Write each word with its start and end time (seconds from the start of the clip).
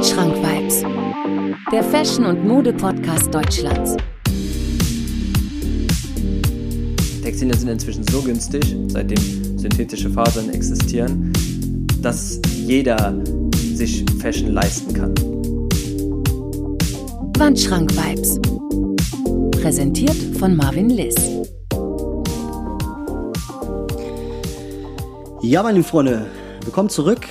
Wandschrank 0.00 0.34
Vibes, 0.34 0.82
der 1.70 1.84
Fashion- 1.84 2.24
und 2.24 2.42
Mode-Podcast 2.48 3.34
Deutschlands. 3.34 3.98
Textilien 7.22 7.58
sind 7.58 7.68
inzwischen 7.68 8.04
so 8.04 8.22
günstig, 8.22 8.64
seitdem 8.88 9.58
synthetische 9.58 10.08
Fasern 10.08 10.48
existieren, 10.48 11.30
dass 12.00 12.40
jeder 12.66 13.14
sich 13.74 14.06
Fashion 14.22 14.52
leisten 14.52 14.94
kann. 14.94 15.14
Wandschrank 17.36 17.92
Vibes. 17.94 18.40
Präsentiert 19.60 20.16
von 20.38 20.56
Marvin 20.56 20.88
Liss. 20.88 21.16
Ja, 25.42 25.62
meine 25.62 25.74
lieben 25.76 25.86
Freunde, 25.86 26.26
willkommen 26.64 26.88
zurück. 26.88 27.26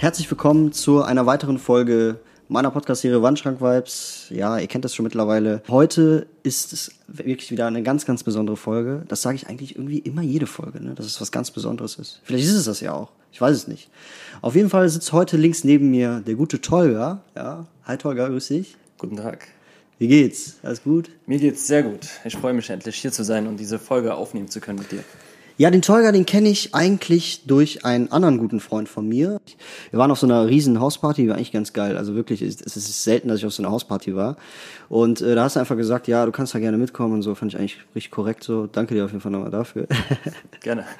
Herzlich 0.00 0.30
willkommen 0.30 0.72
zu 0.72 1.02
einer 1.02 1.26
weiteren 1.26 1.58
Folge 1.58 2.20
meiner 2.48 2.70
Podcast-Serie 2.70 3.20
Wandschrank 3.20 3.60
Vibes. 3.60 4.28
Ja, 4.30 4.56
ihr 4.56 4.66
kennt 4.66 4.82
das 4.82 4.94
schon 4.94 5.04
mittlerweile. 5.04 5.62
Heute 5.68 6.26
ist 6.42 6.72
es 6.72 6.92
wirklich 7.06 7.50
wieder 7.50 7.66
eine 7.66 7.82
ganz, 7.82 8.06
ganz 8.06 8.24
besondere 8.24 8.56
Folge. 8.56 9.02
Das 9.08 9.20
sage 9.20 9.36
ich 9.36 9.48
eigentlich 9.48 9.76
irgendwie 9.76 9.98
immer 9.98 10.22
jede 10.22 10.46
Folge, 10.46 10.82
ne? 10.82 10.94
dass 10.94 11.04
es 11.04 11.20
was 11.20 11.30
ganz 11.32 11.50
Besonderes 11.50 11.96
ist. 11.96 12.22
Vielleicht 12.24 12.46
ist 12.46 12.54
es 12.54 12.64
das 12.64 12.80
ja 12.80 12.94
auch. 12.94 13.10
Ich 13.30 13.42
weiß 13.42 13.54
es 13.54 13.68
nicht. 13.68 13.90
Auf 14.40 14.56
jeden 14.56 14.70
Fall 14.70 14.88
sitzt 14.88 15.12
heute 15.12 15.36
links 15.36 15.64
neben 15.64 15.90
mir 15.90 16.22
der 16.26 16.34
gute 16.34 16.62
Tolga. 16.62 17.20
Ja, 17.36 17.66
hi 17.84 17.98
Tolga, 17.98 18.28
grüß 18.28 18.48
dich. 18.48 18.76
Guten 18.96 19.18
Tag. 19.18 19.48
Wie 19.98 20.08
geht's? 20.08 20.54
Alles 20.62 20.82
gut? 20.82 21.10
Mir 21.26 21.38
geht's 21.38 21.66
sehr 21.66 21.82
gut. 21.82 22.08
Ich 22.24 22.38
freue 22.38 22.54
mich 22.54 22.70
endlich 22.70 22.96
hier 22.96 23.12
zu 23.12 23.22
sein 23.22 23.46
und 23.46 23.60
diese 23.60 23.78
Folge 23.78 24.14
aufnehmen 24.14 24.48
zu 24.48 24.60
können 24.60 24.78
mit 24.78 24.92
dir. 24.92 25.04
Ja, 25.60 25.70
den 25.70 25.82
Tolga, 25.82 26.10
den 26.10 26.24
kenne 26.24 26.48
ich 26.48 26.74
eigentlich 26.74 27.44
durch 27.44 27.84
einen 27.84 28.10
anderen 28.10 28.38
guten 28.38 28.60
Freund 28.60 28.88
von 28.88 29.06
mir. 29.06 29.42
Wir 29.90 29.98
waren 29.98 30.10
auf 30.10 30.18
so 30.18 30.26
einer 30.26 30.46
riesen 30.46 30.80
Hausparty, 30.80 31.28
war 31.28 31.36
eigentlich 31.36 31.52
ganz 31.52 31.74
geil. 31.74 31.98
Also 31.98 32.14
wirklich, 32.14 32.40
es 32.40 32.62
ist 32.62 33.04
selten, 33.04 33.28
dass 33.28 33.40
ich 33.40 33.44
auf 33.44 33.52
so 33.52 33.62
einer 33.62 33.70
Hausparty 33.70 34.16
war. 34.16 34.38
Und 34.88 35.20
äh, 35.20 35.34
da 35.34 35.44
hast 35.44 35.56
du 35.56 35.60
einfach 35.60 35.76
gesagt, 35.76 36.08
ja, 36.08 36.24
du 36.24 36.32
kannst 36.32 36.54
da 36.54 36.60
gerne 36.60 36.78
mitkommen 36.78 37.12
und 37.12 37.20
so. 37.20 37.34
Fand 37.34 37.52
ich 37.52 37.58
eigentlich 37.58 37.76
richtig 37.94 38.10
korrekt 38.10 38.42
so. 38.42 38.68
Danke 38.68 38.94
dir 38.94 39.04
auf 39.04 39.10
jeden 39.10 39.20
Fall 39.20 39.32
nochmal 39.32 39.50
dafür. 39.50 39.86
Gerne. 40.62 40.86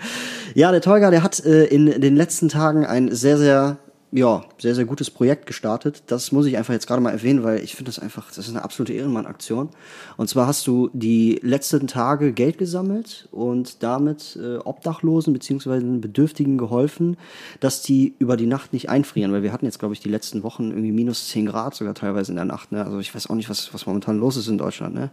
Ja, 0.55 0.73
der 0.73 0.81
Tolga, 0.81 1.11
der 1.11 1.23
hat 1.23 1.43
äh, 1.45 1.65
in 1.67 1.87
den 1.87 2.17
letzten 2.17 2.49
Tagen 2.49 2.85
ein 2.85 3.15
sehr, 3.15 3.39
sehr 3.39 3.79
ja, 4.13 4.43
sehr, 4.59 4.75
sehr 4.75 4.87
gutes 4.87 5.09
Projekt 5.09 5.47
gestartet. 5.47 6.03
Das 6.09 6.33
muss 6.33 6.47
ich 6.47 6.57
einfach 6.57 6.75
jetzt 6.75 6.89
gerade 6.89 7.01
mal 7.01 7.13
erwähnen, 7.13 7.45
weil 7.45 7.63
ich 7.63 7.77
finde 7.77 7.91
das 7.91 8.01
einfach, 8.01 8.29
das 8.29 8.39
ist 8.39 8.51
eine 8.51 8.65
absolute 8.65 8.93
Ehrenmann-Aktion. 8.93 9.69
Und 10.17 10.29
zwar 10.29 10.49
hast 10.49 10.67
du 10.67 10.91
die 10.93 11.39
letzten 11.43 11.87
Tage 11.87 12.33
Geld 12.33 12.59
gesammelt 12.59 13.29
und 13.31 13.85
damit 13.85 14.37
äh, 14.43 14.57
Obdachlosen 14.57 15.33
beziehungsweise 15.33 15.87
Bedürftigen 15.87 16.59
geholfen, 16.59 17.17
dass 17.61 17.83
die 17.83 18.15
über 18.19 18.37
die 18.37 18.47
Nacht 18.47 18.73
nicht 18.73 18.89
einfrieren. 18.89 19.33
Weil 19.33 19.45
wir 19.45 19.53
hatten 19.53 19.67
jetzt, 19.67 19.79
glaube 19.79 19.95
ich, 19.95 20.01
die 20.01 20.09
letzten 20.09 20.43
Wochen 20.43 20.71
irgendwie 20.71 20.93
minus 20.93 21.29
10 21.29 21.47
Grad 21.47 21.77
sogar 21.77 21.95
teilweise 21.95 22.33
in 22.33 22.37
der 22.37 22.47
Nacht. 22.47 22.73
Ne? 22.73 22.85
Also 22.85 22.99
ich 22.99 23.15
weiß 23.15 23.31
auch 23.31 23.37
nicht, 23.37 23.49
was, 23.49 23.73
was 23.73 23.87
momentan 23.87 24.19
los 24.19 24.37
ist 24.37 24.49
in 24.49 24.59
Deutschland. 24.59 24.93
Ne? 24.93 25.11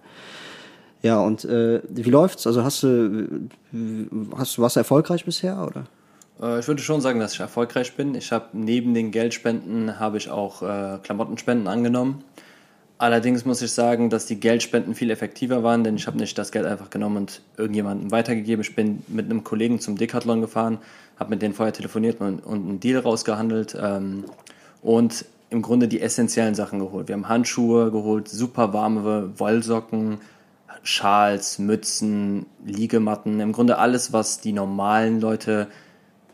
Ja, 1.04 1.20
und 1.20 1.46
äh, 1.46 1.82
wie 1.88 2.10
läuft's? 2.10 2.48
Also 2.48 2.64
hast 2.64 2.82
du, 2.82 3.48
hast, 4.36 4.58
warst 4.58 4.76
du 4.76 4.80
erfolgreich 4.80 5.24
bisher, 5.24 5.64
oder? 5.68 5.86
Äh, 6.42 6.60
ich 6.60 6.68
würde 6.68 6.82
schon 6.82 7.02
sagen, 7.02 7.20
dass 7.20 7.34
ich 7.34 7.40
erfolgreich 7.40 7.96
bin. 7.96 8.16
Ich 8.16 8.32
habe 8.32 8.50
neben 8.54 8.94
den 8.94 9.12
Geldspenden 9.12 10.00
habe 10.00 10.18
ich 10.18 10.30
auch 10.30 10.62
äh, 10.62 10.98
Klamottenspenden 11.04 11.68
angenommen. 11.68 12.24
Allerdings 13.00 13.46
muss 13.46 13.62
ich 13.62 13.72
sagen, 13.72 14.10
dass 14.10 14.26
die 14.26 14.40
Geldspenden 14.40 14.96
viel 14.96 15.12
effektiver 15.12 15.62
waren, 15.62 15.84
denn 15.84 15.98
ich 15.98 16.08
habe 16.08 16.18
nicht 16.18 16.36
das 16.38 16.52
Geld 16.52 16.66
einfach 16.66 16.90
genommen 16.90 17.18
und 17.18 17.42
irgendjemandem 17.56 18.10
weitergegeben. 18.10 18.62
Ich 18.62 18.76
bin 18.76 19.04
mit 19.08 19.26
einem 19.26 19.44
Kollegen 19.44 19.80
zum 19.80 19.98
Decathlon 19.98 20.42
gefahren, 20.42 20.80
habe 21.20 21.30
mit 21.30 21.44
denen 21.44 21.54
vorher 21.54 21.74
telefoniert 21.74 22.20
und, 22.22 22.40
und 22.40 22.68
einen 22.68 22.80
Deal 22.80 23.00
rausgehandelt 23.00 23.78
ähm, 23.80 24.26
und 24.82 25.26
im 25.52 25.62
Grunde 25.62 25.88
die 25.88 26.02
essentiellen 26.02 26.56
Sachen 26.56 26.80
geholt. 26.80 27.08
Wir 27.08 27.14
haben 27.14 27.30
Handschuhe 27.30 27.92
geholt, 27.92 28.30
super 28.30 28.74
warme 28.74 29.40
Wollsocken, 29.40 30.18
Schals, 30.82 31.60
Mützen, 31.60 32.48
Liegematten, 32.66 33.40
im 33.40 33.52
Grunde 33.52 33.78
alles, 33.78 34.12
was 34.12 34.40
die 34.40 34.54
normalen 34.54 35.22
Leute 35.22 35.68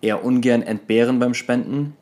eher 0.03 0.23
ungern 0.23 0.61
entbehren 0.61 1.19
beim 1.19 1.33
Spenden. 1.33 1.95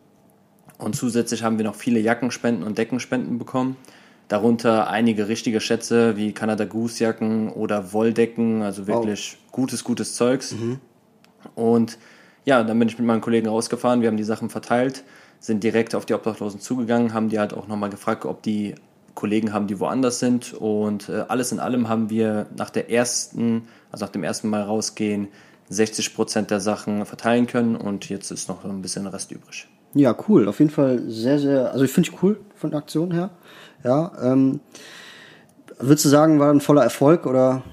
Und 0.78 0.96
zusätzlich 0.96 1.44
haben 1.44 1.58
wir 1.58 1.66
noch 1.66 1.76
viele 1.76 2.00
Jackenspenden 2.00 2.64
und 2.64 2.78
Deckenspenden 2.78 3.38
bekommen. 3.38 3.78
Darunter 4.28 4.90
einige 4.90 5.28
richtige 5.28 5.60
Schätze 5.60 6.18
wie 6.18 6.32
Canada 6.32 6.66
Goose 6.66 7.04
Jacken 7.04 7.50
oder 7.50 7.94
Wolldecken, 7.94 8.64
also 8.64 8.88
wirklich 8.88 9.38
wow. 9.44 9.52
gutes, 9.52 9.84
gutes 9.84 10.16
Zeugs. 10.16 10.54
Mhm. 10.54 10.80
Und 11.54 11.98
ja, 12.46 12.64
dann 12.64 12.80
bin 12.80 12.88
ich 12.88 12.98
mit 12.98 13.06
meinen 13.06 13.22
Kollegen 13.22 13.48
rausgefahren, 13.48 14.02
wir 14.02 14.08
haben 14.08 14.18
die 14.18 14.24
Sachen 14.24 14.50
verteilt, 14.50 15.04
sind 15.40 15.64
direkt 15.64 15.94
auf 15.94 16.06
die 16.06 16.14
Obdachlosen 16.14 16.60
zugegangen, 16.60 17.14
haben 17.14 17.30
die 17.30 17.40
halt 17.40 17.54
auch 17.54 17.68
nochmal 17.68 17.90
gefragt, 17.90 18.26
ob 18.26 18.42
die 18.42 18.76
Kollegen 19.14 19.54
haben, 19.54 19.68
die 19.68 19.80
woanders 19.80 20.20
sind. 20.20 20.54
Und 20.54 21.10
äh, 21.10 21.26
alles 21.28 21.52
in 21.52 21.60
allem 21.60 21.90
haben 21.90 22.10
wir 22.10 22.48
nach 22.56 22.70
der 22.70 22.90
ersten, 22.90 23.68
also 23.92 24.06
nach 24.06 24.12
dem 24.12 24.24
ersten 24.24 24.50
Mal 24.50 24.64
rausgehen, 24.64 25.28
60 25.72 26.14
Prozent 26.16 26.52
der 26.52 26.60
Sachen 26.60 27.06
verteilen 27.06 27.48
können 27.48 27.78
und 27.78 28.10
jetzt 28.10 28.30
ist 28.30 28.50
noch 28.50 28.66
ein 28.66 28.82
bisschen 28.82 29.08
Rest 29.08 29.32
übrig. 29.32 29.68
Ja, 29.94 30.16
cool. 30.28 30.48
Auf 30.48 30.60
jeden 30.60 30.72
Fall 30.72 31.02
sehr, 31.08 31.40
sehr, 31.40 31.72
also 31.72 31.86
ich 31.86 31.92
finde 31.92 32.10
ich 32.10 32.22
cool 32.22 32.40
von 32.56 32.72
der 32.72 32.80
Aktion 32.80 33.12
her. 33.12 33.30
Ja, 33.84 34.12
ähm, 34.22 34.60
würdest 35.80 36.06
du 36.06 36.10
sagen, 36.10 36.40
war 36.40 36.54
ein 36.54 36.60
voller 36.60 36.84
Erfolg 36.84 37.26
oder 37.26 37.64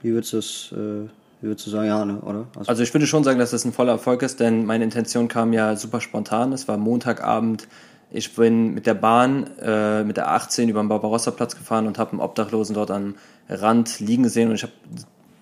wie 0.00 0.12
würdest 0.12 0.32
du 0.32 0.38
es, 0.38 0.72
äh, 0.72 1.08
wie 1.40 1.48
würdest 1.48 1.66
du 1.66 1.70
sagen, 1.70 1.88
ja, 1.88 2.04
ne, 2.04 2.20
oder? 2.20 2.46
Also, 2.56 2.68
also 2.68 2.82
ich 2.84 2.94
würde 2.94 3.06
schon 3.08 3.24
sagen, 3.24 3.40
dass 3.40 3.50
das 3.50 3.64
ein 3.64 3.72
voller 3.72 3.92
Erfolg 3.92 4.22
ist, 4.22 4.38
denn 4.38 4.64
meine 4.64 4.84
Intention 4.84 5.26
kam 5.26 5.52
ja 5.52 5.74
super 5.74 6.00
spontan. 6.00 6.52
Es 6.52 6.68
war 6.68 6.76
Montagabend. 6.76 7.66
Ich 8.12 8.34
bin 8.34 8.74
mit 8.74 8.86
der 8.86 8.94
Bahn, 8.94 9.48
äh, 9.60 10.04
mit 10.04 10.16
der 10.16 10.30
18 10.30 10.68
über 10.68 10.82
den 10.82 10.88
Barbarossa-Platz 10.88 11.56
gefahren 11.56 11.88
und 11.88 11.98
habe 11.98 12.12
einen 12.12 12.20
Obdachlosen 12.20 12.74
dort 12.74 12.90
am 12.90 13.16
Rand 13.48 13.98
liegen 13.98 14.28
sehen 14.28 14.50
und 14.50 14.54
ich 14.54 14.62
habe 14.62 14.72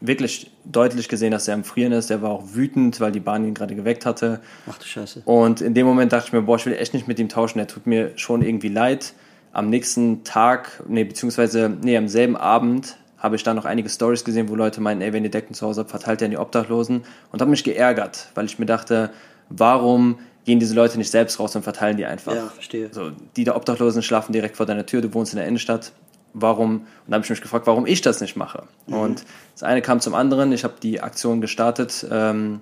wirklich 0.01 0.51
deutlich 0.65 1.09
gesehen, 1.09 1.33
dass 1.33 1.49
er 1.49 1.55
am 1.55 1.65
Frieren 1.65 1.93
ist. 1.93 2.11
Er 2.11 2.23
war 2.23 2.31
auch 2.31 2.45
wütend, 2.53 3.01
weil 3.01 3.13
die 3.13 3.21
Bahn 3.21 3.45
ihn 3.45 3.55
gerade 3.55 3.75
geweckt 3.75 4.07
hatte. 4.07 4.41
Ach 4.71 4.79
du 4.79 4.85
Scheiße. 4.85 5.23
Und 5.25 5.61
in 5.61 5.75
dem 5.75 5.87
Moment 5.87 6.13
dachte 6.13 6.29
ich 6.29 6.33
mir, 6.33 6.43
boah, 6.43 6.57
ich 6.57 6.67
will 6.67 6.75
echt 6.75 6.95
nicht 6.95 7.09
mit 7.09 7.19
ihm 7.19 7.29
tauschen. 7.29 7.59
Er 7.59 7.67
tut 7.67 7.87
mir 7.87 8.13
schon 8.17 8.43
irgendwie 8.43 8.69
leid. 8.69 9.15
Am 9.53 9.71
nächsten 9.71 10.25
Tag, 10.25 10.83
nee, 10.87 11.05
beziehungsweise, 11.05 11.71
nee, 11.83 11.97
am 11.97 12.09
selben 12.09 12.37
Abend 12.37 12.97
habe 13.17 13.35
ich 13.35 13.43
dann 13.43 13.57
noch 13.57 13.65
einige 13.65 13.89
Stories 13.89 14.25
gesehen, 14.25 14.49
wo 14.49 14.55
Leute 14.55 14.81
meinen, 14.81 15.01
ey, 15.01 15.13
wenn 15.13 15.25
ihr 15.25 15.31
Decken 15.31 15.55
zu 15.55 15.67
Hause 15.67 15.81
habt, 15.81 15.91
verteilt 15.91 16.21
ihr 16.21 16.27
an 16.27 16.31
die 16.31 16.39
Obdachlosen. 16.39 17.03
Und 17.33 17.41
habe 17.41 17.51
mich 17.51 17.65
geärgert, 17.65 18.29
weil 18.35 18.47
ich 18.47 18.61
mir 18.61 18.67
dachte, 18.67 19.11
warum 19.49 20.19
gehen 20.45 20.61
diese 20.61 20.75
Leute 20.75 20.99
nicht 20.99 21.11
selbst 21.11 21.41
raus 21.41 21.57
und 21.57 21.63
verteilen 21.63 21.97
die 21.97 22.07
einfach? 22.07 22.35
Ja, 22.35 22.47
verstehe. 22.47 22.89
So, 22.93 23.11
die 23.37 23.43
der 23.43 23.57
Obdachlosen 23.57 24.03
schlafen 24.03 24.33
direkt 24.33 24.57
vor 24.57 24.67
deiner 24.67 24.87
Tür, 24.87 25.01
du 25.01 25.13
wohnst 25.13 25.33
in 25.33 25.39
der 25.39 25.49
Innenstadt 25.49 25.93
warum, 26.35 26.81
und 26.81 26.87
da 27.07 27.15
habe 27.15 27.25
ich 27.25 27.31
mich 27.31 27.41
gefragt, 27.41 27.67
warum 27.67 27.87
ich 27.87 28.01
das 28.01 28.21
nicht 28.21 28.37
mache. 28.37 28.65
Mhm. 28.87 28.95
Und 28.95 29.25
das 29.55 29.63
eine 29.63 29.83
kam 29.83 30.01
zum 30.01 30.15
anderen, 30.15 30.53
ich 30.53 30.65
habe 30.65 30.75
die 30.83 31.01
Aktion 31.01 31.41
gestartet 31.41 32.07
ähm, 32.11 32.61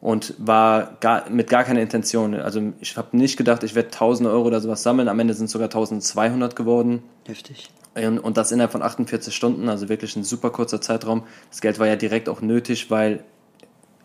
und 0.00 0.34
war 0.38 0.96
gar, 1.00 1.28
mit 1.30 1.48
gar 1.48 1.64
keiner 1.64 1.80
Intention. 1.80 2.34
Also 2.34 2.72
ich 2.80 2.96
habe 2.96 3.16
nicht 3.16 3.36
gedacht, 3.36 3.62
ich 3.64 3.74
werde 3.74 3.88
1000 3.88 4.28
Euro 4.28 4.46
oder 4.46 4.60
sowas 4.60 4.82
sammeln, 4.82 5.08
am 5.08 5.18
Ende 5.18 5.34
sind 5.34 5.46
es 5.46 5.52
sogar 5.52 5.66
1200 5.66 6.54
geworden. 6.54 7.02
Heftig. 7.26 7.70
Und, 7.94 8.18
und 8.18 8.36
das 8.36 8.52
innerhalb 8.52 8.72
von 8.72 8.82
48 8.82 9.34
Stunden, 9.34 9.68
also 9.68 9.88
wirklich 9.88 10.14
ein 10.14 10.24
super 10.24 10.50
kurzer 10.50 10.80
Zeitraum. 10.80 11.24
Das 11.50 11.60
Geld 11.60 11.78
war 11.78 11.86
ja 11.86 11.96
direkt 11.96 12.28
auch 12.28 12.40
nötig, 12.40 12.90
weil 12.90 13.24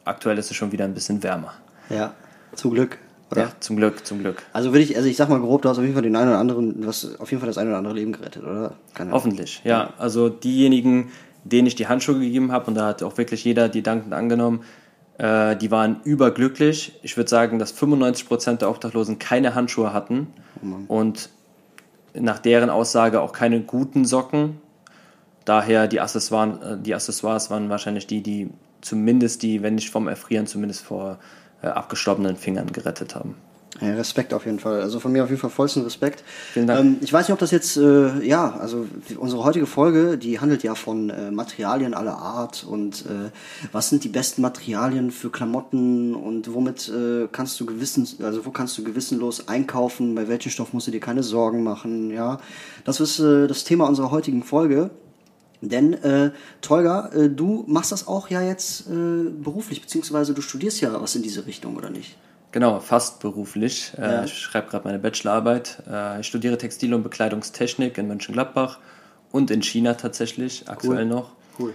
aktuell 0.06 0.38
ist 0.38 0.50
es 0.50 0.58
schon 0.58 0.72
wieder 0.72 0.86
ein 0.86 0.94
bisschen 0.94 1.22
wärmer. 1.22 1.54
Ja, 1.90 2.14
zum 2.56 2.72
Glück. 2.72 2.98
Oder? 3.34 3.42
Ja, 3.42 3.52
zum 3.60 3.78
Glück, 3.78 4.06
zum 4.06 4.20
Glück. 4.20 4.44
Also 4.54 4.72
würde 4.72 4.84
ich, 4.84 4.96
also 4.96 5.10
ich 5.10 5.18
sag 5.18 5.30
mal 5.30 5.40
grob, 5.40 5.64
du 5.64 5.70
hast 5.70 5.78
auf 5.78 5.84
jeden 5.84 5.96
Fall 5.96 6.04
den 6.04 6.16
einen 6.16 6.30
oder 6.30 6.40
anderen, 6.40 6.82
du 6.82 6.88
hast 6.88 7.20
auf 7.20 7.32
jeden 7.32 7.42
Fall 7.42 7.48
das 7.48 7.58
eine 7.58 7.70
oder 7.70 7.80
andere 7.80 7.96
Leben 7.96 8.12
gerettet, 8.12 8.44
oder? 8.44 8.76
Keine 8.94 9.12
Hoffentlich, 9.12 9.62
ja. 9.64 9.94
Also 9.98 10.30
diejenigen, 10.30 11.12
denen 11.44 11.68
ich 11.68 11.76
die 11.76 11.88
Handschuhe 11.88 12.20
gegeben 12.20 12.52
habe, 12.52 12.68
und 12.68 12.76
da 12.76 12.88
hat 12.88 13.04
auch 13.04 13.18
wirklich 13.18 13.44
jeder 13.44 13.70
die 13.70 13.82
dankend 13.82 14.14
angenommen, 14.14 14.62
äh, 15.18 15.56
die 15.56 15.72
waren 15.72 16.02
überglücklich. 16.04 17.00
Ich 17.02 17.18
würde 17.18 17.30
sagen, 17.30 17.60
dass 17.60 17.76
95% 17.76 18.58
der 18.58 18.70
Obdachlosen 18.70 19.20
keine 19.20 19.56
Handschuhe 19.56 19.94
hatten 19.94 20.28
oh 20.62 20.94
und 20.94 21.30
nach 22.14 22.40
deren 22.40 22.70
Aussage 22.70 23.22
auch 23.22 23.34
keine 23.34 23.62
guten 23.62 24.06
Socken. 24.06 24.62
Daher 25.46 25.88
die 25.88 26.00
Accessoires, 26.00 26.62
äh, 26.64 26.78
die 26.80 26.94
Accessoires 26.94 27.50
waren 27.50 27.70
wahrscheinlich 27.70 28.08
die, 28.08 28.22
die 28.22 28.50
zumindest 28.82 29.44
die, 29.44 29.64
wenn 29.64 29.76
nicht 29.76 29.90
vom 29.90 30.08
Erfrieren, 30.08 30.46
zumindest 30.48 30.84
vor 30.84 31.20
abgestorbenen 31.68 32.36
Fingern 32.36 32.72
gerettet 32.72 33.16
haben. 33.16 33.36
Ja, 33.82 33.96
Respekt 33.96 34.34
auf 34.34 34.46
jeden 34.46 34.60
Fall. 34.60 34.82
Also 34.82 35.00
von 35.00 35.12
mir 35.12 35.24
auf 35.24 35.30
jeden 35.30 35.42
Fall 35.42 35.50
vollsten 35.50 35.84
Respekt. 35.84 36.24
Vielen 36.54 36.68
Dank. 36.68 36.80
Ähm, 36.80 36.98
ich 37.02 37.12
weiß 37.12 37.28
nicht, 37.28 37.34
ob 37.34 37.40
das 37.40 37.52
jetzt, 37.52 37.76
äh, 37.76 38.24
ja, 38.24 38.56
also 38.60 38.86
unsere 39.18 39.44
heutige 39.44 39.66
Folge, 39.66 40.18
die 40.18 40.40
handelt 40.40 40.64
ja 40.64 40.76
von 40.76 41.10
äh, 41.10 41.32
Materialien 41.32 41.94
aller 41.94 42.18
Art 42.18 42.64
und 42.64 43.06
äh, 43.08 43.32
was 43.72 43.90
sind 43.90 44.04
die 44.04 44.10
besten 44.10 44.42
Materialien 44.42 45.10
für 45.12 45.32
Klamotten 45.32 46.14
und 46.14 46.54
womit 46.54 46.90
äh, 46.90 47.28
kannst 47.32 47.60
du 47.60 47.66
gewissen, 47.66 48.08
also 48.24 48.46
wo 48.46 48.52
kannst 48.52 48.78
du 48.78 48.84
gewissenlos 48.84 49.48
einkaufen, 49.48 50.14
bei 50.14 50.28
welchem 50.28 50.52
Stoff 50.52 50.74
musst 50.74 50.88
du 50.88 50.92
dir 50.92 51.00
keine 51.00 51.24
Sorgen 51.24 51.64
machen, 51.64 52.12
ja. 52.12 52.38
Das 52.86 53.00
ist 53.00 53.20
äh, 53.20 53.48
das 53.48 53.64
Thema 53.64 53.88
unserer 53.88 54.12
heutigen 54.12 54.44
Folge. 54.44 54.92
Denn, 55.70 55.94
äh, 55.94 56.32
Tolga, 56.62 57.10
äh, 57.14 57.30
du 57.30 57.64
machst 57.68 57.92
das 57.92 58.08
auch 58.08 58.30
ja 58.30 58.42
jetzt 58.42 58.88
äh, 58.88 59.30
beruflich, 59.30 59.82
beziehungsweise 59.82 60.34
du 60.34 60.42
studierst 60.42 60.82
ja 60.82 61.00
was 61.02 61.16
in 61.16 61.24
diese 61.24 61.46
Richtung, 61.46 61.76
oder 61.78 61.90
nicht? 61.90 62.16
Genau, 62.52 62.80
fast 62.80 63.20
beruflich. 63.20 63.94
Äh, 63.98 64.02
Ja. 64.02 64.24
Ich 64.26 64.34
schreibe 64.34 64.70
gerade 64.70 64.86
meine 64.86 65.00
Bachelorarbeit. 65.00 65.84
Äh, 65.90 66.20
Ich 66.20 66.28
studiere 66.28 66.58
Textil- 66.58 66.94
und 66.94 67.04
Bekleidungstechnik 67.04 67.98
in 67.98 68.08
Mönchengladbach 68.08 68.80
und 69.32 69.50
in 69.50 69.64
China 69.64 69.96
tatsächlich, 69.96 70.66
aktuell 70.68 71.06
noch. 71.06 71.32
Cool. 71.58 71.74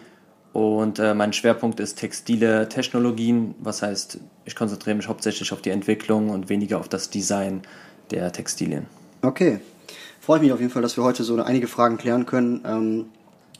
Und 0.52 0.98
äh, 0.98 1.14
mein 1.14 1.32
Schwerpunkt 1.32 1.78
ist 1.80 1.98
textile 1.98 2.68
Technologien, 2.68 3.54
was 3.60 3.82
heißt, 3.82 4.18
ich 4.44 4.56
konzentriere 4.56 4.96
mich 4.96 5.08
hauptsächlich 5.08 5.52
auf 5.52 5.62
die 5.62 5.70
Entwicklung 5.70 6.30
und 6.30 6.48
weniger 6.48 6.78
auf 6.78 6.88
das 6.88 7.10
Design 7.10 7.62
der 8.10 8.32
Textilien. 8.32 8.86
Okay. 9.22 9.60
Freut 10.20 10.42
mich 10.42 10.52
auf 10.52 10.60
jeden 10.60 10.70
Fall, 10.70 10.82
dass 10.82 10.96
wir 10.96 11.04
heute 11.04 11.24
so 11.24 11.40
einige 11.42 11.68
Fragen 11.68 11.96
klären 11.96 12.26
können. 12.26 12.60
Ähm, 12.66 13.06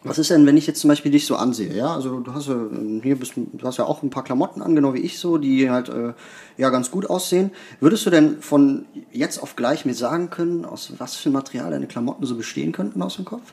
was 0.09 0.19
ist 0.19 0.31
denn, 0.31 0.47
wenn 0.47 0.57
ich 0.57 0.67
jetzt 0.67 0.81
zum 0.81 0.89
Beispiel 0.89 1.13
dich 1.13 1.27
so 1.27 1.37
ansehe? 1.37 1.75
Ja, 1.75 1.95
also 1.95 2.21
du 2.21 2.33
hast 2.33 2.49
ja 2.49 2.57
hier 3.03 3.17
bist, 3.17 3.33
du 3.37 3.67
hast 3.67 3.79
ja 3.79 3.85
auch 3.85 4.03
ein 4.03 4.11
paar 4.11 4.25
Klamotten 4.25 4.63
an, 4.63 4.75
genau 4.75 4.95
wie 4.95 5.01
ich 5.01 5.19
so, 5.19 5.39
die 5.39 5.71
halt 5.71 5.89
äh, 5.89 6.15
ja 6.57 6.71
ganz 6.71 6.91
gut 6.91 7.09
aussehen. 7.09 7.51
Würdest 7.81 8.07
du 8.07 8.11
denn 8.11 8.41
von 8.41 8.87
jetzt 9.13 9.43
auf 9.43 9.57
gleich 9.57 9.85
mir 9.85 9.95
sagen 9.95 10.31
können, 10.31 10.65
aus 10.65 10.93
was 10.99 11.17
für 11.17 11.31
Material 11.31 11.71
deine 11.71 11.87
Klamotten 11.87 12.25
so 12.27 12.37
bestehen 12.37 12.73
könnten 12.73 13.03
aus 13.03 13.17
dem 13.17 13.25
Kopf? 13.25 13.53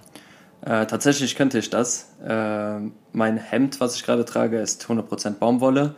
Äh, 0.61 0.87
tatsächlich 0.87 1.35
könnte 1.35 1.59
ich 1.59 1.69
das. 1.69 2.09
Äh, 2.25 2.79
mein 3.13 3.37
Hemd, 3.37 3.79
was 3.79 3.95
ich 3.95 4.03
gerade 4.03 4.25
trage, 4.25 4.59
ist 4.59 4.83
100% 4.85 5.33
Baumwolle. 5.33 5.95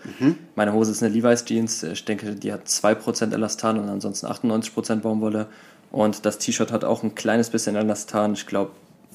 Meine 0.56 0.74
Hose 0.74 0.92
ist 0.92 1.02
eine 1.02 1.14
Levi's 1.14 1.46
Jeans. 1.46 1.84
Ich 1.84 2.04
denke, 2.04 2.36
die 2.36 2.52
hat 2.52 2.68
2% 2.68 3.34
Elastan 3.34 3.80
und 3.80 3.88
ansonsten 3.88 4.28
98% 4.28 4.98
Baumwolle. 4.98 5.48
Und 5.90 6.26
das 6.26 6.38
T-Shirt 6.38 6.74
hat 6.74 6.84
auch 6.84 7.04
ein 7.04 7.16
kleines 7.16 7.50
bisschen 7.50 7.78
Elastan. 7.78 8.34
Ich 8.34 8.46
glaube 8.46 8.72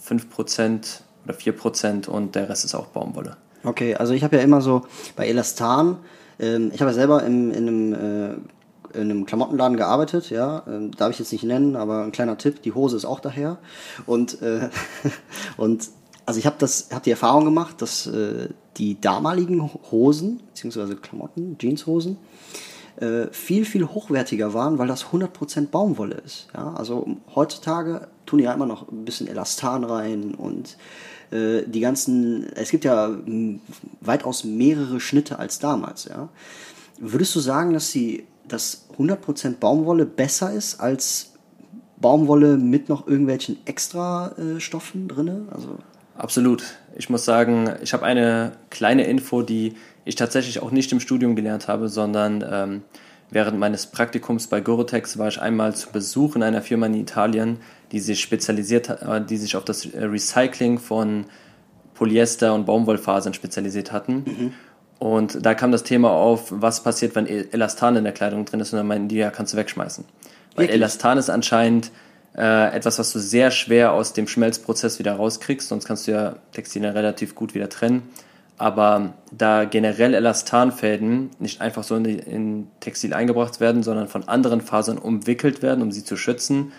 5% 0.08 1.00
oder 1.24 1.34
4% 1.34 2.08
und 2.08 2.34
der 2.34 2.48
Rest 2.48 2.64
ist 2.64 2.74
auch 2.74 2.86
Baumwolle. 2.86 3.36
Okay, 3.64 3.94
also 3.94 4.12
ich 4.12 4.24
habe 4.24 4.36
ja 4.36 4.42
immer 4.42 4.60
so 4.60 4.82
bei 5.14 5.28
Elastan, 5.28 5.98
ähm, 6.38 6.70
ich 6.74 6.80
habe 6.80 6.90
ja 6.90 6.94
selber 6.94 7.22
in, 7.22 7.52
in, 7.52 7.68
einem, 7.68 7.92
äh, 7.94 8.98
in 8.98 9.10
einem 9.10 9.26
Klamottenladen 9.26 9.76
gearbeitet, 9.76 10.30
ja, 10.30 10.64
ähm, 10.66 10.90
darf 10.92 11.10
ich 11.10 11.18
jetzt 11.18 11.32
nicht 11.32 11.44
nennen, 11.44 11.76
aber 11.76 12.02
ein 12.02 12.12
kleiner 12.12 12.38
Tipp, 12.38 12.62
die 12.62 12.72
Hose 12.72 12.96
ist 12.96 13.04
auch 13.04 13.20
daher. 13.20 13.58
Und, 14.06 14.42
äh, 14.42 14.68
und 15.56 15.88
also 16.26 16.38
ich 16.38 16.46
habe 16.46 16.56
das, 16.58 16.88
habe 16.92 17.04
die 17.04 17.10
Erfahrung 17.10 17.44
gemacht, 17.44 17.80
dass 17.82 18.06
äh, 18.06 18.48
die 18.76 19.00
damaligen 19.00 19.70
Hosen, 19.90 20.40
beziehungsweise 20.48 20.96
Klamotten, 20.96 21.56
Jeanshosen, 21.58 22.16
äh, 22.96 23.26
viel, 23.32 23.64
viel 23.64 23.86
hochwertiger 23.86 24.54
waren, 24.54 24.78
weil 24.78 24.88
das 24.88 25.06
100% 25.06 25.68
Baumwolle 25.68 26.16
ist. 26.16 26.48
Ja? 26.54 26.74
Also 26.74 27.06
heutzutage 27.34 28.08
tun 28.26 28.38
die 28.38 28.44
ja 28.44 28.52
immer 28.52 28.66
noch 28.66 28.90
ein 28.90 29.04
bisschen 29.04 29.28
Elastan 29.28 29.84
rein 29.84 30.34
und 30.34 30.76
äh, 31.32 31.64
die 31.66 31.80
ganzen, 31.80 32.46
es 32.54 32.70
gibt 32.70 32.84
ja 32.84 33.10
weitaus 34.00 34.44
mehrere 34.44 35.00
Schnitte 35.00 35.38
als 35.38 35.58
damals. 35.58 36.04
Ja? 36.04 36.28
Würdest 36.98 37.34
du 37.34 37.40
sagen, 37.40 37.72
dass 37.72 37.90
die, 37.90 38.24
dass 38.46 38.86
100% 38.98 39.56
Baumwolle 39.58 40.06
besser 40.06 40.52
ist 40.52 40.80
als 40.80 41.32
Baumwolle 41.96 42.56
mit 42.56 42.88
noch 42.88 43.06
irgendwelchen 43.06 43.58
extra 43.64 44.32
äh, 44.38 44.58
drinne? 45.08 45.46
Also 45.50 45.78
Absolut. 46.16 46.62
Ich 46.94 47.08
muss 47.08 47.24
sagen, 47.24 47.70
ich 47.82 47.92
habe 47.92 48.04
eine 48.04 48.52
kleine 48.70 49.04
Info, 49.04 49.42
die 49.42 49.74
ich 50.04 50.14
tatsächlich 50.14 50.60
auch 50.60 50.70
nicht 50.70 50.92
im 50.92 51.00
Studium 51.00 51.36
gelernt 51.36 51.68
habe, 51.68 51.88
sondern 51.88 52.44
ähm, 52.48 52.82
während 53.30 53.58
meines 53.58 53.86
Praktikums 53.86 54.46
bei 54.46 54.60
Gorotex 54.60 55.16
war 55.16 55.28
ich 55.28 55.40
einmal 55.40 55.74
zu 55.74 55.90
Besuch 55.90 56.36
in 56.36 56.42
einer 56.42 56.60
Firma 56.60 56.86
in 56.86 56.94
Italien, 56.94 57.58
die 57.92 58.00
sich 58.00 58.20
spezialisiert 58.20 58.88
äh, 58.88 59.20
die 59.20 59.36
sich 59.36 59.56
auf 59.56 59.64
das 59.64 59.86
äh, 59.86 60.04
Recycling 60.04 60.78
von 60.78 61.26
Polyester 61.94 62.54
und 62.54 62.66
Baumwollfasern 62.66 63.34
spezialisiert 63.34 63.92
hatten. 63.92 64.54
Und 64.98 65.44
da 65.44 65.54
kam 65.54 65.72
das 65.72 65.82
Thema 65.82 66.10
auf, 66.10 66.46
was 66.50 66.82
passiert, 66.82 67.14
wenn 67.14 67.26
E- 67.26 67.46
Elastan 67.52 67.96
in 67.96 68.04
der 68.04 68.12
Kleidung 68.12 68.44
drin 68.44 68.60
ist 68.60 68.72
und 68.72 68.78
dann 68.78 68.86
meinten 68.86 69.08
die, 69.08 69.16
ja, 69.16 69.30
kannst 69.30 69.52
du 69.52 69.56
wegschmeißen. 69.56 70.04
Weil 70.54 70.64
Wirklich? 70.64 70.76
Elastan 70.76 71.18
ist 71.18 71.28
anscheinend 71.28 71.90
äh, 72.36 72.74
etwas, 72.74 72.98
was 72.98 73.12
du 73.12 73.18
sehr 73.18 73.50
schwer 73.50 73.92
aus 73.92 74.14
dem 74.14 74.26
Schmelzprozess 74.26 74.98
wieder 74.98 75.14
rauskriegst, 75.14 75.68
sonst 75.68 75.86
kannst 75.86 76.06
du 76.06 76.12
ja 76.12 76.36
Textilien 76.52 76.92
relativ 76.92 77.34
gut 77.34 77.54
wieder 77.54 77.68
trennen. 77.68 78.02
Aber 78.58 79.14
da 79.32 79.64
generell 79.64 80.14
Elastanfäden 80.14 81.30
nicht 81.40 81.60
einfach 81.60 81.82
so 81.82 81.96
in, 81.96 82.04
die, 82.04 82.18
in 82.18 82.68
Textil 82.80 83.12
eingebracht 83.12 83.60
werden, 83.60 83.82
sondern 83.82 84.08
von 84.08 84.28
anderen 84.28 84.60
Fasern 84.60 84.98
umwickelt 84.98 85.62
werden, 85.62 85.82
um 85.82 85.90
sie 85.90 86.04
zu 86.04 86.16
schützen 86.16 86.72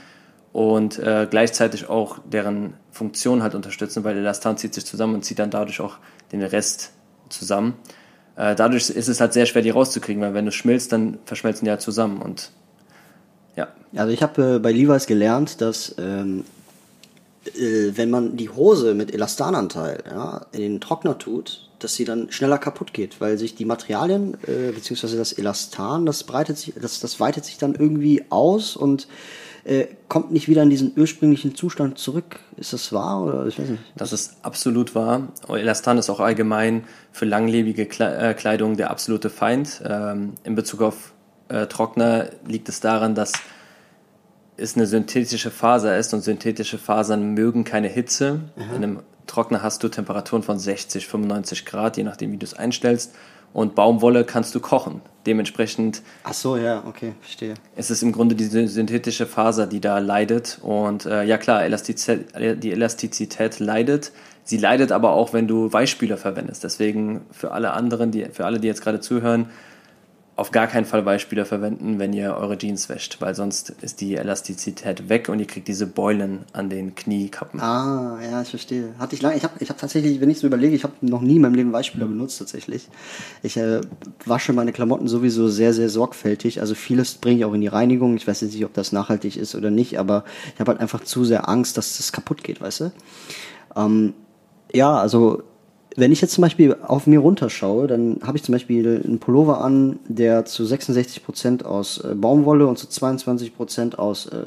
und 0.54 1.00
äh, 1.00 1.28
gleichzeitig 1.30 1.90
auch 1.90 2.20
deren 2.32 2.76
Funktion 2.92 3.42
halt 3.44 3.56
unterstützen, 3.56 4.04
weil 4.04 4.16
Elastan 4.16 4.56
zieht 4.58 4.76
sich 4.76 4.86
zusammen 4.86 5.16
und 5.16 5.26
zieht 5.26 5.40
dann 5.40 5.50
dadurch 5.50 5.82
auch 5.82 5.98
den 6.32 6.44
Rest 6.44 6.92
zusammen. 7.30 7.74
Äh, 8.36 8.56
dadurch 8.56 8.90
ist 8.90 9.10
es 9.10 9.20
halt 9.20 9.34
sehr 9.34 9.48
schwer, 9.48 9.64
die 9.64 9.72
rauszukriegen, 9.72 10.22
weil 10.22 10.36
wenn 10.36 10.46
du 10.46 10.52
schmilzt, 10.52 10.92
dann 10.92 11.18
verschmelzen 11.26 11.66
die 11.66 11.72
halt 11.72 11.82
zusammen 11.82 12.22
und 12.22 12.52
ja, 13.56 13.68
Also 13.96 14.12
ich 14.12 14.24
habe 14.24 14.56
äh, 14.56 14.60
bei 14.60 14.72
Levi's 14.72 15.06
gelernt, 15.06 15.62
dass 15.62 15.96
ähm, 16.00 16.44
äh, 17.46 17.92
wenn 17.96 18.10
man 18.10 18.38
die 18.38 18.50
Hose 18.50 18.94
mit 18.94 19.14
Elastananteil 19.14 20.04
ja, 20.10 20.46
in 20.52 20.62
den 20.62 20.82
Trockner 20.82 21.18
tut, 21.18 21.70
dass 21.80 21.96
sie 21.96 22.06
dann 22.06 22.32
schneller 22.32 22.58
kaputt 22.58 22.94
geht, 22.94 23.22
weil 23.22 23.38
sich 23.38 23.56
die 23.56 23.66
Materialien 23.66 24.38
äh, 24.48 24.72
beziehungsweise 24.72 25.18
das 25.18 25.34
Elastan, 25.34 26.06
das 26.06 26.24
breitet 26.24 26.58
sich, 26.58 26.74
das, 26.80 27.00
das 27.00 27.20
weitet 27.20 27.46
sich 27.46 27.58
dann 27.58 27.76
irgendwie 27.76 28.24
aus 28.30 28.76
und 28.76 29.08
äh, 29.66 29.88
kommt 30.10 30.32
nicht 30.32 30.50
wieder 30.50 30.64
in 30.64 30.70
diesen 30.70 30.92
ursprünglichen 30.98 31.56
Zustand 31.56 31.98
zurück. 31.98 32.40
Ist 32.58 32.74
das 32.74 32.92
wahr 32.92 33.24
oder 33.24 33.46
ich 33.48 33.58
weiß 33.58 33.70
nicht? 33.70 33.84
Das 33.96 34.12
ist 34.12 34.38
absolut 34.42 34.94
wahr. 34.94 35.30
Elastan 35.48 35.98
ist 35.98 36.10
auch 36.10 36.20
allgemein 36.20 36.84
für 37.12 37.26
langlebige 37.26 37.84
äh, 38.00 38.34
Kleidung 38.34 38.76
der 38.76 38.92
absolute 38.92 39.30
Feind. 39.30 39.82
Ähm, 39.86 40.34
in 40.44 40.56
Bezug 40.56 40.82
auf 40.82 41.14
äh, 41.48 41.68
Trockner 41.68 42.30
liegt 42.46 42.68
es 42.68 42.82
daran, 42.82 43.16
dass 43.16 43.34
es 44.58 44.76
eine 44.76 44.86
synthetische 44.86 45.50
Faser 45.50 45.98
ist 45.98 46.14
und 46.14 46.22
synthetische 46.22 46.78
Fasern 46.78 47.34
mögen 47.34 47.64
keine 47.64 47.88
Hitze. 47.88 48.42
In 48.56 48.76
einem 48.76 49.00
Trockner 49.26 49.64
hast 49.64 49.84
du 49.84 49.90
Temperaturen 49.90 50.44
von 50.44 50.60
60, 50.60 51.08
95 51.08 51.66
Grad, 51.66 51.98
je 51.98 52.04
nachdem, 52.04 52.32
wie 52.32 52.38
du 52.38 52.46
es 52.46 52.54
einstellst. 52.54 53.16
Und 53.54 53.76
Baumwolle 53.76 54.24
kannst 54.24 54.56
du 54.56 54.60
kochen. 54.60 55.02
Dementsprechend 55.26 56.02
Ach 56.24 56.34
so, 56.34 56.58
ja, 56.58 56.84
okay, 56.86 57.14
verstehe. 57.22 57.54
es 57.76 57.90
ist 57.90 58.04
im 58.04 58.12
Grunde 58.12 58.36
diese 58.36 58.68
synthetische 58.68 59.26
Faser, 59.26 59.68
die 59.68 59.80
da 59.80 60.00
leidet. 60.00 60.60
Und 60.62 61.06
äh, 61.06 61.24
ja 61.24 61.38
klar, 61.38 61.64
Elastizität, 61.64 62.64
die 62.64 62.72
Elastizität 62.72 63.60
leidet. 63.60 64.12
Sie 64.44 64.58
leidet 64.58 64.92
aber 64.92 65.14
auch, 65.14 65.32
wenn 65.32 65.48
du 65.48 65.72
Weichspüler 65.72 66.18
verwendest. 66.18 66.66
Deswegen 66.66 67.22
für 67.32 67.52
alle 67.52 67.72
anderen, 67.72 68.12
die, 68.12 68.26
für 68.26 68.46
alle, 68.46 68.60
die 68.60 68.68
jetzt 68.68 68.82
gerade 68.82 69.00
zuhören, 69.00 69.48
auf 70.36 70.50
gar 70.50 70.66
keinen 70.66 70.86
Fall 70.86 71.06
Weichspüler 71.06 71.46
verwenden, 71.46 72.00
wenn 72.00 72.12
ihr 72.12 72.36
eure 72.36 72.58
Jeans 72.58 72.90
wäscht, 72.90 73.22
weil 73.22 73.36
sonst 73.36 73.70
ist 73.82 74.02
die 74.02 74.16
Elastizität 74.16 75.08
weg 75.08 75.30
und 75.30 75.40
ihr 75.40 75.46
kriegt 75.46 75.68
diese 75.68 75.86
Beulen 75.86 76.40
an 76.54 76.72
den 76.72 76.96
Kniekappen. 76.96 77.60
Ah, 77.60 78.18
ja, 78.20 78.42
ich 78.42 78.50
verstehe. 78.50 78.96
Hatte 78.98 79.14
ich 79.14 79.22
lange, 79.22 79.36
ich 79.36 79.44
habe 79.44 79.54
ich 79.60 79.70
hab 79.70 79.78
tatsächlich, 79.78 80.20
wenn 80.22 80.32
ich 80.32 80.40
so 80.40 80.48
überlege, 80.48 80.76
ich 80.76 80.84
habe 80.84 80.94
noch 81.02 81.22
nie 81.22 81.36
in 81.36 81.44
meinem 81.44 81.54
Leben 81.54 81.72
Weichspüler 81.72 82.08
benutzt 82.08 82.40
tatsächlich. 82.40 82.90
Ich 83.44 83.58
äh, 83.58 83.82
wasche 84.26 84.54
meine 84.54 84.74
Klamotten 84.74 85.08
sowieso 85.08 85.50
sehr, 85.50 85.72
sehr 85.72 85.90
sorgfältig. 85.90 86.62
Also 86.62 86.74
vieles 86.74 87.14
bringe 87.14 87.38
ich 87.38 87.46
auch 87.46 87.54
in 87.54 87.62
die 87.62 87.68
Reinigung. 87.68 88.16
Ich 88.16 88.28
weiß 88.28 88.42
jetzt 88.42 88.54
nicht, 88.54 88.66
ob 88.66 88.74
das 88.74 88.92
nachhaltig 88.92 89.38
ist 89.38 89.54
oder 89.54 89.70
nicht, 89.70 90.00
aber 90.00 90.24
ich 90.56 90.60
habe 90.60 90.72
halt 90.72 90.82
einfach 90.82 91.04
zu 91.04 91.26
sehr 91.26 91.48
Angst, 91.48 91.78
dass 91.78 91.98
das 91.98 92.12
kaputt 92.12 92.44
geht, 92.44 92.60
weißt 92.60 92.80
du? 92.80 92.92
Ähm, 93.76 94.16
ja, 94.74 94.98
also 94.98 95.44
wenn 95.96 96.12
ich 96.12 96.22
jetzt 96.22 96.34
zum 96.34 96.42
Beispiel 96.42 96.76
auf 96.82 97.08
mir 97.08 97.20
runterschaue, 97.20 97.88
dann 97.88 98.20
habe 98.24 98.38
ich 98.38 98.44
zum 98.44 98.54
Beispiel 98.54 99.02
einen 99.04 99.20
Pullover 99.20 99.62
an, 99.62 100.00
der 100.08 100.46
zu 100.46 100.64
66% 100.64 101.64
aus 101.64 102.00
äh, 102.00 102.16
Baumwolle 102.16 102.68
und 102.68 102.78
zu 102.78 102.88
22% 102.88 103.96
aus 103.96 104.28
äh, 104.28 104.46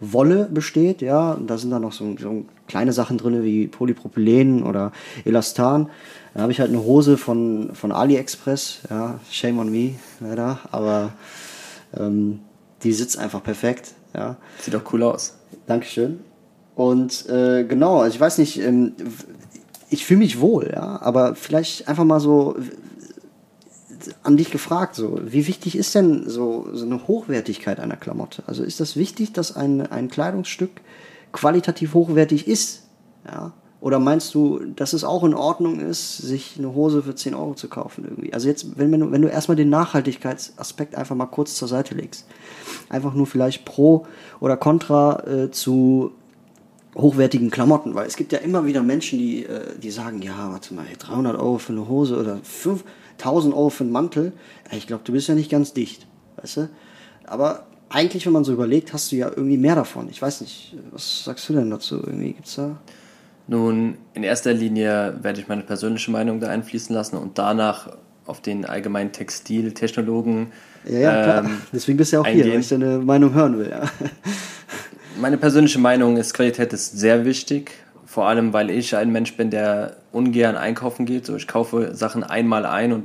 Wolle 0.00 0.48
besteht, 0.50 1.00
ja, 1.00 1.32
und 1.32 1.48
da 1.48 1.56
sind 1.56 1.70
dann 1.70 1.82
noch 1.82 1.92
so, 1.92 2.16
so 2.18 2.44
kleine 2.68 2.92
Sachen 2.92 3.16
drin 3.16 3.42
wie 3.42 3.66
Polypropylen 3.66 4.62
oder 4.62 4.92
Elastan. 5.24 5.88
Dann 6.34 6.42
habe 6.42 6.52
ich 6.52 6.60
halt 6.60 6.68
eine 6.68 6.84
Hose 6.84 7.16
von, 7.16 7.70
von 7.72 7.92
AliExpress, 7.92 8.80
ja, 8.90 9.18
shame 9.30 9.58
on 9.58 9.70
me, 9.70 9.94
leider, 10.20 10.58
aber 10.70 11.12
ähm, 11.96 12.40
die 12.82 12.92
sitzt 12.92 13.18
einfach 13.18 13.42
perfekt, 13.42 13.94
ja. 14.14 14.36
Sieht 14.60 14.74
doch 14.74 14.92
cool 14.92 15.02
aus. 15.02 15.38
Dankeschön. 15.66 16.20
Und 16.74 17.26
äh, 17.30 17.64
genau, 17.64 18.00
also 18.00 18.14
ich 18.14 18.20
weiß 18.20 18.36
nicht, 18.36 18.60
ähm, 18.60 18.92
ich 19.88 20.04
fühle 20.04 20.18
mich 20.18 20.40
wohl, 20.40 20.70
ja, 20.74 21.00
aber 21.00 21.34
vielleicht 21.34 21.88
einfach 21.88 22.04
mal 22.04 22.20
so 22.20 22.56
an 24.22 24.36
dich 24.36 24.50
gefragt, 24.50 24.94
so, 24.94 25.20
wie 25.24 25.46
wichtig 25.46 25.76
ist 25.76 25.94
denn 25.94 26.28
so, 26.28 26.68
so 26.72 26.84
eine 26.84 27.06
Hochwertigkeit 27.06 27.80
einer 27.80 27.96
Klamotte? 27.96 28.42
Also 28.46 28.62
ist 28.62 28.80
das 28.80 28.96
wichtig, 28.96 29.32
dass 29.32 29.56
ein, 29.56 29.80
ein 29.86 30.08
Kleidungsstück 30.08 30.70
qualitativ 31.32 31.94
hochwertig 31.94 32.46
ist? 32.46 32.84
Ja? 33.26 33.52
Oder 33.80 33.98
meinst 33.98 34.34
du, 34.34 34.60
dass 34.74 34.92
es 34.92 35.04
auch 35.04 35.22
in 35.22 35.34
Ordnung 35.34 35.80
ist, 35.80 36.18
sich 36.18 36.56
eine 36.58 36.74
Hose 36.74 37.02
für 37.02 37.14
10 37.14 37.34
Euro 37.34 37.54
zu 37.54 37.68
kaufen 37.68 38.04
irgendwie? 38.04 38.32
Also 38.32 38.48
jetzt, 38.48 38.78
wenn, 38.78 38.90
wenn, 38.90 39.00
du, 39.00 39.12
wenn 39.12 39.22
du 39.22 39.28
erstmal 39.28 39.56
den 39.56 39.68
Nachhaltigkeitsaspekt 39.68 40.94
einfach 40.94 41.14
mal 41.14 41.26
kurz 41.26 41.54
zur 41.54 41.68
Seite 41.68 41.94
legst, 41.94 42.26
einfach 42.88 43.14
nur 43.14 43.26
vielleicht 43.26 43.64
pro 43.64 44.06
oder 44.40 44.56
contra 44.56 45.22
äh, 45.26 45.50
zu 45.50 46.12
hochwertigen 46.96 47.50
Klamotten, 47.50 47.94
weil 47.94 48.06
es 48.06 48.16
gibt 48.16 48.32
ja 48.32 48.38
immer 48.38 48.64
wieder 48.64 48.82
Menschen, 48.82 49.18
die, 49.18 49.44
äh, 49.44 49.78
die 49.82 49.90
sagen, 49.90 50.22
ja, 50.22 50.50
warte 50.50 50.72
mal, 50.74 50.86
ey, 50.90 50.96
300 50.96 51.36
Euro 51.38 51.58
für 51.58 51.72
eine 51.72 51.88
Hose 51.88 52.16
oder 52.18 52.38
5000 52.42 53.54
Euro 53.54 53.68
für 53.70 53.84
einen 53.84 53.92
Mantel, 53.92 54.32
ich 54.72 54.86
glaube, 54.86 55.02
du 55.04 55.12
bist 55.12 55.28
ja 55.28 55.34
nicht 55.34 55.50
ganz 55.50 55.72
dicht. 55.72 56.06
weißt 56.40 56.56
du? 56.58 56.68
Aber 57.26 57.66
eigentlich, 57.88 58.24
wenn 58.26 58.32
man 58.32 58.44
so 58.44 58.52
überlegt, 58.52 58.92
hast 58.92 59.12
du 59.12 59.16
ja 59.16 59.28
irgendwie 59.28 59.58
mehr 59.58 59.74
davon. 59.74 60.08
Ich 60.10 60.20
weiß 60.22 60.40
nicht, 60.40 60.74
was 60.90 61.24
sagst 61.24 61.48
du 61.48 61.52
denn 61.52 61.70
dazu? 61.70 61.96
Irgendwie 61.96 62.32
gibt's 62.32 62.56
da. 62.56 62.78
Nun, 63.48 63.96
in 64.14 64.24
erster 64.24 64.52
Linie 64.52 65.18
werde 65.22 65.40
ich 65.40 65.46
meine 65.48 65.62
persönliche 65.62 66.10
Meinung 66.10 66.40
da 66.40 66.48
einfließen 66.48 66.94
lassen 66.94 67.16
und 67.16 67.38
danach 67.38 67.90
auf 68.24 68.40
den 68.40 68.64
allgemeinen 68.64 69.12
Textiltechnologen. 69.12 70.48
Ja, 70.84 70.98
ja, 70.98 71.22
klar. 71.22 71.44
ähm, 71.44 71.58
Deswegen 71.72 71.96
bist 71.98 72.12
du 72.12 72.16
ja 72.16 72.20
auch 72.22 72.26
hier, 72.26 72.34
eingehen. 72.34 72.52
weil 72.54 72.60
ich 72.60 72.68
deine 72.68 72.98
Meinung 72.98 73.34
hören 73.34 73.58
will. 73.58 73.70
Ja. 73.70 73.82
Meine 75.18 75.38
persönliche 75.38 75.78
Meinung 75.78 76.18
ist, 76.18 76.34
Qualität 76.34 76.72
ist 76.74 76.98
sehr 76.98 77.24
wichtig. 77.24 77.72
Vor 78.04 78.28
allem, 78.28 78.52
weil 78.52 78.70
ich 78.70 78.94
ein 78.96 79.10
Mensch 79.10 79.36
bin, 79.36 79.50
der 79.50 79.96
ungern 80.12 80.56
einkaufen 80.56 81.06
geht. 81.06 81.26
So, 81.26 81.36
ich 81.36 81.48
kaufe 81.48 81.94
Sachen 81.94 82.22
einmal 82.22 82.66
ein 82.66 82.92
und, 82.92 83.04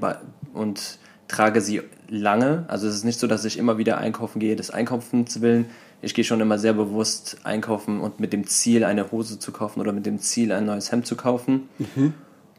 und 0.54 1.00
trage 1.28 1.62
sie 1.62 1.82
lange. 2.10 2.66
Also 2.68 2.88
es 2.88 2.96
ist 2.96 3.06
nicht 3.06 3.20
so, 3.20 3.28
dass 3.28 3.46
ich 3.46 3.58
immer 3.58 3.78
wieder 3.78 3.98
einkaufen 3.98 4.40
gehe, 4.40 4.56
des 4.58 4.72
Einkaufens 4.72 5.42
willen. 5.42 5.68
Ich 6.02 6.14
gehe 6.14 6.26
schon 6.26 6.42
immer 6.42 6.60
sehr 6.60 6.74
bewusst 6.74 7.38
einkaufen 7.44 8.02
und 8.02 8.20
mit 8.20 8.34
dem 8.34 8.46
Ziel, 8.46 8.84
eine 8.84 9.12
Hose 9.12 9.40
zu 9.40 9.52
kaufen 9.52 9.80
oder 9.80 9.94
mit 9.94 10.06
dem 10.06 10.20
Ziel, 10.20 10.52
ein 10.52 10.66
neues 10.66 10.92
Hemd 10.92 11.08
zu 11.08 11.16
kaufen. 11.16 11.70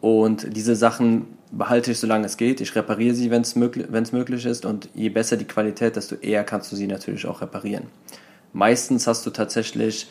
Und 0.00 0.56
diese 0.56 0.74
Sachen 0.76 1.26
behalte 1.50 1.92
ich, 1.92 1.98
solange 1.98 2.24
es 2.24 2.38
geht. 2.38 2.60
Ich 2.60 2.74
repariere 2.74 3.14
sie, 3.14 3.30
wenn 3.30 3.42
es 3.42 3.54
möglich, 3.54 3.86
möglich 4.12 4.46
ist. 4.46 4.64
Und 4.64 4.88
je 4.94 5.10
besser 5.10 5.36
die 5.36 5.44
Qualität, 5.44 5.96
desto 5.96 6.14
eher 6.16 6.42
kannst 6.44 6.72
du 6.72 6.76
sie 6.76 6.86
natürlich 6.86 7.26
auch 7.26 7.42
reparieren. 7.42 7.84
Meistens 8.52 9.06
hast 9.06 9.24
du 9.26 9.30
tatsächlich, 9.30 10.08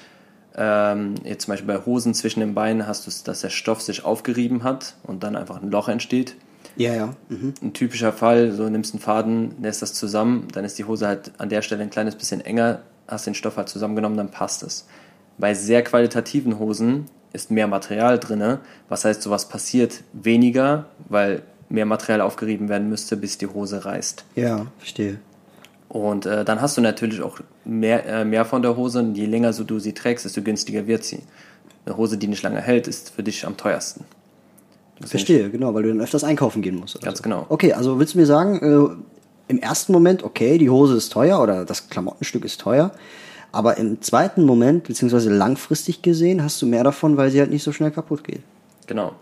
ähm, 0.56 1.16
jetzt 1.24 1.46
zum 1.46 1.54
Beispiel 1.54 1.68
bei 1.68 1.86
Hosen 1.86 2.14
zwischen 2.14 2.40
den 2.40 2.54
Beinen, 2.54 2.88
hast 2.88 3.06
du 3.06 3.10
es, 3.10 3.24
dass 3.24 3.42
der 3.42 3.50
Stoff 3.50 3.82
sich 3.82 4.04
aufgerieben 4.04 4.64
hat 4.64 4.96
und 5.04 5.24
dann 5.24 5.36
einfach 5.36 5.62
ein 5.62 5.70
Loch 5.70 5.88
entsteht. 5.88 6.36
Ja, 6.76 6.94
ja. 6.94 7.16
Mhm. 7.30 7.54
Ein 7.62 7.74
typischer 7.74 8.14
Fall, 8.14 8.52
so 8.52 8.68
nimmst 8.70 8.94
einen 8.94 9.02
Faden, 9.02 9.56
lässt 9.62 9.82
das 9.82 9.94
zusammen, 9.94 10.48
dann 10.54 10.66
ist 10.66 10.80
die 10.80 10.86
Hose 10.86 11.08
halt 11.08 11.32
an 11.38 11.50
der 11.50 11.62
Stelle 11.62 11.84
ein 11.84 11.90
kleines 11.90 12.16
bisschen 12.16 12.42
enger, 12.42 12.82
hast 13.08 13.28
den 13.28 13.36
Stoff 13.36 13.58
halt 13.58 13.70
zusammengenommen, 13.70 14.18
dann 14.18 14.32
passt 14.32 14.64
es. 14.64 14.88
Bei 15.38 15.54
sehr 15.54 15.84
qualitativen 15.84 16.60
Hosen 16.60 17.06
ist 17.34 17.52
mehr 17.52 17.68
Material 17.68 18.20
drinne, 18.20 18.60
was 18.90 19.06
heißt, 19.06 19.22
sowas 19.22 19.48
passiert 19.48 20.04
weniger, 20.14 20.86
weil 21.10 21.44
mehr 21.70 21.86
Material 21.86 22.22
aufgerieben 22.22 22.70
werden 22.70 22.90
müsste, 22.90 23.16
bis 23.18 23.38
die 23.38 23.48
Hose 23.48 23.86
reißt. 23.86 24.26
Ja, 24.36 24.68
verstehe. 24.78 25.20
Und 25.92 26.26
äh, 26.26 26.46
dann 26.46 26.62
hast 26.62 26.78
du 26.78 26.82
natürlich 26.82 27.22
auch 27.22 27.40
mehr, 27.66 28.06
äh, 28.06 28.24
mehr 28.24 28.46
von 28.46 28.62
der 28.62 28.78
Hose. 28.78 29.00
Und 29.00 29.16
je 29.16 29.26
länger 29.26 29.52
so 29.52 29.66
du 29.66 29.78
sie 29.78 29.92
trägst, 29.92 30.24
desto 30.24 30.42
günstiger 30.42 30.88
wird 30.88 31.04
sie. 31.04 31.20
Eine 31.86 31.98
Hose, 31.98 32.18
die 32.18 32.28
nicht 32.28 32.44
lange 32.44 32.62
hält, 32.62 32.88
ist 32.88 33.10
für 33.10 33.24
dich 33.24 33.46
am 33.46 33.58
teuersten. 33.58 34.06
Verstehe, 35.04 35.50
genau, 35.50 35.74
weil 35.74 35.84
du 35.84 35.90
dann 35.90 36.00
öfters 36.00 36.24
einkaufen 36.24 36.62
gehen 36.62 36.76
musst. 36.76 37.02
Ganz 37.02 37.18
so. 37.18 37.24
genau. 37.24 37.46
Okay, 37.50 37.74
also 37.74 38.00
willst 38.00 38.14
du 38.14 38.20
mir 38.20 38.26
sagen, 38.26 38.60
äh, 38.62 39.52
im 39.52 39.60
ersten 39.60 39.92
Moment, 39.92 40.24
okay, 40.24 40.58
die 40.58 40.70
Hose 40.70 40.96
ist 40.96 41.10
teuer 41.12 41.42
oder 41.42 41.66
das 41.66 41.90
Klamottenstück 41.90 42.46
ist 42.46 42.62
teuer, 42.62 42.92
aber 43.52 43.78
im 43.78 44.02
zweiten 44.02 44.46
Moment, 44.46 44.84
beziehungsweise 44.84 45.30
langfristig 45.30 46.04
gesehen, 46.04 46.42
hast 46.42 46.62
du 46.62 46.68
mehr 46.68 46.86
davon, 46.86 47.18
weil 47.18 47.32
sie 47.32 47.40
halt 47.40 47.50
nicht 47.50 47.64
so 47.64 47.74
schnell 47.74 47.92
kaputt 47.92 48.24
geht. 48.24 48.42
Genau. 48.88 49.14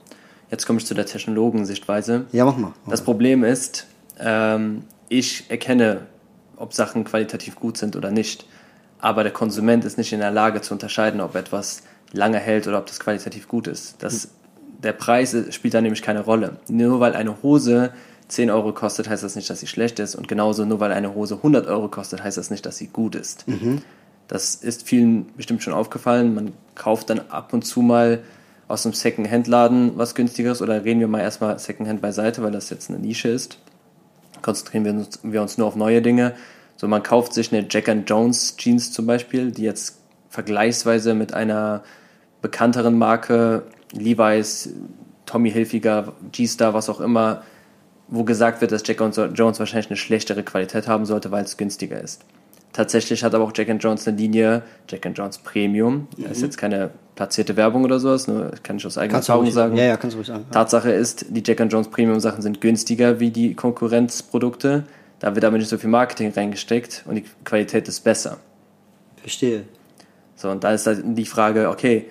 Jetzt 0.52 0.68
komme 0.68 0.80
ich 0.80 0.86
zu 0.86 0.94
der 0.94 1.06
Technologensichtweise. 1.06 2.26
Ja, 2.32 2.46
mach 2.46 2.58
mal. 2.58 2.74
Das 2.88 3.04
Problem 3.04 3.44
ist, 3.44 3.88
ähm, 4.20 4.84
ich 5.08 5.50
erkenne, 5.50 6.02
ob 6.60 6.74
Sachen 6.74 7.04
qualitativ 7.04 7.56
gut 7.56 7.78
sind 7.78 7.96
oder 7.96 8.12
nicht. 8.12 8.46
Aber 9.00 9.24
der 9.24 9.32
Konsument 9.32 9.86
ist 9.86 9.98
nicht 9.98 10.14
in 10.14 10.20
der 10.20 10.32
Lage 10.32 10.62
zu 10.62 10.74
unterscheiden, 10.74 11.22
ob 11.22 11.36
etwas 11.36 11.84
lange 12.12 12.38
hält 12.38 12.68
oder 12.68 12.80
ob 12.80 12.86
das 12.86 13.00
qualitativ 13.00 13.48
gut 13.48 13.68
ist. 13.68 13.96
Das, 14.04 14.30
der 14.84 14.94
Preis 14.94 15.36
spielt 15.52 15.74
da 15.74 15.82
nämlich 15.82 16.02
keine 16.02 16.22
Rolle. 16.22 16.58
Nur 16.68 17.00
weil 17.00 17.14
eine 17.14 17.42
Hose 17.42 17.94
10 18.28 18.52
Euro 18.52 18.74
kostet, 18.74 19.10
heißt 19.10 19.24
das 19.24 19.36
nicht, 19.36 19.50
dass 19.50 19.60
sie 19.60 19.68
schlecht 19.68 20.00
ist. 20.00 20.16
Und 20.16 20.28
genauso 20.28 20.66
nur 20.66 20.80
weil 20.80 20.92
eine 20.92 21.16
Hose 21.16 21.36
100 21.36 21.68
Euro 21.68 21.88
kostet, 21.88 22.24
heißt 22.24 22.38
das 22.38 22.52
nicht, 22.52 22.66
dass 22.66 22.78
sie 22.78 22.88
gut 22.88 23.16
ist. 23.16 23.46
Das 24.28 24.56
ist 24.56 24.88
vielen 24.88 25.26
bestimmt 25.36 25.64
schon 25.64 25.74
aufgefallen. 25.74 26.36
Man 26.36 26.52
kauft 26.76 27.10
dann 27.10 27.22
ab 27.30 27.54
und 27.54 27.64
zu 27.66 27.82
mal 27.82 28.20
aus 28.68 28.86
einem 28.86 28.94
Second-Hand-Laden 28.94 29.94
was 29.98 30.14
günstigeres 30.14 30.62
oder 30.62 30.84
reden 30.84 31.00
wir 31.00 31.08
mal 31.08 31.22
erstmal 31.22 31.58
Second-Hand 31.58 32.02
beiseite, 32.02 32.44
weil 32.44 32.52
das 32.52 32.70
jetzt 32.70 32.90
eine 32.90 33.00
Nische 33.00 33.30
ist. 33.30 33.58
Konzentrieren 34.42 34.86
wir 34.86 34.94
uns, 34.94 35.20
wir 35.24 35.42
uns 35.42 35.58
nur 35.58 35.68
auf 35.68 35.76
neue 35.76 36.02
Dinge. 36.02 36.34
So, 36.76 36.88
man 36.88 37.04
kauft 37.04 37.34
sich 37.34 37.54
eine 37.54 37.66
Jack 37.70 37.90
and 37.90 38.10
Jones 38.10 38.56
Jeans 38.58 38.92
zum 38.92 39.06
Beispiel, 39.06 39.52
die 39.52 39.64
jetzt 39.64 40.00
vergleichsweise 40.30 41.14
mit 41.14 41.34
einer 41.34 41.84
bekannteren 42.42 42.98
Marke, 42.98 43.64
Levi's, 43.92 44.70
Tommy 45.26 45.52
Hilfiger, 45.52 46.14
G-Star, 46.32 46.74
was 46.74 46.90
auch 46.90 47.00
immer, 47.00 47.44
wo 48.08 48.24
gesagt 48.24 48.62
wird, 48.62 48.72
dass 48.72 48.84
Jack 48.86 49.02
and 49.02 49.16
Jones 49.36 49.60
wahrscheinlich 49.60 49.90
eine 49.90 49.98
schlechtere 49.98 50.44
Qualität 50.44 50.88
haben 50.88 51.06
sollte, 51.06 51.32
weil 51.32 51.44
es 51.44 51.58
günstiger 51.58 52.02
ist. 52.02 52.24
Tatsächlich 52.72 53.24
hat 53.24 53.34
aber 53.34 53.44
auch 53.44 53.52
Jack 53.56 53.70
and 53.70 53.84
Jones 53.84 54.08
eine 54.08 54.18
Linie, 54.18 54.62
Jack 54.88 55.06
and 55.06 55.18
Jones 55.18 55.40
Premium. 55.40 56.08
Das 56.18 56.34
ist 56.34 56.44
jetzt 56.44 56.58
keine 56.58 56.92
platzierte 57.16 57.58
Werbung 57.58 57.84
oder 57.84 58.00
sowas, 58.00 58.28
nur 58.28 58.52
kann 58.64 58.78
ich 58.78 58.86
aus 58.86 58.98
eigener 58.98 59.16
Kannst 59.16 59.30
Erfahrung 59.30 59.46
ruhig 59.46 59.56
sagen. 59.56 59.76
Ja, 59.76 59.86
ja, 59.86 59.98
kannst 59.98 60.14
du 60.14 60.20
ruhig 60.20 60.28
sagen. 60.28 60.46
Tatsache 60.52 60.92
ist, 60.92 61.26
die 61.30 61.44
Jack 61.46 61.60
and 61.62 61.74
Jones 61.74 61.90
Premium 61.90 62.20
Sachen 62.20 62.42
sind 62.42 62.62
günstiger 62.62 63.20
wie 63.20 63.32
die 63.32 63.56
Konkurrenzprodukte. 63.56 64.84
Da 65.20 65.36
wird 65.36 65.44
aber 65.44 65.58
nicht 65.58 65.68
so 65.68 65.78
viel 65.78 65.90
Marketing 65.90 66.32
reingesteckt 66.32 67.04
und 67.08 67.16
die 67.16 67.26
Qualität 67.44 67.88
ist 67.88 68.02
besser. 68.02 68.38
Verstehe. 69.18 69.64
So, 70.36 70.50
und 70.50 70.64
da 70.64 70.72
ist 70.72 70.88
halt 70.88 71.02
die 71.04 71.26
Frage, 71.26 71.70
okay, 71.70 72.06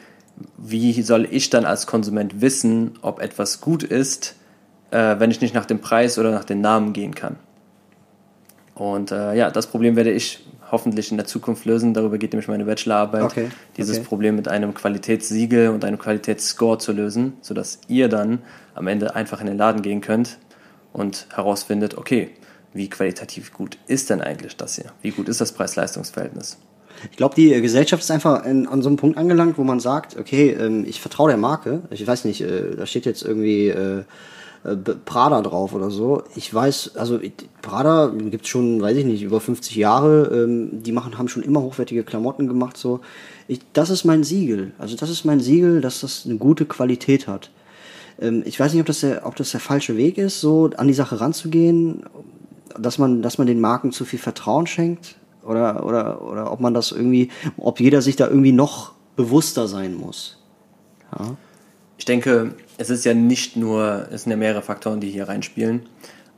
wie 0.59 1.01
soll 1.03 1.27
ich 1.31 1.51
dann 1.51 1.65
als 1.65 1.87
Konsument 1.87 2.41
wissen, 2.41 2.99
ob 3.01 3.21
etwas 3.21 3.61
gut 3.61 3.83
ist, 3.83 4.37
äh, 4.91 5.17
wenn 5.19 5.31
ich 5.31 5.41
nicht 5.41 5.55
nach 5.55 5.65
dem 5.65 5.81
Preis 5.81 6.19
oder 6.19 6.33
nach 6.33 6.45
den 6.45 6.61
Namen 6.61 6.93
gehen 6.93 7.15
kann? 7.15 7.37
Und 8.75 9.11
äh, 9.11 9.35
ja, 9.35 9.51
das 9.51 9.67
Problem 9.67 9.97
werde 9.97 10.13
ich 10.13 10.45
hoffentlich 10.71 11.11
in 11.11 11.17
der 11.17 11.27
Zukunft 11.27 11.65
lösen. 11.65 11.95
Darüber 11.95 12.19
geht 12.19 12.33
nämlich 12.33 12.49
meine 12.49 12.65
Bachelorarbeit. 12.65 13.23
Okay, 13.23 13.49
Dieses 13.77 13.99
okay. 13.99 14.07
Problem 14.07 14.37
mit 14.37 14.49
einem 14.49 14.75
Qualitätssiegel 14.75 15.69
und 15.69 15.85
einem 15.85 15.99
Qualitätsscore 15.99 16.79
zu 16.79 16.93
lösen, 16.93 17.35
sodass 17.41 17.81
ihr 17.89 18.09
dann 18.09 18.41
am 18.75 18.87
Ende 18.87 19.15
einfach 19.15 19.41
in 19.41 19.47
den 19.47 19.57
Laden 19.57 19.83
gehen 19.83 20.01
könnt 20.01 20.39
und 20.93 21.27
herausfindet, 21.35 21.97
okay, 21.97 22.31
wie 22.73 22.89
qualitativ 22.89 23.53
gut 23.53 23.79
ist 23.87 24.11
denn 24.11 24.21
eigentlich 24.21 24.57
das 24.57 24.77
hier? 24.77 24.93
Wie 25.03 25.11
gut 25.11 25.29
ist 25.29 25.41
das 25.41 25.53
Preis-Leistungs-Verhältnis? 25.53 26.59
Ich 27.11 27.17
glaube, 27.17 27.35
die 27.35 27.53
äh, 27.53 27.61
Gesellschaft 27.61 28.03
ist 28.03 28.11
einfach 28.11 28.45
in, 28.45 28.67
an 28.67 28.83
so 28.83 28.89
einem 28.89 28.97
Punkt 28.97 29.19
angelangt, 29.19 29.59
wo 29.59 29.65
man 29.65 29.81
sagt, 29.81 30.17
okay, 30.17 30.51
ähm, 30.51 30.85
ich 30.87 31.01
vertraue 31.01 31.29
der 31.29 31.39
Marke. 31.39 31.83
Ich 31.91 32.07
weiß 32.07 32.25
nicht, 32.25 32.41
äh, 32.41 32.77
da 32.77 32.87
steht 32.87 33.07
jetzt 33.07 33.23
irgendwie 33.23 33.73
äh, 34.65 34.77
Prada 34.77 35.41
drauf 35.43 35.75
oder 35.75 35.91
so. 35.91 36.23
Ich 36.35 36.53
weiß, 36.53 36.97
also 36.97 37.21
Prada 37.63 38.09
gibt's 38.09 38.49
schon, 38.49 38.81
weiß 38.81 38.97
ich 38.97 39.05
nicht, 39.05 39.23
über 39.23 39.41
50 39.41 39.77
Jahre. 39.77 40.27
Ähm, 40.33 40.83
die 40.83 40.93
machen, 40.93 41.19
haben 41.19 41.29
schon 41.29 41.43
immer 41.43 41.61
hochwertige 41.61 42.05
Klamotten 42.05 42.49
gemacht. 42.49 42.77
So, 42.77 43.01
ich, 43.47 43.61
das 43.73 43.91
ist 43.91 44.05
mein 44.05 44.25
Siegel. 44.25 44.73
Also 44.79 44.97
das 44.97 45.11
ist 45.11 45.25
mein 45.25 45.41
Siegel, 45.41 45.81
dass 45.81 46.01
das 46.01 46.25
eine 46.27 46.37
gute 46.37 46.67
Qualität 46.67 47.29
hat. 47.29 47.51
Ähm, 48.21 48.43
ich 48.47 48.59
weiß 48.59 48.73
nicht, 48.73 48.81
ob 48.81 48.87
das 48.87 49.01
der, 49.01 49.27
ob 49.27 49.37
das 49.37 49.51
der 49.51 49.61
falsche 49.61 49.97
Weg 49.97 50.19
ist, 50.19 50.41
so 50.41 50.71
an 50.77 50.89
die 50.89 50.95
Sache 50.95 51.21
ranzugehen, 51.21 52.03
dass 52.79 52.99
man, 52.99 53.23
dass 53.23 53.39
man 53.39 53.47
den 53.47 53.61
Marken 53.61 53.93
zu 53.93 54.05
viel 54.05 54.19
Vertrauen 54.19 54.67
schenkt 54.67 55.17
oder, 55.43 55.85
oder, 55.85 56.23
oder 56.23 56.53
ob 56.53 56.61
man 56.61 56.75
das 56.75 56.93
irgendwie, 56.93 57.31
ob 57.57 57.81
jeder 57.81 58.03
sich 58.03 58.17
da 58.17 58.29
irgendwie 58.29 58.53
noch 58.53 58.93
bewusster 59.17 59.67
sein 59.67 59.95
muss. 59.95 60.39
Ja. 61.19 61.37
Ich 61.97 62.05
denke, 62.05 62.55
es 62.79 62.91
ist 62.91 63.05
ja 63.05 63.13
nicht 63.13 63.57
nur, 63.57 64.07
es 64.11 64.23
sind 64.23 64.31
ja 64.31 64.37
mehrere 64.37 64.63
Faktoren, 64.63 65.01
die 65.01 65.11
hier 65.11 65.29
reinspielen. 65.29 65.83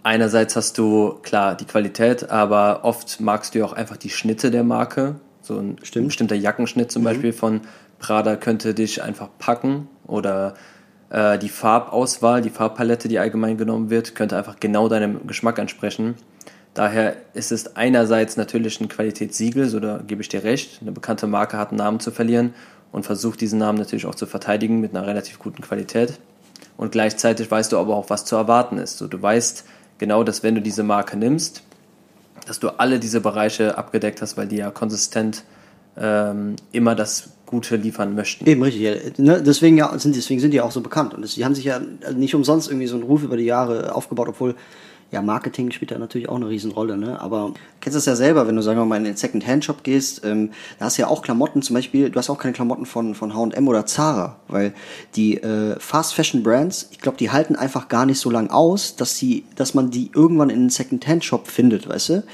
Einerseits 0.03 0.57
hast 0.57 0.79
du, 0.79 1.19
klar, 1.23 1.55
die 1.55 1.67
Qualität, 1.67 2.31
aber 2.31 2.81
oft 2.85 3.21
magst 3.21 3.55
du 3.55 3.59
ja 3.59 3.67
auch 3.67 3.75
einfach 3.75 3.99
die 3.99 4.09
Schnitte 4.09 4.51
der 4.51 4.65
Marke. 4.65 5.17
So 5.43 5.59
ein 5.59 5.77
Stimmt. 5.83 6.09
bestimmter 6.09 6.35
Jackenschnitt 6.35 6.91
zum 6.91 7.05
Beispiel 7.05 7.35
von 7.35 7.61
Prada 7.99 8.37
könnte 8.37 8.73
dich 8.73 9.03
einfach 9.03 9.29
packen 9.39 9.89
oder 10.07 10.55
äh, 11.11 11.39
die 11.39 11.51
Farbauswahl, 11.51 12.41
die 12.41 12.49
Farbpalette, 12.49 13.09
die 13.09 13.19
allgemein 13.19 13.59
genommen 13.59 13.91
wird, 13.91 14.15
könnte 14.15 14.39
einfach 14.39 14.59
genau 14.59 14.89
deinem 14.89 15.27
Geschmack 15.27 15.59
entsprechen. 15.59 16.15
Daher 16.73 17.17
ist 17.35 17.53
es 17.53 17.77
einerseits 17.77 18.39
natürlich 18.39 18.81
ein 18.81 18.89
Qualitätssiegel, 18.89 19.69
so 19.69 19.81
da 19.81 20.01
gebe 20.07 20.23
ich 20.23 20.31
dir 20.31 20.45
recht. 20.45 20.81
Eine 20.81 20.93
bekannte 20.93 21.27
Marke 21.27 21.59
hat 21.59 21.71
einen 21.71 21.79
Namen 21.79 22.01
zu 22.01 22.11
verlieren 22.11 22.55
und 22.93 23.05
versucht 23.05 23.43
diesen 23.43 23.59
Namen 23.59 23.77
natürlich 23.77 24.07
auch 24.07 24.15
zu 24.15 24.25
verteidigen 24.25 24.81
mit 24.81 24.97
einer 24.97 25.07
relativ 25.07 25.39
guten 25.39 25.61
Qualität. 25.63 26.19
Und 26.81 26.93
gleichzeitig 26.93 27.51
weißt 27.51 27.73
du 27.73 27.79
aber 27.79 27.95
auch, 27.95 28.09
was 28.09 28.25
zu 28.25 28.37
erwarten 28.37 28.79
ist. 28.79 28.97
So, 28.97 29.07
du 29.07 29.21
weißt 29.21 29.65
genau, 29.99 30.25
dass 30.25 30.43
wenn 30.43 30.55
du 30.55 30.63
diese 30.63 30.83
Marke 30.83 31.15
nimmst, 31.19 31.63
dass 32.47 32.59
du 32.59 32.71
alle 32.71 32.99
diese 32.99 33.21
Bereiche 33.21 33.77
abgedeckt 33.77 34.23
hast, 34.23 34.39
weil 34.39 34.49
die 34.49 34.57
ja 34.57 34.71
konsistent 34.71 35.45
ähm, 35.99 36.57
immer 36.73 36.95
das 36.95 37.35
Gute 37.45 37.77
liefern 37.77 38.15
möchten. 38.15 38.49
Eben 38.49 38.63
richtig. 38.63 38.81
Ja. 38.81 38.95
Ne? 39.19 39.43
Deswegen, 39.43 39.77
ja, 39.77 39.93
sind, 39.99 40.17
deswegen 40.17 40.41
sind 40.41 40.53
die 40.53 40.63
auch 40.63 40.73
so 40.73 40.81
bekannt. 40.81 41.13
Und 41.13 41.21
das, 41.21 41.35
die 41.35 41.45
haben 41.45 41.55
sich 41.55 41.67
ja 41.67 41.83
nicht 42.17 42.35
umsonst 42.35 42.71
irgendwie 42.71 42.87
so 42.87 42.95
einen 42.95 43.05
Ruf 43.05 43.25
über 43.25 43.37
die 43.37 43.45
Jahre 43.45 43.95
aufgebaut, 43.95 44.29
obwohl 44.29 44.55
ja, 45.11 45.23
Marketing 45.23 45.73
spielt 45.73 45.91
da 45.91 45.99
natürlich 45.99 46.29
auch 46.29 46.37
eine 46.37 46.49
Riesenrolle, 46.49 46.97
ne? 46.97 47.21
Aber 47.21 47.53
kennst 47.81 47.97
das 47.97 48.07
ja 48.07 48.15
selber, 48.15 48.47
wenn 48.47 48.55
du, 48.55 48.63
sagen 48.63 48.79
wir 48.79 48.85
mal, 48.85 48.97
in 48.97 49.05
den 49.05 49.17
Second-Hand-Shop 49.17 49.83
gehst, 49.83 50.25
ähm, 50.25 50.51
da 50.79 50.85
hast 50.85 50.99
du 50.99 51.03
ja 51.03 51.09
auch 51.09 51.23
Klamotten, 51.23 51.63
zum 51.63 51.75
Beispiel, 51.75 52.11
du 52.11 52.19
hast 52.19 52.31
auch 52.31 52.39
keine 52.39 52.53
Klamotten 52.53 52.87
von, 52.87 53.17
von 53.17 53.35
H&M 53.35 53.67
oder 53.67 53.87
Zara, 53.87 54.37
weil 54.47 54.73
die 55.17 55.39
äh, 55.39 55.75
Fast-Fashion-Brands, 55.81 56.91
ich 56.93 57.01
glaube, 57.01 57.19
die 57.19 57.31
halten 57.31 57.57
einfach 57.57 57.89
gar 57.89 58.07
nicht 58.07 58.21
so 58.21 58.31
lang 58.31 58.51
aus, 58.51 58.95
dass 58.95 59.17
sie, 59.17 59.45
dass 59.57 59.75
man 59.75 59.91
die 59.91 60.11
irgendwann 60.15 60.51
in 60.51 60.61
den 60.61 60.71
Second-Hand-Shop 60.71 61.49
findet, 61.49 61.89
weißt 61.89 62.09
du? 62.11 62.25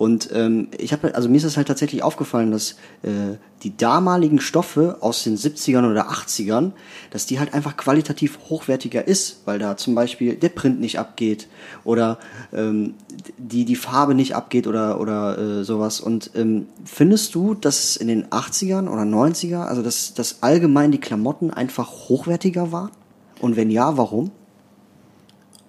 Und 0.00 0.30
ähm, 0.32 0.68
ich 0.78 0.94
habe, 0.94 1.14
also 1.14 1.28
mir 1.28 1.36
ist 1.36 1.44
es 1.44 1.58
halt 1.58 1.68
tatsächlich 1.68 2.02
aufgefallen, 2.02 2.50
dass 2.52 2.70
äh, 3.02 3.36
die 3.62 3.76
damaligen 3.76 4.40
Stoffe 4.40 4.96
aus 5.02 5.24
den 5.24 5.36
70ern 5.36 5.90
oder 5.90 6.08
80ern, 6.08 6.72
dass 7.10 7.26
die 7.26 7.38
halt 7.38 7.52
einfach 7.52 7.76
qualitativ 7.76 8.38
hochwertiger 8.48 9.06
ist, 9.06 9.42
weil 9.44 9.58
da 9.58 9.76
zum 9.76 9.94
Beispiel 9.94 10.36
der 10.36 10.48
Print 10.48 10.80
nicht 10.80 10.98
abgeht 10.98 11.48
oder 11.84 12.18
ähm, 12.50 12.94
die, 13.36 13.66
die 13.66 13.76
Farbe 13.76 14.14
nicht 14.14 14.34
abgeht 14.34 14.66
oder, 14.66 15.02
oder 15.02 15.36
äh, 15.36 15.64
sowas. 15.64 16.00
Und 16.00 16.30
ähm, 16.34 16.68
findest 16.86 17.34
du, 17.34 17.52
dass 17.52 17.98
in 17.98 18.08
den 18.08 18.24
80ern 18.28 18.88
oder 18.88 19.02
90er, 19.02 19.66
also 19.66 19.82
dass, 19.82 20.14
dass 20.14 20.42
allgemein 20.42 20.92
die 20.92 21.00
Klamotten 21.00 21.50
einfach 21.50 22.08
hochwertiger 22.08 22.72
waren? 22.72 22.90
Und 23.38 23.56
wenn 23.56 23.70
ja, 23.70 23.98
warum? 23.98 24.30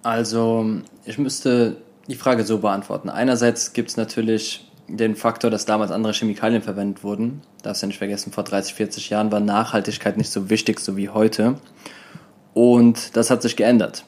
Also, 0.03 0.65
ich 1.05 1.17
müsste 1.17 1.75
die 2.07 2.15
Frage 2.15 2.43
so 2.43 2.59
beantworten. 2.59 3.09
Einerseits 3.09 3.73
gibt 3.73 3.89
es 3.89 3.97
natürlich 3.97 4.67
den 4.87 5.15
Faktor, 5.15 5.49
dass 5.49 5.65
damals 5.65 5.91
andere 5.91 6.13
Chemikalien 6.13 6.61
verwendet 6.61 7.03
wurden. 7.03 7.41
Darfst 7.63 7.81
ja 7.81 7.87
nicht 7.87 7.97
vergessen, 7.97 8.31
vor 8.31 8.43
30, 8.43 8.73
40 8.73 9.09
Jahren 9.09 9.31
war 9.31 9.39
Nachhaltigkeit 9.39 10.17
nicht 10.17 10.31
so 10.31 10.49
wichtig, 10.49 10.79
so 10.79 10.97
wie 10.97 11.09
heute. 11.09 11.55
Und 12.53 13.15
das 13.15 13.29
hat 13.29 13.41
sich 13.41 13.55
geändert. 13.55 14.03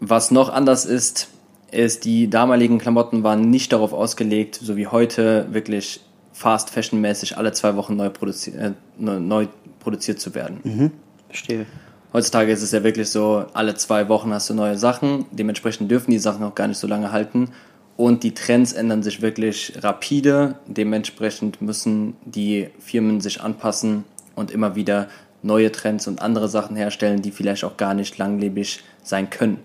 Was 0.00 0.30
noch 0.30 0.50
anders 0.50 0.84
ist, 0.84 1.28
ist, 1.70 2.04
die 2.04 2.28
damaligen 2.28 2.78
Klamotten 2.78 3.22
waren 3.22 3.48
nicht 3.48 3.72
darauf 3.72 3.92
ausgelegt, 3.92 4.58
so 4.62 4.76
wie 4.76 4.86
heute, 4.86 5.46
wirklich 5.50 6.00
fast 6.32 6.70
fashionmäßig 6.70 7.38
alle 7.38 7.52
zwei 7.52 7.76
Wochen 7.76 7.96
neu, 7.96 8.10
produzi 8.10 8.50
äh, 8.50 8.72
neu 8.98 9.46
produziert 9.80 10.20
zu 10.20 10.34
werden. 10.34 10.60
Mhm, 10.64 10.90
verstehe. 11.28 11.66
Heutzutage 12.12 12.52
ist 12.52 12.62
es 12.62 12.72
ja 12.72 12.82
wirklich 12.82 13.10
so, 13.10 13.44
alle 13.52 13.74
zwei 13.74 14.08
Wochen 14.08 14.32
hast 14.32 14.48
du 14.48 14.54
neue 14.54 14.78
Sachen. 14.78 15.26
Dementsprechend 15.32 15.90
dürfen 15.90 16.10
die 16.10 16.18
Sachen 16.18 16.44
auch 16.44 16.54
gar 16.54 16.68
nicht 16.68 16.78
so 16.78 16.86
lange 16.86 17.12
halten. 17.12 17.50
Und 17.96 18.22
die 18.22 18.34
Trends 18.34 18.72
ändern 18.72 19.02
sich 19.02 19.22
wirklich 19.22 19.72
rapide. 19.82 20.56
Dementsprechend 20.66 21.62
müssen 21.62 22.16
die 22.24 22.68
Firmen 22.78 23.20
sich 23.20 23.40
anpassen 23.40 24.04
und 24.34 24.50
immer 24.50 24.76
wieder 24.76 25.08
neue 25.42 25.72
Trends 25.72 26.06
und 26.06 26.20
andere 26.20 26.48
Sachen 26.48 26.76
herstellen, 26.76 27.22
die 27.22 27.30
vielleicht 27.30 27.64
auch 27.64 27.76
gar 27.76 27.94
nicht 27.94 28.18
langlebig 28.18 28.82
sein 29.02 29.30
können. 29.30 29.58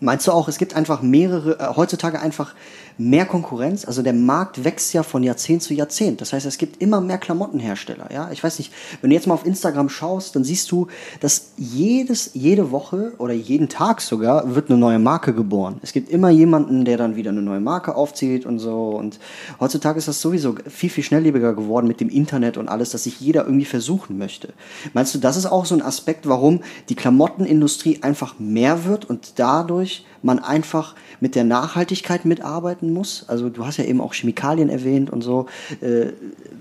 Meinst 0.00 0.26
du 0.28 0.32
auch, 0.32 0.46
es 0.46 0.58
gibt 0.58 0.74
einfach 0.74 1.02
mehrere, 1.02 1.58
äh, 1.58 1.76
heutzutage 1.76 2.20
einfach 2.20 2.54
mehr 2.98 3.26
Konkurrenz? 3.26 3.84
Also 3.84 4.02
der 4.02 4.12
Markt 4.12 4.64
wächst 4.64 4.92
ja 4.92 5.02
von 5.02 5.22
Jahrzehnt 5.22 5.62
zu 5.62 5.72
Jahrzehnt. 5.72 6.20
Das 6.20 6.32
heißt, 6.32 6.44
es 6.44 6.58
gibt 6.58 6.82
immer 6.82 7.00
mehr 7.00 7.18
Klamottenhersteller. 7.18 8.12
Ja, 8.12 8.30
ich 8.32 8.42
weiß 8.42 8.58
nicht, 8.58 8.72
wenn 9.00 9.10
du 9.10 9.16
jetzt 9.16 9.26
mal 9.26 9.34
auf 9.34 9.46
Instagram 9.46 9.88
schaust, 9.88 10.34
dann 10.34 10.44
siehst 10.44 10.70
du, 10.70 10.88
dass 11.20 11.52
jedes, 11.56 12.32
jede 12.34 12.70
Woche 12.70 13.12
oder 13.18 13.32
jeden 13.32 13.68
Tag 13.68 14.00
sogar 14.00 14.54
wird 14.54 14.68
eine 14.68 14.78
neue 14.78 14.98
Marke 14.98 15.32
geboren. 15.32 15.78
Es 15.82 15.92
gibt 15.92 16.10
immer 16.10 16.30
jemanden, 16.30 16.84
der 16.84 16.96
dann 16.96 17.16
wieder 17.16 17.30
eine 17.30 17.42
neue 17.42 17.60
Marke 17.60 17.94
aufzieht 17.94 18.44
und 18.44 18.58
so. 18.58 18.90
Und 18.90 19.20
heutzutage 19.60 19.98
ist 19.98 20.08
das 20.08 20.20
sowieso 20.20 20.56
viel, 20.68 20.90
viel 20.90 21.04
schnelllebiger 21.04 21.54
geworden 21.54 21.86
mit 21.86 22.00
dem 22.00 22.08
Internet 22.08 22.56
und 22.56 22.68
alles, 22.68 22.90
dass 22.90 23.04
sich 23.04 23.20
jeder 23.20 23.44
irgendwie 23.44 23.64
versuchen 23.64 24.18
möchte. 24.18 24.52
Meinst 24.92 25.14
du, 25.14 25.18
das 25.18 25.36
ist 25.36 25.46
auch 25.46 25.64
so 25.64 25.74
ein 25.74 25.82
Aspekt, 25.82 26.28
warum 26.28 26.60
die 26.88 26.96
Klamottenindustrie 26.96 28.00
einfach 28.02 28.38
mehr 28.38 28.84
wird 28.84 29.04
und 29.04 29.38
dadurch 29.38 30.04
man 30.22 30.38
einfach 30.38 30.94
mit 31.20 31.34
der 31.34 31.44
Nachhaltigkeit 31.44 32.24
mitarbeiten 32.24 32.92
muss. 32.92 33.24
Also 33.28 33.48
du 33.48 33.66
hast 33.66 33.76
ja 33.76 33.84
eben 33.84 34.00
auch 34.00 34.14
Chemikalien 34.14 34.68
erwähnt 34.68 35.10
und 35.10 35.22
so. 35.22 35.46
Äh, 35.80 36.12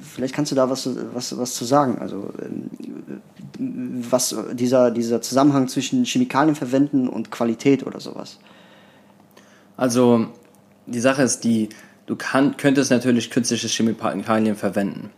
vielleicht 0.01 0.33
kannst 0.33 0.51
du 0.51 0.55
da 0.55 0.69
was, 0.69 0.89
was, 1.13 1.37
was 1.37 1.53
zu 1.55 1.65
sagen. 1.65 1.97
Also 1.99 2.29
ähm, 2.41 3.21
was 4.09 4.35
dieser, 4.53 4.91
dieser 4.91 5.21
Zusammenhang 5.21 5.67
zwischen 5.67 6.05
Chemikalien 6.05 6.55
verwenden 6.55 7.07
und 7.07 7.31
Qualität 7.31 7.85
oder 7.85 7.99
sowas. 7.99 8.37
Also 9.75 10.27
die 10.85 10.99
Sache 10.99 11.23
ist 11.23 11.43
die, 11.43 11.69
du 12.05 12.15
kann, 12.15 12.57
könntest 12.57 12.91
natürlich 12.91 13.29
künstliche 13.29 13.67
Chemikalien 13.67 14.55
verwenden. 14.55 15.11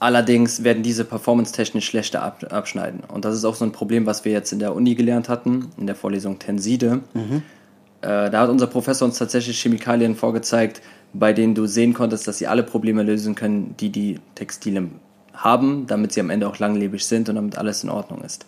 Allerdings 0.00 0.62
werden 0.62 0.82
diese 0.82 1.04
performance-technisch 1.04 1.86
schlechter 1.86 2.22
ab, 2.22 2.44
abschneiden. 2.50 3.00
Und 3.08 3.24
das 3.24 3.34
ist 3.34 3.44
auch 3.44 3.56
so 3.56 3.64
ein 3.64 3.72
Problem, 3.72 4.06
was 4.06 4.24
wir 4.24 4.32
jetzt 4.32 4.52
in 4.52 4.60
der 4.60 4.74
Uni 4.74 4.94
gelernt 4.94 5.28
hatten, 5.28 5.70
in 5.76 5.86
der 5.86 5.96
Vorlesung 5.96 6.38
Tenside. 6.38 7.00
Mhm. 7.14 7.42
Äh, 8.02 8.30
da 8.30 8.40
hat 8.42 8.48
unser 8.48 8.68
Professor 8.68 9.06
uns 9.06 9.18
tatsächlich 9.18 9.60
Chemikalien 9.60 10.14
vorgezeigt, 10.14 10.82
bei 11.12 11.32
denen 11.32 11.54
du 11.54 11.66
sehen 11.66 11.94
konntest, 11.94 12.28
dass 12.28 12.38
sie 12.38 12.46
alle 12.46 12.62
Probleme 12.62 13.02
lösen 13.02 13.34
können, 13.34 13.74
die 13.80 13.90
die 13.90 14.20
Textile 14.36 14.88
haben, 15.32 15.86
damit 15.86 16.12
sie 16.12 16.20
am 16.20 16.30
Ende 16.30 16.48
auch 16.48 16.58
langlebig 16.58 17.04
sind 17.04 17.28
und 17.28 17.34
damit 17.34 17.58
alles 17.58 17.82
in 17.82 17.90
Ordnung 17.90 18.22
ist. 18.22 18.46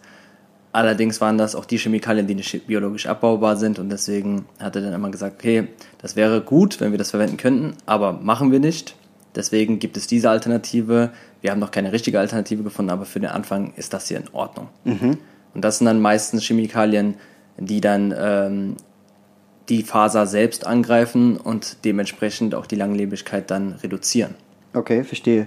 Allerdings 0.72 1.20
waren 1.20 1.36
das 1.36 1.56
auch 1.56 1.64
die 1.64 1.78
Chemikalien, 1.78 2.28
die 2.28 2.36
nicht 2.36 2.68
biologisch 2.68 3.06
abbaubar 3.06 3.56
sind 3.56 3.80
und 3.80 3.90
deswegen 3.90 4.44
hat 4.60 4.76
er 4.76 4.82
dann 4.82 4.92
immer 4.92 5.10
gesagt, 5.10 5.40
okay, 5.40 5.66
das 5.98 6.14
wäre 6.14 6.42
gut, 6.42 6.80
wenn 6.80 6.92
wir 6.92 6.98
das 6.98 7.10
verwenden 7.10 7.38
könnten, 7.38 7.74
aber 7.86 8.12
machen 8.12 8.52
wir 8.52 8.60
nicht. 8.60 8.94
Deswegen 9.34 9.78
gibt 9.78 9.96
es 9.96 10.06
diese 10.06 10.30
Alternative. 10.30 11.10
Wir 11.40 11.50
haben 11.50 11.59
noch 11.59 11.70
keine 11.70 11.92
richtige 11.92 12.18
Alternative 12.18 12.62
gefunden, 12.62 12.90
aber 12.90 13.05
für 13.05 13.20
den 13.20 13.31
Anfang 13.31 13.72
ist 13.76 13.92
das 13.92 14.09
hier 14.09 14.18
in 14.18 14.29
Ordnung. 14.33 14.68
Mhm. 14.85 15.18
Und 15.55 15.64
das 15.64 15.79
sind 15.79 15.87
dann 15.87 16.00
meistens 16.00 16.44
Chemikalien, 16.44 17.14
die 17.59 17.81
dann 17.81 18.14
ähm, 18.16 18.76
die 19.68 19.83
Faser 19.83 20.26
selbst 20.26 20.66
angreifen 20.66 21.37
und 21.37 21.85
dementsprechend 21.85 22.55
auch 22.55 22.66
die 22.66 22.76
Langlebigkeit 22.76 23.50
dann 23.50 23.72
reduzieren. 23.83 24.35
Okay, 24.72 25.05
verstehe. 25.05 25.46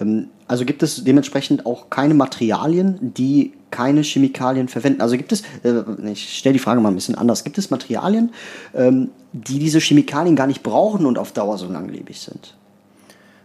Ähm, 0.00 0.28
also 0.46 0.64
gibt 0.64 0.82
es 0.82 1.04
dementsprechend 1.04 1.66
auch 1.66 1.90
keine 1.90 2.14
Materialien, 2.14 2.98
die 3.00 3.52
keine 3.70 4.02
Chemikalien 4.02 4.68
verwenden. 4.68 5.00
Also 5.00 5.16
gibt 5.16 5.32
es, 5.32 5.42
äh, 5.62 5.82
ich 6.10 6.38
stelle 6.38 6.54
die 6.54 6.58
Frage 6.58 6.80
mal 6.80 6.88
ein 6.90 6.94
bisschen 6.94 7.14
anders, 7.14 7.44
gibt 7.44 7.58
es 7.58 7.70
Materialien, 7.70 8.32
ähm, 8.74 9.10
die 9.32 9.58
diese 9.58 9.80
Chemikalien 9.80 10.36
gar 10.36 10.46
nicht 10.46 10.62
brauchen 10.62 11.06
und 11.06 11.18
auf 11.18 11.32
Dauer 11.32 11.58
so 11.58 11.70
langlebig 11.70 12.20
sind? 12.20 12.54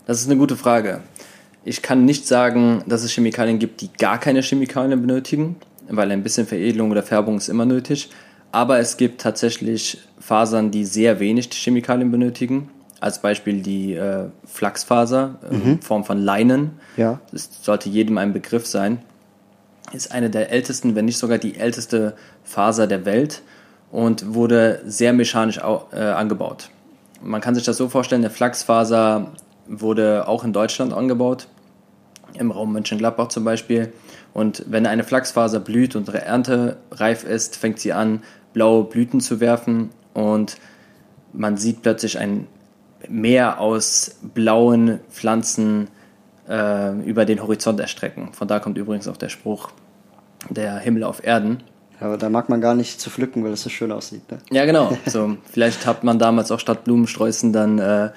Das 0.05 0.19
ist 0.19 0.29
eine 0.29 0.37
gute 0.37 0.57
Frage. 0.57 1.01
Ich 1.65 1.81
kann 1.81 2.05
nicht 2.05 2.27
sagen, 2.27 2.83
dass 2.87 3.03
es 3.03 3.11
Chemikalien 3.11 3.59
gibt, 3.59 3.81
die 3.81 3.89
gar 3.97 4.19
keine 4.19 4.41
Chemikalien 4.41 5.01
benötigen, 5.01 5.55
weil 5.89 6.11
ein 6.11 6.23
bisschen 6.23 6.45
Veredelung 6.45 6.91
oder 6.91 7.03
Färbung 7.03 7.37
ist 7.37 7.47
immer 7.47 7.65
nötig. 7.65 8.09
Aber 8.51 8.79
es 8.79 8.97
gibt 8.97 9.21
tatsächlich 9.21 9.99
Fasern, 10.19 10.71
die 10.71 10.85
sehr 10.85 11.19
wenig 11.19 11.49
Chemikalien 11.51 12.11
benötigen. 12.11 12.69
Als 12.99 13.19
Beispiel 13.19 13.61
die 13.61 13.95
äh, 13.95 14.25
Flachsfaser 14.45 15.39
äh, 15.49 15.55
mhm. 15.55 15.61
in 15.63 15.81
Form 15.81 16.03
von 16.03 16.19
Leinen. 16.19 16.71
Ja. 16.95 17.19
Das 17.31 17.49
sollte 17.61 17.89
jedem 17.89 18.17
ein 18.17 18.33
Begriff 18.33 18.65
sein. 18.65 18.99
Ist 19.91 20.11
eine 20.11 20.29
der 20.29 20.51
ältesten, 20.51 20.95
wenn 20.95 21.05
nicht 21.05 21.17
sogar 21.17 21.37
die 21.37 21.57
älteste 21.57 22.15
Faser 22.43 22.87
der 22.87 23.05
Welt 23.05 23.41
und 23.91 24.33
wurde 24.33 24.81
sehr 24.85 25.13
mechanisch 25.13 25.57
äh, 25.57 25.99
angebaut. 25.99 26.69
Man 27.21 27.41
kann 27.41 27.55
sich 27.55 27.63
das 27.63 27.77
so 27.77 27.89
vorstellen, 27.89 28.21
eine 28.21 28.29
Flachsfaser 28.29 29.31
wurde 29.67 30.27
auch 30.27 30.43
in 30.43 30.53
Deutschland 30.53 30.93
angebaut, 30.93 31.47
im 32.37 32.51
Raum 32.51 32.73
Mönchengladbach 32.73 33.29
zum 33.29 33.43
Beispiel. 33.43 33.93
Und 34.33 34.65
wenn 34.67 34.85
eine 34.85 35.03
Flachsfaser 35.03 35.59
blüht 35.59 35.95
und 35.95 36.09
erntereif 36.09 37.23
ist, 37.23 37.55
fängt 37.55 37.79
sie 37.79 37.93
an, 37.93 38.23
blaue 38.53 38.83
Blüten 38.83 39.19
zu 39.19 39.39
werfen 39.39 39.89
und 40.13 40.57
man 41.33 41.57
sieht 41.57 41.81
plötzlich 41.81 42.19
ein 42.19 42.47
Meer 43.09 43.59
aus 43.59 44.15
blauen 44.33 45.01
Pflanzen 45.11 45.89
äh, 46.47 46.97
über 47.01 47.25
den 47.25 47.41
Horizont 47.41 47.79
erstrecken. 47.79 48.29
Von 48.31 48.47
da 48.47 48.59
kommt 48.59 48.77
übrigens 48.77 49.09
auch 49.09 49.17
der 49.17 49.27
Spruch, 49.27 49.71
der 50.49 50.77
Himmel 50.77 51.03
auf 51.03 51.25
Erden. 51.25 51.63
Aber 51.99 52.17
da 52.17 52.29
mag 52.29 52.49
man 52.49 52.61
gar 52.61 52.75
nicht 52.75 53.01
zu 53.01 53.09
pflücken, 53.09 53.43
weil 53.43 53.53
es 53.53 53.63
so 53.63 53.69
schön 53.69 53.91
aussieht. 53.91 54.29
Ne? 54.31 54.37
Ja, 54.51 54.65
genau. 54.65 54.97
So, 55.05 55.37
vielleicht 55.51 55.85
hat 55.85 56.03
man 56.03 56.17
damals 56.17 56.51
auch 56.51 56.59
statt 56.59 56.85
Blumensträußen 56.85 57.51
dann 57.51 57.79
äh, 57.79 58.11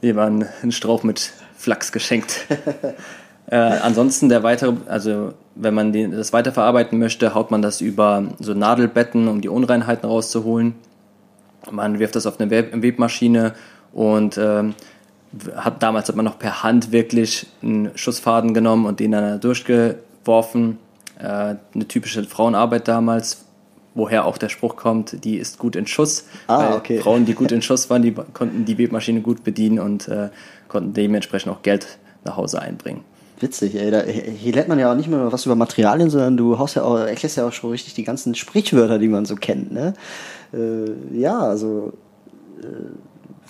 jemand 0.00 0.46
einen 0.62 0.72
Strauch 0.72 1.04
mit 1.04 1.32
Flachs 1.56 1.92
geschenkt. 1.92 2.46
äh, 3.54 3.78
ansonsten 3.82 4.28
der 4.28 4.42
weitere, 4.42 4.72
also 4.88 5.32
wenn 5.54 5.74
man 5.74 5.92
den, 5.92 6.10
das 6.10 6.32
weiterverarbeiten 6.32 6.98
möchte, 6.98 7.36
haut 7.36 7.52
man 7.52 7.62
das 7.62 7.80
über 7.80 8.24
so 8.40 8.52
Nadelbetten, 8.52 9.28
um 9.28 9.40
die 9.40 9.48
Unreinheiten 9.48 10.08
rauszuholen. 10.08 10.74
Man 11.70 12.00
wirft 12.00 12.16
das 12.16 12.26
auf 12.26 12.40
eine 12.40 12.50
Web 12.50 12.72
Webmaschine 12.82 13.54
und 13.92 14.38
ähm, 14.38 14.74
hat 15.54 15.84
damals 15.84 16.08
hat 16.08 16.16
man 16.16 16.24
noch 16.24 16.36
per 16.36 16.64
Hand 16.64 16.90
wirklich 16.90 17.46
einen 17.62 17.96
Schussfaden 17.96 18.54
genommen 18.54 18.86
und 18.86 18.98
den 18.98 19.12
dann 19.12 19.38
durchgeworfen. 19.38 20.78
Äh, 21.20 21.54
eine 21.74 21.86
typische 21.86 22.24
Frauenarbeit 22.24 22.88
damals, 22.88 23.44
woher 23.94 24.24
auch 24.24 24.36
der 24.36 24.48
Spruch 24.48 24.74
kommt, 24.74 25.24
die 25.24 25.36
ist 25.36 25.60
gut 25.60 25.76
in 25.76 25.86
Schuss. 25.86 26.24
Ah, 26.48 26.74
okay. 26.74 26.98
Frauen, 26.98 27.24
die 27.24 27.34
gut 27.34 27.52
in 27.56 27.62
Schuss 27.62 27.88
waren, 27.88 28.02
die 28.02 28.10
konnten 28.10 28.64
die 28.64 28.78
Webmaschine 28.78 29.20
gut 29.20 29.44
bedienen 29.44 29.78
und 29.78 30.08
äh, 30.08 30.30
konnten 30.66 30.92
dementsprechend 30.92 31.52
auch 31.52 31.62
Geld 31.62 31.98
nach 32.24 32.36
Hause 32.36 32.60
einbringen. 32.60 33.04
Witzig, 33.40 33.74
ey. 33.74 33.90
Da, 33.90 34.02
hier 34.02 34.52
lernt 34.52 34.68
man 34.68 34.78
ja 34.78 34.90
auch 34.90 34.96
nicht 34.96 35.08
mehr 35.08 35.32
was 35.32 35.46
über 35.46 35.56
Materialien, 35.56 36.10
sondern 36.10 36.36
du 36.36 36.58
haust 36.58 36.76
ja 36.76 36.82
auch, 36.82 36.98
erklärst 36.98 37.36
ja 37.36 37.46
auch 37.46 37.52
schon 37.52 37.70
richtig 37.70 37.94
die 37.94 38.04
ganzen 38.04 38.34
Sprichwörter, 38.34 38.98
die 38.98 39.08
man 39.08 39.24
so 39.24 39.34
kennt, 39.36 39.72
ne? 39.72 39.94
Äh, 40.52 41.18
ja, 41.18 41.38
also 41.40 41.92
äh, 42.60 42.66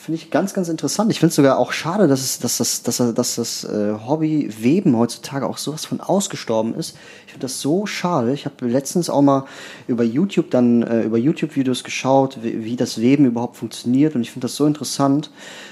Finde 0.04 0.20
ich 0.20 0.30
ganz, 0.30 0.52
ganz 0.52 0.68
interessant. 0.68 1.10
Ich 1.12 1.20
finde 1.20 1.30
es 1.30 1.36
sogar 1.36 1.56
auch 1.56 1.72
schade, 1.72 2.08
dass, 2.08 2.20
es, 2.20 2.38
dass 2.38 2.58
das, 2.58 2.82
dass, 2.82 2.98
dass 3.14 3.36
das 3.36 3.64
äh, 3.64 3.94
Hobby 4.06 4.50
Weben 4.58 4.98
heutzutage 4.98 5.46
auch 5.46 5.56
sowas 5.56 5.86
von 5.86 6.00
ausgestorben 6.00 6.74
ist. 6.74 6.96
Ich 7.26 7.32
finde 7.32 7.46
das 7.46 7.62
so 7.62 7.86
schade. 7.86 8.34
Ich 8.34 8.44
habe 8.44 8.66
letztens 8.66 9.08
auch 9.08 9.22
mal 9.22 9.46
über 9.86 10.04
YouTube 10.04 10.50
dann 10.50 10.82
äh, 10.82 11.04
über 11.04 11.16
YouTube-Videos 11.16 11.84
geschaut, 11.84 12.40
wie, 12.42 12.64
wie, 12.64 12.76
das 12.76 13.00
Weben 13.00 13.24
überhaupt 13.24 13.56
funktioniert. 13.56 14.14
Und 14.14 14.20
ich 14.20 14.32
finde 14.32 14.46
das 14.46 14.56
so 14.56 14.66
interessant. 14.66 15.30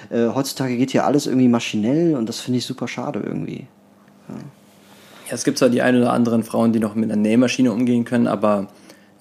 Äh, 0.09 0.29
heutzutage 0.29 0.79
geht 0.79 0.93
hier 0.93 1.05
alles 1.05 1.27
irgendwie 1.27 1.49
maschinell 1.49 2.17
und 2.17 2.27
das 2.27 2.41
finde 2.41 2.59
ich 2.59 2.65
super 2.65 2.89
schade 2.89 3.21
irgendwie. 3.21 3.67
Ja. 5.29 5.35
es 5.35 5.45
gibt 5.45 5.59
zwar 5.59 5.69
die 5.69 5.83
ein 5.83 5.97
oder 5.97 6.13
anderen 6.13 6.43
Frauen, 6.43 6.73
die 6.73 6.81
noch 6.81 6.95
mit 6.95 7.11
einer 7.11 7.21
Nähmaschine 7.21 7.73
umgehen 7.73 8.05
können, 8.05 8.27
aber 8.27 8.69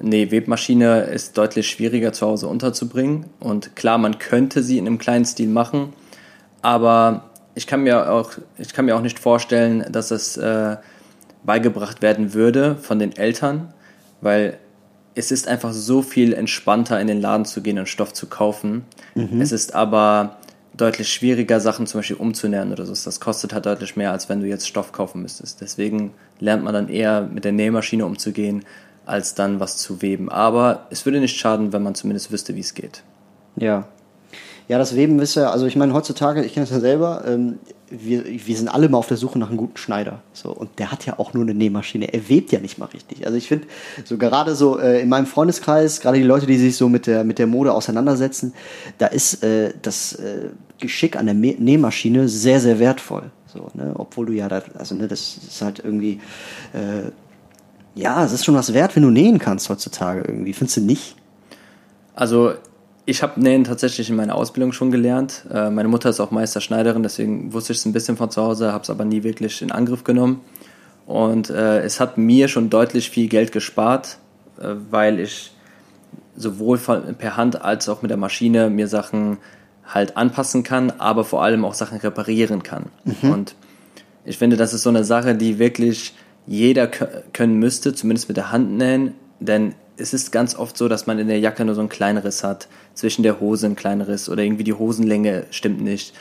Nee, 0.04 0.32
Webmaschine 0.32 1.02
ist 1.02 1.38
deutlich 1.38 1.70
schwieriger 1.70 2.12
zu 2.12 2.26
Hause 2.26 2.48
unterzubringen. 2.48 3.26
Und 3.40 3.76
klar, 3.76 3.98
man 3.98 4.18
könnte 4.18 4.64
sie 4.64 4.78
in 4.78 4.88
einem 4.88 4.98
kleinen 4.98 5.26
Stil 5.26 5.48
machen, 5.48 5.94
aber 6.62 7.30
ich 7.54 7.68
kann 7.68 7.84
mir 7.84 8.12
auch, 8.12 8.32
ich 8.58 8.74
kann 8.74 8.86
mir 8.86 8.96
auch 8.96 9.02
nicht 9.02 9.20
vorstellen, 9.20 9.86
dass 9.92 10.12
es 10.12 10.38
äh, 10.38 10.78
beigebracht 11.44 12.02
werden 12.02 12.34
würde 12.34 12.76
von 12.76 12.98
den 12.98 13.16
Eltern, 13.16 13.74
weil 14.22 14.58
es 15.14 15.32
ist 15.32 15.48
einfach 15.48 15.74
so 15.74 16.02
viel 16.02 16.34
entspannter, 16.34 17.00
in 17.00 17.08
den 17.08 17.22
Laden 17.22 17.46
zu 17.46 17.62
gehen 17.62 17.78
und 17.78 17.90
Stoff 17.90 18.14
zu 18.14 18.28
kaufen. 18.28 18.86
Mhm. 19.14 19.42
Es 19.42 19.52
ist 19.52 19.76
aber 19.76 20.38
deutlich 20.82 21.14
schwieriger, 21.14 21.60
Sachen 21.60 21.88
zum 21.88 22.00
Beispiel 22.00 22.18
umzunähen 22.18 22.72
oder 22.72 22.86
so. 22.86 22.94
Das 22.94 23.20
kostet 23.20 23.54
halt 23.54 23.66
deutlich 23.66 23.96
mehr, 23.96 24.12
als 24.12 24.30
wenn 24.30 24.42
du 24.42 24.48
jetzt 24.48 24.68
Stoff 24.68 24.92
kaufen 24.92 25.22
müsstest. 25.22 25.62
Deswegen 25.62 26.14
lernt 26.40 26.64
man 26.64 26.74
dann 26.74 26.90
eher 26.90 27.22
mit 27.22 27.46
der 27.46 27.52
Nähmaschine 27.52 28.06
umzugehen, 28.06 28.66
als 29.06 29.36
dann 29.36 29.60
was 29.60 29.78
zu 29.78 30.02
weben. 30.02 30.30
Aber 30.30 30.88
es 30.90 31.06
würde 31.06 31.20
nicht 31.20 31.38
schaden, 31.38 31.74
wenn 31.74 31.84
man 31.84 31.96
zumindest 31.96 32.32
wüsste, 32.32 32.56
wie 32.56 32.62
es 32.62 32.74
geht. 32.74 33.04
Ja. 33.56 33.88
Ja, 34.68 34.78
das 34.78 34.96
Weben 34.96 35.20
ist 35.20 35.36
ja, 35.36 35.50
also 35.50 35.66
ich 35.66 35.76
meine, 35.76 35.94
heutzutage, 35.94 36.44
ich 36.44 36.54
kenne 36.54 36.64
es 36.64 36.70
ja 36.70 36.80
selber, 36.80 37.24
ähm, 37.28 37.60
wir, 37.90 38.24
wir 38.26 38.56
sind 38.56 38.70
alle 38.70 38.88
mal 38.88 38.98
auf 38.98 39.08
der 39.08 39.18
Suche 39.18 39.38
nach 39.38 39.50
einem 39.50 39.58
guten 39.58 39.76
Schneider. 39.76 40.22
So, 40.32 40.50
und 40.52 40.80
der 40.80 40.92
hat 40.92 41.06
ja 41.06 41.20
auch 41.20 41.34
nur 41.34 41.44
eine 41.44 41.54
Nähmaschine. 41.54 42.14
Er 42.14 42.30
webt 42.30 42.52
ja 42.54 42.60
nicht 42.60 42.78
mal 42.78 42.86
richtig. 42.86 43.26
Also 43.26 43.38
ich 43.38 43.50
finde, 43.50 43.68
so 44.06 44.18
gerade 44.18 44.56
so 44.56 44.80
äh, 44.80 45.02
in 45.02 45.10
meinem 45.10 45.26
Freundeskreis, 45.26 46.00
gerade 46.00 46.18
die 46.18 46.24
Leute, 46.24 46.46
die 46.46 46.58
sich 46.58 46.78
so 46.78 46.88
mit 46.88 47.06
der, 47.06 47.26
mit 47.26 47.38
der 47.38 47.48
Mode 47.48 47.74
auseinandersetzen, 47.74 48.54
da 48.98 49.08
ist 49.08 49.44
äh, 49.44 49.74
das 49.82 50.14
äh, 50.14 50.50
Geschick 50.80 51.18
an 51.18 51.26
der 51.26 51.36
Nähmaschine 51.36 52.30
sehr, 52.30 52.62
sehr 52.62 52.80
wertvoll. 52.80 53.32
So, 53.48 53.70
ne? 53.74 53.92
Obwohl 53.96 54.28
du 54.28 54.34
ja 54.34 54.48
da, 54.48 54.62
also 54.76 54.96
ne, 54.96 55.10
das 55.10 55.38
ist 55.46 55.62
halt 55.62 55.80
irgendwie 55.84 56.22
äh, 56.72 57.12
ja, 57.96 58.24
es 58.24 58.32
ist 58.32 58.46
schon 58.46 58.56
was 58.56 58.74
wert, 58.74 58.96
wenn 58.96 59.04
du 59.04 59.10
nähen 59.10 59.40
kannst 59.40 59.70
heutzutage 59.70 60.22
irgendwie. 60.22 60.54
Findest 60.54 60.78
du 60.78 60.82
nicht? 60.82 61.16
Also, 62.16 62.54
ich 63.12 63.22
habe 63.22 63.40
Nähen 63.40 63.66
tatsächlich 63.66 64.10
in 64.10 64.16
meiner 64.16 64.36
Ausbildung 64.36 64.72
schon 64.72 64.90
gelernt. 64.90 65.46
Äh, 65.54 65.70
meine 65.70 65.90
Mutter 65.90 66.10
ist 66.10 66.20
auch 66.20 66.32
Meisterschneiderin, 66.32 67.04
deswegen 67.04 67.54
wusste 67.54 67.74
ich 67.74 67.80
es 67.80 67.86
ein 67.86 67.94
bisschen 67.94 68.18
von 68.18 68.32
zu 68.32 68.42
Hause, 68.42 68.72
habe 68.72 68.84
es 68.84 68.90
aber 68.90 69.06
nie 69.06 69.24
wirklich 69.24 69.62
in 69.62 69.72
Angriff 69.72 70.04
genommen. 70.04 70.42
Und 71.06 71.50
äh, 71.50 71.82
es 71.82 72.00
hat 72.00 72.18
mir 72.18 72.48
schon 72.48 72.70
deutlich 72.70 73.10
viel 73.10 73.28
Geld 73.28 73.52
gespart, 73.52 74.18
äh, 74.60 74.76
weil 74.90 75.20
ich 75.20 75.52
sowohl 76.38 76.78
von, 76.78 77.16
per 77.16 77.36
Hand 77.36 77.62
als 77.62 77.90
auch 77.90 78.02
mit 78.02 78.10
der 78.10 78.18
Maschine 78.18 78.70
mir 78.70 78.88
Sachen 78.88 79.38
halt 79.86 80.16
anpassen 80.16 80.64
kann, 80.64 80.92
aber 80.98 81.26
vor 81.26 81.44
allem 81.44 81.66
auch 81.66 81.74
Sachen 81.74 81.98
reparieren 81.98 82.64
kann. 82.64 82.86
Mhm. 83.04 83.32
Und 83.32 83.56
ich 84.24 84.38
finde, 84.38 84.56
das 84.56 84.74
ist 84.74 84.84
so 84.84 84.90
eine 84.90 85.04
Sache, 85.04 85.36
die 85.36 85.60
wirklich 85.60 86.14
jeder 86.48 86.88
können 86.88 87.60
müsste, 87.60 87.94
zumindest 87.94 88.30
mit 88.30 88.38
der 88.38 88.52
Hand 88.54 88.72
nähen, 88.72 89.16
denn 89.42 89.76
es 89.98 90.14
ist 90.14 90.32
ganz 90.32 90.56
oft 90.56 90.78
so, 90.78 90.88
dass 90.88 91.06
man 91.06 91.20
in 91.20 91.28
der 91.28 91.40
Jacke 91.40 91.66
nur 91.66 91.76
so 91.76 91.82
einen 91.82 91.90
kleinen 91.90 92.18
Riss 92.18 92.44
hat, 92.44 92.68
zwischen 92.94 93.24
der 93.24 93.40
Hose 93.40 93.66
einen 93.66 93.76
kleinen 93.76 94.02
Riss 94.02 94.30
oder 94.30 94.44
irgendwie 94.44 94.64
die 94.64 94.74
Hosenlänge 94.74 95.46
stimmt 95.52 95.82
nicht. 95.82 96.14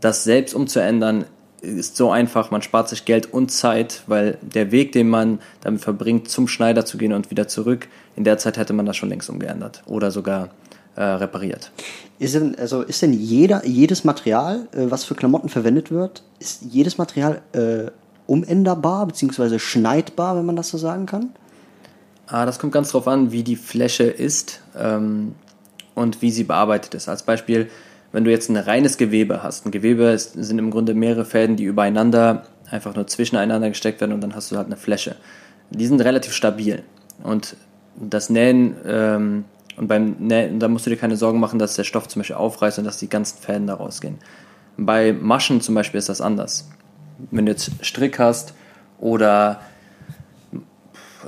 Das 0.00 0.24
selbst 0.24 0.54
umzuändern 0.54 1.24
ist 1.60 1.96
so 1.96 2.10
einfach, 2.10 2.50
man 2.50 2.62
spart 2.62 2.88
sich 2.88 3.04
Geld 3.04 3.32
und 3.32 3.50
Zeit, 3.50 4.02
weil 4.06 4.38
der 4.42 4.70
Weg, 4.70 4.92
den 4.92 5.08
man 5.08 5.40
damit 5.60 5.80
verbringt, 5.80 6.28
zum 6.28 6.46
Schneider 6.46 6.84
zu 6.84 6.98
gehen 6.98 7.12
und 7.12 7.30
wieder 7.30 7.48
zurück, 7.48 7.88
in 8.16 8.24
der 8.24 8.38
Zeit 8.38 8.56
hätte 8.56 8.72
man 8.72 8.86
das 8.86 8.96
schon 8.96 9.08
längst 9.08 9.28
umgeändert 9.28 9.82
oder 9.86 10.10
sogar 10.10 10.50
äh, 10.94 11.02
repariert. 11.02 11.72
Ist 12.18 12.34
denn, 12.34 12.56
also 12.56 12.82
ist 12.82 13.02
denn 13.02 13.12
jeder, 13.12 13.66
jedes 13.66 14.04
Material, 14.04 14.68
äh, 14.72 14.86
was 14.88 15.04
für 15.04 15.14
Klamotten 15.14 15.48
verwendet 15.48 15.90
wird, 15.90 16.22
ist 16.38 16.62
jedes 16.70 16.98
Material 16.98 17.42
äh, 17.52 17.90
umänderbar 18.26 19.06
bzw. 19.06 19.58
schneidbar, 19.58 20.36
wenn 20.36 20.46
man 20.46 20.56
das 20.56 20.68
so 20.68 20.78
sagen 20.78 21.06
kann? 21.06 21.30
Ah, 22.28 22.46
das 22.46 22.58
kommt 22.58 22.72
ganz 22.72 22.90
drauf 22.90 23.08
an, 23.08 23.32
wie 23.32 23.42
die 23.42 23.56
Fläche 23.56 24.04
ist 24.04 24.60
ähm, 24.76 25.34
und 25.94 26.22
wie 26.22 26.30
sie 26.30 26.44
bearbeitet 26.44 26.94
ist. 26.94 27.08
Als 27.08 27.22
Beispiel, 27.22 27.70
wenn 28.12 28.24
du 28.24 28.30
jetzt 28.30 28.48
ein 28.48 28.56
reines 28.56 28.98
Gewebe 28.98 29.42
hast. 29.42 29.66
Ein 29.66 29.70
Gewebe 29.70 30.04
ist, 30.04 30.32
sind 30.32 30.58
im 30.58 30.70
Grunde 30.70 30.94
mehrere 30.94 31.24
Fäden, 31.24 31.56
die 31.56 31.64
übereinander 31.64 32.44
einfach 32.70 32.94
nur 32.94 33.06
zwischeneinander 33.06 33.68
gesteckt 33.70 34.00
werden 34.00 34.12
und 34.12 34.20
dann 34.20 34.34
hast 34.34 34.52
du 34.52 34.56
halt 34.56 34.66
eine 34.66 34.76
Fläche. 34.76 35.16
Die 35.70 35.86
sind 35.86 36.00
relativ 36.00 36.34
stabil. 36.34 36.82
Und 37.22 37.56
das 37.96 38.30
Nähen, 38.30 38.76
ähm, 38.86 39.44
und 39.76 39.88
beim 39.88 40.16
Nähen, 40.18 40.60
da 40.60 40.68
musst 40.68 40.86
du 40.86 40.90
dir 40.90 40.96
keine 40.96 41.16
Sorgen 41.16 41.40
machen, 41.40 41.58
dass 41.58 41.74
der 41.74 41.84
Stoff 41.84 42.08
zum 42.08 42.20
Beispiel 42.20 42.36
aufreißt 42.36 42.78
und 42.78 42.84
dass 42.84 42.98
die 42.98 43.08
ganzen 43.08 43.38
Fäden 43.38 43.66
da 43.66 43.74
rausgehen. 43.74 44.18
Bei 44.76 45.12
Maschen 45.12 45.60
zum 45.60 45.74
Beispiel 45.74 45.98
ist 45.98 46.08
das 46.08 46.20
anders 46.20 46.68
wenn 47.30 47.46
du 47.46 47.52
jetzt 47.52 47.70
Strick 47.82 48.18
hast 48.18 48.54
oder 48.98 49.60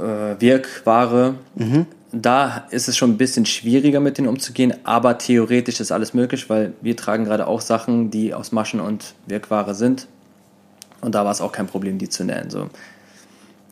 äh, 0.00 0.40
Wirkware, 0.40 1.34
mhm. 1.54 1.86
da 2.12 2.66
ist 2.70 2.88
es 2.88 2.96
schon 2.96 3.10
ein 3.10 3.16
bisschen 3.18 3.46
schwieriger 3.46 4.00
mit 4.00 4.18
denen 4.18 4.28
umzugehen, 4.28 4.74
aber 4.84 5.18
theoretisch 5.18 5.80
ist 5.80 5.92
alles 5.92 6.14
möglich, 6.14 6.48
weil 6.50 6.72
wir 6.80 6.96
tragen 6.96 7.24
gerade 7.24 7.46
auch 7.46 7.60
Sachen, 7.60 8.10
die 8.10 8.34
aus 8.34 8.52
Maschen 8.52 8.80
und 8.80 9.14
Wirkware 9.26 9.74
sind. 9.74 10.08
Und 11.00 11.14
da 11.14 11.24
war 11.24 11.32
es 11.32 11.40
auch 11.40 11.52
kein 11.52 11.66
Problem, 11.66 11.98
die 11.98 12.08
zu 12.08 12.24
nähen. 12.24 12.50
So. 12.50 12.68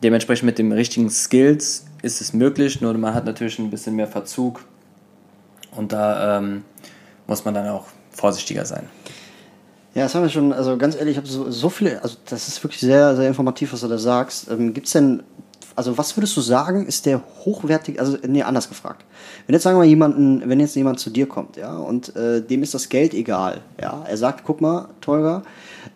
Dementsprechend 0.03 0.47
mit 0.47 0.59
den 0.59 0.73
richtigen 0.73 1.11
Skills 1.11 1.87
ist 2.03 2.21
es 2.21 2.33
möglich, 2.33 2.81
nur 2.81 2.95
man 2.95 3.15
hat 3.15 3.25
natürlich 3.25 3.59
ein 3.59 3.71
bisschen 3.71 3.97
mehr 3.97 4.07
Verzug 4.07 4.65
und 5.73 5.93
da 5.93 6.39
ähm, 6.39 6.65
muss 7.27 7.45
man 7.45 7.55
dann 7.55 7.69
auch 7.69 7.87
vorsichtiger 8.11 8.65
sein. 8.65 8.85
Ja, 9.95 10.05
das 10.05 10.15
haben 10.15 10.23
wir 10.23 10.29
schon, 10.29 10.53
also 10.53 10.77
ganz 10.77 10.95
ehrlich, 10.95 11.13
ich 11.13 11.17
habe 11.17 11.27
so, 11.27 11.51
so 11.51 11.71
viele, 11.71 12.03
also 12.03 12.17
das 12.27 12.47
ist 12.47 12.63
wirklich 12.63 12.81
sehr, 12.81 13.17
sehr 13.17 13.27
informativ, 13.27 13.73
was 13.73 13.81
du 13.81 13.89
da 13.89 13.99
sagst. 13.99 14.49
Ähm, 14.51 14.73
Gibt 14.75 14.87
es 14.87 14.93
denn, 14.93 15.23
also 15.79 15.97
was 15.97 16.17
würdest 16.17 16.37
du 16.37 16.41
sagen, 16.41 16.87
ist 16.87 17.07
der 17.07 17.23
hochwertig, 17.45 18.01
also 18.01 18.19
nee, 18.27 18.43
anders 18.43 18.69
gefragt. 18.69 19.05
Wenn 19.47 19.55
jetzt 19.55 19.63
sagen 19.63 19.79
wir 19.79 19.85
jemanden, 19.85 20.43
wenn 20.49 20.59
jetzt 20.59 20.75
jemand 20.75 20.99
zu 20.99 21.09
dir 21.09 21.29
kommt, 21.29 21.57
ja, 21.57 21.77
und 21.77 22.17
äh, 22.17 22.43
dem 22.43 22.65
ist 22.65 22.75
das 22.75 22.89
Geld 22.89 23.15
egal, 23.15 23.61
ja, 23.81 24.05
er 24.05 24.17
sagt, 24.17 24.43
guck 24.45 24.61
mal, 24.61 24.89
Tolga, 25.01 25.45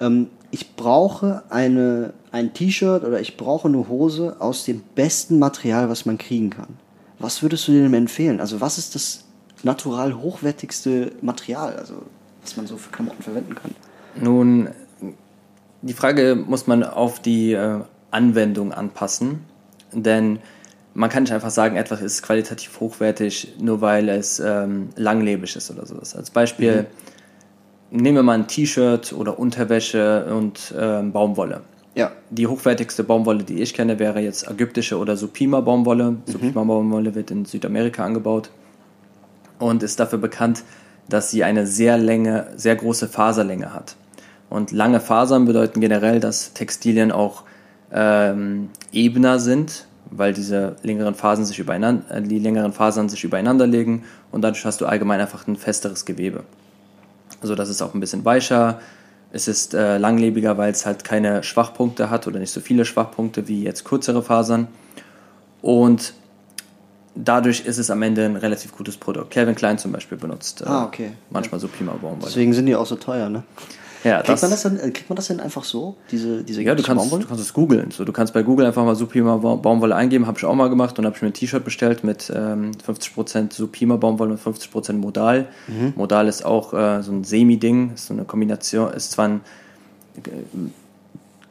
ähm, 0.01 0.29
ich 0.53 0.77
brauche 0.77 1.43
eine, 1.51 2.13
ein 2.31 2.55
T-Shirt 2.55 3.03
oder 3.03 3.21
ich 3.21 3.37
brauche 3.37 3.67
eine 3.67 3.89
Hose 3.89 4.37
aus 4.39 4.65
dem 4.65 4.83
besten 4.95 5.41
Material, 5.41 5.89
was 5.89 6.07
man 6.07 6.17
kriegen 6.17 6.51
kann. 6.51 6.69
Was 7.19 7.43
würdest 7.43 7.67
du 7.67 7.73
dem 7.73 7.93
empfehlen? 7.95 8.39
Also 8.39 8.61
was 8.61 8.79
ist 8.79 8.95
das 8.95 9.25
natural 9.65 10.15
hochwertigste 10.15 11.11
Material, 11.23 11.75
also 11.75 11.95
was 12.41 12.57
man 12.57 12.69
so 12.69 12.77
für 12.77 12.93
Klamotten 12.93 13.25
verwenden 13.25 13.57
kann? 13.57 13.73
Nun, 14.15 14.69
die 15.81 15.95
Frage 15.95 16.37
muss 16.37 16.69
man 16.69 16.85
auf 16.85 17.19
die 17.19 17.55
äh, 17.55 17.81
Anwendung 18.13 18.73
anpassen, 18.73 19.51
denn 19.93 20.39
man 20.95 21.09
kann 21.09 21.23
nicht 21.23 21.33
einfach 21.33 21.51
sagen, 21.51 21.77
etwas 21.77 22.03
ist 22.03 22.23
qualitativ 22.23 22.81
hochwertig, 22.81 23.55
nur 23.61 23.81
weil 23.81 24.09
es 24.09 24.41
ähm, 24.41 24.91
langlebig 24.97 25.57
ist 25.57 25.71
oder 25.71 25.87
sowas. 25.87 26.15
Als 26.15 26.31
Beispiel, 26.31 26.87
mhm. 27.91 28.03
nehmen 28.03 28.17
wir 28.17 28.23
mal 28.23 28.35
ein 28.35 28.47
T-Shirt 28.47 29.13
oder 29.13 29.39
Unterwäsche 29.39 30.27
und 30.35 30.75
ähm, 30.79 31.13
Baumwolle. 31.13 31.63
Ja. 31.95 32.13
Die 32.31 32.47
hochwertigste 32.47 33.05
Baumwolle, 33.05 33.45
die 33.45 33.61
ich 33.61 33.75
kenne, 33.75 33.99
wäre 33.99 34.21
jetzt 34.21 34.49
ägyptische 34.49 34.99
oder 34.99 35.17
Supima 35.17 35.61
Baumwolle. 35.61 36.13
Mhm. 36.13 36.23
Supima 36.27 36.65
Baumwolle 36.65 37.15
wird 37.15 37.31
in 37.31 37.45
Südamerika 37.45 38.05
angebaut 38.05 38.51
und 39.59 39.83
ist 39.83 40.01
dafür 40.01 40.19
bekannt, 40.19 40.65
dass 41.09 41.31
sie 41.31 41.45
eine 41.45 41.67
sehr, 41.67 41.99
Länge, 41.99 42.49
sehr 42.57 42.77
große 42.77 43.09
Faserlänge 43.09 43.75
hat. 43.75 43.97
Und 44.49 44.71
lange 44.73 45.01
Fasern 45.01 45.47
bedeuten 45.47 45.81
generell, 45.81 46.21
dass 46.21 46.53
Textilien 46.53 47.13
auch 47.13 47.45
ähm, 47.93 48.71
ebener 48.93 49.39
sind, 49.39 49.87
weil 50.11 50.33
diese 50.33 50.77
längeren 50.83 51.15
Fasern 51.15 51.45
sich 51.45 51.59
übereinander, 51.59 52.05
äh, 52.11 52.23
die 52.23 52.39
längeren 52.39 52.73
Fasern 52.73 53.09
sich 53.09 53.25
übereinander 53.25 53.67
legen 53.67 54.05
und 54.31 54.43
dadurch 54.43 54.65
hast 54.65 54.81
du 54.81 54.87
allgemein 54.87 55.21
einfach 55.21 55.47
ein 55.47 55.57
festeres 55.57 56.05
Gewebe. 56.05 56.45
Also 57.41 57.55
das 57.55 57.69
ist 57.69 57.83
auch 57.83 57.95
ein 57.95 58.01
bisschen 58.01 58.25
weicher, 58.25 58.81
es 59.33 59.49
ist 59.49 59.73
äh, 59.75 59.97
langlebiger, 59.97 60.59
weil 60.59 60.71
es 60.71 60.85
halt 60.85 61.05
keine 61.05 61.43
Schwachpunkte 61.43 62.11
hat 62.11 62.27
oder 62.27 62.39
nicht 62.39 62.53
so 62.53 62.61
viele 62.61 62.85
Schwachpunkte 62.85 63.49
wie 63.49 63.63
jetzt 63.63 63.85
kürzere 63.85 64.23
Fasern. 64.23 64.69
Und 65.63 66.13
dadurch 67.15 67.65
ist 67.65 67.79
es 67.79 67.91
am 67.91 68.03
Ende 68.03 68.27
ein 68.27 68.37
relativ 68.37 68.77
gutes 68.77 68.99
Produkt. 68.99 69.31
Calvin 69.31 69.55
Klein 69.55 69.79
zum 69.79 69.93
Beispiel 69.93 70.19
benutzt 70.19 70.61
äh, 70.61 70.67
ah, 70.67 70.85
okay. 70.85 71.13
manchmal 71.31 71.61
so 71.61 71.69
Pima 71.69 71.93
Baumwolle. 71.93 72.27
Deswegen 72.27 72.53
sind 72.53 72.67
die 72.67 72.77
auch 72.77 72.87
so 72.87 72.97
teuer, 72.97 73.31
ne? 73.31 73.43
Ja, 74.05 74.17
kriegt, 74.17 74.29
das- 74.31 74.43
man 74.43 74.51
das 74.51 74.63
denn, 74.63 74.79
äh, 74.79 74.91
kriegt 74.91 75.09
man 75.09 75.17
das 75.17 75.29
denn 75.29 75.39
einfach 75.41 75.65
so? 75.65 75.97
Diese, 76.11 76.43
diese 76.43 76.63
Ja, 76.63 76.75
du 76.75 76.83
kannst, 76.83 77.03
Baumwolle? 77.05 77.23
du 77.23 77.29
kannst 77.29 77.43
es 77.45 77.53
googeln. 77.53 77.91
So, 77.91 78.05
du 78.05 78.13
kannst 78.13 78.35
bei 78.35 78.43
Google 78.43 78.67
einfach 78.67 78.85
mal 78.85 78.95
Supima 78.97 79.37
Ba- 79.37 79.55
Baumwolle 79.57 79.95
eingeben, 79.95 80.27
habe 80.27 80.39
ich 80.39 80.45
auch 80.45 80.55
mal 80.55 80.69
gemacht 80.69 80.99
und 80.99 81.05
habe 81.07 81.15
ich 81.17 81.23
mir 81.23 81.29
ein 81.29 81.35
T-Shirt 81.35 81.65
bestellt 81.65 82.03
mit 82.05 82.33
ähm, 82.35 82.73
50% 82.87 83.53
Supima 83.53 83.97
Baumwolle 83.97 84.33
und 84.33 84.41
50% 84.41 84.95
Modal. 84.95 85.47
Mhm. 85.69 85.93
Modal 85.97 86.27
ist 86.29 86.45
auch 86.45 86.73
äh, 86.75 87.03
so 87.03 87.13
ein 87.13 87.25
Semi-Ding, 87.25 87.93
ist 87.95 88.07
so 88.07 88.15
eine 88.15 88.25
Kombination, 88.25 88.93
ist 88.93 89.13
zwar 89.13 89.29
ein, 89.29 89.41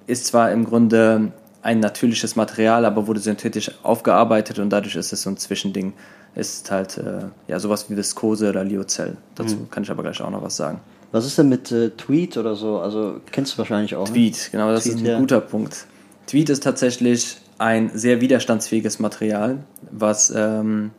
ist 0.07 0.25
zwar 0.27 0.51
im 0.51 0.65
Grunde 0.65 1.31
ein 1.61 1.79
natürliches 1.79 2.35
Material, 2.35 2.85
aber 2.85 3.07
wurde 3.07 3.19
synthetisch 3.19 3.71
aufgearbeitet 3.83 4.59
und 4.59 4.69
dadurch 4.71 4.95
ist 4.95 5.13
es 5.13 5.21
so 5.21 5.29
ein 5.29 5.37
Zwischending. 5.37 5.93
Ist 6.33 6.71
halt 6.71 6.97
äh, 6.97 7.25
ja 7.49 7.59
sowas 7.59 7.89
wie 7.89 7.97
Viskose 7.97 8.49
oder 8.49 8.63
Lyocell. 8.63 9.17
Dazu 9.35 9.55
Mhm. 9.55 9.69
kann 9.69 9.83
ich 9.83 9.91
aber 9.91 10.01
gleich 10.01 10.21
auch 10.21 10.29
noch 10.29 10.41
was 10.41 10.55
sagen. 10.55 10.79
Was 11.11 11.25
ist 11.25 11.37
denn 11.37 11.49
mit 11.49 11.71
äh, 11.71 11.89
Tweet 11.91 12.37
oder 12.37 12.55
so? 12.55 12.79
Also 12.79 13.19
kennst 13.31 13.53
du 13.53 13.57
wahrscheinlich 13.57 13.95
auch. 13.95 14.07
Ne? 14.07 14.13
Tweet, 14.13 14.49
genau, 14.51 14.71
das 14.71 14.83
Tweet, 14.83 14.95
ist 14.95 15.01
ein 15.01 15.05
ja. 15.05 15.19
guter 15.19 15.41
Punkt. 15.41 15.85
Tweet 16.27 16.49
ist 16.49 16.63
tatsächlich 16.63 17.37
ein 17.57 17.91
sehr 17.93 18.21
widerstandsfähiges 18.21 18.99
Material, 18.99 19.59
was 19.91 20.33
ähm, 20.35 20.91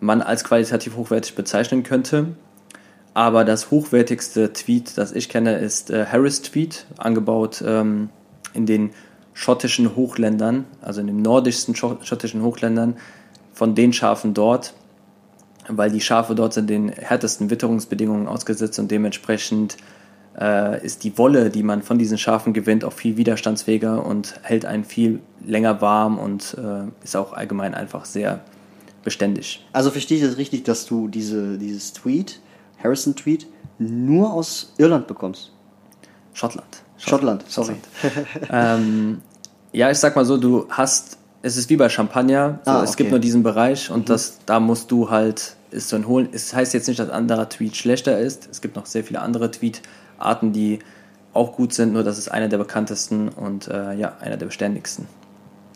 man 0.00 0.22
als 0.22 0.44
qualitativ 0.44 0.96
hochwertig 0.96 1.34
bezeichnen 1.34 1.82
könnte. 1.82 2.28
Aber 3.12 3.44
das 3.44 3.70
hochwertigste 3.70 4.52
Tweet, 4.52 4.96
das 4.96 5.12
ich 5.12 5.28
kenne, 5.28 5.58
ist 5.58 5.90
äh, 5.90 6.06
Harris 6.06 6.42
Tweet, 6.42 6.86
angebaut 6.96 7.62
ähm, 7.66 8.08
in 8.54 8.66
den 8.66 8.90
schottischen 9.34 9.94
Hochländern, 9.96 10.64
also 10.80 11.00
in 11.00 11.06
den 11.06 11.22
nordischsten 11.22 11.74
Scho 11.74 11.98
schottischen 12.02 12.42
Hochländern, 12.42 12.96
von 13.52 13.74
den 13.74 13.92
Schafen 13.92 14.32
dort, 14.32 14.74
weil 15.70 15.90
die 15.90 16.00
Schafe 16.00 16.34
dort 16.34 16.52
sind 16.54 16.68
den 16.68 16.88
härtesten 16.90 17.50
Witterungsbedingungen 17.50 18.26
ausgesetzt 18.26 18.78
und 18.78 18.90
dementsprechend 18.90 19.76
äh, 20.38 20.84
ist 20.84 21.04
die 21.04 21.16
Wolle, 21.18 21.50
die 21.50 21.62
man 21.62 21.82
von 21.82 21.98
diesen 21.98 22.18
Schafen 22.18 22.52
gewinnt, 22.52 22.84
auch 22.84 22.92
viel 22.92 23.16
widerstandsfähiger 23.16 24.04
und 24.04 24.34
hält 24.42 24.64
einen 24.64 24.84
viel 24.84 25.20
länger 25.44 25.80
warm 25.80 26.18
und 26.18 26.56
äh, 26.58 27.04
ist 27.04 27.16
auch 27.16 27.32
allgemein 27.32 27.74
einfach 27.74 28.04
sehr 28.04 28.40
beständig. 29.02 29.66
Also 29.72 29.90
verstehe 29.90 30.18
ich 30.18 30.24
das 30.24 30.36
richtig, 30.36 30.64
dass 30.64 30.86
du 30.86 31.08
diese, 31.08 31.58
dieses 31.58 31.92
Tweet, 31.92 32.40
Harrison 32.82 33.16
Tweet, 33.16 33.46
nur 33.78 34.32
aus 34.32 34.74
Irland 34.78 35.06
bekommst? 35.06 35.52
Schottland. 36.32 36.82
Schottland, 36.98 37.44
sorry. 37.48 37.76
ähm, 38.50 39.22
ja, 39.72 39.90
ich 39.90 39.98
sag 39.98 40.16
mal 40.16 40.24
so, 40.24 40.36
du 40.36 40.66
hast, 40.68 41.18
es 41.42 41.56
ist 41.56 41.70
wie 41.70 41.76
bei 41.76 41.88
Champagner, 41.88 42.60
so, 42.64 42.70
Ah, 42.70 42.82
es 42.82 42.90
okay. 42.90 42.96
gibt 42.98 43.10
nur 43.10 43.20
diesen 43.20 43.42
Bereich 43.42 43.90
und 43.90 44.10
das, 44.10 44.38
da 44.44 44.60
musst 44.60 44.90
du 44.90 45.10
halt, 45.10 45.56
ist 45.70 45.88
so 45.88 45.96
ein 45.96 46.06
Holen, 46.06 46.28
es 46.32 46.54
heißt 46.54 46.74
jetzt 46.74 46.88
nicht, 46.88 47.00
dass 47.00 47.10
anderer 47.10 47.48
Tweet 47.48 47.76
schlechter 47.76 48.18
ist, 48.18 48.48
es 48.50 48.60
gibt 48.60 48.76
noch 48.76 48.86
sehr 48.86 49.04
viele 49.04 49.20
andere 49.20 49.50
Tweet-Arten, 49.50 50.52
die 50.52 50.80
auch 51.32 51.54
gut 51.56 51.72
sind, 51.72 51.92
nur 51.92 52.02
das 52.02 52.18
ist 52.18 52.30
einer 52.30 52.48
der 52.48 52.58
bekanntesten 52.58 53.28
und 53.28 53.68
äh, 53.68 53.94
ja, 53.94 54.16
einer 54.20 54.36
der 54.36 54.46
beständigsten. 54.46 55.06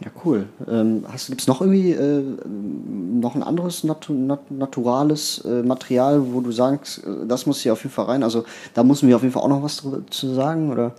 Ja, 0.04 0.10
cool. 0.24 0.46
Ähm, 0.68 1.04
Gibt 1.28 1.40
es 1.40 1.46
noch 1.46 1.60
irgendwie 1.60 1.92
äh, 1.92 2.24
noch 2.44 3.36
ein 3.36 3.44
anderes 3.44 3.84
natu 3.84 4.12
nat 4.12 4.50
naturales 4.50 5.44
äh, 5.44 5.62
Material, 5.62 6.32
wo 6.32 6.40
du 6.40 6.50
sagst, 6.50 7.04
äh, 7.04 7.26
das 7.28 7.46
muss 7.46 7.60
hier 7.60 7.72
auf 7.72 7.82
jeden 7.84 7.94
Fall 7.94 8.06
rein? 8.06 8.22
Also 8.24 8.44
da 8.74 8.82
müssen 8.82 9.08
wir 9.08 9.14
auf 9.14 9.22
jeden 9.22 9.32
Fall 9.32 9.42
auch 9.42 9.48
noch 9.48 9.62
was 9.62 9.76
drüber 9.76 10.00
zu 10.10 10.34
sagen 10.34 10.72
oder 10.72 10.94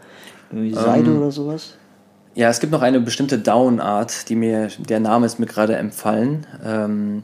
irgendwie 0.49 0.73
Seide 0.73 1.11
Ähm, 1.11 1.17
oder 1.17 1.31
sowas? 1.31 1.73
Ja, 2.35 2.49
es 2.49 2.59
gibt 2.59 2.71
noch 2.71 2.81
eine 2.81 3.01
bestimmte 3.01 3.37
Down-Art, 3.37 4.29
die 4.29 4.35
mir, 4.35 4.69
der 4.77 5.01
Name 5.01 5.25
ist 5.25 5.39
mir 5.39 5.45
gerade 5.45 5.75
empfallen. 5.75 6.47
Ähm, 6.63 7.23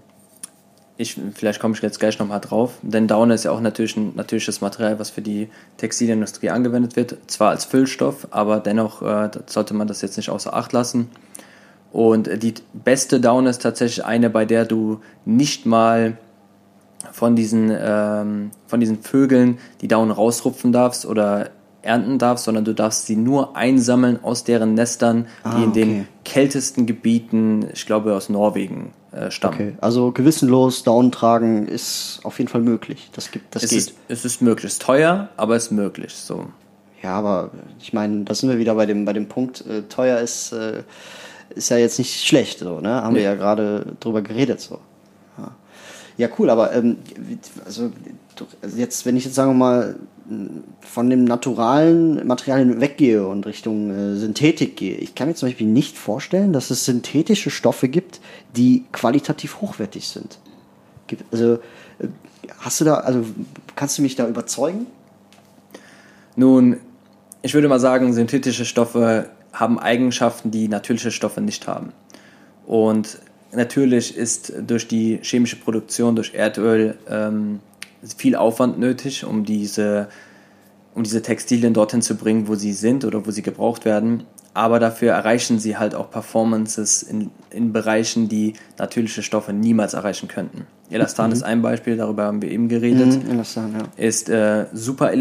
ich, 1.02 1.20
vielleicht 1.34 1.60
komme 1.60 1.74
ich 1.76 1.82
jetzt 1.82 2.00
gleich 2.00 2.20
nochmal 2.20 2.40
drauf, 2.40 2.74
denn 2.82 3.08
Down 3.08 3.32
ist 3.32 3.46
ja 3.46 3.52
auch 3.52 3.62
natürlich 3.62 3.98
ein 3.98 4.14
natürliches 4.16 4.62
Material, 4.62 5.00
was 5.00 5.10
für 5.10 5.22
die 5.22 5.50
Textilindustrie 5.78 6.50
angewendet 6.50 6.96
wird. 6.96 7.18
Zwar 7.28 7.50
als 7.50 7.66
Füllstoff, 7.66 8.28
aber 8.32 8.60
dennoch 8.60 9.02
äh, 9.02 9.30
sollte 9.48 9.74
man 9.74 9.88
das 9.88 10.02
jetzt 10.02 10.18
nicht 10.18 10.30
außer 10.30 10.56
Acht 10.56 10.74
lassen. 10.74 11.10
Und 11.92 12.30
die 12.42 12.54
beste 12.74 13.20
Down 13.20 13.48
ist 13.48 13.62
tatsächlich 13.62 14.06
eine, 14.06 14.30
bei 14.30 14.46
der 14.46 14.66
du 14.66 15.02
nicht 15.26 15.66
mal 15.66 16.18
von 17.12 17.36
diesen, 17.36 17.72
ähm, 17.74 18.52
von 18.68 18.80
diesen 18.80 19.02
Vögeln 19.02 19.58
die 19.82 19.88
Down 19.88 20.12
rausrupfen 20.12 20.72
darfst 20.72 21.06
oder 21.06 21.50
ernten 21.82 22.20
darfst, 22.20 22.46
sondern 22.46 22.64
du 22.64 22.74
darfst 22.74 23.08
sie 23.08 23.16
nur 23.16 23.58
einsammeln 23.58 24.24
aus 24.24 24.44
deren 24.44 24.76
Nestern, 24.76 25.28
Ah, 25.44 25.56
die 25.56 25.64
in 25.64 25.74
den 25.74 25.90
okay. 25.90 26.08
kältesten 26.24 26.86
Gebieten, 26.86 27.68
ich 27.74 27.86
glaube 27.86 28.14
aus 28.14 28.30
Norwegen, 28.30 28.94
äh, 29.12 29.32
stammen. 29.32 29.54
Okay, 29.56 29.74
also 29.82 30.12
gewissenlos 30.12 30.84
Down 30.84 31.12
tragen 31.12 31.68
ist 31.68 32.20
auf 32.24 32.38
jeden 32.40 32.50
Fall 32.50 32.62
möglich. 32.62 33.10
Das 33.14 33.32
gibt, 33.32 33.54
das 33.56 33.64
Es 33.64 33.70
geht. 33.70 33.80
ist, 33.80 33.94
es 34.08 34.26
ist 34.26 34.42
möglich, 34.42 34.66
es 34.66 34.74
ist 34.74 34.82
teuer, 34.82 35.30
aber 35.38 35.56
es 35.56 35.66
ist 35.66 35.72
möglich. 35.72 36.14
So. 36.14 36.48
Ja, 37.04 37.14
aber 37.14 37.52
ich 37.80 37.94
meine, 37.94 38.24
da 38.24 38.34
sind 38.36 38.50
wir 38.50 38.58
wieder 38.58 38.76
bei 38.76 38.86
dem, 38.86 39.06
bei 39.06 39.14
dem 39.14 39.28
Punkt, 39.28 39.66
äh, 39.68 39.82
teuer 39.84 40.20
ist, 40.20 40.52
äh, 40.52 40.84
ist 41.56 41.70
ja 41.70 41.78
jetzt 41.78 41.98
nicht 42.00 42.26
schlecht, 42.26 42.60
so, 42.60 42.80
ne? 42.80 43.02
Haben 43.02 43.16
wir 43.16 43.24
ja 43.24 43.36
gerade 43.36 43.86
drüber 44.00 44.22
geredet, 44.22 44.62
so. 44.62 44.80
Ja, 45.38 45.52
ja 46.18 46.30
cool, 46.38 46.50
aber 46.50 46.74
ähm, 46.74 46.98
also 47.66 47.92
also 48.62 48.78
jetzt, 48.78 49.06
wenn 49.06 49.18
ich 49.18 49.26
jetzt 49.26 49.36
sagen 49.36 49.52
wir 49.52 49.56
mal 49.56 49.96
von 50.82 51.10
dem 51.10 51.24
naturalen 51.24 52.26
Materialien 52.26 52.80
weggehe 52.80 53.26
und 53.26 53.46
Richtung 53.46 53.92
äh, 53.92 54.16
Synthetik 54.16 54.78
gehe, 54.78 54.96
ich 54.96 55.16
kann 55.16 55.28
mir 55.28 55.36
zum 55.36 55.50
Beispiel 55.50 55.68
nicht 55.68 55.98
vorstellen, 55.98 56.54
dass 56.54 56.70
es 56.70 56.86
synthetische 56.86 57.50
Stoffe 57.50 57.88
gibt, 57.90 58.22
die 58.56 58.86
qualitativ 58.92 59.62
hochwertig 59.62 60.08
sind. 60.08 60.40
Also 61.32 61.56
äh, 62.00 62.08
hast 62.60 62.80
du 62.82 62.86
da, 62.86 62.96
also 62.96 63.26
kannst 63.76 63.98
du 63.98 64.02
mich 64.02 64.16
da 64.16 64.28
überzeugen? 64.28 64.88
Nun, 66.36 66.78
ich 67.42 67.54
würde 67.54 67.68
mal 67.68 67.80
sagen, 67.80 68.14
synthetische 68.14 68.66
Stoffe 68.66 69.30
haben 69.52 69.80
Eigenschaften, 69.80 70.52
die 70.52 70.68
natürliche 70.68 71.12
Stoffe 71.12 71.42
nicht 71.42 71.68
haben. 71.68 71.92
Und 72.66 73.20
natürlich 73.52 74.16
ist 74.16 74.54
durch 74.66 74.88
die 74.88 75.20
chemische 75.22 75.58
Produktion, 75.58 76.16
durch 76.16 76.34
Erdöl, 76.34 76.98
ähm, 77.10 77.60
viel 78.18 78.36
Aufwand 78.36 78.80
nötig, 78.80 79.26
um 79.26 79.46
diese, 79.46 80.08
um 80.96 81.04
diese 81.04 81.22
Textilien 81.22 81.74
dorthin 81.74 82.02
zu 82.02 82.16
bringen, 82.16 82.48
wo 82.48 82.56
sie 82.56 82.74
sind 82.74 83.06
oder 83.06 83.26
wo 83.26 83.32
sie 83.32 83.42
gebraucht 83.42 83.86
werden. 83.86 84.24
Aber 84.54 84.80
dafür 84.80 85.14
erreichen 85.14 85.60
sie 85.60 85.78
halt 85.78 85.96
auch 85.96 86.12
Performances 86.12 87.04
in, 87.04 87.32
in 87.52 87.72
Bereichen, 87.72 88.28
die 88.28 88.54
natürliche 88.78 89.24
Stoffe 89.24 89.54
niemals 89.54 89.94
erreichen 89.94 90.28
könnten. 90.28 90.68
Elastan 90.90 91.32
ist 91.32 91.44
ein 91.44 91.62
Beispiel, 91.62 91.96
darüber 91.96 92.24
haben 92.26 92.42
wir 92.42 92.52
eben 92.52 92.68
geredet 92.68 93.24
Mhm, 93.24 93.32
Elastan, 93.32 93.74
ja. 93.74 94.04
ist 94.04 94.28
äh, 94.28 94.66
super, 94.74 95.14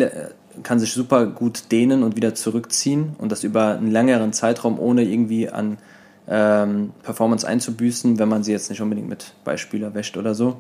kann 0.65 0.81
sich 0.81 0.93
super 0.93 1.27
gut 1.27 1.71
dehnen 1.71 2.03
und 2.03 2.17
wieder 2.17 2.35
zurückziehen 2.35 3.15
und 3.19 3.31
das 3.31 3.45
über 3.45 3.77
einen 3.77 3.93
längeren 3.93 4.33
Zeitraum, 4.33 4.81
ohne 4.81 5.05
irgendwie 5.05 5.49
an 5.49 5.79
ähm, 6.27 6.91
Performance 7.05 7.47
einzubüßen, 7.47 8.19
wenn 8.19 8.29
man 8.29 8.43
sie 8.43 8.51
jetzt 8.51 8.69
nicht 8.69 8.81
unbedingt 8.81 9.09
mit 9.09 9.35
Beispieler 9.45 9.95
wäscht 9.95 10.17
oder 10.17 10.35
so. 10.35 10.57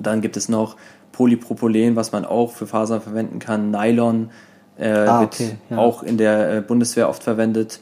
Dann 0.00 0.20
gibt 0.20 0.36
es 0.36 0.48
noch 0.48 0.76
Polypropylen, 1.12 1.96
was 1.96 2.12
man 2.12 2.24
auch 2.24 2.52
für 2.52 2.66
Fasern 2.66 3.00
verwenden 3.00 3.38
kann. 3.38 3.70
Nylon 3.70 4.30
äh, 4.78 4.88
Ah, 4.90 5.20
wird 5.20 5.34
okay, 5.34 5.56
ja. 5.70 5.78
auch 5.78 6.02
in 6.02 6.16
der 6.18 6.56
äh, 6.56 6.60
Bundeswehr 6.60 7.08
oft 7.08 7.22
verwendet. 7.22 7.80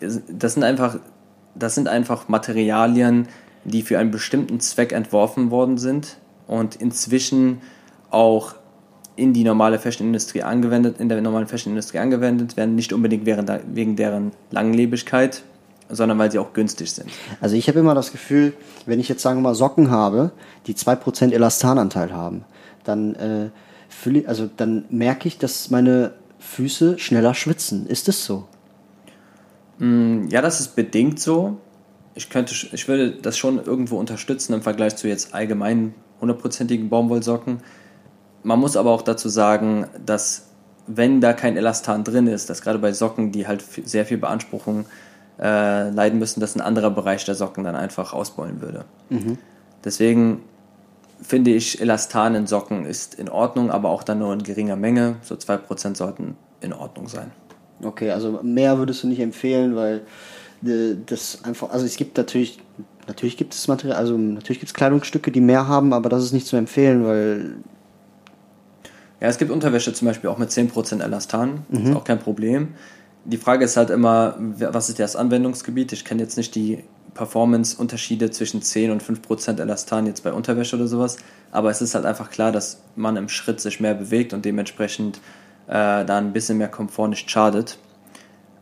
Das 0.00 0.54
sind 0.54 0.64
einfach, 0.64 0.98
das 1.54 1.74
sind 1.74 1.88
einfach 1.88 2.28
Materialien, 2.28 3.28
die 3.64 3.82
für 3.82 3.98
einen 3.98 4.10
bestimmten 4.10 4.60
Zweck 4.60 4.92
entworfen 4.92 5.50
worden 5.50 5.78
sind 5.78 6.18
und 6.46 6.76
inzwischen 6.76 7.60
auch 8.10 8.54
in 9.16 9.32
die 9.32 9.44
normale 9.44 9.78
Fashionindustrie 9.78 10.42
angewendet, 10.42 11.00
in 11.00 11.08
der 11.08 11.20
normalen 11.20 11.46
Fashionindustrie 11.46 11.98
angewendet 11.98 12.56
werden, 12.56 12.74
nicht 12.74 12.92
unbedingt 12.92 13.24
wegen 13.26 13.96
deren 13.96 14.32
Langlebigkeit, 14.50 15.42
sondern 15.88 16.18
weil 16.18 16.30
sie 16.32 16.38
auch 16.38 16.52
günstig 16.52 16.92
sind. 16.92 17.08
Also 17.40 17.56
ich 17.56 17.68
habe 17.68 17.78
immer 17.78 17.94
das 17.94 18.10
Gefühl, 18.10 18.54
wenn 18.86 18.98
ich 18.98 19.08
jetzt 19.08 19.22
sagen 19.22 19.38
wir 19.38 19.42
mal 19.42 19.54
Socken 19.54 19.90
habe, 19.90 20.32
die 20.66 20.74
2% 20.74 21.32
Elastananteil 21.32 22.12
haben, 22.12 22.44
dann, 22.84 23.14
äh, 23.14 23.50
fühle 23.88 24.28
also 24.28 24.48
dann 24.56 24.84
merke 24.90 25.28
ich, 25.28 25.38
dass 25.38 25.70
meine 25.70 26.12
Füße 26.38 26.98
schneller 26.98 27.34
schwitzen. 27.34 27.86
Ist 27.86 28.08
es 28.08 28.24
so? 28.24 28.46
Ja, 29.78 30.40
das 30.40 30.60
ist 30.60 30.76
bedingt 30.76 31.18
so. 31.18 31.58
Ich 32.14 32.30
könnte, 32.30 32.54
ich 32.72 32.86
würde 32.86 33.10
das 33.10 33.36
schon 33.36 33.64
irgendwo 33.64 33.98
unterstützen 33.98 34.52
im 34.52 34.62
Vergleich 34.62 34.94
zu 34.96 35.08
jetzt 35.08 35.34
allgemeinen 35.34 35.94
hundertprozentigen 36.20 36.88
Baumwollsocken. 36.88 37.60
Man 38.44 38.60
muss 38.60 38.76
aber 38.76 38.90
auch 38.90 39.02
dazu 39.02 39.28
sagen, 39.28 39.86
dass 40.04 40.48
wenn 40.86 41.20
da 41.20 41.32
kein 41.32 41.56
Elastan 41.56 42.04
drin 42.04 42.26
ist, 42.26 42.50
dass 42.50 42.62
gerade 42.62 42.78
bei 42.78 42.92
Socken, 42.92 43.32
die 43.32 43.46
halt 43.46 43.64
sehr 43.84 44.04
viel 44.06 44.18
Beanspruchung 44.18 44.84
äh, 45.40 45.90
leiden 45.90 46.18
müssen, 46.18 46.40
dass 46.40 46.54
ein 46.54 46.60
anderer 46.60 46.90
Bereich 46.90 47.24
der 47.24 47.34
Socken 47.34 47.64
dann 47.64 47.74
einfach 47.74 48.12
ausbeulen 48.12 48.60
würde. 48.60 48.84
Deswegen 49.82 50.42
finde 51.22 51.52
ich, 51.52 51.80
Elastan 51.80 52.34
in 52.34 52.46
Socken 52.46 52.84
ist 52.86 53.14
in 53.14 53.28
Ordnung, 53.28 53.70
aber 53.70 53.90
auch 53.90 54.02
dann 54.02 54.18
nur 54.18 54.32
in 54.32 54.42
geringer 54.42 54.76
Menge. 54.76 55.16
So 55.22 55.34
2% 55.36 55.96
sollten 55.96 56.36
in 56.60 56.72
Ordnung 56.72 57.08
sein. 57.08 57.30
Okay, 57.82 58.10
also 58.10 58.40
mehr 58.42 58.78
würdest 58.78 59.02
du 59.02 59.08
nicht 59.08 59.20
empfehlen, 59.20 59.74
weil 59.76 60.02
äh, 60.64 60.94
das 61.06 61.44
einfach, 61.44 61.70
also 61.70 61.84
es 61.84 61.96
gibt 61.96 62.16
natürlich, 62.16 62.58
natürlich 63.06 63.36
gibt 63.36 63.54
es 63.54 63.66
Material, 63.68 63.96
also 63.98 64.16
natürlich 64.16 64.60
gibt 64.60 64.70
es 64.70 64.74
Kleidungsstücke, 64.74 65.30
die 65.30 65.40
mehr 65.40 65.66
haben, 65.68 65.92
aber 65.92 66.08
das 66.08 66.22
ist 66.24 66.32
nicht 66.32 66.46
zu 66.46 66.56
empfehlen, 66.56 67.04
weil 67.04 67.56
Ja, 69.20 69.28
es 69.28 69.38
gibt 69.38 69.50
Unterwäsche 69.50 69.92
zum 69.92 70.06
Beispiel 70.08 70.30
auch 70.30 70.38
mit 70.38 70.50
10% 70.50 71.00
Elastan, 71.02 71.64
Mhm. 71.68 71.86
ist 71.86 71.96
auch 71.96 72.04
kein 72.04 72.18
Problem. 72.18 72.68
Die 73.26 73.38
Frage 73.38 73.64
ist 73.64 73.76
halt 73.76 73.88
immer, 73.90 74.36
was 74.38 74.90
ist 74.90 74.98
das 74.98 75.16
Anwendungsgebiet? 75.16 75.92
Ich 75.92 76.04
kenne 76.04 76.22
jetzt 76.22 76.36
nicht 76.36 76.54
die 76.54 76.84
Performance-Unterschiede 77.14 78.30
zwischen 78.30 78.62
10 78.62 78.90
und 78.90 79.02
5% 79.02 79.60
Elastan 79.60 80.06
jetzt 80.06 80.24
bei 80.24 80.32
Unterwäsche 80.32 80.76
oder 80.76 80.88
sowas, 80.88 81.16
aber 81.52 81.70
es 81.70 81.80
ist 81.80 81.94
halt 81.94 82.04
einfach 82.04 82.30
klar, 82.30 82.52
dass 82.52 82.82
man 82.96 83.16
im 83.16 83.28
Schritt 83.28 83.60
sich 83.60 83.80
mehr 83.80 83.94
bewegt 83.94 84.32
und 84.32 84.44
dementsprechend 84.44 85.18
äh, 85.68 86.04
da 86.04 86.18
ein 86.18 86.32
bisschen 86.32 86.58
mehr 86.58 86.68
Komfort 86.68 87.08
nicht 87.08 87.30
schadet. 87.30 87.78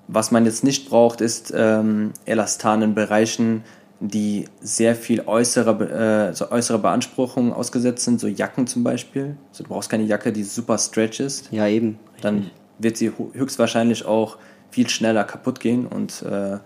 Was 0.09 0.31
man 0.31 0.45
jetzt 0.45 0.65
nicht 0.65 0.89
braucht, 0.89 1.21
ist 1.21 1.53
ähm, 1.57 2.13
Elastan 2.27 2.83
in 2.83 2.95
Bereichen, 2.95 3.65
die 4.01 4.47
sehr 4.61 4.97
viel 4.97 5.23
äußere, 5.27 6.31
äh, 6.31 6.35
so 6.35 6.51
äußere 6.51 6.79
Beanspruchung 6.79 7.53
ausgesetzt 7.53 8.05
sind, 8.05 8.21
so 8.21 8.27
Jacken 8.27 8.67
zum 8.67 8.83
Beispiel. 8.83 9.37
Also 9.51 9.63
du 9.63 9.71
brauchst 9.71 9.91
keine 9.91 10.03
Jacke, 10.03 10.33
die 10.33 10.43
super 10.43 10.77
stretch 10.77 11.21
ist. 11.21 11.53
Ja, 11.53 11.69
eben. 11.69 11.99
Dann 12.21 12.51
wird 12.79 12.97
sie 12.97 13.13
höchstwahrscheinlich 13.33 14.05
auch 14.05 14.39
viel 14.71 14.89
schneller 14.89 15.25
kaputt 15.25 15.61
gehen 15.61 15.87
und 15.87 16.23
äh, 16.23 16.59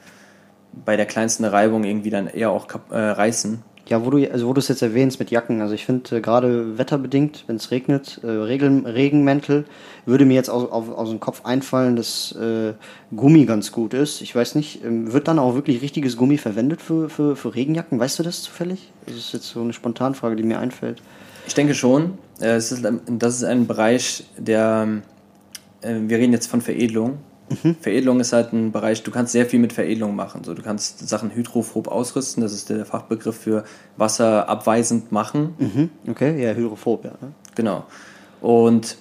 bei 0.84 0.96
der 0.96 1.06
kleinsten 1.06 1.44
Reibung 1.44 1.84
irgendwie 1.84 2.10
dann 2.10 2.26
eher 2.26 2.50
auch 2.50 2.66
äh, 2.90 2.98
reißen. 2.98 3.62
Ja, 3.88 4.04
wo 4.04 4.10
du 4.10 4.18
also 4.32 4.48
wo 4.48 4.52
du 4.52 4.58
es 4.58 4.66
jetzt 4.66 4.82
erwähnst 4.82 5.20
mit 5.20 5.30
Jacken, 5.30 5.60
also 5.60 5.72
ich 5.72 5.86
finde 5.86 6.16
äh, 6.16 6.20
gerade 6.20 6.76
wetterbedingt, 6.76 7.44
wenn 7.46 7.54
es 7.54 7.70
regnet, 7.70 8.18
äh, 8.24 8.26
Regel, 8.26 8.82
Regenmäntel, 8.84 9.64
würde 10.06 10.24
mir 10.24 10.34
jetzt 10.34 10.48
aus, 10.50 10.68
auf, 10.72 10.90
aus 10.90 11.08
dem 11.08 11.20
Kopf 11.20 11.44
einfallen, 11.44 11.94
dass 11.94 12.32
äh, 12.32 12.72
Gummi 13.14 13.44
ganz 13.46 13.70
gut 13.70 13.94
ist. 13.94 14.22
Ich 14.22 14.34
weiß 14.34 14.56
nicht, 14.56 14.84
ähm, 14.84 15.12
wird 15.12 15.28
dann 15.28 15.38
auch 15.38 15.54
wirklich 15.54 15.82
richtiges 15.82 16.16
Gummi 16.16 16.36
verwendet 16.36 16.82
für, 16.82 17.08
für, 17.08 17.36
für 17.36 17.54
Regenjacken? 17.54 18.00
Weißt 18.00 18.18
du 18.18 18.24
das 18.24 18.42
zufällig? 18.42 18.90
Das 19.06 19.14
ist 19.14 19.32
jetzt 19.32 19.48
so 19.50 19.60
eine 19.60 19.72
Spontanfrage, 19.72 20.34
die 20.34 20.42
mir 20.42 20.58
einfällt. 20.58 21.00
Ich 21.46 21.54
denke 21.54 21.74
schon. 21.76 22.18
Äh, 22.40 22.56
Es 22.56 22.72
ist, 22.72 22.84
ein- 22.84 23.00
das 23.20 23.36
ist 23.36 23.44
ein 23.44 23.68
Bereich, 23.68 24.24
der. 24.36 24.88
äh, 25.82 25.94
Wir 26.08 26.18
reden 26.18 26.32
jetzt 26.32 26.48
von 26.48 26.60
Veredelung. 26.60 27.18
Veredelung 27.80 28.20
ist 28.20 28.32
halt 28.32 28.52
ein 28.52 28.72
Bereich, 28.72 29.02
du 29.02 29.10
kannst 29.10 29.32
sehr 29.32 29.46
viel 29.46 29.60
mit 29.60 29.72
Veredelung 29.72 30.16
machen. 30.16 30.42
So, 30.44 30.54
du 30.54 30.62
kannst 30.62 31.08
Sachen 31.08 31.34
hydrophob 31.34 31.88
ausrüsten, 31.88 32.42
das 32.42 32.52
ist 32.52 32.70
der 32.70 32.84
Fachbegriff 32.84 33.36
für 33.36 33.64
wasserabweisend 33.96 35.12
machen. 35.12 35.54
Mhm. 35.58 35.90
Okay, 36.08 36.42
ja, 36.42 36.52
hydrophob, 36.52 37.04
ja. 37.04 37.12
Ne? 37.20 37.32
Genau. 37.54 37.84
Und 38.40 38.96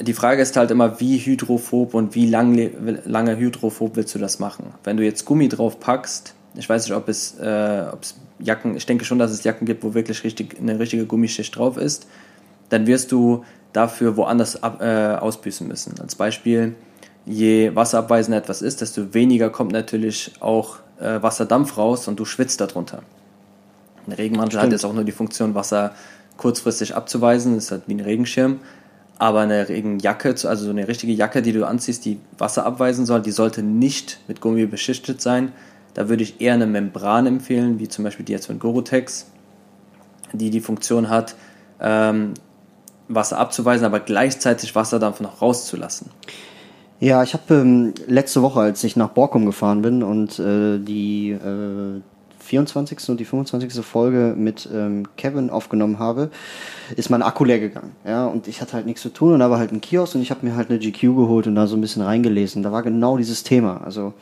die 0.00 0.14
Frage 0.14 0.42
ist 0.42 0.56
halt 0.56 0.70
immer, 0.70 1.00
wie 1.00 1.18
hydrophob 1.18 1.94
und 1.94 2.14
wie 2.14 2.26
lang, 2.26 2.70
lange 3.04 3.36
hydrophob 3.36 3.96
willst 3.96 4.14
du 4.14 4.18
das 4.18 4.38
machen? 4.38 4.66
Wenn 4.84 4.96
du 4.96 5.04
jetzt 5.04 5.24
Gummi 5.24 5.48
drauf 5.48 5.80
packst, 5.80 6.34
ich 6.54 6.68
weiß 6.68 6.84
nicht, 6.84 6.96
ob 6.96 7.08
es, 7.08 7.38
äh, 7.38 7.84
ob 7.92 8.02
es 8.02 8.16
Jacken, 8.38 8.76
ich 8.76 8.86
denke 8.86 9.04
schon, 9.04 9.18
dass 9.18 9.30
es 9.30 9.44
Jacken 9.44 9.66
gibt, 9.66 9.84
wo 9.84 9.94
wirklich 9.94 10.24
richtig, 10.24 10.58
eine 10.58 10.78
richtige 10.78 11.06
Gummischicht 11.06 11.56
drauf 11.56 11.76
ist, 11.76 12.06
dann 12.68 12.86
wirst 12.86 13.12
du 13.12 13.44
dafür 13.72 14.16
woanders 14.16 14.62
ab, 14.62 14.80
äh, 14.80 15.16
ausbüßen 15.16 15.66
müssen. 15.66 15.98
Als 16.00 16.14
Beispiel, 16.14 16.74
je 17.26 17.74
wasserabweisender 17.74 18.38
etwas 18.38 18.62
ist, 18.62 18.80
desto 18.80 19.14
weniger 19.14 19.50
kommt 19.50 19.72
natürlich 19.72 20.32
auch 20.40 20.78
äh, 21.00 21.22
Wasserdampf 21.22 21.76
raus 21.76 22.08
und 22.08 22.18
du 22.18 22.24
schwitzt 22.24 22.60
darunter. 22.60 23.02
Ein 24.06 24.12
Regenmantel 24.12 24.58
hat 24.58 24.62
Stimmt. 24.62 24.72
jetzt 24.72 24.84
auch 24.84 24.94
nur 24.94 25.04
die 25.04 25.12
Funktion, 25.12 25.54
Wasser 25.54 25.94
kurzfristig 26.36 26.96
abzuweisen. 26.96 27.54
Das 27.54 27.64
ist 27.64 27.70
halt 27.70 27.82
wie 27.86 27.94
ein 27.94 28.00
Regenschirm. 28.00 28.60
Aber 29.18 29.40
eine 29.40 29.68
Regenjacke, 29.68 30.30
also 30.30 30.64
so 30.64 30.70
eine 30.70 30.88
richtige 30.88 31.12
Jacke, 31.12 31.42
die 31.42 31.52
du 31.52 31.64
anziehst, 31.66 32.04
die 32.04 32.18
Wasser 32.38 32.66
abweisen 32.66 33.06
soll, 33.06 33.22
die 33.22 33.30
sollte 33.30 33.62
nicht 33.62 34.18
mit 34.26 34.40
Gummi 34.40 34.66
beschichtet 34.66 35.20
sein. 35.20 35.52
Da 35.94 36.08
würde 36.08 36.24
ich 36.24 36.40
eher 36.40 36.54
eine 36.54 36.66
Membran 36.66 37.26
empfehlen, 37.26 37.78
wie 37.78 37.88
zum 37.88 38.04
Beispiel 38.04 38.24
die 38.24 38.32
jetzt 38.32 38.46
von 38.46 38.58
Gorotex, 38.58 39.26
die 40.32 40.50
die 40.50 40.60
Funktion 40.60 41.08
hat, 41.08 41.36
ähm, 41.80 42.34
Wasser 43.08 43.38
abzuweisen, 43.38 43.84
aber 43.84 44.00
gleichzeitig 44.00 44.74
Wasserdampf 44.74 45.20
noch 45.20 45.42
rauszulassen. 45.42 46.10
Ja, 47.02 47.20
ich 47.24 47.34
habe 47.34 47.52
ähm, 47.52 47.94
letzte 48.06 48.42
Woche, 48.42 48.60
als 48.60 48.84
ich 48.84 48.94
nach 48.94 49.08
Borkum 49.08 49.44
gefahren 49.44 49.82
bin 49.82 50.04
und 50.04 50.38
äh, 50.38 50.78
die 50.78 51.32
äh, 51.32 52.00
24. 52.38 53.08
und 53.08 53.18
die 53.18 53.24
25. 53.24 53.84
Folge 53.84 54.36
mit 54.38 54.68
ähm, 54.72 55.08
Kevin 55.16 55.50
aufgenommen 55.50 55.98
habe, 55.98 56.30
ist 56.94 57.10
mein 57.10 57.22
Akku 57.22 57.44
leer 57.44 57.58
gegangen. 57.58 57.90
Ja, 58.06 58.26
und 58.26 58.46
ich 58.46 58.60
hatte 58.60 58.74
halt 58.74 58.86
nichts 58.86 59.02
zu 59.02 59.08
tun 59.08 59.32
und 59.32 59.40
da 59.40 59.50
war 59.50 59.58
halt 59.58 59.72
ein 59.72 59.80
Kiosk 59.80 60.14
und 60.14 60.22
ich 60.22 60.30
habe 60.30 60.46
mir 60.46 60.54
halt 60.54 60.70
eine 60.70 60.78
GQ 60.78 61.00
geholt 61.16 61.48
und 61.48 61.56
da 61.56 61.66
so 61.66 61.74
ein 61.74 61.80
bisschen 61.80 62.02
reingelesen. 62.02 62.62
Da 62.62 62.70
war 62.70 62.84
genau 62.84 63.16
dieses 63.16 63.42
Thema. 63.42 63.80
Also, 63.84 64.14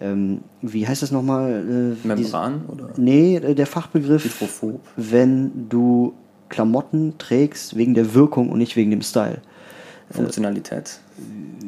ähm, 0.00 0.40
wie 0.62 0.84
heißt 0.84 1.02
das 1.02 1.12
nochmal? 1.12 1.96
Äh, 2.02 2.08
Membran 2.08 2.64
oder 2.66 2.88
Nee, 2.96 3.36
äh, 3.36 3.54
der 3.54 3.68
Fachbegriff, 3.68 4.24
Hydrophob? 4.24 4.80
wenn 4.96 5.68
du 5.68 6.12
Klamotten 6.48 7.18
trägst 7.18 7.76
wegen 7.76 7.94
der 7.94 8.14
Wirkung 8.14 8.50
und 8.50 8.58
nicht 8.58 8.74
wegen 8.74 8.90
dem 8.90 9.02
Style. 9.02 9.42
Funktionalität. 10.10 10.98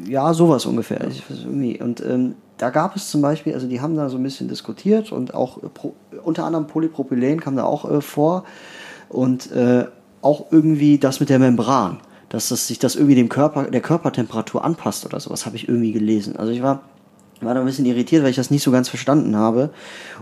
Ja, 0.07 0.33
sowas 0.35 0.67
ungefähr. 0.67 1.07
Ich 1.09 1.29
weiß 1.29 1.41
irgendwie. 1.45 1.81
Und 1.81 2.01
ähm, 2.01 2.35
da 2.59 2.71
gab 2.71 2.97
es 2.97 3.11
zum 3.11 3.23
Beispiel, 3.23 3.55
also 3.55 3.67
die 3.67 3.81
haben 3.81 3.97
da 3.97 4.09
so 4.09 4.17
ein 4.17 4.23
bisschen 4.23 4.49
diskutiert 4.49 5.13
und 5.13 5.35
auch 5.35 5.63
äh, 5.63 6.19
unter 6.23 6.45
anderem 6.45 6.67
Polypropylen 6.67 7.41
kam 7.41 7.57
da 7.57 7.65
auch 7.65 7.91
äh, 7.91 8.01
vor 8.01 8.45
und 9.09 9.51
äh, 9.53 9.87
auch 10.21 10.47
irgendwie 10.51 10.99
das 10.99 11.21
mit 11.21 11.29
der 11.29 11.39
Membran, 11.39 11.99
dass 12.29 12.49
das 12.49 12.67
sich 12.67 12.79
das 12.79 12.97
irgendwie 12.97 13.15
dem 13.15 13.29
Körper, 13.29 13.65
der 13.65 13.81
Körpertemperatur 13.81 14.65
anpasst 14.65 15.07
oder 15.07 15.21
sowas, 15.21 15.47
habe 15.47 15.57
ich 15.57 15.69
irgendwie 15.69 15.93
gelesen. 15.93 16.37
Also 16.37 16.53
ich 16.53 16.63
war, 16.63 16.83
war 17.41 17.55
da 17.55 17.61
ein 17.61 17.67
bisschen 17.67 17.87
irritiert, 17.87 18.23
weil 18.23 18.31
ich 18.31 18.37
das 18.37 18.51
nicht 18.51 18.63
so 18.63 18.73
ganz 18.73 18.89
verstanden 18.89 19.37
habe 19.37 19.71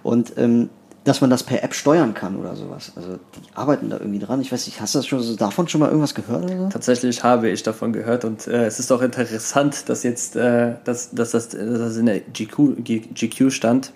und 0.02 0.34
ähm, 0.36 0.68
dass 1.06 1.20
man 1.20 1.30
das 1.30 1.44
per 1.44 1.62
App 1.62 1.72
steuern 1.72 2.14
kann 2.14 2.34
oder 2.34 2.56
sowas. 2.56 2.92
Also 2.96 3.12
die 3.12 3.56
arbeiten 3.56 3.90
da 3.90 3.98
irgendwie 3.98 4.18
dran. 4.18 4.40
Ich 4.40 4.50
weiß 4.50 4.66
nicht, 4.66 4.80
hast 4.80 4.94
du 4.94 4.98
das 4.98 5.06
schon 5.06 5.36
davon 5.36 5.68
schon 5.68 5.78
mal 5.78 5.86
irgendwas 5.86 6.16
gehört 6.16 6.50
oder? 6.50 6.68
Tatsächlich 6.68 7.22
habe 7.22 7.48
ich 7.48 7.62
davon 7.62 7.92
gehört 7.92 8.24
und 8.24 8.48
äh, 8.48 8.66
es 8.66 8.80
ist 8.80 8.90
auch 8.90 9.00
interessant, 9.02 9.88
dass 9.88 10.02
jetzt 10.02 10.34
äh, 10.34 10.74
dass, 10.82 11.12
dass 11.12 11.30
das, 11.30 11.50
dass 11.50 11.78
das 11.78 11.96
in 11.96 12.06
der 12.06 12.20
GQ, 12.20 12.82
GQ 12.84 13.52
stand, 13.52 13.92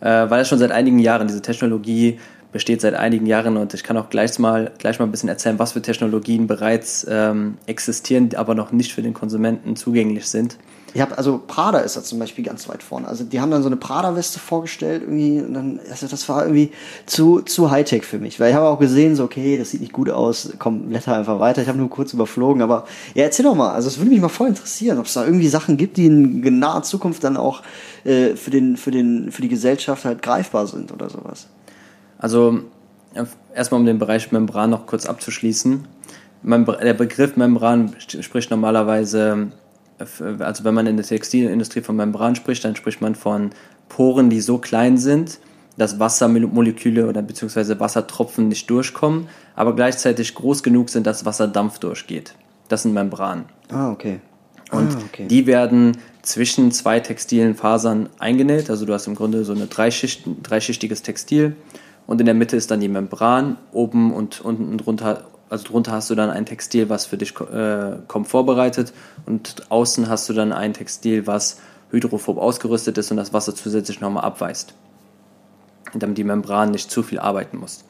äh, 0.00 0.30
weil 0.30 0.40
es 0.40 0.48
schon 0.48 0.58
seit 0.58 0.72
einigen 0.72 0.98
Jahren, 0.98 1.28
diese 1.28 1.42
Technologie 1.42 2.18
besteht 2.50 2.80
seit 2.80 2.94
einigen 2.94 3.26
Jahren 3.26 3.58
und 3.58 3.74
ich 3.74 3.84
kann 3.84 3.98
auch 3.98 4.08
gleich 4.08 4.38
mal, 4.38 4.72
gleich 4.78 4.98
mal 4.98 5.04
ein 5.04 5.10
bisschen 5.10 5.28
erzählen, 5.28 5.58
was 5.58 5.72
für 5.72 5.82
Technologien 5.82 6.46
bereits 6.46 7.06
ähm, 7.10 7.58
existieren, 7.66 8.30
aber 8.36 8.54
noch 8.54 8.72
nicht 8.72 8.94
für 8.94 9.02
den 9.02 9.12
Konsumenten 9.12 9.76
zugänglich 9.76 10.26
sind. 10.26 10.56
Ich 10.94 11.00
habe 11.00 11.18
also 11.18 11.40
Prada 11.46 11.78
ist 11.80 11.96
da 11.96 12.02
zum 12.02 12.18
Beispiel 12.18 12.44
ganz 12.44 12.68
weit 12.68 12.82
vorne. 12.82 13.08
Also 13.08 13.24
die 13.24 13.40
haben 13.40 13.50
dann 13.50 13.62
so 13.62 13.68
eine 13.68 13.76
Prada-Weste 13.76 14.38
vorgestellt 14.38 15.02
irgendwie 15.02 15.40
und 15.40 15.54
dann 15.54 15.80
also 15.90 16.06
das 16.06 16.28
war 16.28 16.42
irgendwie 16.42 16.70
zu 17.06 17.42
zu 17.42 17.70
Hightech 17.70 18.04
für 18.04 18.18
mich, 18.18 18.40
weil 18.40 18.50
ich 18.50 18.56
habe 18.56 18.68
auch 18.68 18.78
gesehen 18.78 19.14
so 19.14 19.24
okay, 19.24 19.58
das 19.58 19.70
sieht 19.70 19.80
nicht 19.80 19.92
gut 19.92 20.08
aus, 20.08 20.50
komm 20.58 20.88
blätter 20.88 21.16
einfach 21.16 21.40
weiter. 21.40 21.60
Ich 21.60 21.68
habe 21.68 21.78
nur 21.78 21.90
kurz 21.90 22.12
überflogen, 22.12 22.62
aber 22.62 22.86
ja 23.14 23.24
erzähl 23.24 23.44
doch 23.44 23.54
mal. 23.54 23.72
Also 23.72 23.88
es 23.88 23.98
würde 23.98 24.10
mich 24.10 24.20
mal 24.20 24.28
voll 24.28 24.48
interessieren, 24.48 24.98
ob 24.98 25.06
es 25.06 25.14
da 25.14 25.24
irgendwie 25.24 25.48
Sachen 25.48 25.76
gibt, 25.76 25.98
die 25.98 26.06
in 26.06 26.58
naher 26.58 26.82
Zukunft 26.82 27.22
dann 27.22 27.36
auch 27.36 27.62
äh, 28.04 28.34
für 28.36 28.50
den 28.50 28.76
für 28.76 28.90
den 28.90 29.30
für 29.30 29.42
die 29.42 29.48
Gesellschaft 29.48 30.04
halt 30.04 30.22
greifbar 30.22 30.66
sind 30.66 30.92
oder 30.92 31.10
sowas. 31.10 31.48
Also 32.18 32.60
erstmal 33.54 33.80
um 33.80 33.86
den 33.86 33.98
Bereich 33.98 34.32
Membran 34.32 34.70
noch 34.70 34.86
kurz 34.86 35.06
abzuschließen. 35.06 35.86
Der 36.42 36.94
Begriff 36.94 37.36
Membran 37.36 37.94
spricht 37.98 38.50
normalerweise, 38.50 39.48
also 39.98 40.64
wenn 40.64 40.74
man 40.74 40.86
in 40.86 40.96
der 40.96 41.06
Textilindustrie 41.06 41.80
von 41.80 41.96
Membran 41.96 42.36
spricht, 42.36 42.64
dann 42.64 42.76
spricht 42.76 43.00
man 43.00 43.14
von 43.14 43.50
Poren, 43.88 44.30
die 44.30 44.40
so 44.40 44.58
klein 44.58 44.96
sind, 44.98 45.38
dass 45.76 45.98
Wassermoleküle 45.98 47.08
oder 47.08 47.22
beziehungsweise 47.22 47.78
Wassertropfen 47.80 48.48
nicht 48.48 48.68
durchkommen, 48.68 49.28
aber 49.54 49.74
gleichzeitig 49.74 50.34
groß 50.34 50.62
genug 50.62 50.90
sind, 50.90 51.06
dass 51.06 51.24
Wasserdampf 51.24 51.78
durchgeht. 51.78 52.34
Das 52.68 52.82
sind 52.82 52.94
Membranen. 52.94 53.44
Ah 53.70 53.90
okay. 53.90 54.20
Und 54.70 54.92
ah, 54.92 55.02
okay. 55.06 55.26
die 55.28 55.46
werden 55.46 55.96
zwischen 56.22 56.72
zwei 56.72 57.00
textilen 57.00 57.54
Fasern 57.54 58.10
eingenäht. 58.18 58.68
Also 58.68 58.84
du 58.84 58.92
hast 58.92 59.06
im 59.06 59.14
Grunde 59.14 59.44
so 59.44 59.52
eine 59.52 59.66
Dreischicht, 59.66 60.24
dreischichtiges 60.42 61.02
Textil 61.02 61.56
und 62.06 62.20
in 62.20 62.26
der 62.26 62.34
Mitte 62.34 62.56
ist 62.56 62.70
dann 62.70 62.80
die 62.80 62.88
Membran. 62.88 63.56
Oben 63.72 64.12
und 64.12 64.40
unten 64.40 64.76
drunter, 64.78 65.24
also 65.50 65.64
drunter 65.64 65.92
hast 65.92 66.10
du 66.10 66.14
dann 66.14 66.30
ein 66.30 66.46
Textil, 66.46 66.88
was 66.88 67.06
für 67.06 67.16
dich 67.16 67.38
äh, 67.40 67.96
Komfort 68.06 68.44
bereitet 68.44 68.92
und 69.26 69.70
außen 69.70 70.08
hast 70.08 70.28
du 70.28 70.32
dann 70.32 70.52
ein 70.52 70.74
Textil, 70.74 71.26
was 71.26 71.60
hydrophob 71.90 72.38
ausgerüstet 72.38 72.98
ist 72.98 73.10
und 73.10 73.16
das 73.16 73.32
Wasser 73.32 73.54
zusätzlich 73.54 74.00
nochmal 74.00 74.24
abweist. 74.24 74.74
Damit 75.94 76.18
die 76.18 76.24
Membran 76.24 76.70
nicht 76.70 76.90
zu 76.90 77.02
viel 77.02 77.18
arbeiten 77.18 77.56
muss. 77.56 77.84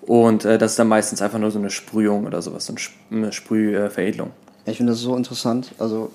Und 0.00 0.46
äh, 0.46 0.56
das 0.56 0.72
ist 0.72 0.78
dann 0.78 0.88
meistens 0.88 1.20
einfach 1.20 1.38
nur 1.38 1.50
so 1.50 1.58
eine 1.58 1.68
Sprühung 1.68 2.24
oder 2.24 2.40
sowas, 2.40 2.64
so 2.64 2.72
eine 2.72 2.78
Sp- 2.80 2.96
eine 3.10 3.32
Sprühveredelung. 3.32 4.30
Ja, 4.64 4.72
ich 4.72 4.78
finde 4.78 4.92
das 4.92 5.00
so 5.00 5.14
interessant. 5.14 5.72
Also 5.78 6.10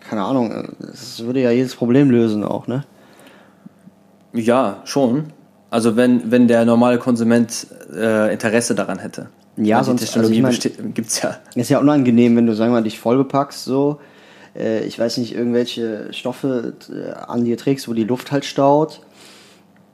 keine 0.00 0.22
Ahnung, 0.24 0.52
äh, 0.52 0.68
das 0.80 1.24
würde 1.24 1.40
ja 1.40 1.50
jedes 1.50 1.74
Problem 1.74 2.10
lösen 2.10 2.44
auch, 2.44 2.66
ne? 2.66 2.84
Ja, 4.34 4.82
schon. 4.84 5.32
Also 5.76 5.94
wenn, 5.94 6.30
wenn 6.30 6.48
der 6.48 6.64
normale 6.64 6.98
Konsument 6.98 7.66
äh, 7.94 8.32
Interesse 8.32 8.74
daran 8.74 8.98
hätte. 8.98 9.28
Ja, 9.58 9.84
sonst- 9.84 10.00
die 10.00 10.06
Technologie 10.06 10.42
also 10.42 10.56
ich 10.56 10.72
besteht- 10.72 10.94
gibt's 10.94 11.20
ja. 11.20 11.36
Ist 11.54 11.68
ja 11.68 11.78
unangenehm, 11.80 12.34
wenn 12.34 12.46
du, 12.46 12.54
sagen 12.54 12.70
wir 12.72 12.76
mal, 12.78 12.82
dich 12.82 12.98
voll 12.98 13.18
bepackst, 13.18 13.64
so. 13.66 14.00
Äh, 14.58 14.84
ich 14.86 14.98
weiß 14.98 15.18
nicht, 15.18 15.34
irgendwelche 15.34 16.10
Stoffe 16.14 16.72
äh, 16.90 17.12
an 17.12 17.44
dir 17.44 17.58
trägst, 17.58 17.88
wo 17.88 17.92
die 17.92 18.04
Luft 18.04 18.32
halt 18.32 18.46
staut. 18.46 19.02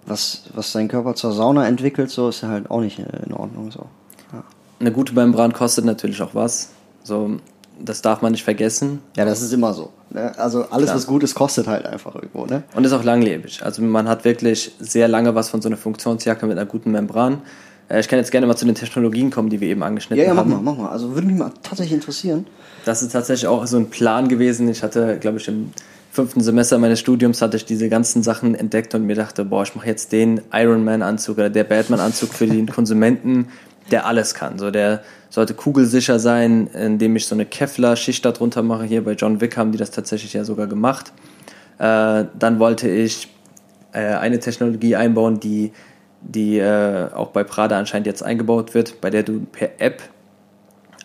Was, 0.06 0.44
was 0.54 0.70
dein 0.70 0.86
Körper 0.86 1.16
zur 1.16 1.32
Sauna 1.32 1.66
entwickelt, 1.66 2.10
so 2.10 2.28
ist 2.28 2.42
ja 2.42 2.48
halt 2.48 2.70
auch 2.70 2.80
nicht 2.80 3.00
in 3.26 3.32
Ordnung, 3.32 3.72
so. 3.72 3.86
Ja. 4.32 4.44
eine 4.78 4.92
gute 4.92 5.14
Membran 5.14 5.52
kostet 5.52 5.84
natürlich 5.84 6.22
auch 6.22 6.34
was. 6.36 6.70
So, 7.02 7.38
das 7.84 8.02
darf 8.02 8.22
man 8.22 8.32
nicht 8.32 8.44
vergessen. 8.44 9.00
Ja, 9.16 9.24
das 9.24 9.42
ist 9.42 9.52
immer 9.52 9.72
so. 9.74 9.90
Ne? 10.10 10.36
Also 10.38 10.64
alles, 10.70 10.86
Klar. 10.86 10.96
was 10.96 11.06
gut 11.06 11.22
ist, 11.22 11.34
kostet 11.34 11.66
halt 11.66 11.84
einfach 11.86 12.14
irgendwo. 12.14 12.46
Ne? 12.46 12.62
Und 12.74 12.84
ist 12.84 12.92
auch 12.92 13.04
langlebig. 13.04 13.62
Also 13.62 13.82
man 13.82 14.08
hat 14.08 14.24
wirklich 14.24 14.72
sehr 14.78 15.08
lange 15.08 15.34
was 15.34 15.48
von 15.50 15.60
so 15.62 15.68
einer 15.68 15.76
Funktionsjacke 15.76 16.46
mit 16.46 16.56
einer 16.58 16.66
guten 16.66 16.90
Membran. 16.90 17.42
Äh, 17.88 18.00
Ich 18.00 18.08
kann 18.08 18.18
jetzt 18.18 18.30
gerne 18.30 18.46
mal 18.46 18.56
zu 18.56 18.64
den 18.66 18.74
Technologien 18.74 19.30
kommen, 19.30 19.48
die 19.50 19.60
wir 19.60 19.68
eben 19.68 19.82
angeschnitten 19.82 20.22
Ja, 20.22 20.28
ja, 20.28 20.34
mach 20.34 20.42
haben. 20.44 20.50
mal, 20.50 20.60
mach 20.72 20.76
mal. 20.76 20.88
Also 20.90 21.14
würde 21.14 21.26
mich 21.26 21.36
mal 21.36 21.50
tatsächlich 21.62 21.94
interessieren. 21.94 22.46
Das 22.84 23.02
ist 23.02 23.12
tatsächlich 23.12 23.46
auch 23.46 23.66
so 23.66 23.76
ein 23.76 23.90
Plan 23.90 24.28
gewesen. 24.28 24.68
Ich 24.68 24.82
hatte, 24.82 25.18
glaube 25.20 25.38
ich, 25.38 25.48
im 25.48 25.72
fünften 26.10 26.42
Semester 26.42 26.78
meines 26.78 27.00
Studiums 27.00 27.40
hatte 27.40 27.56
ich 27.56 27.64
diese 27.64 27.88
ganzen 27.88 28.22
Sachen 28.22 28.54
entdeckt 28.54 28.94
und 28.94 29.06
mir 29.06 29.14
dachte, 29.14 29.44
boah, 29.46 29.62
ich 29.62 29.74
mache 29.74 29.86
jetzt 29.86 30.12
den 30.12 30.42
Iron 30.52 30.84
Man 30.84 31.00
Anzug 31.00 31.38
oder 31.38 31.48
der 31.48 31.64
Batman 31.64 32.00
Anzug 32.00 32.34
für 32.34 32.46
den 32.46 32.66
Konsumenten, 32.68 33.48
der 33.90 34.06
alles 34.06 34.34
kann. 34.34 34.58
So, 34.58 34.70
der 34.70 35.02
sollte 35.30 35.54
kugelsicher 35.54 36.18
sein, 36.18 36.68
indem 36.68 37.16
ich 37.16 37.26
so 37.26 37.34
eine 37.34 37.46
Kevlar-Schicht 37.46 38.24
darunter 38.24 38.62
mache. 38.62 38.84
Hier 38.84 39.04
bei 39.04 39.12
John 39.12 39.40
Wick 39.40 39.56
haben 39.56 39.72
die 39.72 39.78
das 39.78 39.90
tatsächlich 39.90 40.32
ja 40.32 40.44
sogar 40.44 40.66
gemacht. 40.66 41.12
Äh, 41.78 42.24
dann 42.38 42.58
wollte 42.58 42.88
ich 42.88 43.28
äh, 43.92 44.00
eine 44.00 44.38
Technologie 44.38 44.96
einbauen, 44.96 45.40
die, 45.40 45.72
die 46.20 46.58
äh, 46.58 47.10
auch 47.12 47.28
bei 47.28 47.44
Prada 47.44 47.78
anscheinend 47.78 48.06
jetzt 48.06 48.22
eingebaut 48.22 48.74
wird, 48.74 49.00
bei 49.00 49.10
der 49.10 49.22
du 49.22 49.40
per 49.40 49.80
App 49.80 50.02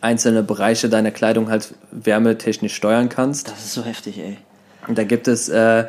einzelne 0.01 0.43
Bereiche 0.43 0.89
deiner 0.89 1.11
Kleidung 1.11 1.49
halt 1.49 1.73
wärmetechnisch 1.91 2.75
steuern 2.75 3.09
kannst. 3.09 3.47
Das 3.47 3.59
ist 3.59 3.73
so 3.73 3.83
heftig, 3.83 4.19
ey. 4.19 4.37
Und 4.87 4.97
da 4.97 5.03
gibt 5.03 5.27
es 5.27 5.49
äh, 5.49 5.79
äh, 5.79 5.85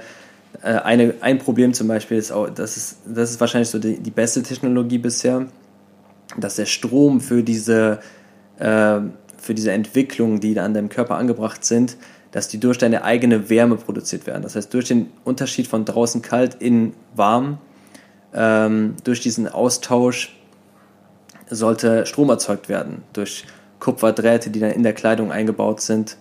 eine, 0.62 1.14
ein 1.20 1.38
Problem 1.38 1.74
zum 1.74 1.88
Beispiel, 1.88 2.16
ist 2.16 2.32
auch, 2.32 2.48
das, 2.50 2.76
ist, 2.76 2.98
das 3.06 3.30
ist 3.30 3.40
wahrscheinlich 3.40 3.68
so 3.68 3.78
die, 3.78 3.98
die 3.98 4.10
beste 4.10 4.42
Technologie 4.42 4.98
bisher, 4.98 5.46
dass 6.40 6.56
der 6.56 6.66
Strom 6.66 7.20
für 7.20 7.42
diese, 7.42 8.00
äh, 8.58 9.00
für 9.36 9.54
diese 9.54 9.72
Entwicklungen, 9.72 10.40
die 10.40 10.58
an 10.58 10.74
deinem 10.74 10.88
Körper 10.88 11.16
angebracht 11.16 11.64
sind, 11.64 11.96
dass 12.30 12.48
die 12.48 12.60
durch 12.60 12.78
deine 12.78 13.04
eigene 13.04 13.48
Wärme 13.48 13.76
produziert 13.76 14.26
werden. 14.26 14.42
Das 14.42 14.54
heißt, 14.54 14.72
durch 14.74 14.86
den 14.86 15.10
Unterschied 15.24 15.66
von 15.66 15.84
draußen 15.84 16.22
kalt 16.22 16.56
in 16.56 16.92
warm, 17.14 17.58
ähm, 18.34 18.94
durch 19.04 19.20
diesen 19.20 19.48
Austausch 19.48 20.36
sollte 21.48 22.04
Strom 22.04 22.28
erzeugt 22.28 22.68
werden. 22.68 23.02
Durch 23.14 23.44
Kupferdrähte, 23.80 24.50
die 24.50 24.60
dann 24.60 24.72
in 24.72 24.82
der 24.82 24.92
Kleidung 24.92 25.32
eingebaut 25.32 25.80
sind. 25.80 26.16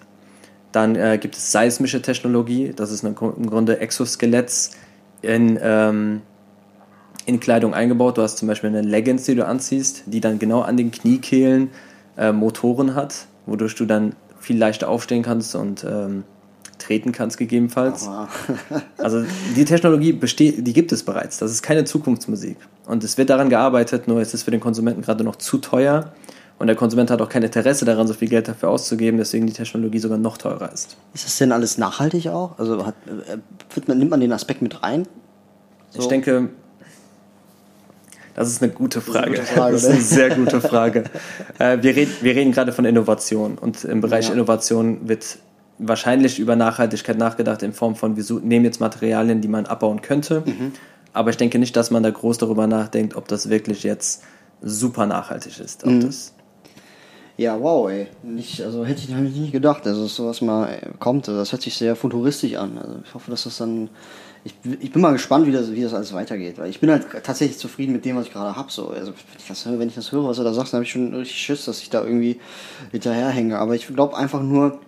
Dann 0.71 0.95
äh, 0.95 1.17
gibt 1.17 1.35
es 1.35 1.51
seismische 1.51 2.01
Technologie, 2.01 2.73
das 2.75 2.91
ist 2.91 3.03
im 3.03 3.15
Grunde 3.15 3.79
Exoskeletts 3.79 4.71
in, 5.21 5.57
ähm, 5.61 6.21
in 7.27 7.39
Kleidung 7.39 7.73
eingebaut. 7.73 8.17
Du 8.17 8.23
hast 8.23 8.37
zum 8.37 8.47
Beispiel 8.47 8.69
eine 8.69 8.81
Leggings, 8.81 9.25
die 9.25 9.35
du 9.35 9.45
anziehst, 9.45 10.03
die 10.07 10.21
dann 10.21 10.39
genau 10.39 10.61
an 10.61 10.77
den 10.77 10.91
Kniekehlen 10.91 11.69
äh, 12.17 12.31
Motoren 12.31 12.95
hat, 12.95 13.27
wodurch 13.45 13.75
du 13.75 13.85
dann 13.85 14.15
viel 14.39 14.57
leichter 14.57 14.87
aufstehen 14.87 15.23
kannst 15.23 15.53
und 15.53 15.83
ähm, 15.83 16.23
treten 16.79 17.11
kannst 17.11 17.37
gegebenenfalls. 17.37 18.09
Also 18.97 19.23
die 19.55 19.65
Technologie 19.65 20.13
besteht, 20.13 20.65
die 20.65 20.73
gibt 20.73 20.91
es 20.91 21.03
bereits. 21.03 21.37
Das 21.37 21.51
ist 21.51 21.61
keine 21.61 21.85
Zukunftsmusik. 21.85 22.57
Und 22.85 23.03
es 23.03 23.17
wird 23.17 23.29
daran 23.29 23.49
gearbeitet, 23.49 24.07
nur 24.07 24.19
es 24.21 24.33
ist 24.33 24.43
für 24.43 24.51
den 24.51 24.59
Konsumenten 24.59 25.01
gerade 25.01 25.23
noch 25.23 25.35
zu 25.35 25.59
teuer. 25.59 26.13
Und 26.59 26.67
der 26.67 26.75
Konsument 26.75 27.11
hat 27.11 27.21
auch 27.21 27.29
kein 27.29 27.43
Interesse 27.43 27.85
daran, 27.85 28.07
so 28.07 28.13
viel 28.13 28.27
Geld 28.27 28.47
dafür 28.47 28.69
auszugeben, 28.69 29.17
deswegen 29.17 29.45
die 29.45 29.53
Technologie 29.53 29.99
sogar 29.99 30.17
noch 30.17 30.37
teurer 30.37 30.71
ist. 30.73 30.97
Ist 31.13 31.25
das 31.25 31.37
denn 31.37 31.51
alles 31.51 31.77
nachhaltig 31.77 32.29
auch? 32.29 32.57
Also 32.57 32.85
hat, 32.85 32.95
äh, 33.05 33.37
wird 33.75 33.87
man, 33.87 33.99
nimmt 33.99 34.11
man 34.11 34.19
den 34.19 34.31
Aspekt 34.31 34.61
mit 34.61 34.81
rein? 34.81 35.07
Ich 35.93 36.07
denke, 36.07 36.49
das 38.37 38.49
ist 38.49 38.61
eine 38.61 38.71
gute 38.71 39.01
Frage. 39.01 39.31
gute 39.31 39.41
Frage, 39.41 39.73
das 39.73 39.83
ist 39.83 39.89
ne? 39.89 39.95
eine 39.95 40.03
sehr 40.03 40.35
gute 40.35 40.61
Frage. 40.61 41.03
äh, 41.59 41.79
wir, 41.81 41.95
reden, 41.95 42.13
wir 42.21 42.35
reden 42.35 42.51
gerade 42.51 42.71
von 42.71 42.85
Innovation 42.85 43.57
und 43.57 43.83
im 43.83 43.99
Bereich 43.99 44.27
Ja. 44.27 44.33
Innovation 44.33 45.09
wird 45.09 45.39
wahrscheinlich 45.79 46.39
über 46.39 46.55
Nachhaltigkeit 46.55 47.17
nachgedacht 47.17 47.63
in 47.63 47.73
Form 47.73 47.95
von, 47.95 48.15
wir 48.15 48.39
nehmen 48.41 48.63
jetzt 48.63 48.79
Materialien, 48.79 49.41
die 49.41 49.47
man 49.47 49.65
abbauen 49.65 50.01
könnte. 50.01 50.43
Mhm. 50.45 50.71
Aber 51.13 51.31
ich 51.31 51.37
denke 51.37 51.57
nicht, 51.57 51.75
dass 51.75 51.89
man 51.89 52.03
da 52.03 52.11
groß 52.11 52.37
darüber 52.37 52.67
nachdenkt, 52.67 53.15
ob 53.15 53.27
das 53.27 53.49
wirklich 53.49 53.83
jetzt 53.83 54.23
super 54.61 55.07
nachhaltig 55.07 55.59
ist. 55.59 55.85
Mhm. 55.85 56.01
Das, 56.01 56.33
Ja, 57.37 57.59
wow, 57.59 57.89
ey. 57.89 58.07
Nicht, 58.21 58.61
also 58.61 58.85
hätte 58.85 59.01
ich, 59.01 59.09
ich 59.09 59.15
nicht 59.15 59.51
gedacht, 59.51 59.85
dass 59.85 59.97
sowas 60.15 60.41
mal 60.41 60.79
kommt. 60.99 61.27
Also 61.27 61.39
das 61.39 61.51
hört 61.51 61.63
sich 61.63 61.75
sehr 61.75 61.95
futuristisch 61.95 62.55
an. 62.55 62.77
Also 62.77 62.99
ich 63.03 63.13
hoffe, 63.13 63.31
dass 63.31 63.43
das 63.45 63.57
dann. 63.57 63.89
Ich, 64.47 64.55
ich 64.79 64.91
bin 64.91 65.01
mal 65.01 65.11
gespannt, 65.11 65.45
wie 65.45 65.51
das, 65.51 65.71
wie 65.71 65.81
das 65.81 65.93
alles 65.93 66.13
weitergeht. 66.13 66.57
Weil 66.57 66.69
ich 66.69 66.79
bin 66.79 66.89
halt 66.89 67.05
tatsächlich 67.23 67.57
zufrieden 67.57 67.91
mit 67.91 68.05
dem, 68.05 68.15
was 68.15 68.27
ich 68.27 68.33
gerade 68.33 68.55
habe. 68.55 68.71
So. 68.71 68.89
Also 68.89 69.11
wenn 69.11 69.37
ich, 69.37 69.47
das, 69.47 69.65
höre- 69.65 69.79
wenn 69.79 69.87
ich 69.89 69.95
das 69.95 70.11
höre, 70.11 70.27
was 70.27 70.37
du 70.37 70.43
da 70.43 70.53
sagst, 70.53 70.73
dann 70.73 70.77
habe 70.77 70.85
ich 70.85 70.91
schon 70.91 71.13
richtig 71.13 71.37
Schiss, 71.37 71.65
dass 71.65 71.81
ich 71.81 71.89
da 71.89 72.03
irgendwie 72.03 72.39
hinterherhänge. 72.91 73.57
Aber 73.59 73.75
ich 73.75 73.87
glaube 73.87 74.15
einfach 74.15 74.41
nur, 74.41 74.79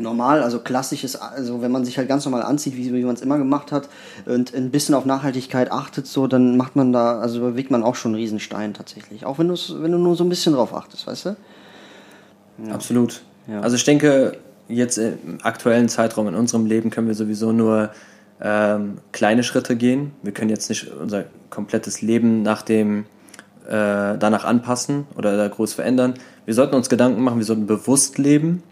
normal, 0.00 0.42
also 0.42 0.60
klassisches, 0.60 1.16
also 1.16 1.60
wenn 1.60 1.72
man 1.72 1.84
sich 1.84 1.98
halt 1.98 2.08
ganz 2.08 2.24
normal 2.24 2.42
anzieht, 2.42 2.76
wie, 2.76 2.92
wie 2.92 3.04
man 3.04 3.16
es 3.16 3.20
immer 3.20 3.36
gemacht 3.36 3.72
hat 3.72 3.88
und 4.26 4.54
ein 4.54 4.70
bisschen 4.70 4.94
auf 4.94 5.04
Nachhaltigkeit 5.04 5.72
achtet, 5.72 6.06
so, 6.06 6.26
dann 6.26 6.56
macht 6.56 6.76
man 6.76 6.92
da, 6.92 7.18
also 7.18 7.40
bewegt 7.40 7.70
man 7.72 7.82
auch 7.82 7.96
schon 7.96 8.12
einen 8.12 8.20
Riesenstein 8.20 8.74
tatsächlich. 8.74 9.26
Auch 9.26 9.38
wenn, 9.38 9.48
wenn 9.48 9.92
du 9.92 9.98
nur 9.98 10.14
so 10.14 10.24
ein 10.24 10.28
bisschen 10.28 10.54
drauf 10.54 10.74
achtest, 10.74 11.06
weißt 11.06 11.26
du? 11.26 11.36
Absolut. 12.70 13.22
Ja. 13.48 13.60
Also 13.60 13.76
ich 13.76 13.84
denke, 13.84 14.38
jetzt 14.68 14.98
im 14.98 15.38
aktuellen 15.42 15.88
Zeitraum 15.88 16.28
in 16.28 16.34
unserem 16.34 16.66
Leben 16.66 16.90
können 16.90 17.08
wir 17.08 17.14
sowieso 17.14 17.52
nur 17.52 17.90
ähm, 18.40 18.98
kleine 19.12 19.42
Schritte 19.42 19.76
gehen. 19.76 20.12
Wir 20.22 20.32
können 20.32 20.50
jetzt 20.50 20.68
nicht 20.68 20.90
unser 20.92 21.24
komplettes 21.50 22.02
Leben 22.02 22.42
nach 22.42 22.62
dem 22.62 23.04
äh, 23.66 24.16
danach 24.18 24.44
anpassen 24.44 25.06
oder 25.16 25.36
da 25.36 25.48
groß 25.48 25.74
verändern. 25.74 26.14
Wir 26.44 26.54
sollten 26.54 26.74
uns 26.74 26.88
Gedanken 26.88 27.22
machen, 27.22 27.38
wir 27.38 27.44
sollten 27.44 27.66
bewusst 27.66 28.18
leben 28.18 28.62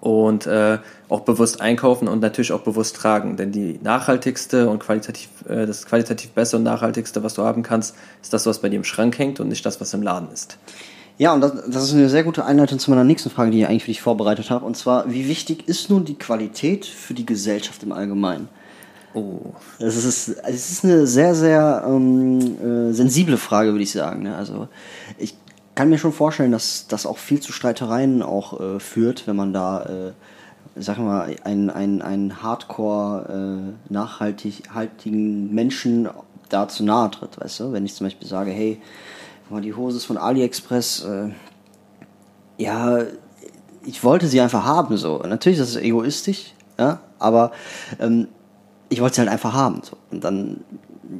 und 0.00 0.46
äh, 0.46 0.78
auch 1.08 1.20
bewusst 1.20 1.60
einkaufen 1.60 2.08
und 2.08 2.20
natürlich 2.20 2.52
auch 2.52 2.62
bewusst 2.62 2.96
tragen. 2.96 3.36
Denn 3.36 3.52
die 3.52 3.78
nachhaltigste 3.82 4.68
und 4.68 4.80
qualitativ, 4.80 5.28
äh, 5.48 5.66
das 5.66 5.86
qualitativ 5.86 6.30
beste 6.30 6.56
und 6.56 6.64
nachhaltigste, 6.64 7.22
was 7.22 7.34
du 7.34 7.42
haben 7.42 7.62
kannst, 7.62 7.94
ist 8.22 8.32
das, 8.32 8.46
was 8.46 8.60
bei 8.60 8.68
dir 8.68 8.76
im 8.76 8.84
Schrank 8.84 9.18
hängt 9.18 9.40
und 9.40 9.48
nicht 9.48 9.64
das, 9.64 9.80
was 9.80 9.94
im 9.94 10.02
Laden 10.02 10.28
ist. 10.32 10.58
Ja, 11.18 11.32
und 11.32 11.40
das, 11.40 11.52
das 11.68 11.84
ist 11.84 11.94
eine 11.94 12.08
sehr 12.08 12.24
gute 12.24 12.44
Einleitung 12.44 12.80
zu 12.80 12.90
meiner 12.90 13.04
nächsten 13.04 13.30
Frage, 13.30 13.52
die 13.52 13.60
ich 13.60 13.68
eigentlich 13.68 13.84
für 13.84 13.90
dich 13.90 14.02
vorbereitet 14.02 14.50
habe. 14.50 14.64
Und 14.64 14.76
zwar, 14.76 15.10
wie 15.12 15.28
wichtig 15.28 15.68
ist 15.68 15.88
nun 15.88 16.04
die 16.04 16.16
Qualität 16.16 16.84
für 16.84 17.14
die 17.14 17.24
Gesellschaft 17.24 17.82
im 17.84 17.92
Allgemeinen? 17.92 18.48
Oh. 19.14 19.52
Es 19.78 20.04
ist, 20.04 20.28
es 20.28 20.72
ist 20.72 20.84
eine 20.84 21.06
sehr, 21.06 21.34
sehr 21.36 21.84
ähm, 21.86 22.90
äh, 22.90 22.92
sensible 22.92 23.36
Frage, 23.36 23.70
würde 23.70 23.84
ich 23.84 23.92
sagen. 23.92 24.24
Ne? 24.24 24.36
Also 24.36 24.68
ich 25.18 25.36
kann 25.76 25.88
mir 25.88 25.98
schon 25.98 26.12
vorstellen, 26.12 26.50
dass 26.50 26.86
das 26.88 27.06
auch 27.06 27.18
viel 27.18 27.40
zu 27.40 27.52
Streitereien 27.52 28.22
auch 28.22 28.60
äh, 28.60 28.80
führt, 28.80 29.26
wenn 29.28 29.36
man 29.36 29.52
da, 29.52 29.84
äh, 29.84 30.12
sag 30.74 30.98
mal, 30.98 31.34
einen, 31.44 31.70
einen, 31.70 32.42
hardcore 32.42 33.72
äh, 33.88 33.92
nachhaltigen 33.92 35.54
Menschen 35.54 36.08
da 36.48 36.68
zu 36.68 36.84
nahe 36.84 37.10
tritt, 37.10 37.40
weißt 37.40 37.60
du? 37.60 37.72
Wenn 37.72 37.84
ich 37.84 37.94
zum 37.94 38.06
Beispiel 38.06 38.28
sage, 38.28 38.50
hey, 38.50 38.80
mal, 39.48 39.62
die 39.62 39.74
Hose 39.74 39.96
ist 39.96 40.04
von 40.06 40.18
AliExpress, 40.18 41.04
äh, 41.04 41.28
ja, 42.58 42.98
ich 43.84 44.02
wollte 44.02 44.26
sie 44.26 44.40
einfach 44.40 44.64
haben, 44.64 44.96
so. 44.96 45.18
Natürlich 45.18 45.58
ist 45.58 45.76
das 45.76 45.82
egoistisch, 45.82 46.54
ja, 46.78 47.00
aber 47.18 47.52
ähm, 48.00 48.28
ich 48.88 49.00
wollte 49.00 49.16
sie 49.16 49.20
halt 49.22 49.30
einfach 49.30 49.52
haben. 49.52 49.80
So. 49.82 49.96
Und 50.10 50.24
dann, 50.24 50.64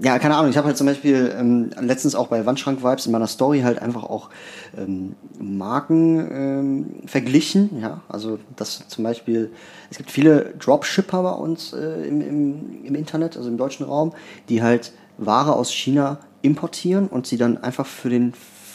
ja, 0.03 0.19
keine 0.19 0.37
Ahnung, 0.37 0.51
ich 0.51 0.57
habe 0.57 0.67
halt 0.67 0.77
zum 0.77 0.87
Beispiel 0.87 1.35
ähm, 1.39 1.71
letztens 1.81 2.15
auch 2.15 2.29
bei 2.29 2.45
Wandschrank-Vibes 2.45 3.07
in 3.07 3.13
meiner 3.13 3.27
Story 3.27 3.61
halt 3.61 3.81
einfach 3.81 4.05
auch 4.05 4.31
ähm, 4.77 5.15
Marken 5.39 6.31
ähm, 6.33 6.87
verglichen, 7.07 7.81
ja, 7.81 8.01
also 8.09 8.39
das 8.57 8.89
zum 8.89 9.05
Beispiel, 9.05 9.51
es 9.91 9.99
gibt 9.99 10.11
viele 10.11 10.55
Dropshipper 10.59 11.23
bei 11.23 11.33
uns 11.33 11.73
äh, 11.73 12.07
im, 12.07 12.21
im, 12.21 12.85
im 12.85 12.95
Internet, 12.95 13.37
also 13.37 13.49
im 13.49 13.57
deutschen 13.57 13.87
Raum, 13.87 14.13
die 14.49 14.63
halt 14.63 14.93
Ware 15.19 15.55
aus 15.55 15.73
China 15.73 16.19
importieren 16.43 17.09
und 17.09 17.27
sie 17.27 17.37
dann 17.37 17.63
einfach 17.63 17.87
für 17.87 18.11
den 18.11 18.35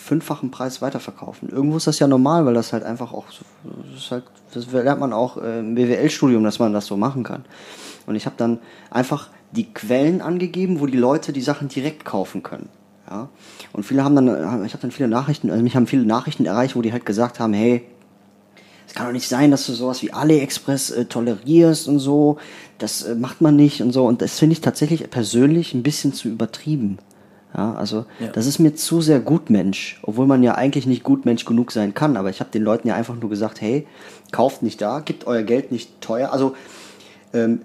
fünffachen 0.09 0.49
Preis 0.49 0.81
weiterverkaufen. 0.81 1.49
Irgendwo 1.49 1.77
ist 1.77 1.85
das 1.85 1.99
ja 1.99 2.07
normal, 2.07 2.45
weil 2.45 2.55
das 2.55 2.73
halt 2.73 2.83
einfach 2.83 3.13
auch, 3.13 3.25
das, 3.93 4.09
halt, 4.09 4.23
das 4.53 4.71
lernt 4.71 4.99
man 4.99 5.13
auch 5.13 5.37
äh, 5.37 5.59
im 5.59 5.75
BWL-Studium, 5.75 6.43
dass 6.43 6.57
man 6.57 6.73
das 6.73 6.87
so 6.87 6.97
machen 6.97 7.23
kann. 7.23 7.45
Und 8.09 8.15
ich 8.15 8.25
habe 8.25 8.35
dann 8.37 8.59
einfach 8.91 9.29
die 9.51 9.71
Quellen 9.73 10.21
angegeben, 10.21 10.79
wo 10.79 10.85
die 10.85 10.97
Leute 10.97 11.31
die 11.33 11.41
Sachen 11.41 11.69
direkt 11.69 12.05
kaufen 12.05 12.43
können. 12.43 12.69
Ja? 13.09 13.29
Und 13.73 13.83
viele 13.83 14.03
haben 14.03 14.15
dann, 14.15 14.65
ich 14.65 14.73
habe 14.73 14.81
dann 14.81 14.91
viele 14.91 15.09
Nachrichten, 15.09 15.49
also 15.49 15.63
mich 15.63 15.75
haben 15.75 15.87
viele 15.87 16.05
Nachrichten 16.05 16.45
erreicht, 16.45 16.75
wo 16.75 16.81
die 16.81 16.91
halt 16.91 17.05
gesagt 17.05 17.39
haben, 17.39 17.53
hey, 17.53 17.83
es 18.87 18.95
kann 18.95 19.05
doch 19.05 19.13
nicht 19.13 19.27
sein, 19.27 19.51
dass 19.51 19.67
du 19.67 19.73
sowas 19.73 20.01
wie 20.01 20.11
AliExpress 20.13 20.89
äh, 20.89 21.05
tolerierst 21.05 21.87
und 21.87 21.99
so. 21.99 22.37
Das 22.79 23.03
äh, 23.03 23.13
macht 23.13 23.39
man 23.39 23.55
nicht 23.55 23.81
und 23.83 23.91
so. 23.91 24.05
Und 24.07 24.23
das 24.23 24.39
finde 24.39 24.53
ich 24.53 24.61
tatsächlich 24.61 25.07
persönlich 25.11 25.75
ein 25.75 25.83
bisschen 25.83 26.11
zu 26.11 26.27
übertrieben. 26.27 26.97
Ja, 27.55 27.73
also 27.75 28.05
Ja. 28.19 28.27
das 28.27 28.47
ist 28.47 28.57
mir 28.59 28.73
zu 28.75 29.01
sehr 29.01 29.19
Gutmensch, 29.19 29.99
obwohl 30.03 30.25
man 30.25 30.41
ja 30.41 30.55
eigentlich 30.55 30.87
nicht 30.87 31.03
Gutmensch 31.03 31.45
genug 31.45 31.71
sein 31.71 31.93
kann. 31.93 32.17
Aber 32.17 32.31
ich 32.31 32.39
habe 32.39 32.49
den 32.49 32.63
Leuten 32.63 32.87
ja 32.87 32.95
einfach 32.95 33.15
nur 33.15 33.29
gesagt, 33.29 33.61
hey, 33.61 33.85
kauft 34.31 34.63
nicht 34.63 34.81
da, 34.81 34.99
gebt 35.01 35.27
euer 35.27 35.43
Geld 35.43 35.71
nicht 35.71 36.01
teuer. 36.01 36.31
Also 36.33 36.55
ähm, 37.33 37.61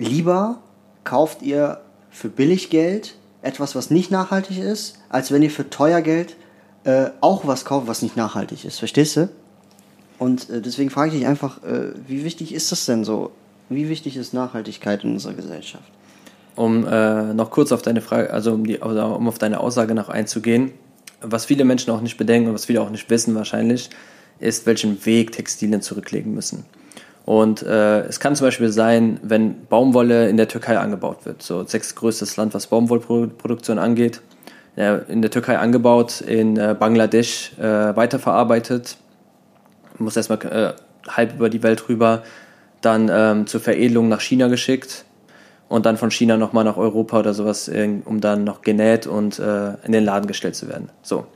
lieber 0.00 0.58
kauft 1.04 1.42
ihr 1.42 1.80
für 2.10 2.28
billig 2.28 2.70
Geld 2.70 3.14
etwas, 3.42 3.74
was 3.74 3.90
nicht 3.90 4.10
nachhaltig 4.10 4.58
ist, 4.58 4.98
als 5.08 5.30
wenn 5.30 5.42
ihr 5.42 5.50
für 5.50 5.70
teuer 5.70 6.00
Geld 6.00 6.36
äh, 6.84 7.10
auch 7.20 7.46
was 7.46 7.64
kaufe, 7.64 7.86
was 7.86 8.02
nicht 8.02 8.16
nachhaltig 8.16 8.64
ist. 8.64 8.78
Verstehst 8.78 9.16
du? 9.16 9.28
Und 10.18 10.50
äh, 10.50 10.60
deswegen 10.60 10.90
frage 10.90 11.12
ich 11.12 11.18
dich 11.18 11.26
einfach, 11.26 11.62
äh, 11.62 11.92
wie 12.06 12.24
wichtig 12.24 12.52
ist 12.52 12.72
das 12.72 12.86
denn 12.86 13.04
so? 13.04 13.30
Wie 13.68 13.88
wichtig 13.88 14.16
ist 14.16 14.34
Nachhaltigkeit 14.34 15.04
in 15.04 15.12
unserer 15.12 15.34
Gesellschaft? 15.34 15.84
Um 16.56 16.86
äh, 16.86 17.32
noch 17.32 17.50
kurz 17.50 17.70
auf 17.70 17.82
deine 17.82 18.00
Frage, 18.00 18.32
also 18.32 18.52
um, 18.52 18.66
die, 18.66 18.82
also 18.82 19.02
um 19.02 19.28
auf 19.28 19.38
deine 19.38 19.60
Aussage 19.60 19.94
noch 19.94 20.08
einzugehen, 20.08 20.72
was 21.20 21.44
viele 21.44 21.64
Menschen 21.64 21.90
auch 21.90 22.00
nicht 22.00 22.16
bedenken 22.16 22.48
und 22.48 22.54
was 22.54 22.64
viele 22.64 22.80
auch 22.80 22.90
nicht 22.90 23.08
wissen 23.08 23.34
wahrscheinlich, 23.34 23.90
ist, 24.40 24.66
welchen 24.66 25.04
Weg 25.06 25.32
Textilien 25.32 25.82
zurücklegen 25.82 26.34
müssen. 26.34 26.64
Und 27.26 27.62
äh, 27.62 28.00
es 28.00 28.18
kann 28.18 28.34
zum 28.34 28.46
Beispiel 28.46 28.70
sein, 28.70 29.20
wenn 29.22 29.66
Baumwolle 29.66 30.28
in 30.28 30.36
der 30.36 30.48
Türkei 30.48 30.78
angebaut 30.78 31.26
wird, 31.26 31.42
so 31.42 31.64
sechstgrößtes 31.64 32.36
Land, 32.36 32.54
was 32.54 32.66
Baumwollproduktion 32.66 33.78
angeht, 33.78 34.20
in 34.76 35.20
der 35.20 35.30
Türkei 35.30 35.58
angebaut, 35.58 36.20
in 36.20 36.56
äh, 36.56 36.74
Bangladesch 36.78 37.52
äh, 37.58 37.94
weiterverarbeitet, 37.96 38.96
muss 39.98 40.16
erstmal 40.16 40.38
äh, 40.46 40.72
halb 41.10 41.34
über 41.34 41.50
die 41.50 41.62
Welt 41.62 41.88
rüber, 41.88 42.22
dann 42.80 43.10
ähm, 43.12 43.46
zur 43.46 43.60
Veredelung 43.60 44.08
nach 44.08 44.20
China 44.20 44.48
geschickt. 44.48 45.04
Und 45.68 45.86
dann 45.86 45.96
von 45.96 46.10
China 46.10 46.36
nochmal 46.36 46.64
nach 46.64 46.76
Europa 46.76 47.20
oder 47.20 47.32
sowas, 47.32 47.70
um 48.04 48.20
dann 48.20 48.42
noch 48.42 48.62
genäht 48.62 49.06
und 49.06 49.38
äh, 49.38 49.74
in 49.84 49.92
den 49.92 50.04
Laden 50.04 50.26
gestellt 50.26 50.56
zu 50.56 50.68
werden. 50.68 50.88
So. 51.00 51.26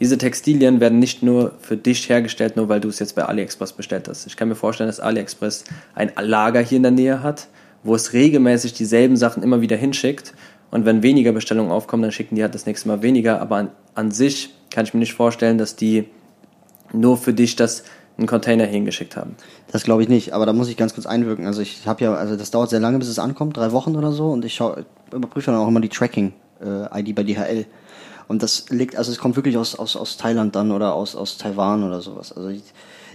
Diese 0.00 0.16
Textilien 0.16 0.80
werden 0.80 0.98
nicht 0.98 1.22
nur 1.22 1.52
für 1.60 1.76
dich 1.76 2.08
hergestellt, 2.08 2.56
nur 2.56 2.70
weil 2.70 2.80
du 2.80 2.88
es 2.88 2.98
jetzt 2.98 3.14
bei 3.14 3.24
AliExpress 3.24 3.74
bestellt 3.74 4.08
hast. 4.08 4.26
Ich 4.26 4.36
kann 4.36 4.48
mir 4.48 4.54
vorstellen, 4.54 4.88
dass 4.88 4.98
AliExpress 4.98 5.64
ein 5.94 6.10
Lager 6.18 6.60
hier 6.60 6.76
in 6.76 6.82
der 6.82 6.92
Nähe 6.92 7.22
hat, 7.22 7.48
wo 7.82 7.94
es 7.94 8.14
regelmäßig 8.14 8.72
dieselben 8.72 9.16
Sachen 9.16 9.42
immer 9.42 9.60
wieder 9.60 9.76
hinschickt. 9.76 10.32
Und 10.70 10.86
wenn 10.86 11.02
weniger 11.02 11.32
Bestellungen 11.32 11.70
aufkommen, 11.70 12.02
dann 12.02 12.12
schicken 12.12 12.34
die 12.34 12.42
halt 12.42 12.54
das 12.54 12.64
nächste 12.64 12.88
Mal 12.88 13.02
weniger. 13.02 13.42
Aber 13.42 13.56
an, 13.56 13.70
an 13.94 14.10
sich 14.10 14.54
kann 14.70 14.86
ich 14.86 14.94
mir 14.94 15.00
nicht 15.00 15.14
vorstellen, 15.14 15.58
dass 15.58 15.76
die 15.76 16.06
nur 16.92 17.18
für 17.18 17.34
dich 17.34 17.56
das 17.56 17.84
einen 18.16 18.26
Container 18.26 18.64
hingeschickt 18.64 19.16
haben. 19.16 19.36
Das 19.72 19.84
glaube 19.84 20.02
ich 20.02 20.08
nicht, 20.08 20.32
aber 20.32 20.46
da 20.46 20.52
muss 20.52 20.68
ich 20.68 20.76
ganz 20.76 20.94
kurz 20.94 21.06
einwirken. 21.06 21.46
Also 21.46 21.62
ich 21.62 21.86
habe 21.86 22.04
ja, 22.04 22.14
also 22.14 22.36
das 22.36 22.50
dauert 22.50 22.70
sehr 22.70 22.80
lange, 22.80 22.98
bis 22.98 23.08
es 23.08 23.18
ankommt, 23.18 23.56
drei 23.56 23.72
Wochen 23.72 23.96
oder 23.96 24.12
so, 24.12 24.30
und 24.30 24.44
ich 24.44 24.60
überprüfe 25.12 25.50
dann 25.50 25.60
auch 25.60 25.68
immer 25.68 25.80
die 25.80 25.88
Tracking-ID 25.88 27.08
äh, 27.08 27.12
bei 27.12 27.22
DHL. 27.22 27.66
Und 28.30 28.44
das 28.44 28.66
liegt, 28.68 28.94
also 28.94 29.10
es 29.10 29.18
kommt 29.18 29.34
wirklich 29.34 29.56
aus, 29.56 29.74
aus, 29.74 29.96
aus 29.96 30.16
Thailand 30.16 30.54
dann 30.54 30.70
oder 30.70 30.94
aus, 30.94 31.16
aus 31.16 31.36
Taiwan 31.36 31.82
oder 31.82 32.00
sowas. 32.00 32.32
Also 32.32 32.48
ich, 32.48 32.62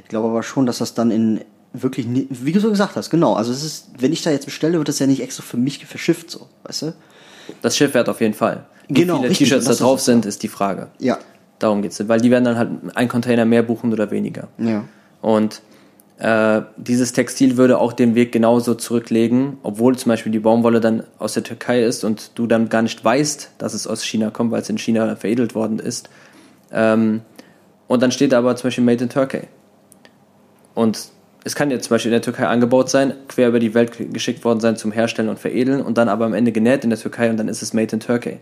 ich 0.04 0.10
glaube 0.10 0.28
aber 0.28 0.44
schon, 0.44 0.66
dass 0.66 0.80
das 0.80 0.94
dann 0.94 1.10
in 1.10 1.40
wirklich, 1.72 2.06
wie 2.06 2.52
du 2.52 2.60
so 2.60 2.70
gesagt 2.70 2.98
hast, 2.98 3.12
genau. 3.12 3.34
Also 3.34 3.54
es 3.54 3.64
ist, 3.64 3.88
wenn 3.98 4.12
ich 4.12 4.24
da 4.24 4.32
jetzt 4.32 4.44
bestelle, 4.44 4.78
wird 4.78 4.90
das 4.90 5.00
ja 5.00 5.08
nicht 5.08 5.22
extra 5.22 5.42
für 5.42 5.56
mich 5.56 5.86
verschifft, 5.86 6.30
so, 6.30 6.50
weißt 6.64 6.82
du? 6.82 6.94
Das 7.62 7.78
Schiff 7.78 7.94
wird 7.94 8.10
auf 8.10 8.20
jeden 8.20 8.34
Fall. 8.34 8.66
Wie 8.90 8.94
genau, 8.94 9.22
viele 9.22 9.34
T-Shirts 9.34 9.64
da 9.64 9.76
drauf 9.76 10.02
sind, 10.02 10.26
ist 10.26 10.44
die 10.44 10.50
Frage. 10.50 10.90
Ja. 11.00 11.18
Darum 11.60 11.82
geht 11.82 11.94
es. 11.94 12.08
Weil 12.10 12.20
die 12.20 12.30
werden 12.30 12.44
dann 12.44 12.58
halt 12.58 12.72
ein 12.96 13.08
Container 13.08 13.46
mehr 13.46 13.64
buchen 13.64 13.94
oder 13.94 14.12
weniger. 14.12 14.50
Ja. 14.58 14.84
Und 15.22 15.62
äh, 16.18 16.62
dieses 16.78 17.12
Textil 17.12 17.58
würde 17.58 17.78
auch 17.78 17.92
den 17.92 18.16
Weg 18.16 18.32
genauso 18.32 18.76
zurücklegen, 18.76 19.58
obwohl 19.64 19.98
zum 19.98 20.10
Beispiel 20.10 20.32
die 20.32 20.40
Baumwolle 20.40 20.80
dann 20.80 21.04
aus 21.20 21.34
der 21.34 21.44
Türkei 21.44 21.84
ist 21.84 22.04
und 22.04 22.32
du 22.36 22.48
dann 22.48 22.70
gar 22.70 22.82
nicht 22.82 23.04
weißt, 23.04 23.52
dass 23.58 23.74
es 23.74 23.86
aus 23.86 24.04
China 24.04 24.30
kommt, 24.30 24.52
weil 24.52 24.62
es 24.62 24.70
in 24.70 24.78
China 24.78 25.16
veredelt 25.16 25.56
worden 25.56 25.80
ist. 25.80 26.10
Ähm, 26.72 27.22
und 27.88 28.02
dann 28.02 28.12
steht 28.12 28.32
da 28.32 28.40
aber 28.40 28.56
zum 28.56 28.68
Beispiel 28.68 28.84
Made 28.84 29.04
in 29.04 29.10
Turkey. 29.10 29.42
Und 30.74 31.10
es 31.44 31.54
kann 31.54 31.70
jetzt 31.70 31.86
zum 31.86 31.96
Beispiel 31.96 32.12
in 32.12 32.16
der 32.16 32.22
Türkei 32.22 32.48
angebaut 32.48 32.90
sein, 32.90 33.14
quer 33.28 33.50
über 33.50 33.60
die 33.60 33.74
Welt 33.74 33.92
geschickt 34.14 34.44
worden 34.46 34.62
sein 34.62 34.78
zum 34.78 34.92
Herstellen 34.92 35.30
und 35.30 35.38
Veredeln 35.38 35.82
und 35.82 35.98
dann 35.98 36.10
aber 36.10 36.26
am 36.26 36.34
Ende 36.34 36.52
genäht 36.52 36.84
in 36.84 36.90
der 36.90 37.00
Türkei 37.00 37.30
und 37.30 37.38
dann 37.38 37.50
ist 37.50 37.62
es 37.62 37.74
Made 37.74 37.94
in 37.94 38.00
Turkey. 38.00 38.38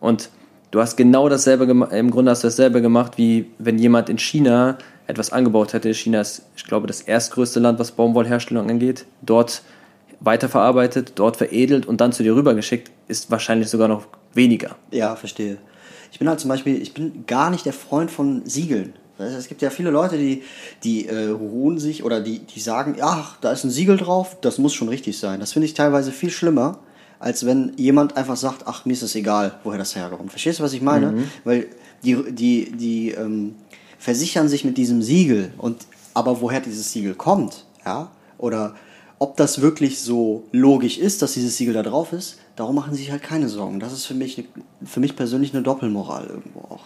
Und 0.00 0.28
du 0.70 0.80
hast 0.80 0.96
genau 0.96 1.28
dasselbe 1.28 1.66
gemacht, 1.66 1.92
im 1.92 2.10
Grunde 2.10 2.30
hast 2.30 2.44
du 2.44 2.48
dasselbe 2.48 2.82
gemacht, 2.82 3.16
wie 3.16 3.46
wenn 3.58 3.78
jemand 3.78 4.10
in 4.10 4.18
China 4.18 4.78
etwas 5.06 5.32
angebaut 5.32 5.72
hätte. 5.72 5.92
China 5.94 6.20
ist, 6.20 6.42
ich 6.56 6.64
glaube, 6.64 6.86
das 6.86 7.00
erstgrößte 7.00 7.60
Land, 7.60 7.78
was 7.78 7.92
Baumwollherstellung 7.92 8.68
angeht. 8.68 9.06
Dort 9.22 9.62
weiterverarbeitet, 10.20 11.12
dort 11.16 11.36
veredelt 11.36 11.86
und 11.86 12.00
dann 12.00 12.12
zu 12.12 12.22
dir 12.22 12.34
rübergeschickt, 12.34 12.90
ist 13.08 13.30
wahrscheinlich 13.30 13.68
sogar 13.68 13.88
noch 13.88 14.06
weniger. 14.32 14.76
Ja, 14.90 15.16
verstehe. 15.16 15.58
Ich 16.12 16.18
bin 16.18 16.28
halt 16.28 16.40
zum 16.40 16.48
Beispiel, 16.48 16.80
ich 16.80 16.94
bin 16.94 17.24
gar 17.26 17.50
nicht 17.50 17.66
der 17.66 17.72
Freund 17.72 18.10
von 18.10 18.46
Siegeln. 18.46 18.94
Es 19.18 19.48
gibt 19.48 19.62
ja 19.62 19.70
viele 19.70 19.90
Leute, 19.90 20.18
die, 20.18 20.42
die 20.84 21.08
äh, 21.08 21.28
ruhen 21.28 21.78
sich 21.78 22.04
oder 22.04 22.20
die, 22.20 22.40
die 22.40 22.60
sagen, 22.60 22.96
ach, 23.00 23.38
da 23.40 23.50
ist 23.50 23.64
ein 23.64 23.70
Siegel 23.70 23.96
drauf, 23.96 24.36
das 24.42 24.58
muss 24.58 24.74
schon 24.74 24.88
richtig 24.88 25.18
sein. 25.18 25.40
Das 25.40 25.52
finde 25.52 25.66
ich 25.66 25.74
teilweise 25.74 26.12
viel 26.12 26.30
schlimmer, 26.30 26.80
als 27.18 27.46
wenn 27.46 27.72
jemand 27.76 28.16
einfach 28.18 28.36
sagt, 28.36 28.64
ach, 28.66 28.84
mir 28.84 28.92
ist 28.92 29.02
es 29.02 29.14
egal, 29.14 29.58
woher 29.64 29.78
das 29.78 29.96
herkommt. 29.96 30.30
Verstehst 30.30 30.58
du, 30.58 30.64
was 30.64 30.74
ich 30.74 30.82
meine? 30.82 31.12
Mhm. 31.12 31.24
Weil 31.44 31.66
die, 32.04 32.30
die, 32.30 32.72
die 32.72 33.10
ähm, 33.12 33.54
versichern 34.06 34.46
sich 34.48 34.64
mit 34.64 34.78
diesem 34.78 35.02
Siegel 35.02 35.52
und 35.58 35.84
aber 36.14 36.40
woher 36.40 36.60
dieses 36.60 36.92
Siegel 36.92 37.16
kommt, 37.16 37.64
ja, 37.84 38.08
oder 38.38 38.76
ob 39.18 39.36
das 39.36 39.60
wirklich 39.62 39.98
so 39.98 40.44
logisch 40.52 40.96
ist, 40.96 41.22
dass 41.22 41.32
dieses 41.32 41.56
Siegel 41.56 41.74
da 41.74 41.82
drauf 41.82 42.12
ist, 42.12 42.38
darum 42.54 42.76
machen 42.76 42.94
sie 42.94 43.02
sich 43.02 43.10
halt 43.10 43.24
keine 43.24 43.48
Sorgen. 43.48 43.80
Das 43.80 43.92
ist 43.92 44.06
für 44.06 44.14
mich, 44.14 44.44
für 44.84 45.00
mich 45.00 45.16
persönlich 45.16 45.52
eine 45.52 45.64
Doppelmoral 45.64 46.28
irgendwo 46.28 46.60
auch. 46.72 46.84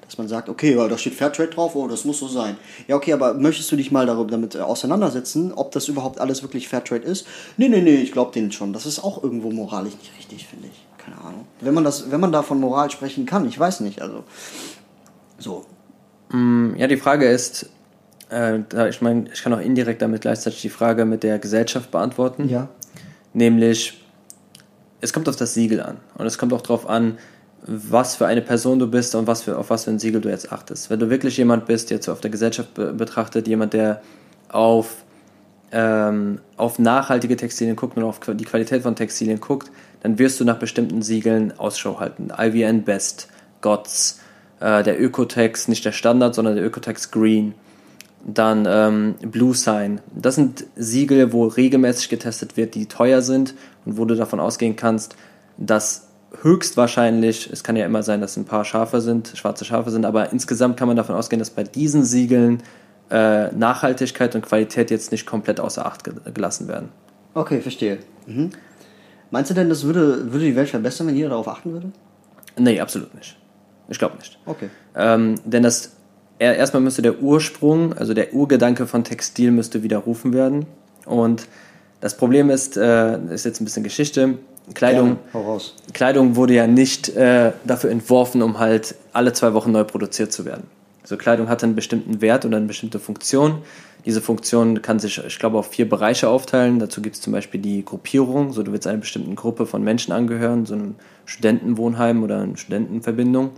Dass 0.00 0.16
man 0.16 0.28
sagt, 0.28 0.48
okay, 0.48 0.74
da 0.74 0.96
steht 0.96 1.12
Fairtrade 1.12 1.50
drauf, 1.50 1.76
oh, 1.76 1.88
das 1.88 2.06
muss 2.06 2.20
so 2.20 2.26
sein. 2.26 2.56
Ja, 2.88 2.96
okay, 2.96 3.12
aber 3.12 3.34
möchtest 3.34 3.70
du 3.70 3.76
dich 3.76 3.92
mal 3.92 4.06
darüber, 4.06 4.30
damit 4.30 4.54
äh, 4.54 4.60
auseinandersetzen, 4.60 5.52
ob 5.52 5.72
das 5.72 5.88
überhaupt 5.88 6.20
alles 6.20 6.40
wirklich 6.40 6.68
Fairtrade 6.68 7.04
ist? 7.04 7.26
Nee, 7.58 7.68
nee, 7.68 7.82
nee, 7.82 7.96
ich 7.96 8.12
glaube 8.12 8.32
denen 8.32 8.50
schon. 8.50 8.72
Das 8.72 8.86
ist 8.86 9.04
auch 9.04 9.22
irgendwo 9.22 9.50
moralisch 9.50 9.96
nicht 10.00 10.12
richtig, 10.16 10.46
finde 10.46 10.68
ich. 10.68 11.04
Keine 11.04 11.18
Ahnung. 11.18 11.44
Wenn 11.60 11.74
man, 11.74 11.84
das, 11.84 12.10
wenn 12.10 12.20
man 12.20 12.32
da 12.32 12.42
von 12.42 12.58
Moral 12.58 12.90
sprechen 12.90 13.26
kann, 13.26 13.46
ich 13.46 13.58
weiß 13.58 13.80
nicht. 13.80 14.00
Also, 14.00 14.24
so. 15.38 15.66
Mm, 16.32 16.74
ja, 16.76 16.86
die 16.86 16.96
Frage 16.96 17.26
ist, 17.26 17.70
äh, 18.30 18.60
ich 18.88 19.00
meine, 19.00 19.26
ich 19.32 19.42
kann 19.42 19.52
auch 19.52 19.60
indirekt 19.60 20.02
damit 20.02 20.22
gleichzeitig 20.22 20.62
die 20.62 20.70
Frage 20.70 21.04
mit 21.04 21.22
der 21.22 21.38
Gesellschaft 21.38 21.90
beantworten. 21.90 22.48
Ja. 22.48 22.68
Nämlich, 23.34 24.04
es 25.00 25.12
kommt 25.12 25.28
auf 25.28 25.36
das 25.36 25.54
Siegel 25.54 25.80
an. 25.80 25.98
Und 26.16 26.26
es 26.26 26.38
kommt 26.38 26.52
auch 26.52 26.62
darauf 26.62 26.88
an, 26.88 27.18
was 27.64 28.16
für 28.16 28.26
eine 28.26 28.42
Person 28.42 28.78
du 28.78 28.88
bist 28.88 29.14
und 29.14 29.26
was 29.26 29.42
für, 29.42 29.56
auf 29.56 29.70
was 29.70 29.84
für 29.84 29.90
ein 29.90 29.98
Siegel 29.98 30.20
du 30.20 30.28
jetzt 30.28 30.52
achtest. 30.52 30.90
Wenn 30.90 30.98
du 30.98 31.10
wirklich 31.10 31.36
jemand 31.36 31.66
bist, 31.66 31.90
jetzt 31.90 32.08
auf 32.08 32.20
der 32.20 32.30
Gesellschaft 32.30 32.74
be 32.74 32.92
betrachtet, 32.92 33.46
jemand, 33.46 33.72
der 33.72 34.02
auf, 34.48 35.04
ähm, 35.70 36.40
auf 36.56 36.78
nachhaltige 36.78 37.36
Textilien 37.36 37.76
guckt 37.76 37.96
und 37.96 38.02
auf 38.02 38.18
die 38.20 38.44
Qualität 38.44 38.82
von 38.82 38.96
Textilien 38.96 39.40
guckt, 39.40 39.70
dann 40.02 40.18
wirst 40.18 40.40
du 40.40 40.44
nach 40.44 40.58
bestimmten 40.58 41.02
Siegeln 41.02 41.56
Ausschau 41.56 42.00
halten. 42.00 42.30
IVN 42.36 42.82
Best, 42.82 43.28
GOTS, 43.60 44.20
äh, 44.62 44.82
der 44.82 45.00
Ökotex, 45.02 45.68
nicht 45.68 45.84
der 45.84 45.92
Standard, 45.92 46.34
sondern 46.34 46.54
der 46.54 46.64
Ökotex 46.64 47.10
Green. 47.10 47.54
Dann 48.24 48.66
ähm, 48.68 49.14
Blue 49.20 49.54
Sign. 49.54 50.00
Das 50.14 50.36
sind 50.36 50.64
Siegel, 50.76 51.32
wo 51.32 51.46
regelmäßig 51.46 52.08
getestet 52.08 52.56
wird, 52.56 52.76
die 52.76 52.86
teuer 52.86 53.20
sind 53.20 53.54
und 53.84 53.98
wo 53.98 54.04
du 54.04 54.14
davon 54.14 54.38
ausgehen 54.38 54.76
kannst, 54.76 55.16
dass 55.56 56.06
höchstwahrscheinlich, 56.40 57.50
es 57.52 57.64
kann 57.64 57.74
ja 57.74 57.84
immer 57.84 58.04
sein, 58.04 58.20
dass 58.20 58.36
ein 58.36 58.44
paar 58.44 58.64
Schafe 58.64 59.00
sind, 59.00 59.32
schwarze 59.34 59.64
Schafe 59.64 59.90
sind, 59.90 60.06
aber 60.06 60.32
insgesamt 60.32 60.76
kann 60.76 60.86
man 60.86 60.96
davon 60.96 61.16
ausgehen, 61.16 61.40
dass 61.40 61.50
bei 61.50 61.64
diesen 61.64 62.04
Siegeln 62.04 62.62
äh, 63.10 63.52
Nachhaltigkeit 63.52 64.34
und 64.36 64.42
Qualität 64.42 64.90
jetzt 64.90 65.10
nicht 65.10 65.26
komplett 65.26 65.58
außer 65.58 65.84
Acht 65.84 66.04
gelassen 66.32 66.68
werden. 66.68 66.90
Okay, 67.34 67.60
verstehe. 67.60 67.98
Mhm. 68.26 68.50
Meinst 69.30 69.50
du 69.50 69.54
denn, 69.54 69.68
das 69.68 69.82
würde, 69.82 70.32
würde 70.32 70.44
die 70.44 70.56
Welt 70.56 70.68
verbessern, 70.68 71.08
wenn 71.08 71.16
jeder 71.16 71.30
darauf 71.30 71.48
achten 71.48 71.72
würde? 71.72 71.90
Nee, 72.56 72.80
absolut 72.80 73.14
nicht. 73.14 73.36
Ich 73.92 73.98
glaube 73.98 74.16
nicht. 74.16 74.38
Okay. 74.46 74.70
Ähm, 74.96 75.34
denn 75.44 75.62
das 75.62 75.92
erstmal 76.38 76.82
müsste 76.82 77.02
der 77.02 77.20
Ursprung, 77.20 77.92
also 77.92 78.14
der 78.14 78.32
Urgedanke 78.32 78.86
von 78.86 79.04
Textil 79.04 79.50
müsste 79.50 79.82
widerrufen 79.82 80.32
werden. 80.32 80.64
Und 81.04 81.46
das 82.00 82.16
Problem 82.16 82.48
ist, 82.48 82.78
äh, 82.78 83.18
ist 83.32 83.44
jetzt 83.44 83.60
ein 83.60 83.64
bisschen 83.64 83.84
Geschichte. 83.84 84.38
Kleidung, 84.74 85.18
Kleidung 85.92 86.36
wurde 86.36 86.54
ja 86.54 86.66
nicht 86.66 87.10
äh, 87.10 87.52
dafür 87.64 87.90
entworfen, 87.90 88.42
um 88.42 88.58
halt 88.58 88.94
alle 89.12 89.32
zwei 89.34 89.52
Wochen 89.52 89.72
neu 89.72 89.84
produziert 89.84 90.32
zu 90.32 90.44
werden. 90.46 90.64
Also 91.02 91.16
Kleidung 91.16 91.48
hat 91.48 91.62
einen 91.62 91.74
bestimmten 91.74 92.22
Wert 92.22 92.44
und 92.44 92.54
eine 92.54 92.66
bestimmte 92.66 92.98
Funktion. 92.98 93.58
Diese 94.06 94.20
Funktion 94.20 94.80
kann 94.80 95.00
sich, 95.00 95.22
ich 95.24 95.38
glaube, 95.38 95.58
auf 95.58 95.68
vier 95.68 95.88
Bereiche 95.88 96.28
aufteilen. 96.28 96.78
Dazu 96.78 97.02
gibt 97.02 97.16
es 97.16 97.20
zum 97.20 97.32
Beispiel 97.32 97.60
die 97.60 97.84
Gruppierung, 97.84 98.52
so 98.52 98.62
du 98.62 98.72
willst 98.72 98.86
einer 98.86 98.98
bestimmten 98.98 99.34
Gruppe 99.34 99.66
von 99.66 99.82
Menschen 99.82 100.12
angehören, 100.12 100.64
so 100.64 100.74
einem 100.74 100.94
Studentenwohnheim 101.26 102.22
oder 102.22 102.40
einer 102.40 102.56
Studentenverbindung. 102.56 103.50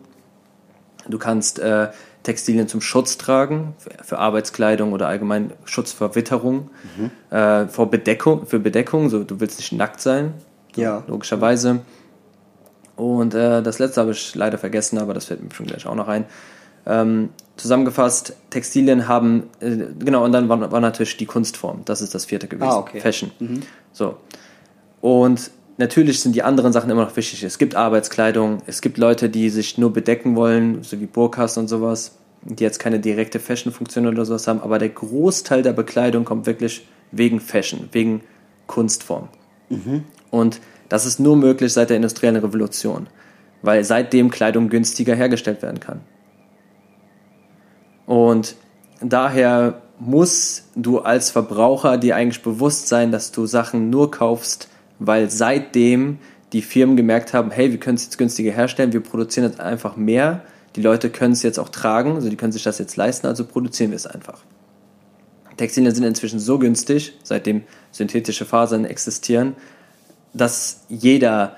Du 1.09 1.19
kannst 1.19 1.59
äh, 1.59 1.89
Textilien 2.23 2.69
zum 2.69 2.81
Schutz 2.81 3.19
tragen, 3.19 3.75
für, 4.03 4.19
Arbeitskleidung 4.19 4.93
oder 4.93 5.09
allgemein 5.09 5.53
Schutz 5.65 5.93
vor 5.93 6.15
Witterung, 6.15 6.71
mhm. 6.97 7.37
äh, 7.37 7.69
vor 7.69 7.91
Bedeckung, 7.91 8.47
für 8.47 8.59
Bedeckung, 8.59 9.11
so 9.11 9.25
du 9.25 9.41
willst 9.41 9.59
nicht 9.59 9.73
nackt 9.73 10.01
sein, 10.01 10.35
ja. 10.77 11.05
Logischerweise. 11.07 11.81
Und 12.97 13.35
äh, 13.35 13.63
das 13.63 13.79
letzte 13.79 14.01
habe 14.01 14.13
ich 14.13 14.35
leider 14.35 14.59
vergessen, 14.59 14.99
aber 14.99 15.15
das 15.15 15.27
fällt 15.27 15.43
mir 15.43 15.53
schon 15.53 15.67
gleich 15.67 15.87
auch 15.87 15.95
noch 15.95 16.09
ein. 16.09 16.27
Ähm, 16.87 17.31
zusammengefasst, 17.57 18.37
Textilien 18.51 19.09
haben, 19.09 19.45
äh, 19.61 19.87
genau, 19.99 20.25
und 20.25 20.33
dann 20.33 20.49
war, 20.49 20.71
war, 20.71 20.81
natürlich 20.81 21.17
die 21.17 21.27
Kunstform. 21.27 21.83
Das 21.85 22.03
ist 22.03 22.15
das 22.15 22.27
vierte 22.27 22.47
gewesen. 22.47 22.71
Ah, 22.71 22.79
okay. 22.79 23.01
Fashion. 23.01 23.31
Mhm. 23.39 23.63
So. 23.93 24.17
Und 25.01 25.51
natürlich 25.77 26.21
sind 26.21 26.35
die 26.35 26.43
anderen 26.43 26.73
Sachen 26.73 26.91
immer 26.91 27.05
noch 27.05 27.17
wichtig. 27.17 27.43
Es 27.43 27.59
gibt 27.59 27.75
Arbeitskleidung, 27.75 28.59
es 28.67 28.81
gibt 28.81 28.99
Leute, 28.99 29.29
die 29.29 29.51
sich 29.51 29.79
nur 29.79 29.93
bedecken 29.93 30.37
wollen, 30.37 30.83
so 30.83 31.01
wie 31.01 31.07
Burkas 31.07 31.57
und 31.59 31.69
sowas, 31.69 32.19
die 32.43 32.63
jetzt 32.63 32.79
keine 32.79 33.01
direkte 33.01 33.41
Fashion-Funktion 33.41 34.07
oder 34.07 34.25
sowas 34.25 34.47
haben, 34.47 34.61
aber 34.61 34.79
der 34.79 34.91
Großteil 34.91 35.63
der 35.63 35.73
Bekleidung 35.73 36.25
kommt 36.25 36.47
wirklich 36.47 36.87
wegen 37.11 37.41
Fashion, 37.41 37.89
wegen 37.93 38.23
Kunstform. 38.67 39.29
Mhm. 39.71 40.05
Und 40.31 40.61
das 40.89 41.07
ist 41.07 41.21
nur 41.21 41.37
möglich 41.37 41.73
seit 41.73 41.91
der 41.91 41.97
industriellen 41.97 42.37
Revolution, 42.37 43.07
weil 43.63 43.85
seitdem 43.85 44.31
Kleidung 44.31 44.69
günstiger 44.69 45.15
hergestellt 45.15 45.63
werden 45.63 45.81
kann. 45.81 46.01
Und 48.07 48.57
daher 49.01 49.81
musst 49.99 50.69
du 50.75 50.99
als 50.99 51.31
Verbraucher 51.31 51.97
dir 51.97 52.17
eigentlich 52.17 52.43
bewusst 52.43 52.89
sein, 52.89 53.13
dass 53.13 53.33
du 53.33 53.47
Sachen 53.47 53.91
nur 53.91 54.11
kaufst, 54.11 54.69
weil 55.07 55.31
seitdem 55.31 56.19
die 56.53 56.63
Firmen 56.63 56.97
gemerkt 56.97 57.35
haben, 57.35 57.51
hey, 57.51 57.71
wir 57.71 57.81
können 57.81 57.97
es 57.97 58.05
jetzt 58.05 58.19
günstiger 58.19 58.53
herstellen, 58.53 58.93
wir 58.93 59.01
produzieren 59.01 59.47
jetzt 59.47 59.61
einfach 59.61 59.97
mehr, 59.97 60.43
die 60.77 60.83
Leute 60.83 61.11
können 61.11 61.33
es 61.33 61.43
jetzt 61.43 61.59
auch 61.59 61.69
tragen, 61.69 62.15
also 62.15 62.29
die 62.29 62.37
können 62.37 62.53
sich 62.53 62.63
das 62.63 62.79
jetzt 62.79 62.97
leisten, 62.97 63.27
also 63.27 63.45
produzieren 63.45 63.91
wir 63.91 63.97
es 63.97 64.07
einfach. 64.07 64.45
Textilien 65.57 65.95
sind 65.95 66.05
inzwischen 66.05 66.41
so 66.41 66.59
günstig, 66.59 67.17
seitdem 67.23 67.63
synthetische 67.93 68.45
Fasern 68.45 68.85
existieren, 68.85 69.55
dass 70.33 70.81
jeder 70.89 71.57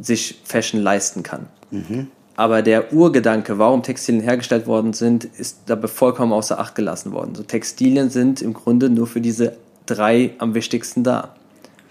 sich 0.00 0.40
Fashion 0.44 0.82
leisten 0.82 1.22
kann. 1.22 1.46
Mhm. 1.70 2.08
Aber 2.36 2.62
der 2.62 2.92
Urgedanke, 2.92 3.58
warum 3.58 3.82
Textilien 3.82 4.22
hergestellt 4.22 4.66
worden 4.66 4.92
sind, 4.92 5.24
ist 5.24 5.62
dabei 5.66 5.88
vollkommen 5.88 6.32
außer 6.32 6.60
Acht 6.60 6.74
gelassen 6.74 7.12
worden. 7.12 7.34
So 7.34 7.42
Textilien 7.42 8.10
sind 8.10 8.42
im 8.42 8.54
Grunde 8.54 8.90
nur 8.90 9.06
für 9.06 9.20
diese 9.20 9.56
drei 9.86 10.34
am 10.38 10.54
wichtigsten 10.54 11.02
da. 11.02 11.34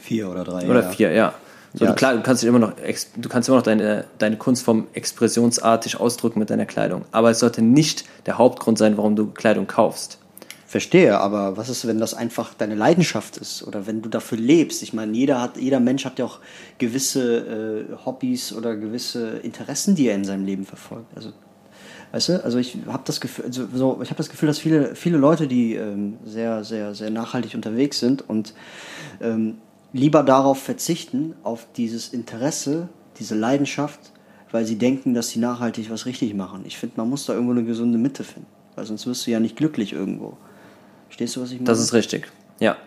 Vier 0.07 0.29
oder 0.29 0.45
drei. 0.45 0.69
Oder 0.69 0.83
ja. 0.83 0.89
vier, 0.89 1.11
ja. 1.11 1.33
So, 1.73 1.83
ja. 1.83 1.91
Du, 1.91 1.97
klar, 1.97 2.15
du 2.15 2.23
kannst 2.23 2.45
immer 2.45 2.59
noch, 2.59 2.71
du 2.73 3.29
kannst 3.29 3.49
immer 3.49 3.57
noch 3.57 3.63
deine, 3.63 4.05
deine 4.19 4.37
Kunstform 4.37 4.87
expressionsartig 4.93 5.99
ausdrücken 5.99 6.39
mit 6.39 6.49
deiner 6.49 6.65
Kleidung. 6.65 7.03
Aber 7.11 7.29
es 7.29 7.39
sollte 7.39 7.61
nicht 7.61 8.05
der 8.25 8.37
Hauptgrund 8.37 8.77
sein, 8.77 8.95
warum 8.95 9.17
du 9.17 9.27
Kleidung 9.27 9.67
kaufst. 9.67 10.17
Verstehe, 10.65 11.19
aber 11.19 11.57
was 11.57 11.67
ist, 11.67 11.85
wenn 11.87 11.99
das 11.99 12.13
einfach 12.13 12.53
deine 12.53 12.75
Leidenschaft 12.75 13.35
ist 13.35 13.67
oder 13.67 13.85
wenn 13.85 14.01
du 14.01 14.07
dafür 14.07 14.37
lebst? 14.37 14.81
Ich 14.81 14.93
meine, 14.93 15.11
jeder 15.11 15.41
hat, 15.41 15.57
jeder 15.57 15.81
Mensch 15.81 16.05
hat 16.05 16.19
ja 16.19 16.25
auch 16.25 16.39
gewisse 16.77 17.87
äh, 17.89 18.05
Hobbys 18.05 18.53
oder 18.53 18.77
gewisse 18.77 19.39
Interessen, 19.39 19.95
die 19.95 20.07
er 20.07 20.15
in 20.15 20.23
seinem 20.23 20.45
Leben 20.45 20.65
verfolgt. 20.65 21.07
Also, 21.15 21.31
weißt 22.13 22.29
du, 22.29 22.43
also 22.45 22.57
ich 22.59 22.77
habe 22.87 23.03
das 23.03 23.19
Gefühl, 23.19 23.45
also 23.45 23.67
so, 23.73 23.99
ich 24.01 24.09
habe 24.09 24.17
das 24.17 24.29
Gefühl, 24.29 24.47
dass 24.47 24.59
viele, 24.59 24.95
viele 24.95 25.17
Leute, 25.17 25.47
die 25.47 25.75
ähm, 25.75 26.17
sehr, 26.25 26.63
sehr, 26.63 26.95
sehr 26.95 27.09
nachhaltig 27.09 27.55
unterwegs 27.55 27.99
sind 27.99 28.29
und 28.29 28.53
ähm, 29.21 29.59
lieber 29.93 30.23
darauf 30.23 30.61
verzichten, 30.61 31.33
auf 31.43 31.67
dieses 31.75 32.09
Interesse, 32.09 32.89
diese 33.19 33.35
Leidenschaft, 33.35 33.99
weil 34.51 34.65
sie 34.65 34.77
denken, 34.77 35.13
dass 35.13 35.29
sie 35.29 35.39
nachhaltig 35.39 35.89
was 35.89 36.05
richtig 36.05 36.33
machen. 36.33 36.63
Ich 36.65 36.77
finde, 36.77 36.95
man 36.97 37.09
muss 37.09 37.25
da 37.25 37.33
irgendwo 37.33 37.53
eine 37.53 37.63
gesunde 37.63 37.97
Mitte 37.97 38.23
finden, 38.23 38.47
weil 38.75 38.85
sonst 38.85 39.05
wirst 39.07 39.27
du 39.27 39.31
ja 39.31 39.39
nicht 39.39 39.55
glücklich 39.55 39.93
irgendwo. 39.93 40.37
Verstehst 41.07 41.35
du, 41.35 41.41
was 41.41 41.49
ich 41.51 41.57
meine? 41.57 41.65
Das 41.65 41.79
ist 41.79 41.93
richtig, 41.93 42.27
ja. 42.59 42.77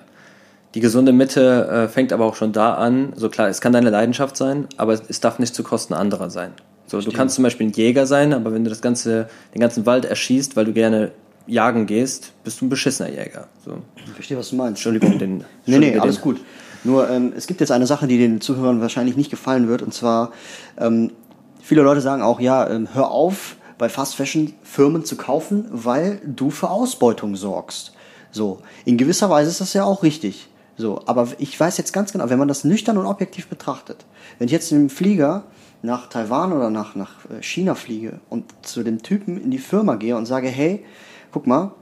Die 0.74 0.80
gesunde 0.80 1.12
Mitte 1.12 1.66
äh, 1.68 1.88
fängt 1.88 2.12
aber 2.12 2.24
auch 2.24 2.36
schon 2.36 2.52
da 2.52 2.74
an. 2.74 3.12
So 3.16 3.28
klar, 3.28 3.48
es 3.48 3.60
kann 3.60 3.72
deine 3.72 3.90
Leidenschaft 3.90 4.36
sein, 4.36 4.68
aber 4.76 4.92
es 4.92 5.20
darf 5.20 5.40
nicht 5.40 5.54
zu 5.54 5.64
Kosten 5.64 5.94
anderer 5.94 6.30
sein. 6.30 6.52
So, 6.86 7.00
du 7.00 7.12
kannst 7.12 7.36
zum 7.36 7.44
Beispiel 7.44 7.68
ein 7.68 7.72
Jäger 7.72 8.06
sein, 8.06 8.32
aber 8.32 8.52
wenn 8.52 8.64
du 8.64 8.70
das 8.70 8.80
ganze, 8.80 9.28
den 9.54 9.60
ganzen 9.60 9.86
Wald 9.86 10.04
erschießt, 10.04 10.56
weil 10.56 10.64
du 10.64 10.72
gerne 10.72 11.12
jagen 11.46 11.86
gehst, 11.86 12.32
bist 12.44 12.60
du 12.60 12.66
ein 12.66 12.68
beschissener 12.68 13.10
Jäger. 13.10 13.48
So. 13.64 13.78
Ich 13.96 14.10
verstehe, 14.12 14.36
was 14.36 14.50
du 14.50 14.56
meinst. 14.56 14.70
Entschuldigung, 14.70 15.18
den. 15.18 15.44
nee, 15.66 15.78
nee, 15.78 15.98
alles 15.98 16.16
den. 16.16 16.22
gut. 16.22 16.40
Nur, 16.84 17.10
ähm, 17.10 17.32
es 17.36 17.46
gibt 17.46 17.60
jetzt 17.60 17.72
eine 17.72 17.86
Sache, 17.86 18.06
die 18.06 18.18
den 18.18 18.40
Zuhörern 18.40 18.80
wahrscheinlich 18.80 19.16
nicht 19.16 19.30
gefallen 19.30 19.68
wird, 19.68 19.82
und 19.82 19.92
zwar, 19.92 20.32
ähm, 20.78 21.12
viele 21.60 21.82
Leute 21.82 22.00
sagen 22.00 22.22
auch, 22.22 22.40
ja, 22.40 22.68
ähm, 22.68 22.88
hör 22.92 23.10
auf, 23.10 23.56
bei 23.78 23.88
Fast 23.88 24.14
Fashion 24.14 24.54
Firmen 24.62 25.04
zu 25.04 25.16
kaufen, 25.16 25.66
weil 25.70 26.20
du 26.24 26.50
für 26.50 26.70
Ausbeutung 26.70 27.36
sorgst. 27.36 27.92
So, 28.30 28.60
in 28.84 28.98
gewisser 28.98 29.30
Weise 29.30 29.50
ist 29.50 29.60
das 29.60 29.72
ja 29.72 29.84
auch 29.84 30.02
richtig. 30.02 30.48
So, 30.76 31.02
aber 31.06 31.28
ich 31.38 31.58
weiß 31.58 31.76
jetzt 31.78 31.92
ganz 31.92 32.12
genau, 32.12 32.30
wenn 32.30 32.38
man 32.38 32.48
das 32.48 32.64
nüchtern 32.64 32.96
und 32.96 33.06
objektiv 33.06 33.48
betrachtet, 33.48 34.04
wenn 34.38 34.46
ich 34.46 34.52
jetzt 34.52 34.72
einem 34.72 34.88
Flieger 34.88 35.44
nach 35.82 36.08
Taiwan 36.08 36.52
oder 36.52 36.70
nach, 36.70 36.94
nach 36.94 37.24
äh, 37.30 37.42
China 37.42 37.74
fliege 37.74 38.20
und 38.28 38.44
zu 38.62 38.82
dem 38.82 39.02
Typen 39.02 39.40
in 39.42 39.50
die 39.50 39.58
Firma 39.58 39.96
gehe 39.96 40.16
und 40.16 40.26
sage, 40.26 40.48
hey, 40.48 40.84
guck 41.32 41.46
mal, 41.46 41.72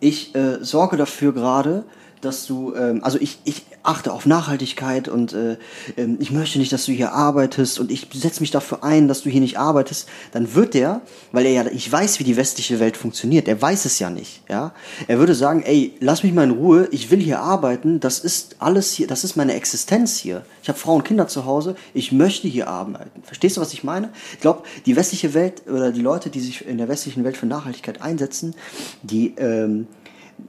ich 0.00 0.34
äh, 0.34 0.62
sorge 0.62 0.96
dafür 0.96 1.32
gerade, 1.32 1.84
dass 2.22 2.46
du, 2.46 2.72
ähm, 2.74 3.00
also 3.02 3.18
ich, 3.20 3.38
ich 3.44 3.66
achte 3.82 4.12
auf 4.12 4.26
Nachhaltigkeit 4.26 5.08
und 5.08 5.32
äh, 5.32 5.56
ähm, 5.96 6.16
ich 6.20 6.30
möchte 6.30 6.58
nicht, 6.58 6.72
dass 6.72 6.86
du 6.86 6.92
hier 6.92 7.12
arbeitest 7.12 7.80
und 7.80 7.90
ich 7.90 8.06
setze 8.14 8.40
mich 8.40 8.52
dafür 8.52 8.84
ein, 8.84 9.08
dass 9.08 9.22
du 9.22 9.28
hier 9.28 9.40
nicht 9.40 9.58
arbeitest, 9.58 10.08
dann 10.30 10.54
wird 10.54 10.74
der, 10.74 11.00
weil 11.32 11.46
er 11.46 11.52
ja, 11.52 11.66
ich 11.66 11.90
weiß, 11.90 12.20
wie 12.20 12.24
die 12.24 12.36
westliche 12.36 12.78
Welt 12.78 12.96
funktioniert, 12.96 13.48
er 13.48 13.60
weiß 13.60 13.84
es 13.84 13.98
ja 13.98 14.08
nicht, 14.08 14.42
ja, 14.48 14.72
er 15.08 15.18
würde 15.18 15.34
sagen, 15.34 15.62
ey, 15.64 15.94
lass 15.98 16.22
mich 16.22 16.32
mal 16.32 16.44
in 16.44 16.52
Ruhe, 16.52 16.88
ich 16.92 17.10
will 17.10 17.20
hier 17.20 17.40
arbeiten, 17.40 17.98
das 17.98 18.20
ist 18.20 18.56
alles 18.60 18.92
hier, 18.92 19.08
das 19.08 19.24
ist 19.24 19.36
meine 19.36 19.54
Existenz 19.54 20.16
hier. 20.16 20.44
Ich 20.62 20.68
habe 20.68 20.78
Frauen 20.78 20.98
und 20.98 21.04
Kinder 21.04 21.26
zu 21.26 21.44
Hause, 21.44 21.74
ich 21.92 22.12
möchte 22.12 22.46
hier 22.46 22.68
arbeiten. 22.68 23.22
Verstehst 23.24 23.56
du, 23.56 23.60
was 23.60 23.72
ich 23.72 23.82
meine? 23.82 24.10
Ich 24.34 24.40
glaube, 24.40 24.62
die 24.86 24.94
westliche 24.94 25.34
Welt 25.34 25.62
oder 25.68 25.90
die 25.90 26.00
Leute, 26.00 26.30
die 26.30 26.40
sich 26.40 26.64
in 26.64 26.78
der 26.78 26.88
westlichen 26.88 27.24
Welt 27.24 27.36
für 27.36 27.46
Nachhaltigkeit 27.46 28.00
einsetzen, 28.00 28.54
die 29.02 29.34
ähm, 29.38 29.88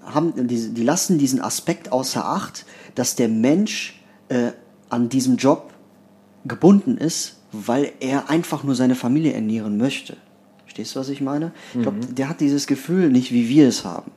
haben, 0.05 0.47
die, 0.47 0.73
die 0.73 0.83
lassen 0.83 1.17
diesen 1.17 1.41
Aspekt 1.41 1.91
außer 1.91 2.25
Acht, 2.25 2.65
dass 2.95 3.15
der 3.15 3.29
Mensch 3.29 4.01
äh, 4.29 4.51
an 4.89 5.09
diesem 5.09 5.37
Job 5.37 5.73
gebunden 6.45 6.97
ist, 6.97 7.37
weil 7.51 7.91
er 7.99 8.29
einfach 8.29 8.63
nur 8.63 8.75
seine 8.75 8.95
Familie 8.95 9.33
ernähren 9.33 9.77
möchte. 9.77 10.17
Verstehst 10.63 10.95
du, 10.95 10.99
was 10.99 11.09
ich 11.09 11.21
meine? 11.21 11.51
Ich 11.75 11.81
glaube, 11.81 11.97
mhm. 11.97 12.15
der 12.15 12.29
hat 12.29 12.39
dieses 12.39 12.67
Gefühl 12.67 13.09
nicht, 13.09 13.31
wie 13.31 13.47
wir 13.47 13.67
es 13.67 13.85
haben. 13.85 14.11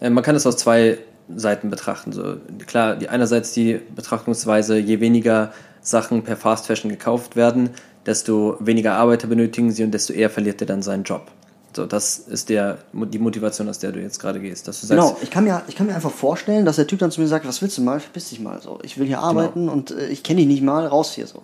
Äh, 0.00 0.10
man 0.10 0.24
kann 0.24 0.34
es 0.34 0.46
aus 0.46 0.56
zwei 0.56 0.98
Seiten 1.34 1.70
betrachten. 1.70 2.12
So, 2.12 2.36
klar, 2.66 2.96
die 2.96 3.08
einerseits 3.08 3.52
die 3.52 3.80
Betrachtungsweise, 3.94 4.78
je 4.78 5.00
weniger 5.00 5.52
Sachen 5.82 6.22
per 6.22 6.36
Fast 6.36 6.66
Fashion 6.66 6.90
gekauft 6.90 7.36
werden, 7.36 7.70
desto 8.06 8.56
weniger 8.60 8.94
Arbeiter 8.94 9.26
benötigen 9.26 9.70
sie 9.70 9.84
und 9.84 9.92
desto 9.92 10.12
eher 10.12 10.30
verliert 10.30 10.60
er 10.60 10.66
dann 10.66 10.82
seinen 10.82 11.04
Job. 11.04 11.30
So, 11.78 11.86
das 11.86 12.18
ist 12.18 12.48
der, 12.48 12.78
die 12.92 13.20
Motivation, 13.20 13.68
aus 13.68 13.78
der 13.78 13.92
du 13.92 14.00
jetzt 14.00 14.18
gerade 14.18 14.40
gehst. 14.40 14.66
Dass 14.66 14.80
du 14.80 14.88
sagst, 14.88 15.00
genau, 15.00 15.16
ich 15.22 15.30
kann, 15.30 15.44
mir, 15.44 15.62
ich 15.68 15.76
kann 15.76 15.86
mir 15.86 15.94
einfach 15.94 16.10
vorstellen, 16.10 16.64
dass 16.64 16.74
der 16.74 16.88
Typ 16.88 16.98
dann 16.98 17.12
zu 17.12 17.20
mir 17.20 17.28
sagt, 17.28 17.46
was 17.46 17.62
willst 17.62 17.78
du 17.78 17.82
mal, 17.82 18.00
verpiss 18.00 18.30
dich 18.30 18.40
mal. 18.40 18.60
So, 18.60 18.80
ich 18.82 18.98
will 18.98 19.06
hier 19.06 19.20
arbeiten 19.20 19.60
genau. 19.60 19.72
und 19.74 19.92
äh, 19.92 20.08
ich 20.08 20.24
kenne 20.24 20.40
dich 20.40 20.48
nicht 20.48 20.62
mal, 20.64 20.88
raus 20.88 21.12
hier 21.12 21.28
so. 21.28 21.42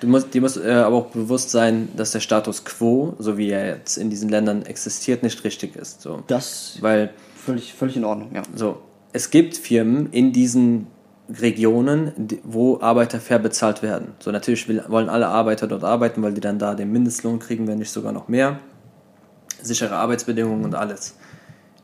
Du 0.00 0.06
musst, 0.06 0.32
dir 0.32 0.40
muss 0.40 0.56
äh, 0.56 0.70
aber 0.70 0.96
auch 0.96 1.06
bewusst 1.08 1.50
sein, 1.50 1.90
dass 1.94 2.12
der 2.12 2.20
Status 2.20 2.64
quo, 2.64 3.14
so 3.18 3.36
wie 3.36 3.50
er 3.50 3.66
jetzt 3.66 3.98
in 3.98 4.08
diesen 4.08 4.30
Ländern 4.30 4.62
existiert, 4.62 5.22
nicht 5.22 5.44
richtig 5.44 5.76
ist. 5.76 6.00
So. 6.00 6.22
Das 6.28 6.78
Weil, 6.80 7.10
völlig, 7.36 7.74
völlig 7.74 7.98
in 7.98 8.06
Ordnung, 8.06 8.30
ja. 8.34 8.44
So, 8.54 8.78
es 9.12 9.28
gibt 9.28 9.54
Firmen 9.58 10.10
in 10.12 10.32
diesen 10.32 10.86
Regionen, 11.28 12.12
wo 12.42 12.80
Arbeiter 12.80 13.20
fair 13.20 13.38
bezahlt 13.38 13.82
werden. 13.82 14.14
So, 14.18 14.32
natürlich 14.32 14.66
will, 14.66 14.82
wollen 14.88 15.10
alle 15.10 15.28
Arbeiter 15.28 15.66
dort 15.66 15.84
arbeiten, 15.84 16.22
weil 16.22 16.32
die 16.32 16.40
dann 16.40 16.58
da 16.58 16.74
den 16.74 16.90
Mindestlohn 16.90 17.38
kriegen, 17.38 17.66
wenn 17.66 17.76
nicht 17.76 17.90
sogar 17.90 18.12
noch 18.12 18.28
mehr 18.28 18.60
sichere 19.62 19.96
Arbeitsbedingungen 19.96 20.64
und 20.64 20.74
alles. 20.74 21.16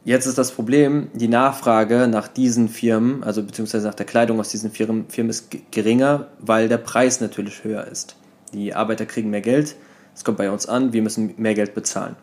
Jetzt 0.05 0.27
ist 0.27 0.37
das 0.37 0.53
Problem, 0.53 1.09
die 1.15 1.29
Nachfrage 1.29 2.09
nach 2.09 2.29
diesen 2.29 2.69
Firmen, 2.69 3.25
also 3.25 3.43
beziehungsweise 3.43 3.87
nach 3.87 3.95
der 3.95 4.05
Kleidung 4.05 4.39
aus 4.39 4.51
diesen 4.51 4.71
Firmen, 4.71 5.09
Firmen 5.09 5.31
ist 5.31 5.49
geringer, 5.71 6.29
weil 6.39 6.69
der 6.69 6.77
Preis 6.77 7.23
natürlich 7.23 7.65
höher 7.65 7.87
ist. 7.87 8.17
Die 8.53 8.75
Arbeiter 8.75 9.07
kriegen 9.07 9.31
mehr 9.31 9.41
Geld, 9.41 9.77
es 10.15 10.23
kommt 10.23 10.37
bei 10.37 10.51
uns 10.51 10.67
an, 10.67 10.93
wir 10.93 11.01
müssen 11.01 11.33
mehr 11.39 11.55
Geld 11.55 11.75
bezahlen. 11.75 12.17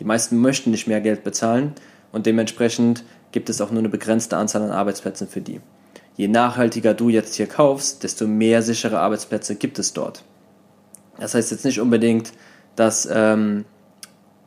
Die 0.00 0.04
meisten 0.04 0.38
möchten 0.38 0.70
nicht 0.70 0.86
mehr 0.86 1.02
Geld 1.02 1.22
bezahlen 1.22 1.74
und 2.12 2.24
dementsprechend 2.24 3.04
gibt 3.30 3.50
es 3.50 3.60
auch 3.60 3.70
nur 3.70 3.80
eine 3.80 3.90
begrenzte 3.90 4.38
Anzahl 4.38 4.62
an 4.62 4.70
Arbeitsplätzen 4.70 5.28
für 5.28 5.42
die. 5.42 5.60
Je 6.16 6.28
nachhaltiger 6.28 6.94
du 6.94 7.10
jetzt 7.10 7.34
hier 7.34 7.46
kaufst, 7.46 8.02
desto 8.04 8.26
mehr 8.26 8.62
sichere 8.62 9.00
Arbeitsplätze 9.00 9.54
gibt 9.54 9.78
es 9.78 9.92
dort. 9.92 10.24
Das 11.20 11.34
heißt 11.34 11.50
jetzt 11.50 11.64
nicht 11.64 11.80
unbedingt, 11.80 12.32
dass 12.74 13.08
ähm, 13.10 13.64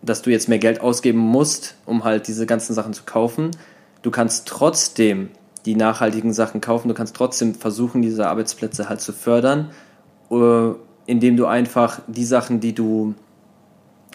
dass 0.01 0.21
du 0.21 0.29
jetzt 0.29 0.49
mehr 0.49 0.59
Geld 0.59 0.81
ausgeben 0.81 1.19
musst, 1.19 1.75
um 1.85 2.03
halt 2.03 2.27
diese 2.27 2.45
ganzen 2.45 2.73
Sachen 2.73 2.93
zu 2.93 3.03
kaufen. 3.03 3.51
Du 4.01 4.11
kannst 4.11 4.47
trotzdem 4.47 5.29
die 5.65 5.75
nachhaltigen 5.75 6.33
Sachen 6.33 6.59
kaufen, 6.59 6.87
du 6.87 6.93
kannst 6.93 7.15
trotzdem 7.15 7.53
versuchen, 7.53 8.01
diese 8.01 8.27
Arbeitsplätze 8.27 8.89
halt 8.89 9.01
zu 9.01 9.13
fördern, 9.13 9.71
äh, 10.31 10.71
indem 11.05 11.37
du 11.37 11.45
einfach 11.45 12.01
die 12.07 12.25
Sachen, 12.25 12.59
die 12.59 12.73
du, 12.73 13.13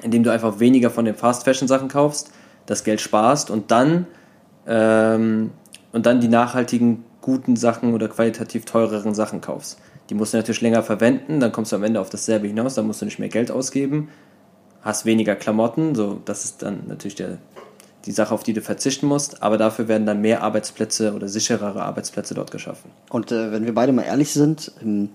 indem 0.03 0.25
du 0.25 0.33
einfach 0.33 0.59
weniger 0.59 0.91
von 0.91 1.05
den 1.05 1.15
Fast 1.15 1.45
Fashion 1.45 1.69
Sachen 1.69 1.89
kaufst, 1.89 2.33
das 2.67 2.83
Geld 2.83 3.01
sparst 3.01 3.51
und 3.51 3.71
dann 3.71 4.07
ähm, 4.67 5.53
und 5.93 6.07
dann 6.07 6.21
die 6.21 6.29
nachhaltigen 6.29 7.05
guten 7.21 7.57
Sachen 7.57 7.95
oder 7.95 8.09
qualitativ 8.09 8.65
teureren 8.65 9.15
Sachen 9.15 9.41
kaufst. 9.41 9.79
Die 10.11 10.15
musst 10.15 10.33
du 10.33 10.37
natürlich 10.37 10.61
länger 10.61 10.83
verwenden, 10.83 11.41
dann 11.41 11.53
kommst 11.53 11.73
du 11.73 11.77
am 11.77 11.85
Ende 11.85 12.01
auf 12.01 12.11
dasselbe 12.11 12.47
hinaus, 12.47 12.75
dann 12.75 12.87
musst 12.87 13.01
du 13.01 13.05
nicht 13.05 13.19
mehr 13.19 13.29
Geld 13.29 13.51
ausgeben, 13.51 14.09
hast 14.87 15.05
weniger 15.05 15.35
Klamotten, 15.35 15.95
so 15.95 16.21
das 16.25 16.45
ist 16.45 16.63
dann 16.63 16.85
natürlich 16.87 17.17
der, 17.17 17.39
die 18.07 18.13
Sache, 18.13 18.33
auf 18.33 18.45
die 18.45 18.53
du 18.53 18.63
verzichten 18.63 19.07
musst, 19.07 19.43
aber 19.43 19.59
dafür 19.59 19.89
werden 19.89 20.07
dann 20.07 20.21
mehr 20.21 20.43
Arbeitsplätze 20.43 21.13
oder 21.13 21.29
sicherere 21.29 21.83
Arbeitsplätze 21.83 22.35
dort 22.35 22.51
geschaffen. 22.53 22.91
Und 23.11 23.33
äh, 23.33 23.51
wenn 23.51 23.67
wir 23.67 23.75
beide 23.75 23.93
mal 23.93 24.03
ehrlich 24.03 24.33
sind, 24.33 24.73
ähm, 24.81 25.11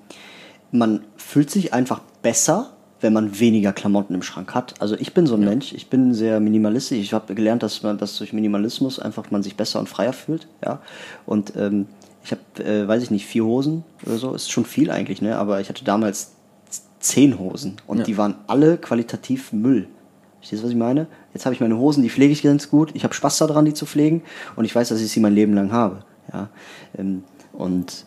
man 0.71 1.05
fühlt 1.17 1.49
sich 1.49 1.73
einfach 1.73 2.01
besser, 2.21 2.71
wenn 2.99 3.13
man 3.13 3.39
weniger 3.39 3.71
Klamotten 3.71 4.13
im 4.13 4.21
Schrank 4.21 4.53
hat. 4.53 4.75
Also 4.79 4.95
ich 4.95 5.13
bin 5.13 5.25
so 5.25 5.35
ein 5.35 5.41
ja. 5.43 5.49
Mensch, 5.49 5.73
ich 5.73 5.89
bin 5.89 6.13
sehr 6.13 6.39
minimalistisch. 6.39 6.99
Ich 6.99 7.13
habe 7.13 7.33
gelernt, 7.33 7.63
dass 7.63 7.81
man 7.81 7.97
dass 7.97 8.17
durch 8.17 8.33
Minimalismus 8.33 8.99
einfach 8.99 9.31
man 9.31 9.41
sich 9.41 9.55
besser 9.55 9.79
und 9.79 9.89
freier 9.89 10.13
fühlt. 10.13 10.47
Ja. 10.63 10.81
Und 11.25 11.55
ähm, 11.55 11.87
ich 12.23 12.31
habe, 12.31 12.63
äh, 12.63 12.87
weiß 12.87 13.01
ich 13.03 13.09
nicht, 13.09 13.25
vier 13.25 13.45
Hosen 13.45 13.83
oder 14.05 14.17
so, 14.17 14.33
ist 14.33 14.51
schon 14.51 14.65
viel 14.65 14.91
eigentlich, 14.91 15.21
ne? 15.21 15.37
Aber 15.37 15.59
ich 15.59 15.69
hatte 15.69 15.83
damals 15.83 16.33
zehn 17.01 17.37
Hosen 17.37 17.77
und 17.87 17.99
ja. 17.99 18.03
die 18.03 18.17
waren 18.17 18.35
alle 18.47 18.77
qualitativ 18.77 19.51
Müll. 19.51 19.87
Verstehst 20.39 20.61
du, 20.61 20.65
was 20.65 20.71
ich 20.71 20.77
meine? 20.77 21.07
Jetzt 21.33 21.45
habe 21.45 21.53
ich 21.53 21.61
meine 21.61 21.77
Hosen, 21.77 22.01
die 22.01 22.09
pflege 22.09 22.33
ich 22.33 22.41
ganz 22.41 22.69
gut. 22.69 22.91
Ich 22.95 23.03
habe 23.03 23.13
Spaß 23.13 23.37
daran, 23.37 23.65
die 23.65 23.73
zu 23.73 23.85
pflegen 23.85 24.23
und 24.55 24.65
ich 24.65 24.73
weiß, 24.73 24.89
dass 24.89 25.01
ich 25.01 25.11
sie 25.11 25.19
mein 25.19 25.35
Leben 25.35 25.53
lang 25.53 25.71
habe. 25.71 26.03
Ja. 26.33 26.49
Ähm, 26.97 27.23
und 27.53 28.05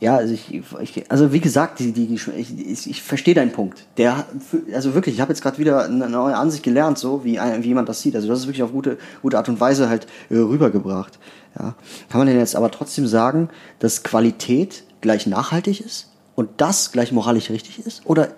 ja, 0.00 0.16
also 0.16 0.32
ich, 0.32 0.54
ich, 0.54 1.10
also 1.10 1.32
wie 1.32 1.40
gesagt, 1.40 1.80
die, 1.80 1.92
die, 1.92 2.14
ich, 2.14 2.86
ich, 2.86 3.02
verstehe 3.02 3.34
deinen 3.34 3.52
Punkt. 3.52 3.84
Der, 3.96 4.26
also 4.72 4.94
wirklich, 4.94 5.16
ich 5.16 5.20
habe 5.20 5.32
jetzt 5.32 5.42
gerade 5.42 5.58
wieder 5.58 5.84
eine 5.84 6.08
neue 6.08 6.36
Ansicht 6.36 6.62
gelernt, 6.62 6.98
so 6.98 7.24
wie, 7.24 7.36
wie 7.36 7.66
jemand 7.66 7.88
das 7.88 8.00
sieht. 8.00 8.14
Also 8.14 8.28
das 8.28 8.40
ist 8.40 8.46
wirklich 8.46 8.62
auf 8.62 8.70
gute, 8.70 8.96
gute 9.22 9.36
Art 9.36 9.48
und 9.48 9.60
Weise 9.60 9.88
halt 9.88 10.06
äh, 10.30 10.36
rübergebracht. 10.36 11.18
Ja. 11.58 11.74
Kann 12.08 12.20
man 12.20 12.28
denn 12.28 12.38
jetzt 12.38 12.54
aber 12.54 12.70
trotzdem 12.70 13.08
sagen, 13.08 13.48
dass 13.80 14.04
Qualität 14.04 14.84
gleich 15.00 15.26
nachhaltig 15.26 15.84
ist 15.84 16.08
und 16.38 16.50
das 16.58 16.92
gleich 16.92 17.10
moralisch 17.10 17.50
richtig 17.50 17.84
ist? 17.84 18.02
Oder 18.04 18.28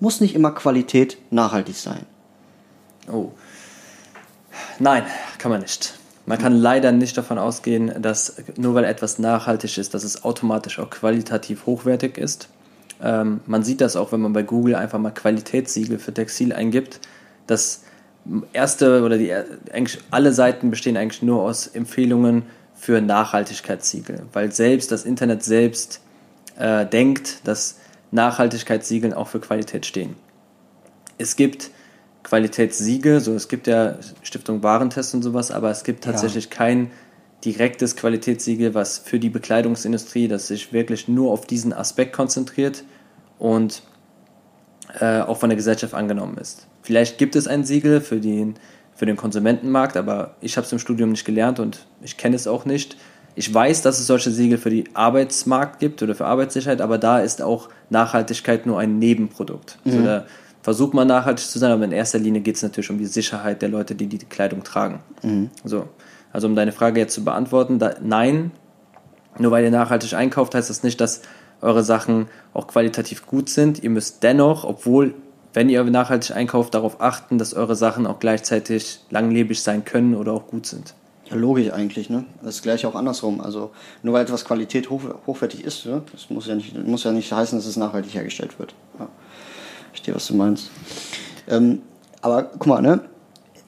muss 0.00 0.22
nicht 0.22 0.34
immer 0.34 0.50
Qualität 0.52 1.18
nachhaltig 1.30 1.76
sein? 1.76 2.06
Oh. 3.12 3.32
Nein, 4.78 5.02
kann 5.36 5.50
man 5.50 5.60
nicht. 5.60 5.92
Man 6.24 6.38
kann 6.38 6.54
leider 6.54 6.90
nicht 6.90 7.18
davon 7.18 7.36
ausgehen, 7.36 8.00
dass 8.00 8.36
nur 8.56 8.74
weil 8.74 8.84
etwas 8.84 9.18
nachhaltig 9.18 9.76
ist, 9.76 9.92
dass 9.92 10.04
es 10.04 10.24
automatisch 10.24 10.78
auch 10.78 10.88
qualitativ 10.88 11.66
hochwertig 11.66 12.16
ist. 12.16 12.48
Ähm, 13.02 13.40
man 13.44 13.62
sieht 13.62 13.82
das 13.82 13.94
auch, 13.94 14.10
wenn 14.10 14.22
man 14.22 14.32
bei 14.32 14.42
Google 14.42 14.74
einfach 14.74 14.98
mal 14.98 15.10
Qualitätssiegel 15.10 15.98
für 15.98 16.14
Textil 16.14 16.54
eingibt. 16.54 16.98
Das 17.46 17.82
erste 18.54 19.02
oder 19.02 19.18
die 19.18 19.34
eigentlich 19.34 19.98
alle 20.10 20.32
Seiten 20.32 20.70
bestehen 20.70 20.96
eigentlich 20.96 21.20
nur 21.20 21.42
aus 21.42 21.66
Empfehlungen 21.66 22.44
für 22.74 23.02
Nachhaltigkeitssiegel, 23.02 24.22
weil 24.32 24.50
selbst 24.50 24.90
das 24.92 25.04
Internet 25.04 25.42
selbst 25.42 26.00
äh, 26.60 26.86
denkt, 26.86 27.40
dass 27.44 27.78
Nachhaltigkeitssiegeln 28.10 29.14
auch 29.14 29.28
für 29.28 29.40
Qualität 29.40 29.86
stehen. 29.86 30.14
Es 31.18 31.36
gibt 31.36 31.70
Qualitätssiegel, 32.22 33.20
so 33.20 33.34
es 33.34 33.48
gibt 33.48 33.66
ja 33.66 33.96
Stiftung 34.22 34.62
Warentest 34.62 35.14
und 35.14 35.22
sowas, 35.22 35.50
aber 35.50 35.70
es 35.70 35.84
gibt 35.84 36.04
tatsächlich 36.04 36.44
ja. 36.44 36.50
kein 36.50 36.90
direktes 37.44 37.96
Qualitätssiegel, 37.96 38.74
was 38.74 38.98
für 38.98 39.18
die 39.18 39.30
Bekleidungsindustrie, 39.30 40.28
das 40.28 40.48
sich 40.48 40.72
wirklich 40.72 41.08
nur 41.08 41.32
auf 41.32 41.46
diesen 41.46 41.72
Aspekt 41.72 42.12
konzentriert 42.12 42.84
und 43.38 43.82
äh, 44.98 45.20
auch 45.20 45.38
von 45.38 45.48
der 45.48 45.56
Gesellschaft 45.56 45.94
angenommen 45.94 46.36
ist. 46.36 46.66
Vielleicht 46.82 47.16
gibt 47.16 47.36
es 47.36 47.46
ein 47.46 47.64
Siegel 47.64 48.00
für 48.00 48.20
den, 48.20 48.56
für 48.94 49.06
den 49.06 49.16
Konsumentenmarkt, 49.16 49.96
aber 49.96 50.34
ich 50.42 50.56
habe 50.56 50.66
es 50.66 50.72
im 50.72 50.78
Studium 50.78 51.10
nicht 51.10 51.24
gelernt 51.24 51.58
und 51.58 51.86
ich 52.02 52.18
kenne 52.18 52.36
es 52.36 52.46
auch 52.46 52.66
nicht. 52.66 52.96
Ich 53.40 53.54
weiß, 53.54 53.80
dass 53.80 53.98
es 53.98 54.06
solche 54.06 54.30
Siegel 54.30 54.58
für 54.58 54.68
die 54.68 54.84
Arbeitsmarkt 54.92 55.78
gibt 55.78 56.02
oder 56.02 56.14
für 56.14 56.26
Arbeitssicherheit, 56.26 56.82
aber 56.82 56.98
da 56.98 57.20
ist 57.20 57.40
auch 57.40 57.70
Nachhaltigkeit 57.88 58.66
nur 58.66 58.78
ein 58.78 58.98
Nebenprodukt. 58.98 59.78
Mhm. 59.82 59.92
Also 59.92 60.04
da 60.04 60.26
versucht 60.60 60.92
man 60.92 61.08
nachhaltig 61.08 61.46
zu 61.46 61.58
sein, 61.58 61.72
aber 61.72 61.84
in 61.84 61.92
erster 61.92 62.18
Linie 62.18 62.42
geht 62.42 62.56
es 62.56 62.62
natürlich 62.62 62.90
um 62.90 62.98
die 62.98 63.06
Sicherheit 63.06 63.62
der 63.62 63.70
Leute, 63.70 63.94
die 63.94 64.08
die 64.08 64.18
Kleidung 64.18 64.62
tragen. 64.62 65.00
Mhm. 65.22 65.48
So. 65.64 65.88
Also 66.34 66.48
um 66.48 66.54
deine 66.54 66.72
Frage 66.72 67.00
jetzt 67.00 67.14
zu 67.14 67.24
beantworten, 67.24 67.78
da, 67.78 67.94
nein, 68.02 68.50
nur 69.38 69.50
weil 69.52 69.64
ihr 69.64 69.70
nachhaltig 69.70 70.12
einkauft, 70.12 70.54
heißt 70.54 70.68
das 70.68 70.82
nicht, 70.82 71.00
dass 71.00 71.22
eure 71.62 71.82
Sachen 71.82 72.26
auch 72.52 72.66
qualitativ 72.66 73.24
gut 73.24 73.48
sind. 73.48 73.82
Ihr 73.82 73.88
müsst 73.88 74.22
dennoch, 74.22 74.64
obwohl, 74.64 75.14
wenn 75.54 75.70
ihr 75.70 75.82
nachhaltig 75.84 76.36
einkauft, 76.36 76.74
darauf 76.74 77.00
achten, 77.00 77.38
dass 77.38 77.54
eure 77.54 77.74
Sachen 77.74 78.06
auch 78.06 78.18
gleichzeitig 78.18 79.00
langlebig 79.08 79.62
sein 79.62 79.86
können 79.86 80.14
oder 80.14 80.34
auch 80.34 80.46
gut 80.46 80.66
sind. 80.66 80.92
Ja, 81.30 81.36
logisch 81.36 81.72
eigentlich, 81.72 82.10
ne? 82.10 82.24
Das 82.42 82.56
ist 82.56 82.62
gleich 82.62 82.84
auch 82.86 82.94
andersrum. 82.94 83.40
Also 83.40 83.70
nur 84.02 84.14
weil 84.14 84.24
etwas 84.24 84.44
Qualität 84.44 84.90
hoch, 84.90 85.02
hochwertig 85.26 85.64
ist, 85.64 85.86
ne? 85.86 86.02
das 86.12 86.28
muss 86.30 86.46
ja, 86.46 86.54
nicht, 86.54 86.76
muss 86.86 87.04
ja 87.04 87.12
nicht 87.12 87.32
heißen, 87.32 87.56
dass 87.58 87.66
es 87.66 87.76
nachhaltig 87.76 88.14
hergestellt 88.14 88.58
wird. 88.58 88.74
Ja. 88.98 89.08
Ich 89.86 90.00
verstehe, 90.00 90.14
was 90.14 90.26
du 90.26 90.34
meinst. 90.34 90.70
Ähm, 91.48 91.82
aber 92.20 92.44
guck 92.44 92.66
mal, 92.66 92.82
ne? 92.82 93.00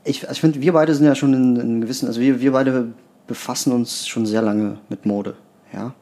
Ich, 0.04 0.22
also 0.22 0.32
ich 0.32 0.40
finde, 0.40 0.60
wir 0.60 0.72
beide 0.72 0.94
sind 0.94 1.06
ja 1.06 1.14
schon 1.14 1.32
in, 1.32 1.56
in 1.56 1.80
gewissen, 1.80 2.08
also 2.08 2.20
wir, 2.20 2.40
wir 2.40 2.52
beide 2.52 2.92
befassen 3.28 3.72
uns 3.72 4.08
schon 4.08 4.26
sehr 4.26 4.42
lange 4.42 4.78
mit 4.88 5.06
Mode, 5.06 5.34
ja. 5.72 5.94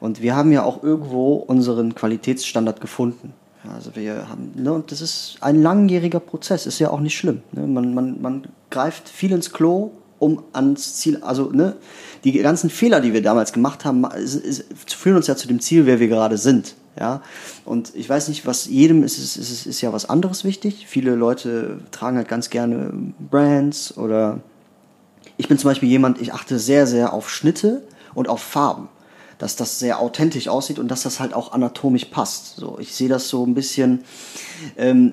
Und 0.00 0.20
wir 0.20 0.36
haben 0.36 0.52
ja 0.52 0.62
auch 0.62 0.82
irgendwo 0.82 1.34
unseren 1.34 1.94
Qualitätsstandard 1.94 2.80
gefunden. 2.80 3.32
Also 3.74 3.96
wir 3.96 4.28
haben, 4.28 4.52
ne, 4.54 4.72
und 4.72 4.92
das 4.92 5.00
ist 5.00 5.38
ein 5.40 5.62
langjähriger 5.62 6.20
Prozess, 6.20 6.66
ist 6.66 6.78
ja 6.78 6.90
auch 6.90 7.00
nicht 7.00 7.16
schlimm. 7.16 7.42
Ne? 7.52 7.66
Man, 7.66 7.94
man, 7.94 8.20
man 8.20 8.42
greift 8.70 9.08
viel 9.08 9.32
ins 9.32 9.52
Klo, 9.52 9.90
um 10.18 10.42
ans 10.52 10.96
Ziel, 10.96 11.18
also 11.22 11.50
ne, 11.50 11.76
die 12.24 12.32
ganzen 12.32 12.70
Fehler, 12.70 13.00
die 13.00 13.12
wir 13.12 13.22
damals 13.22 13.52
gemacht 13.52 13.84
haben, 13.84 14.06
führen 14.86 15.16
uns 15.16 15.26
ja 15.26 15.36
zu 15.36 15.48
dem 15.48 15.60
Ziel, 15.60 15.86
wer 15.86 16.00
wir 16.00 16.08
gerade 16.08 16.38
sind. 16.38 16.74
Ja, 16.98 17.20
und 17.66 17.94
ich 17.94 18.08
weiß 18.08 18.28
nicht, 18.28 18.46
was 18.46 18.64
jedem 18.66 19.04
ist, 19.04 19.18
ist, 19.18 19.36
ist, 19.36 19.66
ist 19.66 19.80
ja 19.82 19.92
was 19.92 20.08
anderes 20.08 20.44
wichtig. 20.44 20.86
Viele 20.88 21.14
Leute 21.14 21.80
tragen 21.90 22.16
halt 22.16 22.28
ganz 22.28 22.48
gerne 22.48 22.90
Brands 23.30 23.98
oder 23.98 24.40
ich 25.36 25.46
bin 25.46 25.58
zum 25.58 25.68
Beispiel 25.68 25.90
jemand, 25.90 26.20
ich 26.22 26.32
achte 26.32 26.58
sehr, 26.58 26.86
sehr 26.86 27.12
auf 27.12 27.28
Schnitte 27.28 27.82
und 28.14 28.28
auf 28.28 28.40
Farben. 28.40 28.88
Dass 29.36 29.56
das 29.56 29.78
sehr 29.78 30.00
authentisch 30.00 30.48
aussieht 30.48 30.78
und 30.78 30.88
dass 30.88 31.02
das 31.02 31.20
halt 31.20 31.34
auch 31.34 31.52
anatomisch 31.52 32.06
passt. 32.06 32.56
So, 32.56 32.78
ich 32.80 32.94
sehe 32.94 33.10
das 33.10 33.28
so 33.28 33.44
ein 33.44 33.52
bisschen, 33.52 34.02
ähm, 34.78 35.12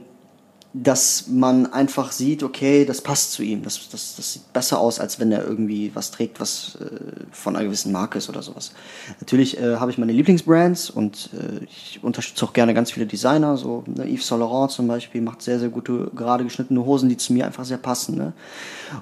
dass 0.76 1.28
man 1.28 1.72
einfach 1.72 2.12
sieht, 2.12 2.42
okay, 2.42 2.84
das 2.84 3.02
passt 3.02 3.32
zu 3.34 3.44
ihm. 3.44 3.62
Das, 3.62 3.90
das, 3.90 4.16
das 4.16 4.34
sieht 4.34 4.54
besser 4.54 4.80
aus, 4.80 5.00
als 5.00 5.20
wenn 5.20 5.32
er 5.32 5.46
irgendwie 5.46 5.92
was 5.94 6.10
trägt, 6.10 6.40
was 6.40 6.80
äh, 6.82 7.26
von 7.32 7.56
einer 7.56 7.66
gewissen 7.66 7.92
Marke 7.92 8.18
ist 8.18 8.28
oder 8.28 8.42
sowas. 8.42 8.72
Natürlich 9.20 9.60
äh, 9.60 9.76
habe 9.76 9.92
ich 9.92 10.00
meine 10.00 10.14
Lieblingsbrands 10.14 10.90
und 10.90 11.30
äh, 11.34 11.64
ich 11.66 12.00
unterstütze 12.02 12.44
auch 12.44 12.54
gerne 12.54 12.74
ganz 12.74 12.92
viele 12.92 13.06
Designer. 13.06 13.56
So 13.56 13.84
ne, 13.86 14.06
Yves 14.12 14.28
Saint 14.28 14.40
Laurent 14.40 14.72
zum 14.72 14.88
Beispiel 14.88 15.22
macht 15.22 15.44
sehr, 15.44 15.60
sehr 15.60 15.70
gute, 15.70 16.10
gerade 16.16 16.44
geschnittene 16.44 16.84
Hosen, 16.84 17.08
die 17.08 17.18
zu 17.18 17.34
mir 17.34 17.46
einfach 17.46 17.66
sehr 17.66 17.78
passen. 17.78 18.18
Ne? 18.18 18.34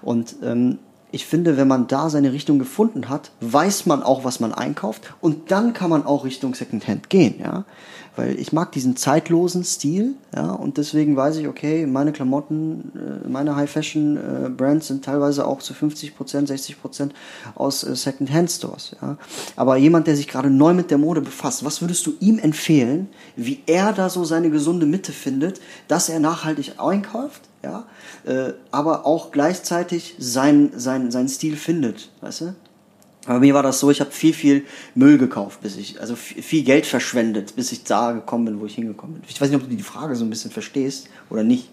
Und 0.01 0.35
ähm, 0.43 0.77
ich 1.13 1.25
finde, 1.25 1.55
wenn 1.55 1.69
man 1.69 1.87
da 1.87 2.09
seine 2.09 2.33
Richtung 2.33 2.59
gefunden 2.59 3.07
hat, 3.07 3.31
weiß 3.39 3.85
man 3.85 4.03
auch, 4.03 4.25
was 4.25 4.41
man 4.41 4.53
einkauft 4.53 5.13
und 5.21 5.51
dann 5.51 5.71
kann 5.71 5.89
man 5.89 6.05
auch 6.05 6.25
Richtung 6.25 6.53
Secondhand 6.53 7.09
gehen, 7.09 7.35
ja 7.39 7.65
weil 8.15 8.39
ich 8.39 8.51
mag 8.51 8.71
diesen 8.71 8.95
zeitlosen 8.95 9.63
Stil, 9.63 10.15
ja, 10.35 10.51
und 10.51 10.77
deswegen 10.77 11.15
weiß 11.15 11.37
ich, 11.37 11.47
okay, 11.47 11.85
meine 11.85 12.11
Klamotten, 12.11 12.91
äh, 12.95 13.27
meine 13.27 13.55
High-Fashion-Brands 13.55 14.87
sind 14.87 15.05
teilweise 15.05 15.45
auch 15.45 15.59
zu 15.59 15.73
50% 15.73 16.47
60% 16.47 17.11
aus 17.55 17.83
äh, 17.83 17.95
Second-Hand-Stores, 17.95 18.97
ja. 19.01 19.17
Aber 19.55 19.77
jemand, 19.77 20.07
der 20.07 20.15
sich 20.15 20.27
gerade 20.27 20.49
neu 20.49 20.73
mit 20.73 20.91
der 20.91 20.97
Mode 20.97 21.21
befasst, 21.21 21.63
was 21.63 21.81
würdest 21.81 22.05
du 22.05 22.13
ihm 22.19 22.37
empfehlen, 22.39 23.07
wie 23.35 23.61
er 23.65 23.93
da 23.93 24.09
so 24.09 24.25
seine 24.25 24.49
gesunde 24.49 24.85
Mitte 24.85 25.13
findet, 25.13 25.61
dass 25.87 26.09
er 26.09 26.19
nachhaltig 26.19 26.73
einkauft, 26.79 27.43
ja, 27.63 27.85
äh, 28.25 28.53
aber 28.71 29.05
auch 29.05 29.31
gleichzeitig 29.31 30.15
sein, 30.17 30.71
sein, 30.75 31.11
sein 31.11 31.29
Stil 31.29 31.55
findet, 31.55 32.11
weißt 32.21 32.41
du? 32.41 32.55
Aber 33.27 33.39
mir 33.39 33.53
war 33.53 33.61
das 33.61 33.79
so, 33.79 33.91
ich 33.91 34.01
habe 34.01 34.11
viel, 34.11 34.33
viel 34.33 34.65
Müll 34.95 35.17
gekauft, 35.19 35.61
bis 35.61 35.77
ich, 35.77 36.01
also 36.01 36.15
viel 36.15 36.63
Geld 36.63 36.87
verschwendet, 36.87 37.55
bis 37.55 37.71
ich 37.71 37.83
da 37.83 38.13
gekommen 38.13 38.45
bin, 38.45 38.59
wo 38.59 38.65
ich 38.65 38.75
hingekommen 38.75 39.15
bin. 39.15 39.23
Ich 39.29 39.39
weiß 39.39 39.49
nicht, 39.49 39.61
ob 39.61 39.69
du 39.69 39.75
die 39.75 39.83
Frage 39.83 40.15
so 40.15 40.25
ein 40.25 40.29
bisschen 40.29 40.49
verstehst 40.49 41.07
oder 41.29 41.43
nicht. 41.43 41.69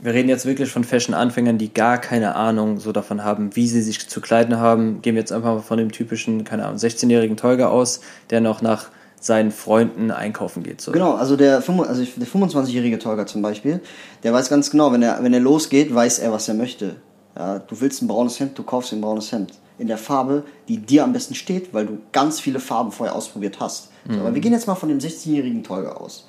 Wir 0.00 0.14
reden 0.14 0.28
jetzt 0.28 0.46
wirklich 0.46 0.70
von 0.70 0.84
Fashion-Anfängern, 0.84 1.58
die 1.58 1.74
gar 1.74 1.98
keine 1.98 2.36
Ahnung 2.36 2.78
so 2.78 2.92
davon 2.92 3.24
haben, 3.24 3.56
wie 3.56 3.66
sie 3.66 3.82
sich 3.82 4.08
zu 4.08 4.20
kleiden 4.20 4.58
haben. 4.58 5.02
Gehen 5.02 5.16
wir 5.16 5.20
jetzt 5.20 5.32
einfach 5.32 5.54
mal 5.54 5.62
von 5.62 5.78
dem 5.78 5.90
typischen, 5.90 6.44
keine 6.44 6.66
Ahnung, 6.66 6.78
16-jährigen 6.78 7.36
Tolga 7.36 7.66
aus, 7.66 8.00
der 8.30 8.40
noch 8.40 8.62
nach 8.62 8.90
seinen 9.18 9.50
Freunden 9.50 10.12
einkaufen 10.12 10.62
geht. 10.62 10.80
So. 10.80 10.92
Genau, 10.92 11.14
also 11.14 11.34
der, 11.34 11.56
also 11.56 12.04
der 12.04 12.28
25-jährige 12.28 13.00
Tolga 13.00 13.26
zum 13.26 13.42
Beispiel, 13.42 13.80
der 14.22 14.32
weiß 14.32 14.48
ganz 14.48 14.70
genau, 14.70 14.92
wenn 14.92 15.02
er, 15.02 15.20
wenn 15.24 15.34
er 15.34 15.40
losgeht, 15.40 15.92
weiß 15.92 16.20
er, 16.20 16.30
was 16.30 16.46
er 16.46 16.54
möchte. 16.54 16.94
Ja, 17.36 17.58
du 17.58 17.80
willst 17.80 18.00
ein 18.00 18.06
braunes 18.06 18.38
Hemd, 18.38 18.56
du 18.56 18.62
kaufst 18.62 18.92
ein 18.92 19.00
braunes 19.00 19.32
Hemd 19.32 19.52
in 19.78 19.88
der 19.88 19.98
Farbe, 19.98 20.44
die 20.68 20.78
dir 20.78 21.04
am 21.04 21.12
besten 21.12 21.34
steht, 21.34 21.72
weil 21.72 21.86
du 21.86 21.98
ganz 22.12 22.40
viele 22.40 22.60
Farben 22.60 22.92
vorher 22.92 23.14
ausprobiert 23.14 23.60
hast. 23.60 23.90
Mhm. 24.04 24.14
So, 24.14 24.20
aber 24.20 24.34
wir 24.34 24.40
gehen 24.40 24.52
jetzt 24.52 24.66
mal 24.66 24.74
von 24.74 24.88
dem 24.88 24.98
16-jährigen 24.98 25.62
Tolga 25.62 25.92
aus. 25.92 26.28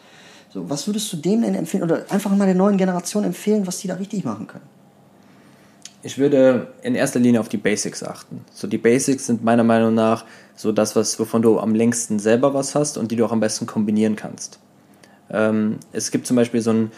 So, 0.51 0.69
was 0.69 0.87
würdest 0.87 1.11
du 1.13 1.17
denen 1.17 1.43
denn 1.43 1.55
empfehlen 1.55 1.83
oder 1.83 2.05
einfach 2.09 2.35
mal 2.35 2.45
der 2.45 2.55
neuen 2.55 2.77
Generation 2.77 3.23
empfehlen, 3.23 3.67
was 3.67 3.79
die 3.79 3.87
da 3.87 3.95
richtig 3.95 4.23
machen 4.23 4.47
können? 4.47 4.65
Ich 6.01 6.17
würde 6.17 6.67
in 6.81 6.95
erster 6.95 7.19
Linie 7.19 7.41
auf 7.41 7.49
die 7.49 7.57
Basics 7.57 8.03
achten. 8.03 8.45
So 8.53 8.67
die 8.67 8.77
Basics 8.77 9.25
sind 9.25 9.43
meiner 9.43 9.65
Meinung 9.65 9.93
nach 9.93 10.25
so 10.55 10.71
das, 10.71 10.95
was, 10.95 11.19
wovon 11.19 11.41
du 11.41 11.59
am 11.59 11.75
längsten 11.75 12.19
selber 12.19 12.53
was 12.53 12.73
hast 12.73 12.97
und 12.97 13.11
die 13.11 13.15
du 13.15 13.25
auch 13.25 13.31
am 13.31 13.41
besten 13.41 13.65
kombinieren 13.65 14.15
kannst. 14.15 14.59
Ähm, 15.29 15.77
es 15.91 16.11
gibt 16.11 16.25
zum 16.25 16.37
Beispiel 16.37 16.61
so 16.61 16.71
ein 16.71 16.91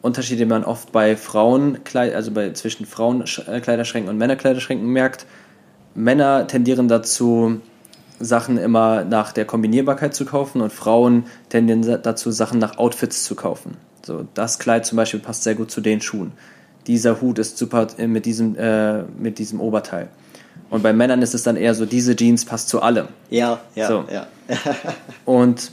Unterschied, 0.00 0.40
den 0.40 0.48
man 0.48 0.64
oft 0.64 0.92
bei 0.92 1.16
Frauen, 1.16 1.78
also 1.94 2.30
bei 2.30 2.52
zwischen 2.52 2.86
Frauenkleiderschränken 2.86 4.08
und 4.08 4.16
Männerkleiderschränken 4.16 4.88
merkt. 4.88 5.26
Männer 5.94 6.46
tendieren 6.46 6.88
dazu, 6.88 7.60
Sachen 8.20 8.58
immer 8.58 9.04
nach 9.04 9.32
der 9.32 9.44
Kombinierbarkeit 9.44 10.14
zu 10.14 10.24
kaufen 10.24 10.60
und 10.60 10.72
Frauen 10.72 11.24
tendieren 11.48 11.82
dazu, 12.02 12.30
Sachen 12.30 12.58
nach 12.58 12.78
Outfits 12.78 13.24
zu 13.24 13.34
kaufen. 13.34 13.76
So, 14.04 14.26
das 14.34 14.58
Kleid 14.58 14.86
zum 14.86 14.96
Beispiel 14.96 15.20
passt 15.20 15.44
sehr 15.44 15.54
gut 15.54 15.70
zu 15.70 15.80
den 15.80 16.00
Schuhen. 16.00 16.32
Dieser 16.86 17.20
Hut 17.20 17.38
ist 17.38 17.58
super 17.58 17.86
mit 17.98 18.24
diesem, 18.24 18.56
äh, 18.56 19.02
mit 19.02 19.38
diesem 19.38 19.60
Oberteil. 19.60 20.08
Und 20.70 20.82
bei 20.82 20.92
Männern 20.92 21.22
ist 21.22 21.34
es 21.34 21.42
dann 21.42 21.56
eher 21.56 21.74
so, 21.74 21.86
diese 21.86 22.16
Jeans 22.16 22.44
passt 22.44 22.68
zu 22.68 22.82
allem. 22.82 23.08
Ja, 23.30 23.60
ja, 23.74 23.88
so. 23.88 24.04
ja. 24.12 24.26
und 25.24 25.70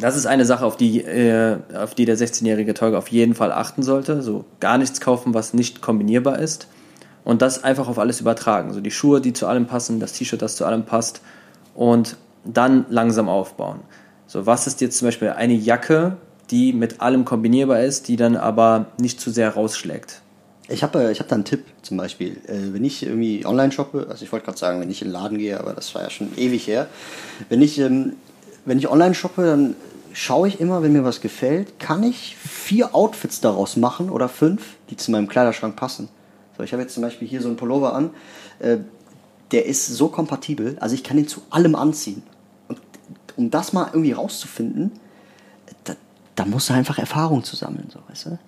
das 0.00 0.16
ist 0.16 0.26
eine 0.26 0.44
Sache, 0.44 0.64
auf 0.64 0.76
die, 0.76 1.00
äh, 1.00 1.58
auf 1.74 1.94
die 1.94 2.04
der 2.04 2.16
16-jährige 2.16 2.74
Tolga 2.74 2.98
auf 2.98 3.08
jeden 3.08 3.34
Fall 3.34 3.52
achten 3.52 3.82
sollte. 3.82 4.22
So 4.22 4.44
gar 4.60 4.78
nichts 4.78 5.00
kaufen, 5.00 5.34
was 5.34 5.54
nicht 5.54 5.80
kombinierbar 5.80 6.38
ist. 6.38 6.68
Und 7.24 7.42
das 7.42 7.64
einfach 7.64 7.88
auf 7.88 7.98
alles 7.98 8.20
übertragen. 8.20 8.72
So 8.72 8.80
die 8.80 8.90
Schuhe, 8.90 9.20
die 9.20 9.32
zu 9.32 9.46
allem 9.46 9.66
passen, 9.66 9.98
das 9.98 10.12
T-Shirt, 10.12 10.42
das 10.42 10.56
zu 10.56 10.66
allem 10.66 10.84
passt. 10.84 11.22
Und 11.74 12.16
dann 12.44 12.86
langsam 12.90 13.28
aufbauen. 13.28 13.80
So, 14.26 14.46
was 14.46 14.66
ist 14.66 14.80
jetzt 14.80 14.98
zum 14.98 15.08
Beispiel 15.08 15.30
eine 15.30 15.54
Jacke, 15.54 16.16
die 16.50 16.72
mit 16.72 17.00
allem 17.00 17.24
kombinierbar 17.24 17.82
ist, 17.82 18.08
die 18.08 18.16
dann 18.16 18.36
aber 18.36 18.86
nicht 18.98 19.20
zu 19.20 19.30
sehr 19.30 19.50
rausschlägt? 19.50 20.20
Ich 20.68 20.82
habe 20.82 21.04
äh, 21.04 21.12
ich 21.12 21.20
hab 21.20 21.28
da 21.28 21.34
einen 21.34 21.44
Tipp 21.44 21.64
zum 21.82 21.96
Beispiel. 21.96 22.38
Äh, 22.46 22.72
wenn 22.72 22.84
ich 22.84 23.02
irgendwie 23.02 23.44
online 23.44 23.72
shoppe, 23.72 24.06
also 24.08 24.24
ich 24.24 24.32
wollte 24.32 24.46
gerade 24.46 24.58
sagen, 24.58 24.80
wenn 24.80 24.90
ich 24.90 25.02
in 25.02 25.08
den 25.08 25.12
Laden 25.12 25.38
gehe, 25.38 25.58
aber 25.58 25.72
das 25.72 25.94
war 25.94 26.02
ja 26.02 26.10
schon 26.10 26.36
ewig 26.36 26.66
her. 26.66 26.86
Wenn 27.48 27.60
ich, 27.60 27.78
ähm, 27.78 28.14
wenn 28.64 28.78
ich 28.78 28.88
online 28.88 29.14
shoppe, 29.14 29.44
dann 29.44 29.76
schaue 30.12 30.48
ich 30.48 30.60
immer, 30.60 30.82
wenn 30.82 30.92
mir 30.92 31.04
was 31.04 31.20
gefällt, 31.20 31.78
kann 31.78 32.02
ich 32.02 32.36
vier 32.36 32.94
Outfits 32.94 33.40
daraus 33.40 33.76
machen 33.76 34.10
oder 34.10 34.28
fünf, 34.28 34.76
die 34.90 34.96
zu 34.96 35.10
meinem 35.10 35.28
Kleiderschrank 35.28 35.76
passen. 35.76 36.08
So, 36.56 36.62
ich 36.62 36.72
habe 36.72 36.82
jetzt 36.82 36.94
zum 36.94 37.02
Beispiel 37.02 37.26
hier 37.26 37.40
so 37.40 37.48
einen 37.48 37.56
Pullover 37.56 37.94
an, 37.94 38.10
äh, 38.60 38.78
der 39.50 39.66
ist 39.66 39.86
so 39.86 40.08
kompatibel, 40.08 40.76
also 40.80 40.94
ich 40.94 41.04
kann 41.04 41.18
ihn 41.18 41.28
zu 41.28 41.42
allem 41.50 41.74
anziehen. 41.74 42.22
Und 42.68 42.80
um 43.36 43.50
das 43.50 43.72
mal 43.72 43.88
irgendwie 43.92 44.12
rauszufinden, 44.12 44.92
da, 45.84 45.94
da 46.34 46.44
musst 46.44 46.68
du 46.68 46.74
einfach 46.74 46.98
Erfahrung 46.98 47.44
zu 47.44 47.56
sammeln, 47.56 47.88
so, 47.92 48.00
weißt 48.08 48.26
du? 48.26 48.38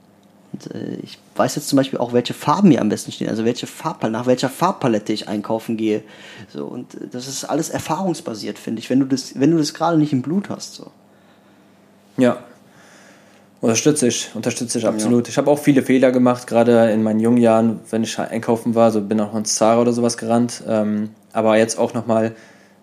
Und, 0.53 0.75
äh, 0.75 0.97
ich 1.03 1.19
weiß 1.35 1.57
jetzt 1.57 1.69
zum 1.69 1.77
Beispiel 1.77 1.99
auch, 1.99 2.13
welche 2.13 2.35
Farben 2.35 2.69
mir 2.69 2.81
am 2.81 2.89
besten 2.89 3.13
stehen, 3.13 3.29
also 3.29 3.45
welche 3.45 3.67
Farbpalette, 3.67 4.19
nach 4.19 4.27
welcher 4.27 4.49
Farbpalette 4.49 5.13
ich 5.13 5.29
einkaufen 5.29 5.77
gehe. 5.77 6.03
So, 6.49 6.67
und 6.67 6.95
äh, 6.95 7.09
das 7.11 7.29
ist 7.29 7.45
alles 7.45 7.69
erfahrungsbasiert, 7.69 8.59
finde 8.59 8.81
ich, 8.81 8.91
wenn 8.91 9.01
du 9.01 9.07
das, 9.07 9.35
das 9.35 9.75
gerade 9.75 9.99
nicht 9.99 10.13
im 10.13 10.23
Blut 10.23 10.49
hast. 10.49 10.75
So. 10.75 10.91
Ja. 12.17 12.39
Unterstütze 13.61 14.09
ich, 14.09 14.31
unterstütze 14.35 14.79
ich 14.79 14.87
absolut. 14.87 15.27
Ja. 15.27 15.31
Ich 15.31 15.39
habe 15.39 15.51
auch 15.51 15.59
viele 15.59 15.83
Fehler 15.83 16.13
gemacht, 16.13 16.47
gerade 16.47 16.91
in 16.91 17.03
meinen 17.03 17.21
jungen 17.21 17.39
Jahren, 17.39 17.81
wenn 17.91 18.03
ich 18.03 18.19
einkaufen 18.19 18.75
war, 18.75 18.91
so 18.91 19.01
bin 19.01 19.19
auch 19.21 19.35
ins 19.35 19.55
Zara 19.55 19.81
oder 19.81 19.93
sowas 19.93 20.19
gerannt. 20.19 20.63
Ähm, 20.69 21.11
aber 21.33 21.57
jetzt 21.57 21.79
auch 21.79 21.95
nochmal, 21.95 22.33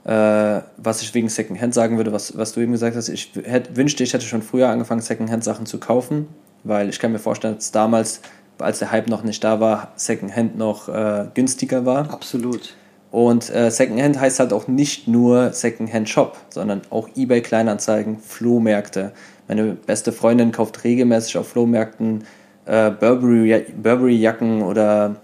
äh, 0.06 0.62
was 0.78 1.02
ich 1.02 1.14
wegen 1.14 1.30
Secondhand 1.30 1.74
sagen 1.74 1.98
würde, 1.98 2.12
was, 2.12 2.38
was 2.38 2.54
du 2.54 2.62
eben 2.62 2.72
gesagt 2.72 2.96
hast, 2.96 3.10
ich 3.10 3.32
hätte, 3.44 3.76
wünschte, 3.76 4.04
ich 4.04 4.14
hätte 4.14 4.26
schon 4.26 4.42
früher 4.42 4.70
angefangen, 4.70 5.02
Secondhand-Sachen 5.02 5.68
zu 5.68 5.80
kaufen, 5.80 6.28
weil 6.64 6.90
ich 6.90 7.00
kann 7.00 7.12
mir 7.12 7.20
vorstellen, 7.20 7.56
dass 7.56 7.72
damals, 7.72 8.22
als 8.58 8.80
der 8.80 8.92
Hype 8.92 9.08
noch 9.08 9.24
nicht 9.24 9.44
da 9.44 9.60
war, 9.60 9.92
Secondhand 9.96 10.58
noch 10.58 10.90
äh, 10.90 11.28
günstiger 11.36 11.86
war. 11.86 12.12
Absolut. 12.12 12.76
Und 13.12 13.54
äh, 13.54 13.70
Secondhand 13.70 14.20
heißt 14.20 14.40
halt 14.40 14.54
auch 14.54 14.68
nicht 14.68 15.08
nur 15.08 15.54
Secondhand 15.54 16.10
Shop, 16.10 16.36
sondern 16.50 16.82
auch 16.90 17.10
eBay 17.16 17.42
Kleinanzeigen, 17.42 18.18
Flohmärkte. 18.18 19.12
Meine 19.48 19.74
beste 19.74 20.12
Freundin 20.12 20.52
kauft 20.52 20.84
regelmäßig 20.84 21.38
auf 21.38 21.50
Flohmärkten 21.50 22.24
äh, 22.66 22.92
Burberry, 22.92 23.66
Burberry 23.82 24.28
oder 24.64 25.18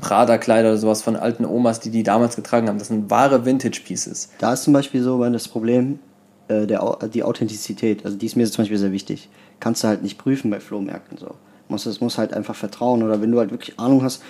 Prada 0.00 0.38
Kleider 0.38 0.70
oder 0.70 0.78
sowas 0.78 1.02
von 1.02 1.16
alten 1.16 1.44
Omas, 1.44 1.80
die 1.80 1.90
die 1.90 2.02
damals 2.02 2.36
getragen 2.36 2.68
haben. 2.68 2.78
Das 2.78 2.88
sind 2.88 3.10
wahre 3.10 3.44
Vintage 3.44 3.80
Pieces. 3.84 4.30
Da 4.38 4.52
ist 4.52 4.64
zum 4.64 4.72
Beispiel 4.72 5.02
so 5.02 5.22
das 5.30 5.48
Problem 5.48 5.98
äh, 6.48 6.66
der, 6.66 6.98
die 7.12 7.22
Authentizität. 7.22 8.04
Also 8.04 8.16
die 8.16 8.26
ist 8.26 8.36
mir 8.36 8.48
zum 8.50 8.62
Beispiel 8.62 8.78
sehr 8.78 8.92
wichtig. 8.92 9.28
Kannst 9.58 9.84
du 9.84 9.88
halt 9.88 10.02
nicht 10.02 10.18
prüfen 10.18 10.50
bei 10.50 10.60
Flohmärkten 10.60 11.18
so. 11.18 11.34
Es 11.72 12.00
muss 12.00 12.18
halt 12.18 12.34
einfach 12.34 12.56
vertrauen 12.56 13.02
oder 13.02 13.22
wenn 13.22 13.30
du 13.30 13.38
halt 13.38 13.52
wirklich 13.52 13.78
Ahnung 13.78 14.02
hast, 14.02 14.22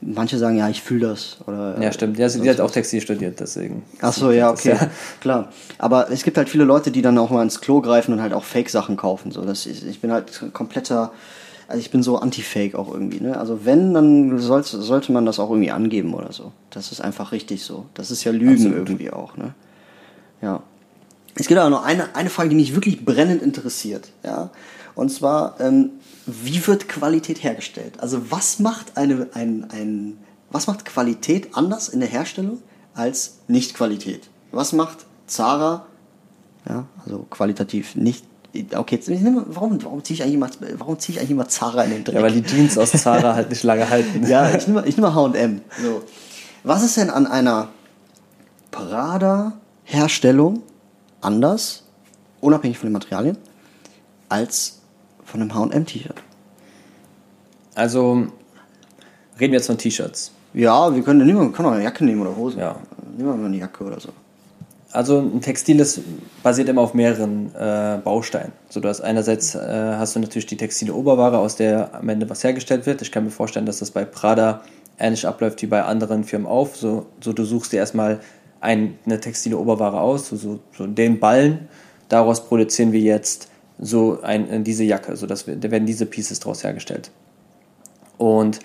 manche 0.00 0.38
sagen, 0.38 0.56
ja, 0.56 0.68
ich 0.68 0.82
fühle 0.82 1.08
das. 1.08 1.38
Oder, 1.46 1.80
ja, 1.80 1.92
stimmt. 1.92 2.18
Ja, 2.18 2.28
sie 2.28 2.48
hat 2.48 2.60
auch 2.60 2.70
Textil 2.70 3.00
studiert, 3.00 3.40
deswegen. 3.40 3.82
Ach 4.00 4.12
so, 4.12 4.30
ja, 4.30 4.50
okay. 4.50 4.70
Das, 4.70 4.80
ja. 4.80 4.90
Klar. 5.20 5.52
Aber 5.78 6.10
es 6.10 6.22
gibt 6.22 6.36
halt 6.36 6.48
viele 6.48 6.64
Leute, 6.64 6.90
die 6.90 7.02
dann 7.02 7.18
auch 7.18 7.30
mal 7.30 7.42
ins 7.42 7.60
Klo 7.60 7.80
greifen 7.80 8.12
und 8.12 8.22
halt 8.22 8.32
auch 8.32 8.44
Fake-Sachen 8.44 8.96
kaufen. 8.96 9.32
So, 9.32 9.44
das 9.44 9.66
ist, 9.66 9.82
ich 9.84 10.00
bin 10.00 10.12
halt 10.12 10.52
kompletter, 10.52 11.12
also 11.68 11.80
ich 11.80 11.90
bin 11.90 12.02
so 12.02 12.18
anti-Fake 12.18 12.74
auch 12.74 12.92
irgendwie. 12.92 13.20
Ne? 13.20 13.38
Also 13.38 13.64
wenn, 13.64 13.94
dann 13.94 14.38
sollte, 14.38 14.80
sollte 14.80 15.12
man 15.12 15.26
das 15.26 15.38
auch 15.38 15.50
irgendwie 15.50 15.70
angeben 15.70 16.14
oder 16.14 16.32
so. 16.32 16.52
Das 16.70 16.92
ist 16.92 17.00
einfach 17.00 17.32
richtig 17.32 17.62
so. 17.62 17.86
Das 17.94 18.10
ist 18.10 18.24
ja 18.24 18.32
Lügen 18.32 18.52
Absolut. 18.54 18.76
irgendwie 18.76 19.10
auch. 19.10 19.36
Ne? 19.36 19.54
Ja. 20.42 20.62
Es 21.36 21.48
gibt 21.48 21.58
aber 21.58 21.70
noch 21.70 21.84
eine, 21.84 22.14
eine 22.14 22.30
Frage, 22.30 22.50
die 22.50 22.56
mich 22.56 22.74
wirklich 22.74 23.04
brennend 23.04 23.42
interessiert. 23.42 24.08
Ja? 24.24 24.50
Und 24.94 25.10
zwar, 25.10 25.56
ähm, 25.60 25.90
wie 26.26 26.66
wird 26.66 26.88
Qualität 26.88 27.42
hergestellt? 27.42 28.00
Also 28.00 28.30
was 28.30 28.58
macht 28.58 28.96
eine, 28.96 29.28
ein, 29.34 29.68
ein, 29.70 30.18
was 30.50 30.66
macht 30.66 30.84
Qualität 30.84 31.56
anders 31.56 31.88
in 31.88 32.00
der 32.00 32.08
Herstellung 32.08 32.62
als 32.94 33.38
Nicht-Qualität? 33.48 34.28
Was 34.52 34.72
macht 34.72 35.06
Zara, 35.26 35.86
ja, 36.68 36.86
also 37.04 37.26
qualitativ 37.30 37.96
nicht 37.96 38.24
Okay, 38.76 38.94
jetzt, 38.94 39.10
warum, 39.48 39.82
warum 39.82 40.04
ziehe 40.04 40.14
ich, 40.14 40.22
eigentlich 40.22 40.36
immer, 40.36 40.98
zieh 40.98 41.10
ich 41.10 41.18
eigentlich 41.18 41.32
immer 41.32 41.48
Zara 41.48 41.82
in 41.82 41.90
den 41.90 42.04
Dreck? 42.04 42.14
Ja, 42.14 42.22
weil 42.22 42.30
die 42.30 42.44
Jeans 42.44 42.78
aus 42.78 42.92
Zara 42.92 43.34
halt 43.34 43.50
nicht 43.50 43.64
lange 43.64 43.90
halten. 43.90 44.24
ja, 44.28 44.54
ich 44.54 44.68
nehme, 44.68 44.86
ich 44.86 44.96
nehme 44.96 45.12
H&M. 45.12 45.60
So. 45.82 46.02
Was 46.62 46.84
ist 46.84 46.96
denn 46.96 47.10
an 47.10 47.26
einer 47.26 47.70
Prada-Herstellung 48.70 50.62
anders, 51.20 51.82
unabhängig 52.40 52.78
von 52.78 52.88
den 52.88 52.92
Materialien, 52.92 53.38
als 54.28 54.82
von 55.34 55.42
einem 55.42 55.52
HM-T-Shirt. 55.52 56.22
Also 57.74 58.28
reden 59.40 59.52
wir 59.52 59.58
jetzt 59.58 59.66
von 59.66 59.76
T-Shirts. 59.76 60.30
Ja, 60.52 60.94
wir 60.94 61.02
können, 61.02 61.26
nehmen, 61.26 61.52
können 61.52 61.68
auch 61.68 61.72
eine 61.72 61.82
Jacke 61.82 62.04
nehmen 62.04 62.20
oder 62.20 62.36
Hose. 62.36 62.60
Ja. 62.60 62.76
Nehmen 63.16 63.30
wir 63.30 63.36
mal 63.36 63.46
eine 63.46 63.56
Jacke 63.56 63.82
oder 63.82 63.98
so. 63.98 64.10
Also 64.92 65.18
ein 65.18 65.40
Textil 65.40 65.80
ist, 65.80 66.02
basiert 66.44 66.68
immer 66.68 66.82
auf 66.82 66.94
mehreren 66.94 67.52
äh, 67.56 67.98
Bausteinen. 68.04 68.52
So, 68.68 68.78
du 68.78 68.88
hast 68.88 69.00
einerseits 69.00 69.56
äh, 69.56 69.94
hast 69.98 70.14
du 70.14 70.20
natürlich 70.20 70.46
die 70.46 70.56
textile 70.56 70.94
Oberware, 70.94 71.38
aus 71.38 71.56
der 71.56 71.92
am 71.94 72.08
Ende 72.08 72.30
was 72.30 72.44
hergestellt 72.44 72.86
wird. 72.86 73.02
Ich 73.02 73.10
kann 73.10 73.24
mir 73.24 73.30
vorstellen, 73.30 73.66
dass 73.66 73.80
das 73.80 73.90
bei 73.90 74.04
Prada 74.04 74.60
ähnlich 75.00 75.26
abläuft 75.26 75.60
wie 75.62 75.66
bei 75.66 75.82
anderen 75.82 76.22
Firmen 76.22 76.46
auf. 76.46 76.76
So, 76.76 77.06
so 77.20 77.32
du 77.32 77.44
suchst 77.44 77.72
dir 77.72 77.78
erstmal 77.78 78.20
ein, 78.60 78.98
eine 79.04 79.18
textile 79.18 79.58
Oberware 79.58 80.00
aus, 80.00 80.28
so, 80.28 80.36
so, 80.36 80.60
so 80.78 80.86
den 80.86 81.18
Ballen. 81.18 81.68
Daraus 82.08 82.46
produzieren 82.46 82.92
wir 82.92 83.00
jetzt 83.00 83.48
so 83.78 84.20
ein, 84.22 84.64
diese 84.64 84.84
Jacke, 84.84 85.16
so 85.16 85.26
dass 85.26 85.46
wir, 85.46 85.56
da 85.56 85.70
werden 85.70 85.86
diese 85.86 86.06
Pieces 86.06 86.40
daraus 86.40 86.62
hergestellt. 86.64 87.10
Und 88.18 88.60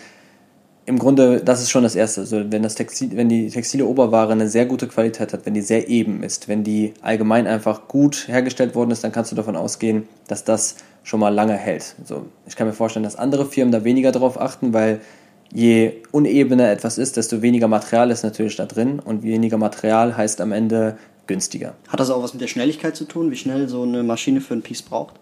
im 0.86 0.98
Grunde, 0.98 1.40
das 1.40 1.62
ist 1.62 1.70
schon 1.70 1.84
das 1.84 1.96
Erste. 1.96 2.22
Also 2.22 2.52
wenn, 2.52 2.64
das 2.64 2.74
Textil, 2.74 3.12
wenn 3.16 3.30
die 3.30 3.50
textile 3.50 3.86
Oberware 3.86 4.32
eine 4.32 4.50
sehr 4.50 4.66
gute 4.66 4.88
Qualität 4.88 5.32
hat, 5.34 5.46
wenn 5.46 5.54
die 5.54 5.62
sehr 5.62 5.88
eben 5.88 6.24
ist, 6.24 6.48
wenn 6.48 6.64
die 6.64 6.96
allgemein 7.02 7.46
einfach 7.46 7.88
gut 7.88 8.28
hergestellt 8.28 8.74
worden 8.74 8.90
ist, 8.90 9.04
dann 9.04 9.12
kannst 9.12 9.32
du 9.32 9.36
davon 9.36 9.56
ausgehen, 9.56 10.08
dass 10.28 10.46
das 10.46 10.78
schon 11.04 11.20
mal 11.20 11.30
lange 11.30 11.54
hält. 11.54 11.96
Also 12.02 12.26
ich 12.48 12.56
kann 12.56 12.66
mir 12.66 12.74
vorstellen, 12.74 13.04
dass 13.04 13.16
andere 13.16 13.46
Firmen 13.46 13.72
da 13.72 13.84
weniger 13.84 14.12
drauf 14.12 14.42
achten, 14.42 14.74
weil 14.74 15.00
je 15.54 15.94
unebener 16.12 16.72
etwas 16.72 16.98
ist, 16.98 17.18
desto 17.18 17.44
weniger 17.44 17.68
Material 17.68 18.10
ist 18.10 18.24
natürlich 18.24 18.56
da 18.56 18.66
drin 18.66 19.00
und 19.00 19.22
weniger 19.22 19.58
Material 19.58 20.18
heißt 20.18 20.42
am 20.42 20.52
Ende 20.52 20.98
günstiger. 21.30 21.76
Hat 21.88 22.00
das 22.02 22.10
auch 22.10 22.22
was 22.22 22.34
mit 22.34 22.42
der 22.42 22.48
Schnelligkeit 22.48 22.98
zu 22.98 23.06
tun, 23.06 23.32
wie 23.32 23.38
schnell 23.38 23.70
so 23.70 23.84
eine 23.84 24.04
Maschine 24.04 24.42
für 24.42 24.56
ein 24.56 24.62
Piece 24.62 24.82
braucht? 24.82 25.16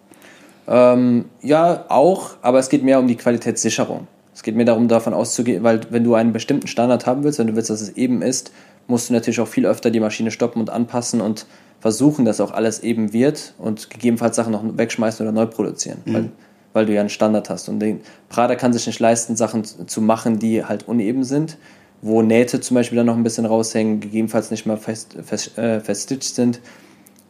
Ähm, 0.66 1.26
ja, 1.40 1.84
auch, 1.88 2.30
aber 2.42 2.58
es 2.58 2.68
geht 2.68 2.82
mehr 2.82 2.98
um 2.98 3.06
die 3.06 3.14
Qualitätssicherung. 3.14 4.08
Es 4.34 4.42
geht 4.42 4.56
mehr 4.56 4.66
darum, 4.66 4.88
davon 4.88 5.14
auszugehen, 5.14 5.62
weil 5.62 5.80
wenn 5.90 6.04
du 6.04 6.14
einen 6.14 6.32
bestimmten 6.32 6.66
Standard 6.66 7.06
haben 7.06 7.24
willst, 7.24 7.38
wenn 7.38 7.46
du 7.46 7.56
willst, 7.56 7.70
dass 7.70 7.80
es 7.80 7.90
eben 7.90 8.22
ist, 8.22 8.52
musst 8.86 9.10
du 9.10 9.14
natürlich 9.14 9.40
auch 9.40 9.48
viel 9.48 9.66
öfter 9.66 9.90
die 9.90 10.00
Maschine 10.00 10.30
stoppen 10.30 10.60
und 10.60 10.70
anpassen 10.70 11.20
und 11.20 11.46
versuchen, 11.80 12.24
dass 12.24 12.40
auch 12.40 12.52
alles 12.52 12.80
eben 12.80 13.12
wird 13.12 13.54
und 13.58 13.90
gegebenenfalls 13.90 14.36
Sachen 14.36 14.52
noch 14.52 14.62
wegschmeißen 14.64 15.24
oder 15.24 15.32
neu 15.32 15.46
produzieren, 15.46 15.98
mhm. 16.04 16.14
weil, 16.14 16.30
weil 16.72 16.86
du 16.86 16.94
ja 16.94 17.00
einen 17.00 17.10
Standard 17.10 17.50
hast. 17.50 17.68
Und 17.68 17.80
den 17.80 18.00
Prada 18.28 18.54
kann 18.54 18.72
sich 18.72 18.86
nicht 18.86 18.98
leisten, 18.98 19.36
Sachen 19.36 19.64
zu 19.64 20.00
machen, 20.00 20.38
die 20.38 20.64
halt 20.64 20.88
uneben 20.88 21.24
sind 21.24 21.58
wo 22.02 22.22
Nähte 22.22 22.60
zum 22.60 22.76
Beispiel 22.76 22.96
dann 22.96 23.06
noch 23.06 23.16
ein 23.16 23.22
bisschen 23.22 23.46
raushängen, 23.46 24.00
gegebenenfalls 24.00 24.50
nicht 24.50 24.66
mal 24.66 24.76
fest, 24.76 25.16
fest, 25.24 25.58
äh, 25.58 25.80
feststitcht 25.80 26.34
sind. 26.34 26.60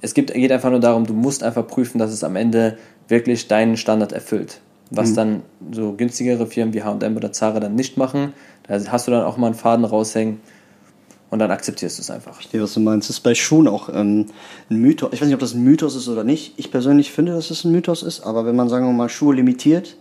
Es 0.00 0.14
gibt, 0.14 0.32
geht 0.32 0.52
einfach 0.52 0.70
nur 0.70 0.80
darum, 0.80 1.06
du 1.06 1.14
musst 1.14 1.42
einfach 1.42 1.66
prüfen, 1.66 1.98
dass 1.98 2.12
es 2.12 2.22
am 2.22 2.36
Ende 2.36 2.78
wirklich 3.08 3.48
deinen 3.48 3.76
Standard 3.76 4.12
erfüllt. 4.12 4.60
Was 4.90 5.10
mhm. 5.10 5.14
dann 5.14 5.42
so 5.72 5.92
günstigere 5.92 6.46
Firmen 6.46 6.74
wie 6.74 6.82
H&M 6.82 7.16
oder 7.16 7.32
Zara 7.32 7.60
dann 7.60 7.74
nicht 7.74 7.96
machen. 7.96 8.32
Da 8.66 8.80
hast 8.90 9.06
du 9.06 9.10
dann 9.10 9.24
auch 9.24 9.36
mal 9.36 9.46
einen 9.46 9.54
Faden 9.54 9.84
raushängen 9.84 10.40
und 11.30 11.38
dann 11.40 11.50
akzeptierst 11.50 11.98
du 11.98 12.02
es 12.02 12.10
einfach. 12.10 12.32
Ich 12.32 12.36
verstehe, 12.36 12.62
was 12.62 12.74
du 12.74 12.80
meinst. 12.80 13.08
Das 13.08 13.16
ist 13.16 13.22
bei 13.22 13.34
Schuhen 13.34 13.68
auch 13.68 13.88
ähm, 13.90 14.26
ein 14.70 14.76
Mythos. 14.76 15.10
Ich 15.12 15.20
weiß 15.20 15.26
nicht, 15.26 15.34
ob 15.34 15.40
das 15.40 15.54
ein 15.54 15.62
Mythos 15.62 15.94
ist 15.94 16.08
oder 16.08 16.24
nicht. 16.24 16.54
Ich 16.56 16.70
persönlich 16.70 17.12
finde, 17.12 17.32
dass 17.32 17.50
es 17.50 17.64
ein 17.64 17.72
Mythos 17.72 18.02
ist, 18.02 18.20
aber 18.20 18.46
wenn 18.46 18.56
man, 18.56 18.68
sagen 18.68 18.86
wir 18.86 18.92
mal, 18.92 19.08
Schuhe 19.08 19.34
limitiert, 19.34 19.96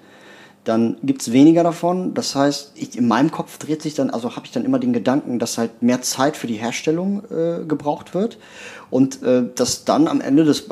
dann 0.67 0.97
gibt's 1.01 1.31
weniger 1.31 1.63
davon. 1.63 2.13
Das 2.13 2.35
heißt, 2.35 2.73
ich, 2.75 2.97
in 2.97 3.07
meinem 3.07 3.31
Kopf 3.31 3.57
dreht 3.57 3.81
sich 3.81 3.93
dann, 3.93 4.09
also 4.09 4.35
habe 4.35 4.45
ich 4.45 4.51
dann 4.51 4.65
immer 4.65 4.79
den 4.79 4.91
Gedanken, 4.91 5.39
dass 5.39 5.57
halt 5.57 5.81
mehr 5.81 6.01
Zeit 6.01 6.35
für 6.35 6.47
die 6.47 6.55
Herstellung 6.55 7.23
äh, 7.31 7.63
gebraucht 7.65 8.13
wird 8.13 8.37
und 8.89 9.23
äh, 9.23 9.43
dass 9.55 9.85
dann 9.85 10.07
am 10.07 10.19
Ende 10.19 10.43
des, 10.43 10.67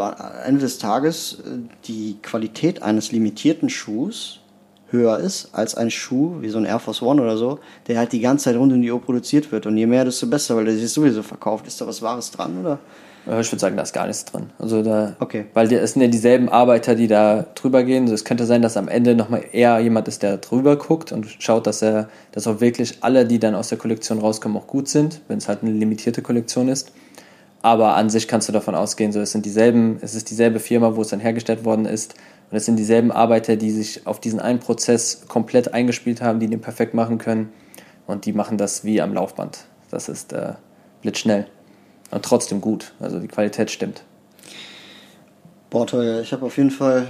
Ende 0.46 0.62
des 0.62 0.80
Tages 0.80 1.40
äh, 1.40 1.60
die 1.86 2.18
Qualität 2.22 2.84
eines 2.84 3.12
limitierten 3.12 3.70
Schuhs 3.70 4.42
höher 4.90 5.18
ist 5.18 5.50
als 5.54 5.76
ein 5.76 5.90
Schuh 5.92 6.42
wie 6.42 6.50
so 6.50 6.58
ein 6.58 6.66
Air 6.66 6.80
Force 6.80 7.02
One 7.02 7.22
oder 7.22 7.38
so, 7.38 7.60
der 7.88 7.98
halt 7.98 8.12
die 8.12 8.20
ganze 8.20 8.46
Zeit 8.46 8.56
rund 8.56 8.74
um 8.74 8.82
die 8.82 8.92
Uhr 8.92 9.02
produziert 9.02 9.52
wird. 9.52 9.66
Und 9.66 9.78
je 9.78 9.86
mehr, 9.86 10.06
desto 10.06 10.28
besser, 10.28 10.56
weil 10.56 10.66
der 10.66 10.76
sich 10.76 10.92
sowieso 10.92 11.24
verkauft. 11.24 11.68
Ist 11.68 11.80
da 11.82 11.88
was 11.88 12.02
Wahres 12.02 12.32
dran, 12.32 12.60
oder? 12.60 12.80
Äh, 13.28 13.42
Ich 13.42 13.52
würde 13.52 13.60
sagen, 13.60 13.76
da 13.78 13.84
ist 13.84 13.94
gar 13.94 14.08
nichts 14.08 14.26
drin. 14.26 14.52
Also 14.60 14.82
da, 14.84 15.16
Okay. 15.20 15.46
weil 15.54 15.72
es 15.74 15.94
sind 15.94 16.02
ja 16.02 16.08
dieselben 16.08 16.50
Arbeiter, 16.50 16.96
die 16.96 17.08
da 17.08 17.46
drüber 17.56 17.84
gehen. 17.84 18.04
Also 18.04 18.14
es 18.16 18.26
könnte 18.26 18.46
sein, 18.46 18.62
dass 18.62 18.78
am 18.78 18.88
Ende 18.88 19.16
nochmal 19.16 19.44
eher 19.52 19.80
jemand 19.80 20.08
ist, 20.08 20.24
der 20.24 20.38
drüber 20.38 20.76
guckt 20.78 21.12
und 21.12 21.28
schaut, 21.40 21.68
dass 21.68 21.82
er, 21.82 22.10
dass 22.32 22.48
auch 22.48 22.62
wirklich 22.62 22.98
alle, 23.02 23.26
die 23.26 23.40
dann 23.40 23.56
aus 23.56 23.70
der 23.70 23.78
Kollektion 23.78 24.20
rauskommen, 24.20 24.58
auch 24.58 24.68
gut 24.68 24.88
sind, 24.88 25.22
wenn 25.28 25.38
es 25.38 25.48
halt 25.48 25.64
eine 25.64 25.72
limitierte 25.72 26.22
Kollektion 26.22 26.68
ist. 26.70 26.92
Aber 27.62 27.96
an 27.96 28.12
sich 28.12 28.28
kannst 28.28 28.48
du 28.48 28.54
davon 28.54 28.76
ausgehen, 28.76 29.12
so 29.12 29.20
es 29.20 29.32
sind 29.32 29.44
dieselben, 29.44 29.98
es 30.02 30.14
ist 30.14 30.30
dieselbe 30.30 30.60
Firma, 30.60 30.96
wo 30.96 31.02
es 31.02 31.08
dann 31.08 31.20
hergestellt 31.20 31.66
worden 31.66 31.86
ist. 31.86 32.14
Und 32.52 32.58
es 32.58 32.66
sind 32.66 32.76
dieselben 32.78 33.12
Arbeiter, 33.12 33.56
die 33.56 33.72
sich 33.72 34.06
auf 34.06 34.20
diesen 34.20 34.40
einen 34.40 34.60
Prozess 34.60 35.24
komplett 35.28 35.74
eingespielt 35.74 36.22
haben, 36.22 36.40
die 36.40 36.48
den 36.48 36.62
perfekt 36.62 36.94
machen 36.94 37.18
können. 37.18 37.50
Und 38.06 38.28
die 38.28 38.34
machen 38.34 38.60
das 38.60 38.84
wie 38.84 39.02
am 39.02 39.16
Laufband. 39.16 39.66
Das 39.90 40.10
ist 40.10 40.32
äh, 40.32 40.54
blitzschnell. 41.02 41.48
Und 42.16 42.24
trotzdem 42.24 42.62
gut. 42.62 42.94
Also 43.02 43.20
die 43.20 43.28
Qualität 43.28 43.70
stimmt. 43.70 44.04
Boah, 45.70 45.86
toll. 45.86 46.22
Ich 46.24 46.32
habe 46.32 46.46
auf 46.46 46.56
jeden 46.56 46.72
Fall 46.72 47.08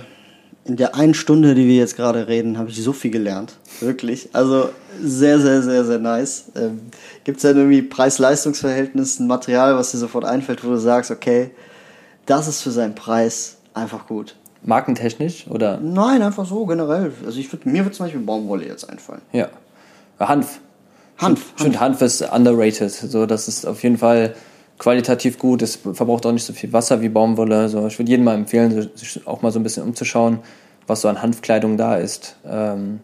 in 0.63 0.77
der 0.77 0.95
einen 0.95 1.13
Stunde, 1.13 1.53
die 1.53 1.67
wir 1.67 1.75
jetzt 1.75 1.95
gerade 1.95 2.27
reden, 2.27 2.57
habe 2.57 2.71
ich 2.71 2.83
so 2.83 2.91
viel 2.91 3.11
gelernt. 3.11 3.53
Wirklich. 3.81 4.29
Also 4.33 4.69
sehr, 4.99 5.39
sehr, 5.39 5.61
sehr, 5.61 5.85
sehr 5.85 5.99
nice. 5.99 6.45
Ähm, 6.55 6.81
Gibt 7.23 7.37
es 7.37 7.43
denn 7.43 7.55
irgendwie 7.55 7.83
Preis-Leistungs-Verhältnis, 7.83 9.19
ein 9.19 9.27
Material, 9.27 9.75
was 9.75 9.91
dir 9.91 9.99
sofort 9.99 10.25
einfällt, 10.25 10.63
wo 10.63 10.69
du 10.69 10.77
sagst, 10.77 11.11
okay, 11.11 11.51
das 12.25 12.47
ist 12.47 12.63
für 12.63 12.71
seinen 12.71 12.95
Preis 12.95 13.57
einfach 13.75 14.07
gut? 14.07 14.35
Markentechnisch 14.63 15.45
oder? 15.51 15.77
Nein, 15.77 16.23
einfach 16.23 16.47
so 16.47 16.65
generell. 16.65 17.13
Also 17.23 17.39
ich 17.39 17.53
würd, 17.53 17.67
mir 17.67 17.85
wird 17.85 17.93
zum 17.93 18.07
Beispiel 18.07 18.21
Baumwolle 18.21 18.65
jetzt 18.65 18.89
einfallen. 18.89 19.21
Ja. 19.33 19.49
Hanf. 20.17 20.61
Hanf. 21.19 21.53
Ich 21.57 21.61
finde 21.61 21.79
Hanf 21.79 22.01
ist 22.01 22.21
underrated. 22.23 22.89
So, 22.89 23.27
das 23.27 23.47
ist 23.47 23.67
auf 23.67 23.83
jeden 23.83 23.99
Fall 23.99 24.33
qualitativ 24.77 25.37
gut. 25.39 25.61
Es 25.61 25.75
verbraucht 25.75 26.25
auch 26.25 26.31
nicht 26.31 26.45
so 26.45 26.53
viel 26.53 26.73
Wasser 26.73 27.01
wie 27.01 27.09
Baumwolle. 27.09 27.69
So, 27.69 27.87
ich 27.87 27.97
würde 27.97 28.09
jedem 28.09 28.25
mal 28.25 28.35
empfehlen, 28.35 28.89
sich 28.95 29.25
auch 29.27 29.41
mal 29.41 29.51
so 29.51 29.59
ein 29.59 29.63
bisschen 29.63 29.83
umzuschauen, 29.83 30.39
was 30.87 31.01
so 31.01 31.07
an 31.07 31.21
Hanfkleidung 31.21 31.77
da 31.77 31.95
ist. 31.95 32.35
Ähm, 32.45 32.99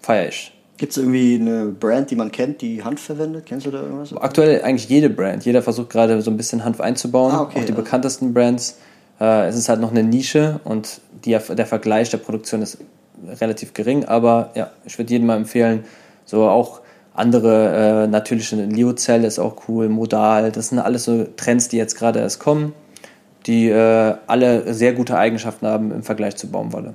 Feier 0.00 0.28
ich. 0.28 0.52
Gibt 0.76 0.92
es 0.92 0.98
irgendwie 0.98 1.36
eine 1.40 1.66
Brand, 1.66 2.10
die 2.10 2.16
man 2.16 2.30
kennt, 2.30 2.60
die 2.60 2.84
Hanf 2.84 3.00
verwendet? 3.00 3.46
Kennst 3.46 3.64
du 3.66 3.70
da 3.70 3.80
irgendwas? 3.80 4.14
Aktuell 4.14 4.62
eigentlich 4.62 4.88
jede 4.88 5.08
Brand. 5.08 5.44
Jeder 5.44 5.62
versucht 5.62 5.88
gerade 5.88 6.20
so 6.20 6.30
ein 6.30 6.36
bisschen 6.36 6.64
Hanf 6.64 6.80
einzubauen. 6.80 7.32
Ah, 7.32 7.40
okay, 7.42 7.60
auch 7.60 7.64
die 7.64 7.70
ja. 7.70 7.74
bekanntesten 7.74 8.34
Brands. 8.34 8.78
Äh, 9.18 9.48
es 9.48 9.56
ist 9.56 9.70
halt 9.70 9.80
noch 9.80 9.90
eine 9.90 10.02
Nische 10.02 10.60
und 10.64 11.00
die, 11.24 11.30
der 11.30 11.66
Vergleich 11.66 12.10
der 12.10 12.18
Produktion 12.18 12.60
ist 12.60 12.78
relativ 13.40 13.72
gering. 13.72 14.04
Aber 14.04 14.50
ja, 14.54 14.70
ich 14.84 14.98
würde 14.98 15.10
jedem 15.10 15.26
mal 15.26 15.36
empfehlen, 15.36 15.84
so 16.26 16.44
auch 16.44 16.82
andere 17.16 18.04
äh, 18.04 18.06
natürliche 18.06 18.56
Liozell 18.56 19.24
ist 19.24 19.38
auch 19.38 19.68
cool, 19.68 19.88
Modal. 19.88 20.52
Das 20.52 20.68
sind 20.68 20.78
alles 20.78 21.04
so 21.04 21.26
Trends, 21.36 21.68
die 21.68 21.76
jetzt 21.76 21.96
gerade 21.96 22.20
erst 22.20 22.40
kommen, 22.40 22.72
die 23.46 23.68
äh, 23.68 24.14
alle 24.26 24.74
sehr 24.74 24.92
gute 24.92 25.16
Eigenschaften 25.16 25.66
haben 25.66 25.92
im 25.92 26.02
Vergleich 26.02 26.36
zu 26.36 26.48
Baumwolle. 26.48 26.94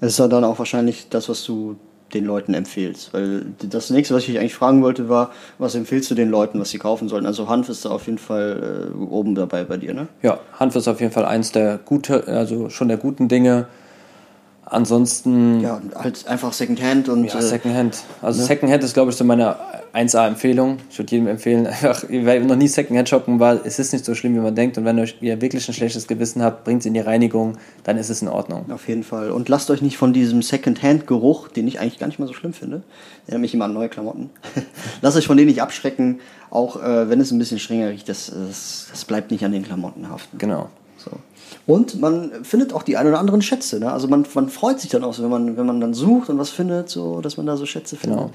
Das 0.00 0.12
ist 0.12 0.18
ja 0.18 0.28
dann 0.28 0.44
auch 0.44 0.58
wahrscheinlich 0.58 1.08
das, 1.08 1.28
was 1.28 1.44
du 1.44 1.76
den 2.14 2.24
Leuten 2.24 2.54
empfehlst. 2.54 3.12
Weil 3.12 3.46
das 3.58 3.90
nächste, 3.90 4.14
was 4.14 4.28
ich 4.28 4.38
eigentlich 4.38 4.54
fragen 4.54 4.82
wollte, 4.82 5.08
war, 5.08 5.30
was 5.58 5.74
empfiehlst 5.74 6.10
du 6.10 6.14
den 6.14 6.30
Leuten, 6.30 6.60
was 6.60 6.70
sie 6.70 6.78
kaufen 6.78 7.08
sollten? 7.08 7.26
Also 7.26 7.48
Hanf 7.48 7.68
ist 7.68 7.84
da 7.84 7.90
auf 7.90 8.06
jeden 8.06 8.18
Fall 8.18 8.92
äh, 8.92 8.96
oben 8.96 9.34
dabei 9.34 9.64
bei 9.64 9.76
dir, 9.76 9.94
ne? 9.94 10.08
Ja, 10.22 10.38
Hanf 10.58 10.76
ist 10.76 10.88
auf 10.88 11.00
jeden 11.00 11.12
Fall 11.12 11.24
eins 11.24 11.52
der 11.52 11.78
gute, 11.78 12.26
also 12.28 12.70
schon 12.70 12.88
der 12.88 12.98
guten 12.98 13.28
Dinge. 13.28 13.66
Ansonsten 14.74 15.60
Ja, 15.60 15.80
halt 15.94 16.26
einfach 16.26 16.52
Secondhand 16.52 17.08
und 17.08 17.24
Ja, 17.26 17.38
äh, 17.38 17.42
Secondhand. 17.42 18.02
Also 18.20 18.42
Secondhand 18.42 18.82
ist, 18.82 18.94
glaube 18.94 19.10
ich, 19.10 19.16
so 19.16 19.24
meine 19.24 19.56
1A-Empfehlung. 19.94 20.78
Ich 20.90 20.98
würde 20.98 21.12
jedem 21.12 21.28
empfehlen, 21.28 21.66
einfach, 21.68 22.04
wer 22.08 22.40
noch 22.40 22.56
nie 22.56 22.66
Secondhand 22.66 23.08
shoppen 23.08 23.38
war, 23.38 23.64
es 23.64 23.78
ist 23.78 23.92
nicht 23.92 24.04
so 24.04 24.14
schlimm, 24.14 24.34
wie 24.34 24.40
man 24.40 24.54
denkt. 24.54 24.76
Und 24.76 24.84
wenn 24.84 24.98
euch, 24.98 25.16
ihr 25.20 25.40
wirklich 25.40 25.68
ein 25.68 25.74
schlechtes 25.74 26.08
Gewissen 26.08 26.42
habt, 26.42 26.64
bringt 26.64 26.80
es 26.80 26.86
in 26.86 26.94
die 26.94 27.00
Reinigung, 27.00 27.56
dann 27.84 27.96
ist 27.96 28.10
es 28.10 28.20
in 28.20 28.28
Ordnung. 28.28 28.70
auf 28.70 28.88
jeden 28.88 29.04
Fall. 29.04 29.30
Und 29.30 29.48
lasst 29.48 29.70
euch 29.70 29.80
nicht 29.80 29.96
von 29.96 30.12
diesem 30.12 30.42
Secondhand-Geruch, 30.42 31.48
den 31.48 31.68
ich 31.68 31.78
eigentlich 31.80 31.98
gar 32.00 32.08
nicht 32.08 32.18
mal 32.18 32.26
so 32.26 32.34
schlimm 32.34 32.52
finde, 32.52 32.82
erinnert 33.26 33.42
mich 33.42 33.54
immer 33.54 33.66
an 33.66 33.72
neue 33.72 33.88
Klamotten, 33.88 34.30
lasst 35.02 35.16
euch 35.16 35.26
von 35.26 35.36
denen 35.36 35.48
nicht 35.48 35.62
abschrecken, 35.62 36.20
auch 36.50 36.82
äh, 36.82 37.08
wenn 37.08 37.20
es 37.20 37.30
ein 37.30 37.38
bisschen 37.38 37.58
strenger 37.58 37.90
riecht, 37.90 38.08
das, 38.08 38.26
das, 38.26 38.88
das 38.90 39.04
bleibt 39.04 39.30
nicht 39.30 39.44
an 39.44 39.52
den 39.52 39.62
Klamotten 39.62 40.08
haften. 40.08 40.38
Genau. 40.38 40.68
Und 41.66 42.00
man 42.00 42.44
findet 42.44 42.74
auch 42.74 42.82
die 42.82 42.96
ein 42.96 43.06
oder 43.06 43.18
anderen 43.18 43.40
Schätze. 43.40 43.80
Ne? 43.80 43.90
Also 43.90 44.06
man, 44.06 44.26
man 44.34 44.48
freut 44.48 44.80
sich 44.80 44.90
dann 44.90 45.02
auch 45.02 45.14
so, 45.14 45.22
wenn 45.22 45.30
man, 45.30 45.56
wenn 45.56 45.66
man 45.66 45.80
dann 45.80 45.94
sucht 45.94 46.28
und 46.28 46.38
was 46.38 46.50
findet, 46.50 46.90
so, 46.90 47.20
dass 47.20 47.36
man 47.36 47.46
da 47.46 47.56
so 47.56 47.64
Schätze 47.64 47.96
findet. 47.96 48.18
Genau. 48.18 48.30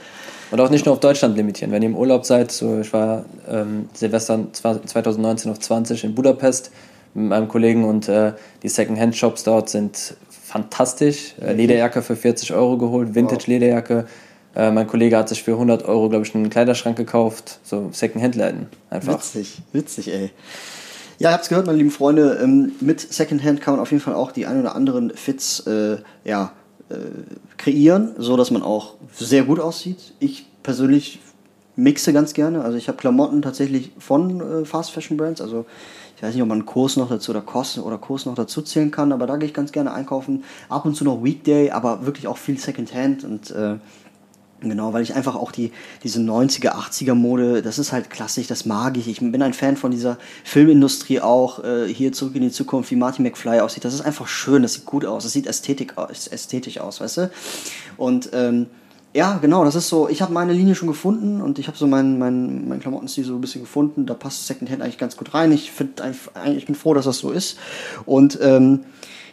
Und 0.51 0.60
auch 0.60 0.72
nicht 0.72 0.86
nur 0.86 0.93
auf 0.93 0.99
Deutschland 0.99 1.38
limitieren. 1.38 1.72
Wenn 1.72 1.84
ihr 1.84 1.89
im 1.89 1.95
Urlaub 1.95 2.26
seid, 2.26 2.51
so 2.51 2.80
ich 2.80 2.91
war 2.91 3.26
ähm, 3.47 3.88
Silvester 3.93 4.39
2019 4.51 5.51
auf 5.51 5.60
20 5.60 6.03
in 6.05 6.16
Budapest 6.16 6.72
mit 7.14 7.30
meinem 7.30 7.47
Kollegen 7.47 7.86
und 7.86 8.07
äh, 8.10 8.34
die 8.64 8.70
Secondhand-Shops 8.70 9.43
dort 9.43 9.70
sind 9.70 10.16
fantastisch. 10.30 11.36
Äh, 11.39 11.53
Lederjacke 11.53 12.01
für 12.01 12.16
40 12.16 12.53
Euro 12.53 12.78
geholt, 12.78 13.14
Vintage-Lederjacke. 13.14 14.07
Äh, 14.55 14.72
mein 14.72 14.88
Kollege 14.88 15.18
hat 15.18 15.30
sich 15.30 15.43
für 15.43 15.51
100 15.51 15.86
Euro, 15.86 16.10
glaube 16.10 16.26
ich, 16.26 16.34
einen 16.34 16.49
Kleiderschrank 16.49 16.97
gekauft. 16.97 17.60
So 17.64 17.89
Secondhand-Läden 17.91 18.68
einfach. 18.89 19.20
Witzig, 19.20 19.62
witzig, 19.72 20.12
ey. 20.12 20.32
Ja, 21.20 21.32
ihr 21.32 21.34
habt's 21.34 21.49
gehört, 21.49 21.65
meine 21.65 21.78
lieben 21.78 21.91
Freunde. 21.91 22.39
Ähm, 22.41 22.72
mit 22.80 23.01
Secondhand 23.01 23.59
kann 23.59 23.74
man 23.74 23.82
auf 23.82 23.91
jeden 23.91 24.01
Fall 24.01 24.13
auch 24.13 24.32
die 24.32 24.45
ein 24.45 24.57
oder 24.57 24.74
anderen 24.74 25.09
Fits 25.09 25.59
äh, 25.67 25.97
ja, 26.24 26.53
äh, 26.88 26.95
kreieren, 27.57 28.13
so 28.17 28.38
dass 28.38 28.51
man 28.51 28.63
auch 28.63 28.95
sehr 29.13 29.43
gut 29.43 29.59
aussieht. 29.59 30.13
Ich 30.20 30.47
persönlich 30.63 31.20
mixe 31.76 32.13
ganz 32.13 32.34
gerne. 32.34 32.63
Also 32.63 32.78
ich 32.78 32.88
habe 32.88 32.97
Klamotten 32.97 33.41
tatsächlich 33.41 33.91
von 33.99 34.61
äh, 34.61 34.65
Fast 34.65 34.91
Fashion 34.91 35.17
Brands. 35.17 35.41
Also 35.41 35.65
ich 36.15 36.24
weiß 36.24 36.34
nicht, 36.34 36.41
ob 36.41 36.47
man 36.47 36.65
Kurs 36.65 36.95
noch 36.95 37.09
dazu 37.09 37.32
oder 37.32 37.41
Kosten 37.41 37.82
oder 37.82 37.97
Kurs 37.97 38.26
noch 38.26 38.36
dazu 38.36 38.61
zählen 38.61 38.89
kann, 38.89 39.11
aber 39.11 39.28
da 39.28 39.36
gehe 39.36 39.47
ich 39.47 39.53
ganz 39.53 39.74
gerne 39.74 39.91
einkaufen. 39.91 40.45
Ab 40.70 40.86
und 40.86 40.95
zu 40.95 41.03
noch 41.03 41.22
Weekday, 41.22 41.72
aber 41.72 42.05
wirklich 42.05 42.28
auch 42.28 42.38
viel 42.38 42.57
Secondhand 42.57 43.26
und 43.26 43.51
äh, 43.51 43.76
Genau, 44.62 44.91
weil 44.91 45.03
ich 45.03 45.16
einfach 45.16 45.36
auch 45.36 45.53
die, 45.53 45.72
diese 46.03 46.20
90er, 46.20 46.74
80er 46.74 47.14
Mode, 47.14 47.62
das 47.62 47.80
ist 47.80 47.93
halt 47.93 48.10
klassisch, 48.10 48.47
das 48.47 48.66
mag 48.66 48.97
ich. 48.97 49.07
Ich 49.07 49.20
bin 49.20 49.41
ein 49.41 49.53
Fan 49.53 49.78
von 49.78 49.91
dieser 49.91 50.18
Filmindustrie 50.43 51.22
auch, 51.22 51.64
äh, 51.64 51.88
hier 51.88 52.12
zurück 52.12 52.36
in 52.36 52.41
die 52.41 52.51
Zukunft, 52.51 52.91
wie 52.91 52.97
Marty 52.97 53.22
McFly 53.22 53.62
aussieht. 53.62 53.86
Das 53.86 53.93
ist 53.93 54.01
einfach 54.01 54.28
schön, 54.28 54.62
das 54.62 54.74
sieht 54.74 54.86
gut 54.86 55.05
aus, 55.05 55.24
das 55.24 55.32
sieht 55.32 55.47
ästhetik 55.47 55.97
aus, 55.97 56.28
ästhetisch 56.28 56.80
aus, 56.80 56.99
weißt 56.99 57.18
du? 57.18 57.32
Und 57.95 58.32
ähm, 58.34 58.68
ja, 59.14 59.38
genau, 59.38 59.64
das 59.64 59.76
ist 59.76 59.88
so, 59.88 60.10
ich 60.10 60.22
habe 60.22 60.34
meine 60.34 60.51
Linie 60.51 60.76
schon 60.76 60.89
gefunden 60.89 61.41
und 61.41 61.57
ich 61.57 61.68
habe 61.68 61.78
so 61.78 61.88
meinen 61.88 62.20
mein, 62.20 62.68
mein 62.68 62.80
Klamottenstil 62.80 63.24
so 63.24 63.36
ein 63.36 63.41
bisschen 63.41 63.62
gefunden. 63.62 64.05
Da 64.05 64.14
passt 64.14 64.45
Secondhand 64.45 64.82
eigentlich 64.82 64.97
ganz 64.97 65.16
gut 65.16 65.34
rein. 65.34 65.51
Ich, 65.51 65.72
find, 65.72 66.01
ich 66.55 66.66
bin 66.66 66.76
froh, 66.76 66.93
dass 66.93 67.05
das 67.05 67.18
so 67.18 67.32
ist. 67.32 67.57
Und 68.05 68.38
ähm, 68.41 68.82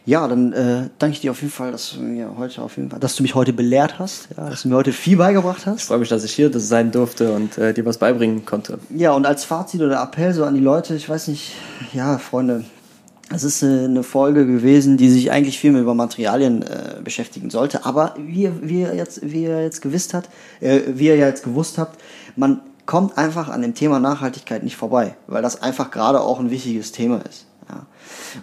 ja, 0.06 0.26
dann 0.28 0.52
äh, 0.52 0.88
danke 0.98 1.14
ich 1.14 1.20
dir 1.20 1.32
auf 1.32 1.40
jeden 1.42 1.52
Fall, 1.52 1.72
dass 1.72 1.90
du 1.92 2.00
mir 2.00 2.30
heute 2.38 2.62
auf 2.62 2.76
jeden 2.76 2.88
Fall, 2.90 3.00
dass 3.00 3.16
du 3.16 3.22
mich 3.22 3.34
heute 3.34 3.52
belehrt 3.52 3.98
hast, 3.98 4.28
ja, 4.36 4.48
dass 4.48 4.62
du 4.62 4.68
mir 4.68 4.76
heute 4.76 4.92
viel 4.92 5.16
beigebracht 5.16 5.66
hast. 5.66 5.80
Ich 5.80 5.84
freue 5.84 5.98
mich, 5.98 6.08
dass 6.08 6.24
ich 6.24 6.32
hier 6.32 6.50
das 6.50 6.68
sein 6.68 6.90
durfte 6.92 7.32
und 7.32 7.58
äh, 7.58 7.74
dir 7.74 7.84
was 7.84 7.98
beibringen 7.98 8.44
konnte. 8.46 8.78
Ja, 8.90 9.12
und 9.12 9.26
als 9.26 9.44
Fazit 9.44 9.82
oder 9.82 10.02
Appell 10.02 10.32
so 10.32 10.44
an 10.44 10.54
die 10.54 10.60
Leute, 10.60 10.94
ich 10.94 11.08
weiß 11.08 11.28
nicht, 11.28 11.52
ja, 11.92 12.18
Freunde, 12.18 12.64
es 13.34 13.42
ist 13.42 13.62
äh, 13.64 13.66
eine 13.84 14.04
Folge 14.04 14.46
gewesen, 14.46 14.96
die 14.96 15.10
sich 15.10 15.32
eigentlich 15.32 15.58
viel 15.58 15.72
mehr 15.72 15.82
über 15.82 15.94
Materialien 15.94 16.62
äh, 16.62 17.00
beschäftigen 17.02 17.50
sollte, 17.50 17.84
aber 17.84 18.14
wie, 18.16 18.42
ihr- 18.44 18.60
wie, 18.62 18.82
ihr 18.82 18.94
jetzt, 18.94 19.20
wie 19.28 19.42
ihr 19.42 19.60
jetzt 19.62 19.82
gewusst 19.82 20.14
habt, 20.14 20.30
äh, 20.60 20.80
wie 20.94 21.06
ihr 21.08 21.16
ja 21.16 21.26
jetzt 21.26 21.42
gewusst 21.42 21.78
habt, 21.78 22.00
man 22.36 22.60
kommt 22.86 23.18
einfach 23.18 23.48
an 23.48 23.62
dem 23.62 23.74
Thema 23.74 23.98
Nachhaltigkeit 23.98 24.62
nicht 24.62 24.76
vorbei, 24.76 25.16
weil 25.26 25.42
das 25.42 25.60
einfach 25.60 25.90
gerade 25.90 26.20
auch 26.20 26.38
ein 26.38 26.50
wichtiges 26.50 26.92
Thema 26.92 27.20
ist. 27.28 27.46
Ja. 27.68 27.86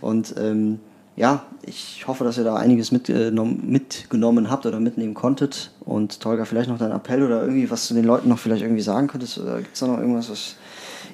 Und 0.01 0.36
ähm, 0.38 0.80
ja, 1.16 1.43
ich 1.61 2.05
hoffe, 2.07 2.24
dass 2.24 2.38
ihr 2.38 2.43
da 2.43 2.55
einiges 2.55 2.91
mitgenommen, 2.91 3.64
mitgenommen 3.68 4.49
habt 4.49 4.66
oder 4.66 4.80
mitnehmen 4.80 5.14
konntet. 5.14 5.72
Und 5.82 6.20
Tolga, 6.20 6.45
vielleicht 6.45 6.70
noch 6.70 6.80
dein 6.80 6.91
Appell 6.91 7.24
oder 7.24 7.41
irgendwie, 7.41 7.70
was 7.70 7.88
du 7.88 7.93
den 7.93 8.05
Leuten 8.05 8.30
noch 8.30 8.39
vielleicht 8.39 8.64
irgendwie 8.64 8.82
sagen 8.82 9.07
könntest. 9.07 9.38
Oder 9.38 9.57
gibt 9.57 9.74
es 9.74 9.80
da 9.80 9.88
noch 9.88 9.99
irgendwas, 9.99 10.30
was 10.30 10.55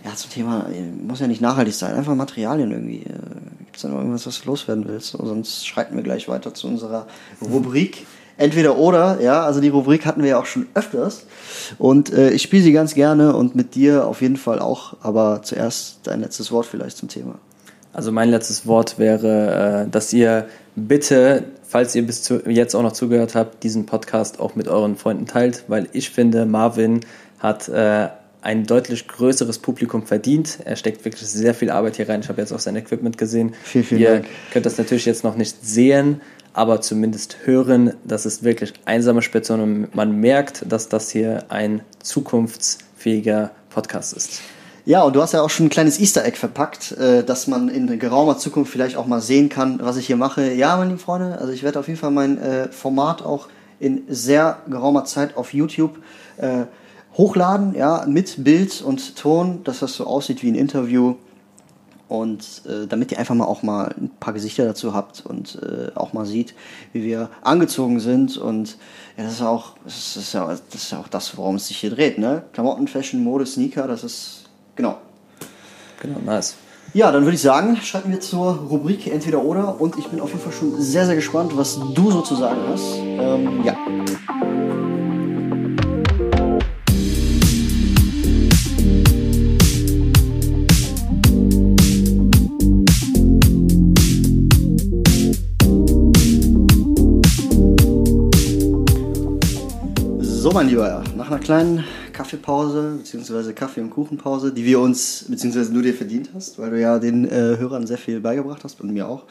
ja 0.06 0.16
zum 0.16 0.32
Thema, 0.32 0.68
äh, 0.70 0.82
muss 0.82 1.20
ja 1.20 1.28
nicht 1.28 1.42
nachhaltig 1.42 1.74
sein, 1.74 1.96
einfach 1.96 2.16
Materialien 2.16 2.72
irgendwie. 2.72 3.00
Gibt 3.00 3.76
es 3.76 3.82
da 3.82 3.90
noch 3.90 3.98
irgendwas, 3.98 4.26
was 4.26 4.42
du 4.42 4.48
loswerden 4.48 4.88
willst? 4.88 5.12
Sonst 5.12 5.68
schreiten 5.68 5.96
wir 5.96 6.04
gleich 6.04 6.30
weiter 6.30 6.54
zu 6.54 6.68
unserer 6.68 7.08
Rubrik. 7.42 8.06
Entweder 8.38 8.78
oder, 8.78 9.20
ja, 9.20 9.44
also 9.44 9.60
die 9.60 9.68
Rubrik 9.68 10.06
hatten 10.06 10.24
wir 10.24 10.30
ja 10.30 10.40
auch 10.40 10.46
schon 10.46 10.68
öfters. 10.74 11.26
Und 11.78 12.14
äh, 12.14 12.32
ich 12.32 12.42
spiele 12.42 12.64
sie 12.64 12.72
ganz 12.72 12.94
gerne 12.94 13.36
und 13.36 13.54
mit 13.54 13.76
dir 13.76 14.08
auf 14.08 14.22
jeden 14.22 14.38
Fall 14.38 14.60
auch. 14.60 14.96
Aber 15.02 15.42
zuerst 15.44 16.00
dein 16.04 16.22
letztes 16.22 16.50
Wort 16.50 16.66
vielleicht 16.66 16.96
zum 16.96 17.10
Thema. 17.10 17.36
Also 17.94 18.12
mein 18.12 18.30
letztes 18.30 18.68
Wort 18.68 19.00
wäre, 19.00 19.86
äh, 19.86 19.90
dass 19.90 20.14
ihr 20.14 20.48
bitte 20.76 21.44
falls 21.70 21.94
ihr 21.94 22.06
bis 22.06 22.28
jetzt 22.48 22.76
auch 22.76 22.82
noch 22.82 22.94
zugehört 22.94 23.36
habt, 23.36 23.64
diesen 23.64 23.86
Podcast 23.86 24.40
auch 24.40 24.56
mit 24.56 24.68
euren 24.68 24.98
Freunden 24.98 25.28
teilt, 25.28 25.66
weil 25.68 25.88
ich 25.94 26.10
finde, 26.10 26.48
Marvin 26.48 27.02
hat 27.38 27.70
äh, 27.70 28.10
ein 28.42 28.66
deutlich 28.66 29.08
größeres 29.08 29.60
Publikum 29.60 30.06
verdient. 30.06 30.60
Er 30.66 30.76
steckt 30.76 31.06
wirklich 31.06 31.30
sehr 31.30 31.54
viel 31.54 31.70
Arbeit 31.70 31.98
hier 31.98 32.10
rein. 32.10 32.22
Ich 32.22 32.30
habe 32.30 32.42
jetzt 32.42 32.52
auch 32.52 32.60
sein 32.60 32.76
Equipment 32.76 33.20
gesehen. 33.20 33.54
Vielen, 33.64 33.84
vielen 33.86 34.02
Ihr 34.02 34.14
Dank. 34.14 34.26
könnt 34.52 34.66
das 34.66 34.80
natürlich 34.80 35.06
jetzt 35.06 35.24
noch 35.24 35.36
nicht 35.36 35.64
sehen, 35.64 36.22
aber 36.54 36.82
zumindest 36.82 37.38
hören. 37.46 37.94
Das 38.04 38.26
ist 38.26 38.44
wirklich 38.44 38.74
einsame 38.86 39.22
Spitze 39.22 39.54
und 39.54 39.94
man 39.94 40.20
merkt, 40.20 40.66
dass 40.68 40.90
das 40.90 41.12
hier 41.12 41.46
ein 41.50 41.82
zukunftsfähiger 42.02 43.52
Podcast 43.70 44.14
ist. 44.14 44.42
Ja, 44.90 45.04
und 45.04 45.16
du 45.16 45.22
hast 45.22 45.34
ja 45.34 45.44
auch 45.44 45.52
schon 45.52 45.68
ein 45.68 45.70
kleines 45.70 46.00
Easter 46.00 46.26
Egg 46.26 46.36
verpackt, 46.36 46.94
äh, 46.94 47.24
dass 47.24 47.46
man 47.46 47.70
in 47.70 48.00
geraumer 48.00 48.40
Zukunft 48.40 48.72
vielleicht 48.72 48.96
auch 48.96 49.06
mal 49.06 49.22
sehen 49.22 49.48
kann, 49.48 49.80
was 49.84 49.98
ich 49.98 50.08
hier 50.08 50.18
mache. 50.18 50.52
Ja, 50.52 50.78
meine 50.78 50.90
lieben 50.90 51.00
Freunde, 51.00 51.38
also 51.38 51.54
ich 51.54 51.62
werde 51.62 51.78
auf 51.80 51.88
jeden 51.88 52.00
Fall 52.00 52.10
mein 52.10 52.40
äh, 52.40 52.70
Format 52.70 53.22
auch 53.22 53.50
in 53.80 54.02
sehr 54.08 54.64
geraumer 54.68 55.06
Zeit 55.06 55.38
auf 55.38 55.54
YouTube 55.54 56.00
äh, 56.38 56.64
hochladen, 57.14 57.76
ja, 57.76 58.04
mit 58.08 58.44
Bild 58.44 58.82
und 58.82 59.16
Ton, 59.16 59.64
dass 59.64 59.78
das 59.78 59.94
so 59.94 60.08
aussieht 60.08 60.42
wie 60.42 60.50
ein 60.50 60.56
Interview. 60.56 61.18
Und 62.08 62.64
äh, 62.66 62.88
damit 62.88 63.12
ihr 63.12 63.20
einfach 63.20 63.36
mal 63.36 63.46
auch 63.46 63.62
mal 63.62 63.94
ein 63.96 64.10
paar 64.20 64.34
Gesichter 64.34 64.66
dazu 64.66 64.96
habt 64.96 65.24
und 65.24 65.60
äh, 65.62 65.92
auch 65.94 66.14
mal 66.14 66.26
sieht, 66.26 66.56
wie 66.94 67.04
wir 67.04 67.30
angezogen 67.44 68.00
sind. 68.00 68.38
Und 68.38 68.78
ja, 69.18 69.26
das 69.26 69.34
ist 69.34 69.44
auch, 69.44 69.76
das 69.84 70.18
ist 70.18 70.34
ja, 70.34 70.48
das 70.48 70.82
ist 70.82 70.92
ja 70.92 71.00
auch 71.00 71.10
das, 71.10 71.38
worum 71.38 71.58
es 71.58 71.68
sich 71.68 71.78
hier 71.78 71.92
dreht, 71.92 72.18
ne? 72.18 72.42
Klamotten, 72.54 72.88
Fashion, 72.88 73.24
Mode, 73.24 73.46
Sneaker, 73.46 73.88
das 73.88 74.04
ist 74.04 74.39
genau. 74.80 74.98
Genau, 76.02 76.20
nice. 76.26 76.56
Ja, 76.94 77.12
dann 77.12 77.24
würde 77.24 77.36
ich 77.36 77.42
sagen, 77.42 77.76
schreiten 77.84 78.12
wir 78.12 78.22
zur 78.22 78.56
Rubrik 78.56 79.08
Entweder 79.08 79.44
oder 79.44 79.80
und 79.80 79.98
ich 79.98 80.08
bin 80.08 80.22
auf 80.22 80.30
jeden 80.30 80.42
Fall 80.42 80.54
schon 80.54 80.82
sehr, 80.82 81.06
sehr 81.06 81.16
gespannt, 81.16 81.52
was 81.56 81.78
du 81.94 82.12
so 82.12 82.22
zu 82.22 82.36
sagen 82.36 82.62
hast. 82.70 82.96
Ähm, 82.98 83.62
ja. 83.66 83.76
So, 100.22 100.52
mein 100.52 100.70
Lieber, 100.70 101.04
nach 101.18 101.30
einer 101.30 101.40
kleinen 101.40 101.84
Kaffeepause, 102.30 102.98
beziehungsweise 103.00 103.54
Kaffee- 103.54 103.82
und 103.82 103.90
Kuchenpause, 103.90 104.54
die 104.54 104.64
wir 104.64 104.80
uns, 104.80 105.26
beziehungsweise 105.28 105.74
du 105.74 105.82
dir 105.82 105.96
verdient 105.96 106.30
hast, 106.36 106.60
weil 106.60 106.70
du 106.70 106.80
ja 106.80 107.00
den 107.00 107.26
äh, 107.26 107.58
Hörern 107.58 107.88
sehr 107.88 107.98
viel 107.98 108.20
beigebracht 108.20 108.64
hast 108.64 108.80
und 108.82 108.94
mir 108.94 109.08
auch, 109.08 109.24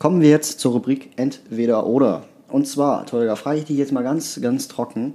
kommen 0.00 0.20
wir 0.20 0.30
jetzt 0.30 0.58
zur 0.58 0.72
Rubrik 0.72 1.10
Entweder 1.16 1.86
oder. 1.86 2.24
Und 2.48 2.66
zwar, 2.66 3.06
Tolga, 3.06 3.36
frage 3.36 3.60
ich 3.60 3.66
dich 3.66 3.78
jetzt 3.78 3.92
mal 3.92 4.02
ganz, 4.02 4.40
ganz 4.42 4.66
trocken. 4.66 5.14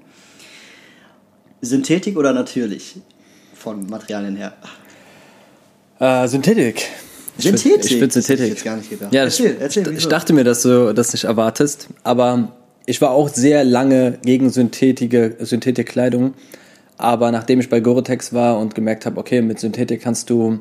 Synthetik 1.62 2.16
oder 2.18 2.32
natürlich? 2.32 2.96
Von 3.54 3.86
Materialien 3.88 4.38
her. 4.38 4.54
Äh, 6.00 6.28
Synthetik. 6.30 6.88
Synthetik? 7.38 7.92
Ich 7.92 8.00
Das 8.00 8.16
hätte 8.16 8.20
ich 8.20 8.26
Synthetik. 8.26 8.50
jetzt 8.50 8.64
gar 8.64 8.78
nicht 8.78 8.90
gedacht. 8.90 9.14
Ja, 9.14 9.26
das, 9.26 9.38
Erzähl, 9.42 9.58
erzähl, 9.60 9.94
ich 9.94 10.08
dachte 10.08 10.32
mir, 10.32 10.46
dass 10.46 10.62
du 10.62 10.94
das 10.94 11.12
nicht 11.12 11.26
erwartest, 11.26 11.90
aber 12.04 12.54
ich 12.86 13.02
war 13.02 13.10
auch 13.10 13.28
sehr 13.28 13.66
lange 13.66 14.20
gegen 14.24 14.50
synthetische 14.52 15.36
Synthetikkleidung. 15.40 16.34
Aber 16.98 17.32
nachdem 17.32 17.60
ich 17.60 17.70
bei 17.70 17.80
Gore-Tex 17.80 18.34
war 18.34 18.60
und 18.60 18.76
gemerkt 18.76 19.06
habe, 19.06 19.20
okay, 19.20 19.42
mit 19.42 19.60
Synthetik 19.60 20.02
kannst 20.02 20.30
du 20.30 20.60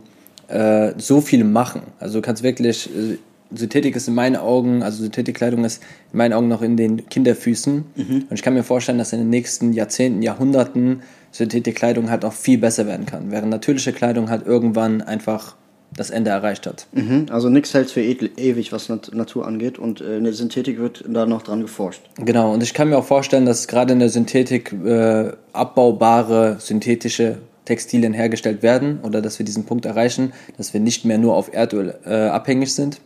äh, 0.48 0.92
so 0.98 1.20
viel 1.20 1.44
machen. 1.44 1.82
Also 2.00 2.18
du 2.18 2.22
kannst 2.22 2.42
wirklich, 2.42 2.88
äh, 2.94 3.18
Synthetik 3.54 3.94
ist 3.94 4.08
in 4.08 4.14
meinen 4.14 4.36
Augen, 4.36 4.82
also 4.82 5.02
Synthetikkleidung 5.02 5.64
ist 5.64 5.82
in 6.12 6.18
meinen 6.18 6.32
Augen 6.32 6.48
noch 6.48 6.62
in 6.62 6.76
den 6.76 7.08
Kinderfüßen. 7.08 7.84
Und 8.28 8.32
ich 8.32 8.42
kann 8.42 8.54
mir 8.54 8.64
vorstellen, 8.64 8.98
dass 8.98 9.12
in 9.12 9.20
den 9.20 9.30
nächsten 9.30 9.72
Jahrzehnten, 9.72 10.22
Jahrhunderten 10.22 11.02
Synthetikkleidung 11.30 12.10
halt 12.10 12.24
auch 12.24 12.32
viel 12.32 12.58
besser 12.58 12.86
werden 12.86 13.06
kann. 13.06 13.30
Während 13.30 13.50
natürliche 13.50 13.92
Kleidung 13.92 14.28
halt 14.28 14.46
irgendwann 14.46 15.02
einfach 15.02 15.54
das 15.96 16.10
Ende 16.10 16.30
erreicht 16.30 16.66
hat. 16.66 16.86
Mhm, 16.92 17.26
also 17.30 17.48
nichts 17.48 17.72
hält 17.74 17.90
für 17.90 18.02
ewig, 18.02 18.72
was 18.72 18.88
Nat 18.88 19.10
Natur 19.14 19.46
angeht 19.46 19.78
und 19.78 20.00
äh, 20.00 20.16
eine 20.16 20.32
Synthetik 20.32 20.78
wird 20.78 21.04
da 21.08 21.26
noch 21.26 21.42
dran 21.42 21.60
geforscht. 21.60 22.02
Genau, 22.16 22.52
und 22.52 22.62
ich 22.62 22.74
kann 22.74 22.88
mir 22.88 22.98
auch 22.98 23.04
vorstellen, 23.04 23.46
dass 23.46 23.68
gerade 23.68 23.92
in 23.92 24.00
der 24.00 24.08
Synthetik 24.08 24.72
äh, 24.72 25.32
abbaubare 25.52 26.56
synthetische 26.58 27.38
Textilien 27.64 28.12
hergestellt 28.12 28.62
werden 28.62 29.00
oder 29.02 29.22
dass 29.22 29.38
wir 29.38 29.46
diesen 29.46 29.64
Punkt 29.64 29.86
erreichen, 29.86 30.32
dass 30.56 30.74
wir 30.74 30.80
nicht 30.80 31.04
mehr 31.04 31.18
nur 31.18 31.34
auf 31.34 31.52
Erdöl 31.52 31.94
äh, 32.04 32.28
abhängig 32.28 32.74
sind. 32.74 33.00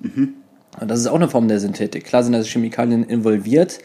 Und 0.81 0.89
das 0.91 1.01
ist 1.01 1.07
auch 1.07 1.15
eine 1.15 1.29
Form 1.29 1.49
der 1.49 1.61
Synthetik. 1.61 2.05
Klar 2.05 2.23
sind 2.23 2.33
da 2.33 2.43
Chemikalien 2.43 3.05
involviert, 3.05 3.79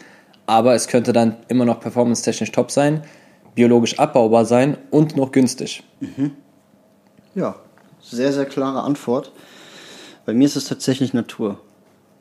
aber 0.45 0.73
es 0.73 0.87
könnte 0.87 1.13
dann 1.13 1.35
immer 1.47 1.65
noch 1.65 1.79
performance-technisch 1.79 2.51
top 2.51 2.71
sein, 2.71 3.01
biologisch 3.55 3.99
abbaubar 3.99 4.45
sein 4.45 4.77
und 4.89 5.15
noch 5.15 5.31
günstig. 5.31 5.83
Ja, 7.35 7.55
sehr, 8.15 8.33
sehr 8.33 8.45
klare 8.45 8.81
Antwort. 8.83 9.31
Bei 10.25 10.33
mir 10.33 10.45
ist 10.45 10.55
es 10.55 10.65
tatsächlich 10.65 11.13
Natur. 11.13 11.59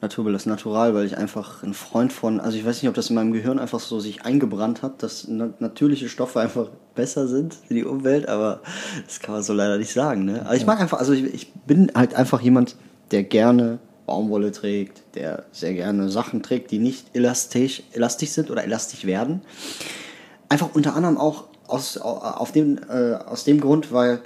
Naturbelassen, 0.01 0.51
natural, 0.51 0.95
weil 0.95 1.07
ich 1.07 1.17
einfach 1.17 1.63
ein 1.63 1.75
Freund 1.75 2.13
von, 2.13 2.41
also 2.41 2.59
ich 2.59 2.67
weiß 2.67 2.83
nicht, 2.83 2.89
ob 2.89 2.95
das 2.97 3.09
in 3.11 3.15
meinem 3.15 3.33
Gehirn 3.33 3.61
einfach 3.61 3.79
so 3.79 4.01
sich 4.01 4.25
eingebrannt 4.25 4.83
hat, 4.83 5.01
dass 5.05 5.27
na 5.29 5.51
natürliche 5.61 6.09
Stoffe 6.09 6.41
einfach 6.41 6.71
besser 6.97 7.29
sind 7.29 7.55
für 7.55 7.75
die 7.75 7.85
Umwelt, 7.85 8.29
aber 8.29 8.63
das 9.07 9.21
kann 9.21 9.35
man 9.35 9.45
so 9.45 9.53
leider 9.53 9.79
nicht 9.79 9.93
sagen. 9.93 10.25
Ne? 10.25 10.45
Aber 10.45 10.57
ich 10.57 10.67
mag 10.67 10.81
einfach, 10.81 10.99
also 10.99 11.13
ich, 11.13 11.33
ich 11.33 11.53
bin 11.53 11.93
halt 11.95 12.15
einfach 12.17 12.41
jemand, 12.41 12.75
der 13.13 13.23
gerne 13.23 13.79
Baumwolle 14.07 14.51
trägt, 14.51 15.03
der 15.15 15.45
sehr 15.53 15.75
gerne 15.75 16.09
Sachen 16.09 16.43
trägt, 16.43 16.73
die 16.73 16.81
nicht 16.81 17.15
elastisch, 17.15 17.85
elastisch 17.93 18.31
sind 18.31 18.51
oder 18.51 18.65
elastisch 18.65 19.05
werden. 19.05 19.43
Einfach 20.49 20.75
unter 20.75 20.97
anderem 20.97 21.17
auch 21.17 21.45
aus, 21.69 21.97
auf 21.97 22.51
dem, 22.51 22.79
äh, 22.91 23.15
aus 23.15 23.45
dem 23.45 23.61
Grund, 23.61 23.93
weil 23.93 24.21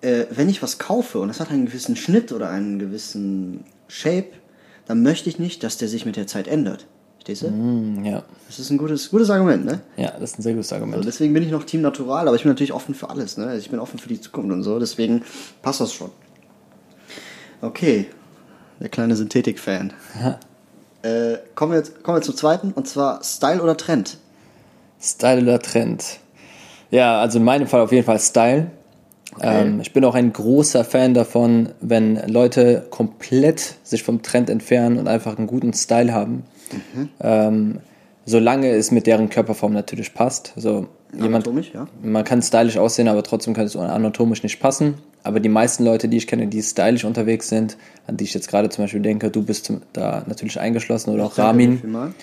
äh, 0.00 0.26
wenn 0.30 0.48
ich 0.48 0.62
was 0.62 0.78
kaufe 0.78 1.18
und 1.18 1.28
das 1.28 1.40
hat 1.40 1.50
einen 1.50 1.66
gewissen 1.66 1.96
Schnitt 1.96 2.32
oder 2.32 2.50
einen 2.50 2.78
gewissen 2.78 3.64
Shape, 3.88 4.28
dann 4.86 5.02
möchte 5.02 5.28
ich 5.28 5.38
nicht, 5.38 5.62
dass 5.64 5.76
der 5.76 5.88
sich 5.88 6.06
mit 6.06 6.16
der 6.16 6.26
Zeit 6.26 6.48
ändert. 6.48 6.86
Verstehst 7.16 7.42
du? 7.42 7.48
Hm, 7.48 8.04
ja. 8.04 8.22
Das 8.46 8.58
ist 8.58 8.70
ein 8.70 8.78
gutes, 8.78 9.10
gutes 9.10 9.28
Argument, 9.28 9.64
ne? 9.64 9.80
ja, 9.96 10.12
das 10.12 10.32
ist 10.32 10.38
ein 10.38 10.42
sehr 10.42 10.54
gutes 10.54 10.72
Argument. 10.72 11.04
deswegen 11.04 11.34
bin 11.34 11.42
ich 11.42 11.50
noch 11.50 11.64
Team 11.64 11.82
Natural, 11.82 12.26
aber 12.26 12.36
ich 12.36 12.42
bin 12.42 12.50
natürlich 12.50 12.72
offen 12.72 12.94
für 12.94 13.10
alles, 13.10 13.36
ne? 13.36 13.56
Ich 13.58 13.70
bin 13.70 13.80
offen 13.80 13.98
für 13.98 14.08
die 14.08 14.20
Zukunft 14.20 14.50
und 14.50 14.62
so, 14.62 14.78
deswegen 14.78 15.22
passt 15.60 15.80
das 15.80 15.92
schon. 15.92 16.10
Okay, 17.60 18.06
der 18.80 18.88
kleine 18.88 19.16
Synthetik-Fan. 19.16 19.92
äh, 21.02 21.38
kommen, 21.54 21.72
wir 21.72 21.78
jetzt, 21.78 22.02
kommen 22.02 22.18
wir 22.18 22.22
zum 22.22 22.36
zweiten, 22.36 22.72
und 22.72 22.86
zwar 22.88 23.22
Style 23.24 23.62
oder 23.62 23.76
Trend? 23.76 24.16
Style 25.00 25.42
oder 25.42 25.60
Trend? 25.60 26.20
Ja, 26.90 27.20
also 27.20 27.38
in 27.38 27.44
meinem 27.44 27.66
Fall 27.66 27.80
auf 27.80 27.92
jeden 27.92 28.06
Fall 28.06 28.20
Style. 28.20 28.70
Ähm, 29.42 29.80
ich 29.80 29.92
bin 29.92 30.04
auch 30.04 30.14
ein 30.14 30.32
großer 30.32 30.84
Fan 30.84 31.14
davon, 31.14 31.70
wenn 31.80 32.16
Leute 32.26 32.86
komplett 32.90 33.76
sich 33.82 34.02
vom 34.02 34.22
Trend 34.22 34.50
entfernen 34.50 34.98
und 34.98 35.08
einfach 35.08 35.38
einen 35.38 35.46
guten 35.46 35.72
Style 35.72 36.12
haben. 36.12 36.44
Ähm, 37.20 37.80
solange 38.26 38.70
es 38.70 38.90
mit 38.90 39.06
deren 39.06 39.30
Körperform 39.30 39.72
natürlich 39.72 40.12
passt. 40.12 40.52
Also 40.54 40.86
jemand, 41.18 41.46
ja. 41.72 41.88
man 42.02 42.24
kann 42.24 42.42
stylisch 42.42 42.76
aussehen, 42.76 43.08
aber 43.08 43.22
trotzdem 43.22 43.54
kann 43.54 43.64
es 43.64 43.74
anatomisch 43.74 44.42
nicht 44.42 44.60
passen. 44.60 44.94
Aber 45.22 45.40
die 45.40 45.48
meisten 45.48 45.84
Leute, 45.84 46.08
die 46.08 46.18
ich 46.18 46.26
kenne, 46.26 46.46
die 46.46 46.62
stylisch 46.62 47.04
unterwegs 47.04 47.48
sind, 47.48 47.76
an 48.06 48.16
die 48.16 48.24
ich 48.24 48.34
jetzt 48.34 48.48
gerade 48.48 48.68
zum 48.68 48.84
Beispiel 48.84 49.00
denke, 49.00 49.30
du 49.30 49.42
bist 49.42 49.72
da 49.92 50.22
natürlich 50.26 50.60
eingeschlossen 50.60 51.10
oder 51.10 51.24
auch 51.24 51.34
Danke 51.34 51.78
dir 51.78 51.84
Ramin. 51.84 52.14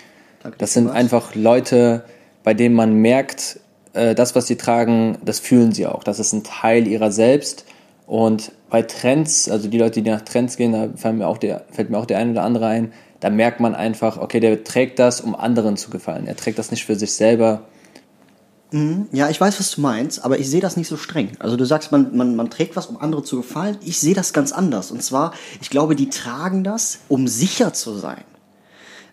Das 0.59 0.73
sind 0.73 0.89
einfach 0.89 1.33
Leute, 1.33 2.03
bei 2.43 2.53
denen 2.53 2.75
man 2.75 2.93
merkt, 2.93 3.59
äh, 3.95 4.15
das, 4.15 4.35
was 4.35 4.47
sie 4.47 4.55
tragen, 4.55 5.17
das 5.23 5.39
fühlen 5.39 5.71
sie 5.71 5.87
auch. 5.87 6.03
Das 6.03 6.19
ist 6.19 6.33
ein 6.33 6.43
Teil 6.43 6.87
ihrer 6.87 7.11
selbst. 7.11 7.65
Und 8.07 8.51
bei 8.69 8.81
Trends, 8.83 9.49
also 9.49 9.67
die 9.67 9.77
Leute, 9.77 10.01
die 10.01 10.09
nach 10.09 10.21
Trends 10.21 10.57
gehen, 10.57 10.73
da 10.73 10.89
fällt 10.95 11.15
mir 11.15 11.27
auch 11.27 11.37
der, 11.37 11.65
fällt 11.71 11.89
mir 11.89 11.97
auch 11.97 12.05
der 12.05 12.19
ein 12.19 12.31
oder 12.31 12.43
andere 12.43 12.67
ein, 12.67 12.93
da 13.19 13.29
merkt 13.29 13.59
man 13.59 13.73
einfach, 13.73 14.17
okay, 14.17 14.39
der 14.39 14.63
trägt 14.63 14.99
das, 14.99 15.21
um 15.21 15.35
anderen 15.35 15.77
zu 15.77 15.89
gefallen. 15.89 16.27
Er 16.27 16.35
trägt 16.35 16.59
das 16.59 16.69
nicht 16.69 16.85
für 16.85 16.95
sich 16.95 17.13
selber. 17.13 17.63
Ja, 19.11 19.29
ich 19.29 19.39
weiß, 19.39 19.59
was 19.59 19.71
du 19.71 19.81
meinst, 19.81 20.23
aber 20.23 20.37
ich 20.37 20.49
sehe 20.49 20.59
das 20.59 20.75
nicht 20.75 20.87
so 20.87 20.97
streng. 20.97 21.31
Also 21.39 21.55
du 21.55 21.65
sagst, 21.65 21.91
man, 21.91 22.15
man, 22.15 22.35
man 22.35 22.49
trägt 22.49 22.75
was, 22.75 22.87
um 22.87 22.97
andere 22.97 23.23
zu 23.23 23.37
gefallen. 23.37 23.77
Ich 23.83 23.99
sehe 23.99 24.13
das 24.13 24.33
ganz 24.33 24.51
anders. 24.51 24.91
Und 24.91 25.01
zwar, 25.01 25.33
ich 25.61 25.69
glaube, 25.69 25.95
die 25.95 26.09
tragen 26.09 26.63
das, 26.63 26.99
um 27.07 27.27
sicher 27.27 27.73
zu 27.73 27.97
sein. 27.97 28.23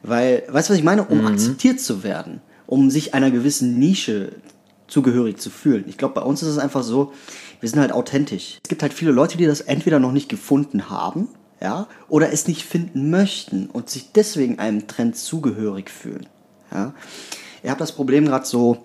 Weil, 0.02 0.42
weißt 0.48 0.68
du, 0.68 0.72
was 0.72 0.78
ich 0.78 0.84
meine? 0.84 1.04
Um 1.04 1.26
akzeptiert 1.26 1.80
zu 1.80 2.02
werden. 2.02 2.40
Um 2.66 2.90
sich 2.90 3.14
einer 3.14 3.30
gewissen 3.30 3.78
Nische 3.78 4.32
zugehörig 4.92 5.38
zu 5.38 5.50
fühlen. 5.50 5.84
Ich 5.88 5.96
glaube, 5.96 6.14
bei 6.14 6.20
uns 6.20 6.42
ist 6.42 6.48
es 6.48 6.58
einfach 6.58 6.82
so, 6.82 7.12
wir 7.60 7.68
sind 7.68 7.80
halt 7.80 7.92
authentisch. 7.92 8.58
Es 8.62 8.68
gibt 8.68 8.82
halt 8.82 8.92
viele 8.92 9.10
Leute, 9.10 9.38
die 9.38 9.46
das 9.46 9.62
entweder 9.62 9.98
noch 9.98 10.12
nicht 10.12 10.28
gefunden 10.28 10.90
haben, 10.90 11.28
ja, 11.60 11.86
oder 12.08 12.32
es 12.32 12.46
nicht 12.46 12.64
finden 12.64 13.10
möchten 13.10 13.66
und 13.66 13.88
sich 13.88 14.12
deswegen 14.12 14.58
einem 14.58 14.86
Trend 14.86 15.16
zugehörig 15.16 15.90
fühlen. 15.90 16.26
Ja. 16.70 16.92
Ihr 17.62 17.70
habt 17.70 17.80
das 17.80 17.92
Problem 17.92 18.26
gerade 18.26 18.44
so 18.44 18.78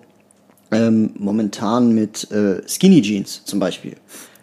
ähm, 0.70 1.10
momentan 1.18 1.94
mit 1.94 2.30
äh, 2.30 2.62
Skinny 2.66 3.02
Jeans 3.02 3.42
zum 3.44 3.58
Beispiel. 3.58 3.96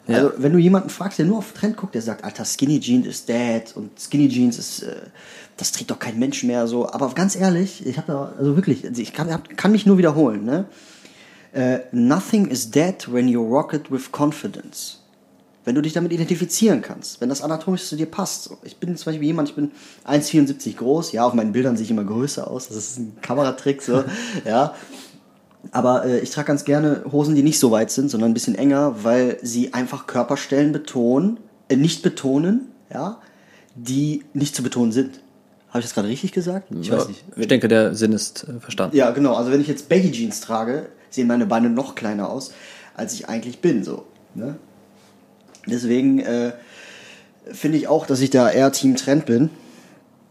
Ja. 0.07 0.17
Also, 0.17 0.33
wenn 0.37 0.53
du 0.53 0.59
jemanden 0.59 0.89
fragst, 0.89 1.17
der 1.17 1.25
nur 1.25 1.39
auf 1.39 1.53
Trend 1.53 1.77
guckt, 1.77 1.95
der 1.95 2.01
sagt, 2.01 2.23
Alter, 2.23 2.45
Skinny 2.45 2.79
Jeans 2.79 3.07
ist 3.07 3.27
dead 3.27 3.63
und 3.73 3.99
Skinny 3.99 4.29
Jeans 4.29 4.59
ist, 4.59 4.83
äh, 4.83 4.97
das 5.57 5.71
trägt 5.71 5.89
doch 5.89 5.99
kein 5.99 6.19
Mensch 6.19 6.43
mehr 6.43 6.67
so. 6.67 6.87
Aber 6.89 7.09
ganz 7.15 7.35
ehrlich, 7.35 7.85
ich 7.87 7.97
habe 7.97 8.11
da, 8.11 8.33
also 8.37 8.55
wirklich, 8.55 8.85
also 8.85 9.01
ich 9.01 9.13
kann, 9.13 9.31
hab, 9.31 9.57
kann 9.57 9.71
mich 9.71 9.85
nur 9.87 9.97
wiederholen, 9.97 10.43
ne? 10.45 10.65
Äh, 11.55 11.85
nothing 11.93 12.47
is 12.47 12.69
dead 12.69 13.07
when 13.09 13.29
you 13.29 13.41
rock 13.41 13.73
it 13.73 13.89
with 13.89 14.11
confidence. 14.11 14.97
Wenn 15.63 15.73
du 15.73 15.81
dich 15.81 15.93
damit 15.93 16.11
identifizieren 16.11 16.81
kannst, 16.81 17.21
wenn 17.21 17.29
das 17.29 17.41
anatomisch 17.41 17.85
zu 17.85 17.95
dir 17.95 18.07
passt. 18.07 18.51
Ich 18.63 18.75
bin 18.75 18.95
zum 18.97 19.05
Beispiel 19.05 19.25
jemand, 19.25 19.49
ich 19.49 19.55
bin 19.55 19.71
1,74 20.05 20.75
groß, 20.75 21.13
ja, 21.13 21.25
auf 21.25 21.33
meinen 21.33 21.53
Bildern 21.53 21.77
sehe 21.77 21.85
ich 21.85 21.91
immer 21.91 22.03
größer 22.03 22.51
aus, 22.51 22.67
das 22.67 22.75
ist 22.75 22.99
ein 22.99 23.17
Kameratrick, 23.21 23.81
so, 23.81 24.03
ja. 24.45 24.75
Aber 25.71 26.05
äh, 26.05 26.19
ich 26.19 26.29
trage 26.29 26.47
ganz 26.47 26.65
gerne 26.65 27.05
Hosen, 27.09 27.35
die 27.35 27.41
nicht 27.41 27.57
so 27.57 27.71
weit 27.71 27.89
sind, 27.89 28.11
sondern 28.11 28.31
ein 28.31 28.33
bisschen 28.33 28.55
enger, 28.55 29.03
weil 29.03 29.37
sie 29.41 29.73
einfach 29.73 30.07
Körperstellen 30.07 30.73
betonen, 30.73 31.39
äh, 31.69 31.77
nicht 31.77 32.03
betonen, 32.03 32.67
ja, 32.93 33.21
die 33.75 34.25
nicht 34.33 34.57
zu 34.57 34.61
betonen 34.61 34.91
sind. 34.91 35.21
Habe 35.69 35.79
ich 35.79 35.85
das 35.85 35.93
gerade 35.93 36.09
richtig 36.09 36.33
gesagt? 36.33 36.67
Ich 36.79 36.91
weiß 36.91 37.07
nicht. 37.07 37.23
Ich 37.35 37.47
denke, 37.47 37.69
der 37.69 37.95
Sinn 37.95 38.11
ist 38.11 38.43
äh, 38.43 38.59
verstanden. 38.59 38.95
Ja, 38.95 39.11
genau. 39.11 39.35
Also 39.35 39.51
wenn 39.51 39.61
ich 39.61 39.67
jetzt 39.67 39.87
Baggy 39.89 40.11
Jeans 40.11 40.41
trage, 40.41 40.89
sehen 41.09 41.27
meine 41.27 41.45
Beine 41.45 41.69
noch 41.69 41.95
kleiner 41.95 42.29
aus, 42.29 42.53
als 42.95 43.13
ich 43.13 43.29
eigentlich 43.29 43.59
bin. 43.59 43.83
So. 43.83 44.05
Ne? 44.33 44.57
Deswegen 45.65 46.19
äh, 46.19 46.53
finde 47.51 47.77
ich 47.77 47.87
auch, 47.87 48.05
dass 48.05 48.21
ich 48.21 48.29
da 48.29 48.49
eher 48.49 48.71
Team 48.71 48.95
Trend 48.95 49.25
bin. 49.25 49.49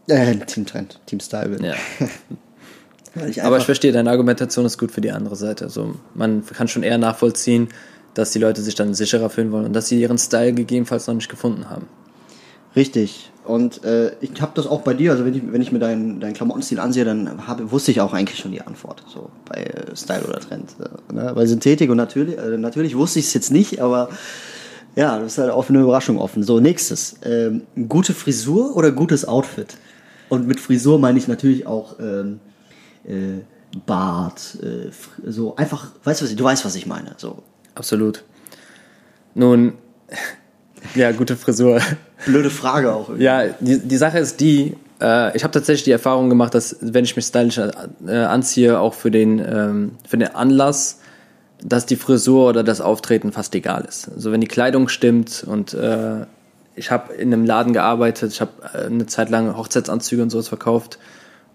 Äh, 0.07 0.35
Team 0.37 0.65
Trend, 0.65 0.99
Team 1.05 1.19
Style 1.19 1.49
bin. 1.49 1.63
Ja. 1.63 1.75
Ich 3.29 3.41
Aber 3.41 3.57
ich 3.57 3.63
verstehe, 3.63 3.93
deine 3.93 4.09
Argumentation 4.09 4.65
ist 4.65 4.77
gut 4.77 4.91
für 4.91 4.99
die 4.99 5.11
andere 5.11 5.37
Seite. 5.37 5.63
Also 5.63 5.95
man 6.15 6.45
kann 6.45 6.67
schon 6.67 6.83
eher 6.83 6.97
nachvollziehen, 6.97 7.69
dass 8.13 8.31
die 8.31 8.39
Leute 8.39 8.61
sich 8.61 8.75
dann 8.75 8.93
sicherer 8.93 9.29
fühlen 9.29 9.53
wollen 9.53 9.65
und 9.65 9.73
dass 9.73 9.87
sie 9.87 10.01
ihren 10.01 10.17
Style 10.17 10.53
gegebenenfalls 10.53 11.07
noch 11.07 11.13
nicht 11.13 11.29
gefunden 11.29 11.69
haben. 11.69 11.87
Richtig. 12.75 13.31
Und 13.45 13.83
äh, 13.83 14.11
ich 14.21 14.41
habe 14.41 14.51
das 14.55 14.67
auch 14.67 14.81
bei 14.81 14.93
dir, 14.93 15.11
also 15.11 15.25
wenn 15.25 15.33
ich, 15.33 15.41
wenn 15.51 15.61
ich 15.61 15.71
mir 15.71 15.79
deinen, 15.79 16.19
deinen 16.19 16.33
Klamottenstil 16.33 16.79
ansehe, 16.79 17.05
dann 17.05 17.47
habe, 17.47 17.71
wusste 17.71 17.91
ich 17.91 18.01
auch 18.01 18.13
eigentlich 18.13 18.39
schon 18.39 18.51
die 18.51 18.61
Antwort, 18.61 19.03
so 19.07 19.29
bei 19.45 19.63
äh, 19.63 19.95
Style 19.95 20.23
oder 20.27 20.39
Trend. 20.39 20.71
Äh, 20.79 21.13
ne? 21.13 21.31
Bei 21.35 21.45
Synthetik 21.45 21.89
und 21.89 21.97
natürlich, 21.97 22.37
äh, 22.37 22.57
natürlich 22.57 22.97
wusste 22.97 23.19
ich 23.19 23.25
es 23.25 23.33
jetzt 23.33 23.51
nicht, 23.51 23.81
aber 23.81 24.09
ja, 24.95 25.19
das 25.19 25.33
ist 25.33 25.37
halt 25.37 25.51
auch 25.51 25.63
für 25.63 25.73
eine 25.73 25.81
Überraschung 25.81 26.17
offen. 26.17 26.43
So, 26.43 26.59
nächstes. 26.59 27.17
Ähm, 27.23 27.63
gute 27.87 28.13
Frisur 28.13 28.75
oder 28.75 28.91
gutes 28.91 29.27
Outfit? 29.27 29.77
Und 30.29 30.47
mit 30.47 30.59
Frisur 30.59 30.97
meine 30.99 31.19
ich 31.19 31.27
natürlich 31.27 31.67
auch 31.67 31.99
ähm, 31.99 32.39
äh, 33.03 33.41
Bart, 33.85 34.57
äh, 34.63 34.89
so 35.29 35.55
einfach, 35.57 35.91
weißt 36.03 36.21
du, 36.21 36.35
du 36.35 36.43
weißt, 36.43 36.63
was 36.65 36.75
ich 36.75 36.85
meine. 36.85 37.13
So, 37.17 37.43
Absolut. 37.75 38.23
Nun, 39.33 39.73
ja, 40.95 41.11
gute 41.11 41.35
Frisur. 41.35 41.79
blöde 42.25 42.49
Frage 42.49 42.93
auch. 42.93 43.09
irgendwie. 43.09 43.25
Ja, 43.25 43.43
die, 43.59 43.79
die 43.79 43.97
Sache 43.97 44.19
ist 44.19 44.39
die, 44.39 44.75
äh, 45.01 45.35
ich 45.35 45.43
habe 45.43 45.51
tatsächlich 45.51 45.83
die 45.83 45.91
Erfahrung 45.91 46.29
gemacht, 46.29 46.53
dass 46.53 46.77
wenn 46.81 47.03
ich 47.03 47.15
mich 47.15 47.25
stylisch 47.25 47.57
äh, 47.57 48.11
anziehe, 48.11 48.79
auch 48.79 48.93
für 48.93 49.11
den, 49.11 49.39
ähm, 49.39 49.91
für 50.07 50.17
den 50.17 50.35
Anlass, 50.35 50.99
dass 51.63 51.85
die 51.85 51.95
Frisur 51.95 52.49
oder 52.49 52.63
das 52.63 52.81
Auftreten 52.81 53.31
fast 53.31 53.55
egal 53.55 53.85
ist. 53.87 54.09
Also 54.13 54.31
wenn 54.31 54.41
die 54.41 54.47
Kleidung 54.47 54.87
stimmt 54.87 55.45
und 55.47 55.73
äh, 55.73 56.25
ich 56.75 56.91
habe 56.91 57.13
in 57.13 57.33
einem 57.33 57.45
Laden 57.45 57.73
gearbeitet, 57.73 58.33
ich 58.33 58.41
habe 58.41 58.51
äh, 58.73 58.85
eine 58.85 59.05
Zeit 59.05 59.29
lang 59.29 59.55
Hochzeitsanzüge 59.55 60.21
und 60.21 60.29
sowas 60.29 60.47
verkauft 60.47 60.99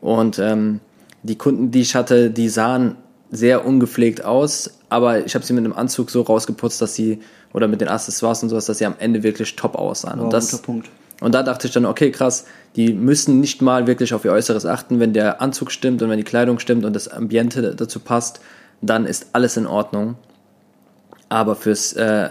und 0.00 0.38
ähm, 0.38 0.80
die 1.22 1.36
Kunden, 1.36 1.70
die 1.70 1.82
ich 1.82 1.94
hatte, 1.94 2.30
die 2.30 2.48
sahen 2.48 2.96
sehr 3.30 3.64
ungepflegt 3.64 4.24
aus, 4.24 4.78
aber 4.88 5.24
ich 5.24 5.34
habe 5.34 5.44
sie 5.44 5.52
mit 5.52 5.64
einem 5.64 5.74
Anzug 5.74 6.10
so 6.10 6.22
rausgeputzt, 6.22 6.82
dass 6.82 6.94
sie 6.94 7.20
oder 7.52 7.68
mit 7.68 7.80
den 7.80 7.88
Accessoires 7.88 8.42
und 8.42 8.48
sowas, 8.48 8.66
dass 8.66 8.78
sie 8.78 8.86
am 8.86 8.94
Ende 8.98 9.22
wirklich 9.22 9.56
top 9.56 9.74
aussahen. 9.74 10.18
Ja, 10.18 10.24
und 10.24 10.32
das, 10.32 10.50
guter 10.50 10.62
Punkt. 10.62 10.88
und 11.20 11.34
da 11.34 11.42
dachte 11.42 11.66
ich 11.66 11.72
dann, 11.72 11.86
okay, 11.86 12.10
krass, 12.10 12.46
die 12.76 12.92
müssen 12.92 13.40
nicht 13.40 13.62
mal 13.62 13.86
wirklich 13.86 14.14
auf 14.14 14.24
ihr 14.24 14.32
Äußeres 14.32 14.66
achten, 14.66 15.00
wenn 15.00 15.12
der 15.12 15.40
Anzug 15.40 15.72
stimmt 15.72 16.02
und 16.02 16.10
wenn 16.10 16.18
die 16.18 16.24
Kleidung 16.24 16.58
stimmt 16.58 16.84
und 16.84 16.94
das 16.94 17.08
Ambiente 17.08 17.74
dazu 17.74 18.00
passt, 18.00 18.40
dann 18.80 19.06
ist 19.06 19.28
alles 19.32 19.56
in 19.56 19.66
Ordnung. 19.66 20.16
Aber 21.28 21.56
fürs, 21.56 21.92
äh, 21.94 22.30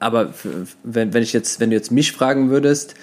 aber 0.00 0.28
für, 0.32 0.66
wenn, 0.82 1.12
wenn 1.14 1.22
ich 1.22 1.32
jetzt, 1.32 1.60
wenn 1.60 1.70
du 1.70 1.76
jetzt 1.76 1.90
mich 1.90 2.12
fragen 2.12 2.50
würdest, 2.50 2.94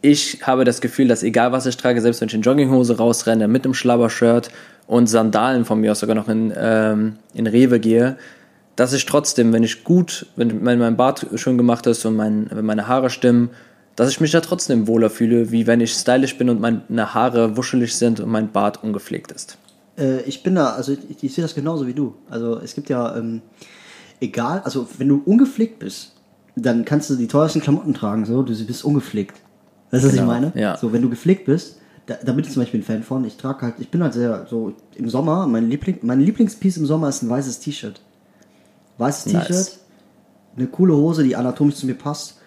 ich 0.00 0.40
habe 0.42 0.64
das 0.64 0.80
Gefühl, 0.80 1.08
dass 1.08 1.22
egal 1.22 1.52
was 1.52 1.64
ich 1.64 1.76
trage, 1.76 2.00
selbst 2.00 2.20
wenn 2.20 2.28
ich 2.28 2.34
in 2.34 2.42
Jogginghose 2.42 2.98
rausrenne, 2.98 3.48
mit 3.48 3.64
einem 3.64 3.72
Schlabbershirt 3.72 4.50
und 4.86 5.06
Sandalen 5.06 5.64
von 5.64 5.80
mir 5.80 5.92
aus 5.92 6.00
sogar 6.00 6.14
noch 6.14 6.28
in, 6.28 6.52
ähm, 6.54 7.16
in 7.32 7.46
Rewe 7.46 7.80
gehe, 7.80 8.16
dass 8.76 8.92
ich 8.92 9.06
trotzdem, 9.06 9.52
wenn 9.52 9.62
ich 9.62 9.84
gut, 9.84 10.26
wenn 10.36 10.64
wenn 10.64 10.78
mein 10.78 10.96
Bart 10.96 11.26
schön 11.36 11.56
gemacht 11.58 11.86
ist 11.86 12.04
und 12.04 12.16
mein, 12.16 12.48
wenn 12.50 12.64
meine 12.64 12.88
Haare 12.88 13.10
stimmen, 13.10 13.50
dass 13.96 14.10
ich 14.10 14.20
mich 14.20 14.32
da 14.32 14.40
trotzdem 14.40 14.88
wohler 14.88 15.10
fühle, 15.10 15.52
wie 15.52 15.66
wenn 15.66 15.80
ich 15.80 15.92
stylisch 15.92 16.36
bin 16.36 16.50
und 16.50 16.60
meine 16.60 17.14
Haare 17.14 17.56
wuschelig 17.56 17.94
sind 17.94 18.18
und 18.20 18.28
mein 18.30 18.50
Bart 18.50 18.82
ungepflegt 18.82 19.30
ist. 19.30 19.56
Äh, 19.96 20.22
ich 20.22 20.42
bin 20.42 20.56
da, 20.56 20.70
also 20.70 20.92
ich, 20.92 21.22
ich 21.22 21.34
sehe 21.34 21.42
das 21.42 21.54
genauso 21.54 21.86
wie 21.86 21.94
du. 21.94 22.14
Also 22.28 22.58
es 22.58 22.74
gibt 22.74 22.88
ja, 22.88 23.16
ähm, 23.16 23.42
egal, 24.20 24.62
also 24.64 24.88
wenn 24.98 25.08
du 25.08 25.22
ungepflegt 25.24 25.78
bist, 25.78 26.12
dann 26.56 26.84
kannst 26.84 27.10
du 27.10 27.16
die 27.16 27.28
teuersten 27.28 27.60
Klamotten 27.60 27.94
tragen, 27.94 28.24
so, 28.24 28.42
du 28.42 28.52
bist 28.64 28.84
ungepflegt. 28.84 29.36
Weißt 29.90 30.02
du, 30.04 30.08
was 30.08 30.14
ich 30.14 30.20
Genau, 30.20 30.32
meine? 30.32 30.52
ja. 30.56 30.76
So, 30.76 30.92
wenn 30.92 31.02
du 31.02 31.08
gepflegt 31.10 31.46
bist, 31.46 31.78
da, 32.06 32.14
da 32.24 32.32
bin 32.32 32.44
ich 32.44 32.50
zum 32.52 32.62
Beispiel 32.62 32.80
ein 32.80 32.84
Fan 32.84 33.02
von. 33.02 33.24
Ich 33.24 33.36
trage 33.36 33.62
halt, 33.62 33.74
ich 33.78 33.88
bin 33.90 34.02
halt 34.02 34.12
sehr, 34.12 34.46
so 34.50 34.72
im 34.96 35.08
Sommer, 35.08 35.46
mein, 35.46 35.68
Liebling, 35.70 35.98
mein 36.02 36.20
Lieblingspiece 36.20 36.76
im 36.78 36.86
Sommer 36.86 37.08
ist 37.08 37.22
ein 37.22 37.30
weißes 37.30 37.60
T-Shirt. 37.60 38.00
Weißes 38.98 39.32
Nice. 39.32 39.46
T-Shirt, 39.46 39.78
eine 40.56 40.66
coole 40.68 40.94
Hose, 40.94 41.24
die 41.24 41.36
anatomisch 41.36 41.76
zu 41.76 41.86
mir 41.86 41.94
passt. 41.94 42.38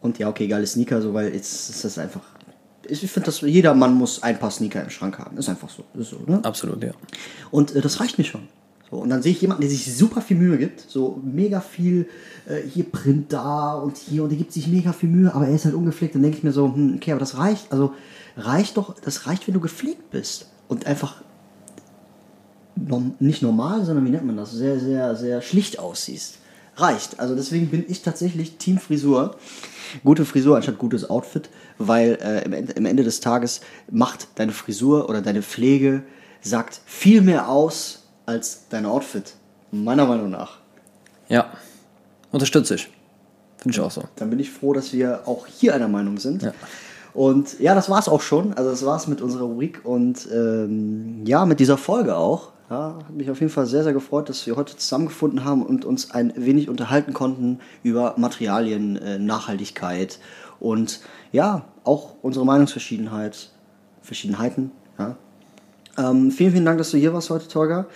Und 0.00 0.18
ja, 0.18 0.28
okay, 0.28 0.48
geile 0.48 0.66
Sneaker, 0.66 1.00
so, 1.00 1.14
weil 1.14 1.32
jetzt 1.32 1.70
ist 1.70 1.84
das 1.84 1.98
einfach. 1.98 2.22
Ich 2.88 2.98
finde, 3.10 3.26
dass 3.26 3.40
jeder 3.42 3.74
Mann 3.74 3.94
muss 3.94 4.22
ein 4.22 4.38
paar 4.38 4.50
Sneaker 4.50 4.82
im 4.82 4.90
Schrank 4.90 5.18
haben. 5.18 5.36
Ist 5.38 5.48
einfach 5.48 5.68
so. 5.70 5.84
Ist 5.94 6.10
so 6.10 6.18
ne? 6.26 6.40
Absolut, 6.42 6.82
ja. 6.82 6.90
Und 7.52 7.76
äh, 7.76 7.80
das 7.80 8.00
reicht 8.00 8.18
mir 8.18 8.24
schon. 8.24 8.48
So, 8.90 8.98
und 8.98 9.08
dann 9.08 9.22
sehe 9.22 9.32
ich 9.32 9.40
jemanden, 9.40 9.62
der 9.62 9.70
sich 9.70 9.96
super 9.96 10.20
viel 10.20 10.36
Mühe 10.36 10.58
gibt, 10.58 10.80
so 10.80 11.18
mega 11.24 11.60
viel 11.60 12.08
äh, 12.46 12.60
hier 12.68 12.84
Print 12.84 13.32
da 13.32 13.74
und 13.74 13.96
hier 13.96 14.24
und 14.24 14.28
der 14.28 14.36
gibt 14.36 14.52
sich 14.52 14.66
mega 14.66 14.92
viel 14.92 15.08
Mühe, 15.08 15.32
aber 15.32 15.46
er 15.46 15.54
ist 15.54 15.64
halt 15.64 15.74
ungepflegt. 15.74 16.14
Dann 16.14 16.22
denke 16.22 16.36
ich 16.36 16.44
mir 16.44 16.52
so, 16.52 16.66
hm, 16.66 16.96
okay, 16.96 17.12
aber 17.12 17.20
das 17.20 17.38
reicht, 17.38 17.72
also 17.72 17.94
reicht 18.36 18.76
doch, 18.76 18.94
das 19.00 19.26
reicht, 19.26 19.46
wenn 19.46 19.54
du 19.54 19.60
gepflegt 19.60 20.10
bist 20.10 20.48
und 20.68 20.86
einfach 20.86 21.22
nicht 23.18 23.42
normal, 23.42 23.84
sondern 23.84 24.04
wie 24.06 24.10
nennt 24.10 24.24
man 24.24 24.36
das, 24.36 24.52
sehr, 24.52 24.78
sehr, 24.78 25.14
sehr 25.16 25.42
schlicht 25.42 25.78
aussiehst. 25.78 26.38
Reicht. 26.76 27.20
Also 27.20 27.34
deswegen 27.34 27.68
bin 27.68 27.84
ich 27.86 28.02
tatsächlich 28.02 28.56
Team 28.56 28.78
Frisur. 28.78 29.36
Gute 30.04 30.24
Frisur 30.24 30.56
anstatt 30.56 30.78
gutes 30.78 31.08
Outfit, 31.10 31.50
weil 31.78 32.18
äh, 32.22 32.44
im, 32.44 32.52
Ende, 32.54 32.72
im 32.72 32.86
Ende 32.86 33.04
des 33.04 33.20
Tages 33.20 33.60
macht 33.90 34.28
deine 34.36 34.52
Frisur 34.52 35.08
oder 35.10 35.20
deine 35.20 35.42
Pflege 35.42 36.02
sagt 36.40 36.80
viel 36.86 37.20
mehr 37.20 37.48
aus 37.48 38.04
als 38.26 38.68
dein 38.70 38.86
Outfit. 38.86 39.34
Meiner 39.70 40.06
Meinung 40.06 40.30
nach. 40.30 40.58
Ja, 41.28 41.52
unterstütze 42.30 42.74
ich. 42.74 42.90
Finde 43.58 43.76
ich 43.76 43.80
auch 43.80 43.90
so. 43.90 44.02
Dann 44.16 44.28
bin 44.28 44.38
ich 44.38 44.50
froh, 44.50 44.72
dass 44.72 44.92
wir 44.92 45.26
auch 45.26 45.46
hier 45.46 45.74
einer 45.74 45.88
Meinung 45.88 46.18
sind. 46.18 46.42
Ja. 46.42 46.52
Und 47.14 47.60
ja, 47.60 47.74
das 47.74 47.88
war's 47.90 48.08
auch 48.08 48.20
schon. 48.20 48.54
Also 48.54 48.70
das 48.70 48.84
war's 48.84 49.06
mit 49.06 49.20
unserer 49.20 49.44
Rubrik 49.44 49.80
und 49.84 50.28
ähm, 50.32 51.24
ja, 51.24 51.46
mit 51.46 51.60
dieser 51.60 51.78
Folge 51.78 52.16
auch. 52.16 52.51
Ja, 52.70 52.98
hat 53.06 53.10
mich 53.10 53.30
auf 53.30 53.40
jeden 53.40 53.52
Fall 53.52 53.66
sehr, 53.66 53.82
sehr 53.82 53.92
gefreut, 53.92 54.28
dass 54.28 54.46
wir 54.46 54.56
heute 54.56 54.76
zusammengefunden 54.76 55.44
haben 55.44 55.64
und 55.64 55.84
uns 55.84 56.10
ein 56.10 56.32
wenig 56.36 56.68
unterhalten 56.68 57.12
konnten 57.12 57.60
über 57.82 58.14
Materialien, 58.16 58.96
äh, 58.96 59.18
Nachhaltigkeit 59.18 60.18
und 60.58 61.00
ja, 61.32 61.66
auch 61.84 62.14
unsere 62.22 62.46
Meinungsverschiedenheit, 62.46 63.50
Verschiedenheiten. 64.00 64.70
Ja. 64.98 65.16
Ähm, 65.98 66.30
vielen, 66.30 66.52
vielen 66.52 66.64
Dank, 66.64 66.78
dass 66.78 66.90
du 66.90 66.96
hier 66.96 67.12
warst 67.12 67.30
heute, 67.30 67.48
Torga. 67.48 67.86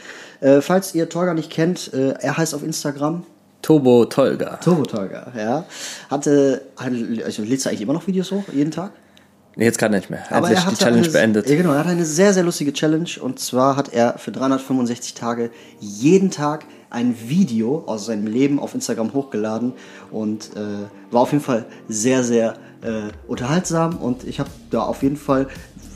Äh, 0.40 0.60
falls 0.60 0.94
ihr 0.94 1.08
Torga 1.08 1.32
nicht 1.32 1.50
kennt, 1.50 1.92
äh, 1.94 2.14
er 2.20 2.36
heißt 2.36 2.54
auf 2.54 2.62
Instagram 2.62 3.24
Turbo 3.62 4.04
Tolga. 4.04 4.58
Turbo 4.58 4.82
Torga, 4.82 5.32
ja. 5.36 5.64
Hatte, 6.10 6.62
also 6.76 7.42
lädst 7.42 7.64
du 7.64 7.70
eigentlich 7.70 7.80
immer 7.80 7.94
noch 7.94 8.06
Videos 8.06 8.30
hoch, 8.30 8.44
jeden 8.52 8.70
Tag? 8.70 8.92
Nee, 9.58 9.64
jetzt 9.64 9.78
gerade 9.78 9.94
nicht 9.94 10.10
mehr. 10.10 10.20
Er 10.20 10.30
hat 10.30 10.36
Aber 10.36 10.48
sich 10.48 10.58
er 10.58 10.70
die 10.70 10.76
Challenge 10.76 11.02
eine, 11.02 11.12
beendet. 11.12 11.48
Ja, 11.48 11.56
genau, 11.56 11.72
er 11.72 11.78
hat 11.78 11.86
eine 11.86 12.04
sehr, 12.04 12.34
sehr 12.34 12.42
lustige 12.42 12.74
Challenge. 12.74 13.08
Und 13.22 13.38
zwar 13.38 13.76
hat 13.76 13.92
er 13.92 14.18
für 14.18 14.30
365 14.30 15.14
Tage 15.14 15.50
jeden 15.80 16.30
Tag 16.30 16.66
ein 16.90 17.16
Video 17.26 17.82
aus 17.86 18.04
seinem 18.04 18.26
Leben 18.26 18.60
auf 18.60 18.74
Instagram 18.74 19.14
hochgeladen 19.14 19.72
und 20.10 20.50
äh, 20.56 20.86
war 21.10 21.22
auf 21.22 21.32
jeden 21.32 21.42
Fall 21.42 21.64
sehr, 21.88 22.22
sehr 22.22 22.54
äh, 22.82 23.10
unterhaltsam. 23.26 23.96
Und 23.96 24.24
ich 24.24 24.40
habe 24.40 24.50
da 24.70 24.82
auf 24.82 25.02
jeden 25.02 25.16
Fall, 25.16 25.48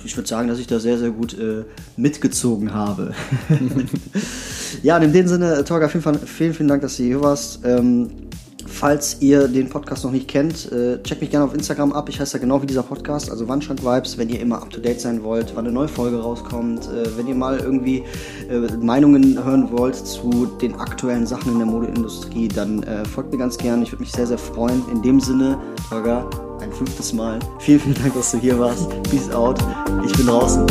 ich 0.06 0.16
würde 0.16 0.28
sagen, 0.28 0.48
dass 0.48 0.58
ich 0.58 0.66
da 0.66 0.80
sehr, 0.80 0.96
sehr 0.96 1.10
gut 1.10 1.38
äh, 1.38 1.64
mitgezogen 1.98 2.72
habe. 2.72 3.12
ja, 4.82 4.96
und 4.96 5.02
in 5.02 5.12
dem 5.12 5.28
Sinne, 5.28 5.64
Torga, 5.64 5.84
auf 5.84 5.92
jeden 5.92 6.02
Fall 6.02 6.18
vielen, 6.18 6.54
vielen 6.54 6.68
Dank, 6.68 6.80
dass 6.80 6.96
du 6.96 7.02
hier 7.02 7.20
warst. 7.20 7.60
Ähm, 7.64 8.29
Falls 8.70 9.16
ihr 9.20 9.48
den 9.48 9.68
Podcast 9.68 10.04
noch 10.04 10.12
nicht 10.12 10.28
kennt, 10.28 10.70
äh, 10.72 11.02
checkt 11.02 11.20
mich 11.20 11.30
gerne 11.30 11.44
auf 11.44 11.52
Instagram 11.52 11.92
ab. 11.92 12.08
Ich 12.08 12.20
heiße 12.20 12.32
da 12.32 12.38
genau 12.38 12.62
wie 12.62 12.66
dieser 12.66 12.82
Podcast, 12.82 13.30
also 13.30 13.46
Wandschrank 13.48 13.84
Vibes, 13.84 14.16
wenn 14.16 14.28
ihr 14.28 14.40
immer 14.40 14.62
up 14.62 14.70
to 14.70 14.80
date 14.80 15.00
sein 15.00 15.22
wollt, 15.22 15.52
wann 15.54 15.66
eine 15.66 15.74
neue 15.74 15.88
Folge 15.88 16.18
rauskommt, 16.18 16.86
äh, 16.86 17.16
wenn 17.16 17.26
ihr 17.26 17.34
mal 17.34 17.58
irgendwie 17.58 18.04
äh, 18.48 18.60
Meinungen 18.80 19.42
hören 19.44 19.70
wollt 19.72 19.96
zu 19.96 20.46
den 20.62 20.76
aktuellen 20.76 21.26
Sachen 21.26 21.52
in 21.52 21.58
der 21.58 21.66
Modeindustrie, 21.66 22.48
dann 22.48 22.82
äh, 22.84 23.04
folgt 23.04 23.32
mir 23.32 23.38
ganz 23.38 23.58
gerne. 23.58 23.82
Ich 23.82 23.92
würde 23.92 24.02
mich 24.02 24.12
sehr, 24.12 24.26
sehr 24.26 24.38
freuen. 24.38 24.82
In 24.90 25.02
dem 25.02 25.20
Sinne, 25.20 25.58
Holger, 25.90 26.28
ein 26.60 26.72
fünftes 26.72 27.12
Mal. 27.12 27.38
Vielen, 27.58 27.80
vielen 27.80 27.96
Dank, 27.96 28.14
dass 28.14 28.30
du 28.30 28.38
hier 28.38 28.58
warst. 28.58 28.88
Peace 29.10 29.30
out. 29.30 29.58
Ich 30.06 30.12
bin 30.16 30.26
draußen. 30.26 30.66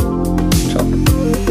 Ciao. 0.72 1.49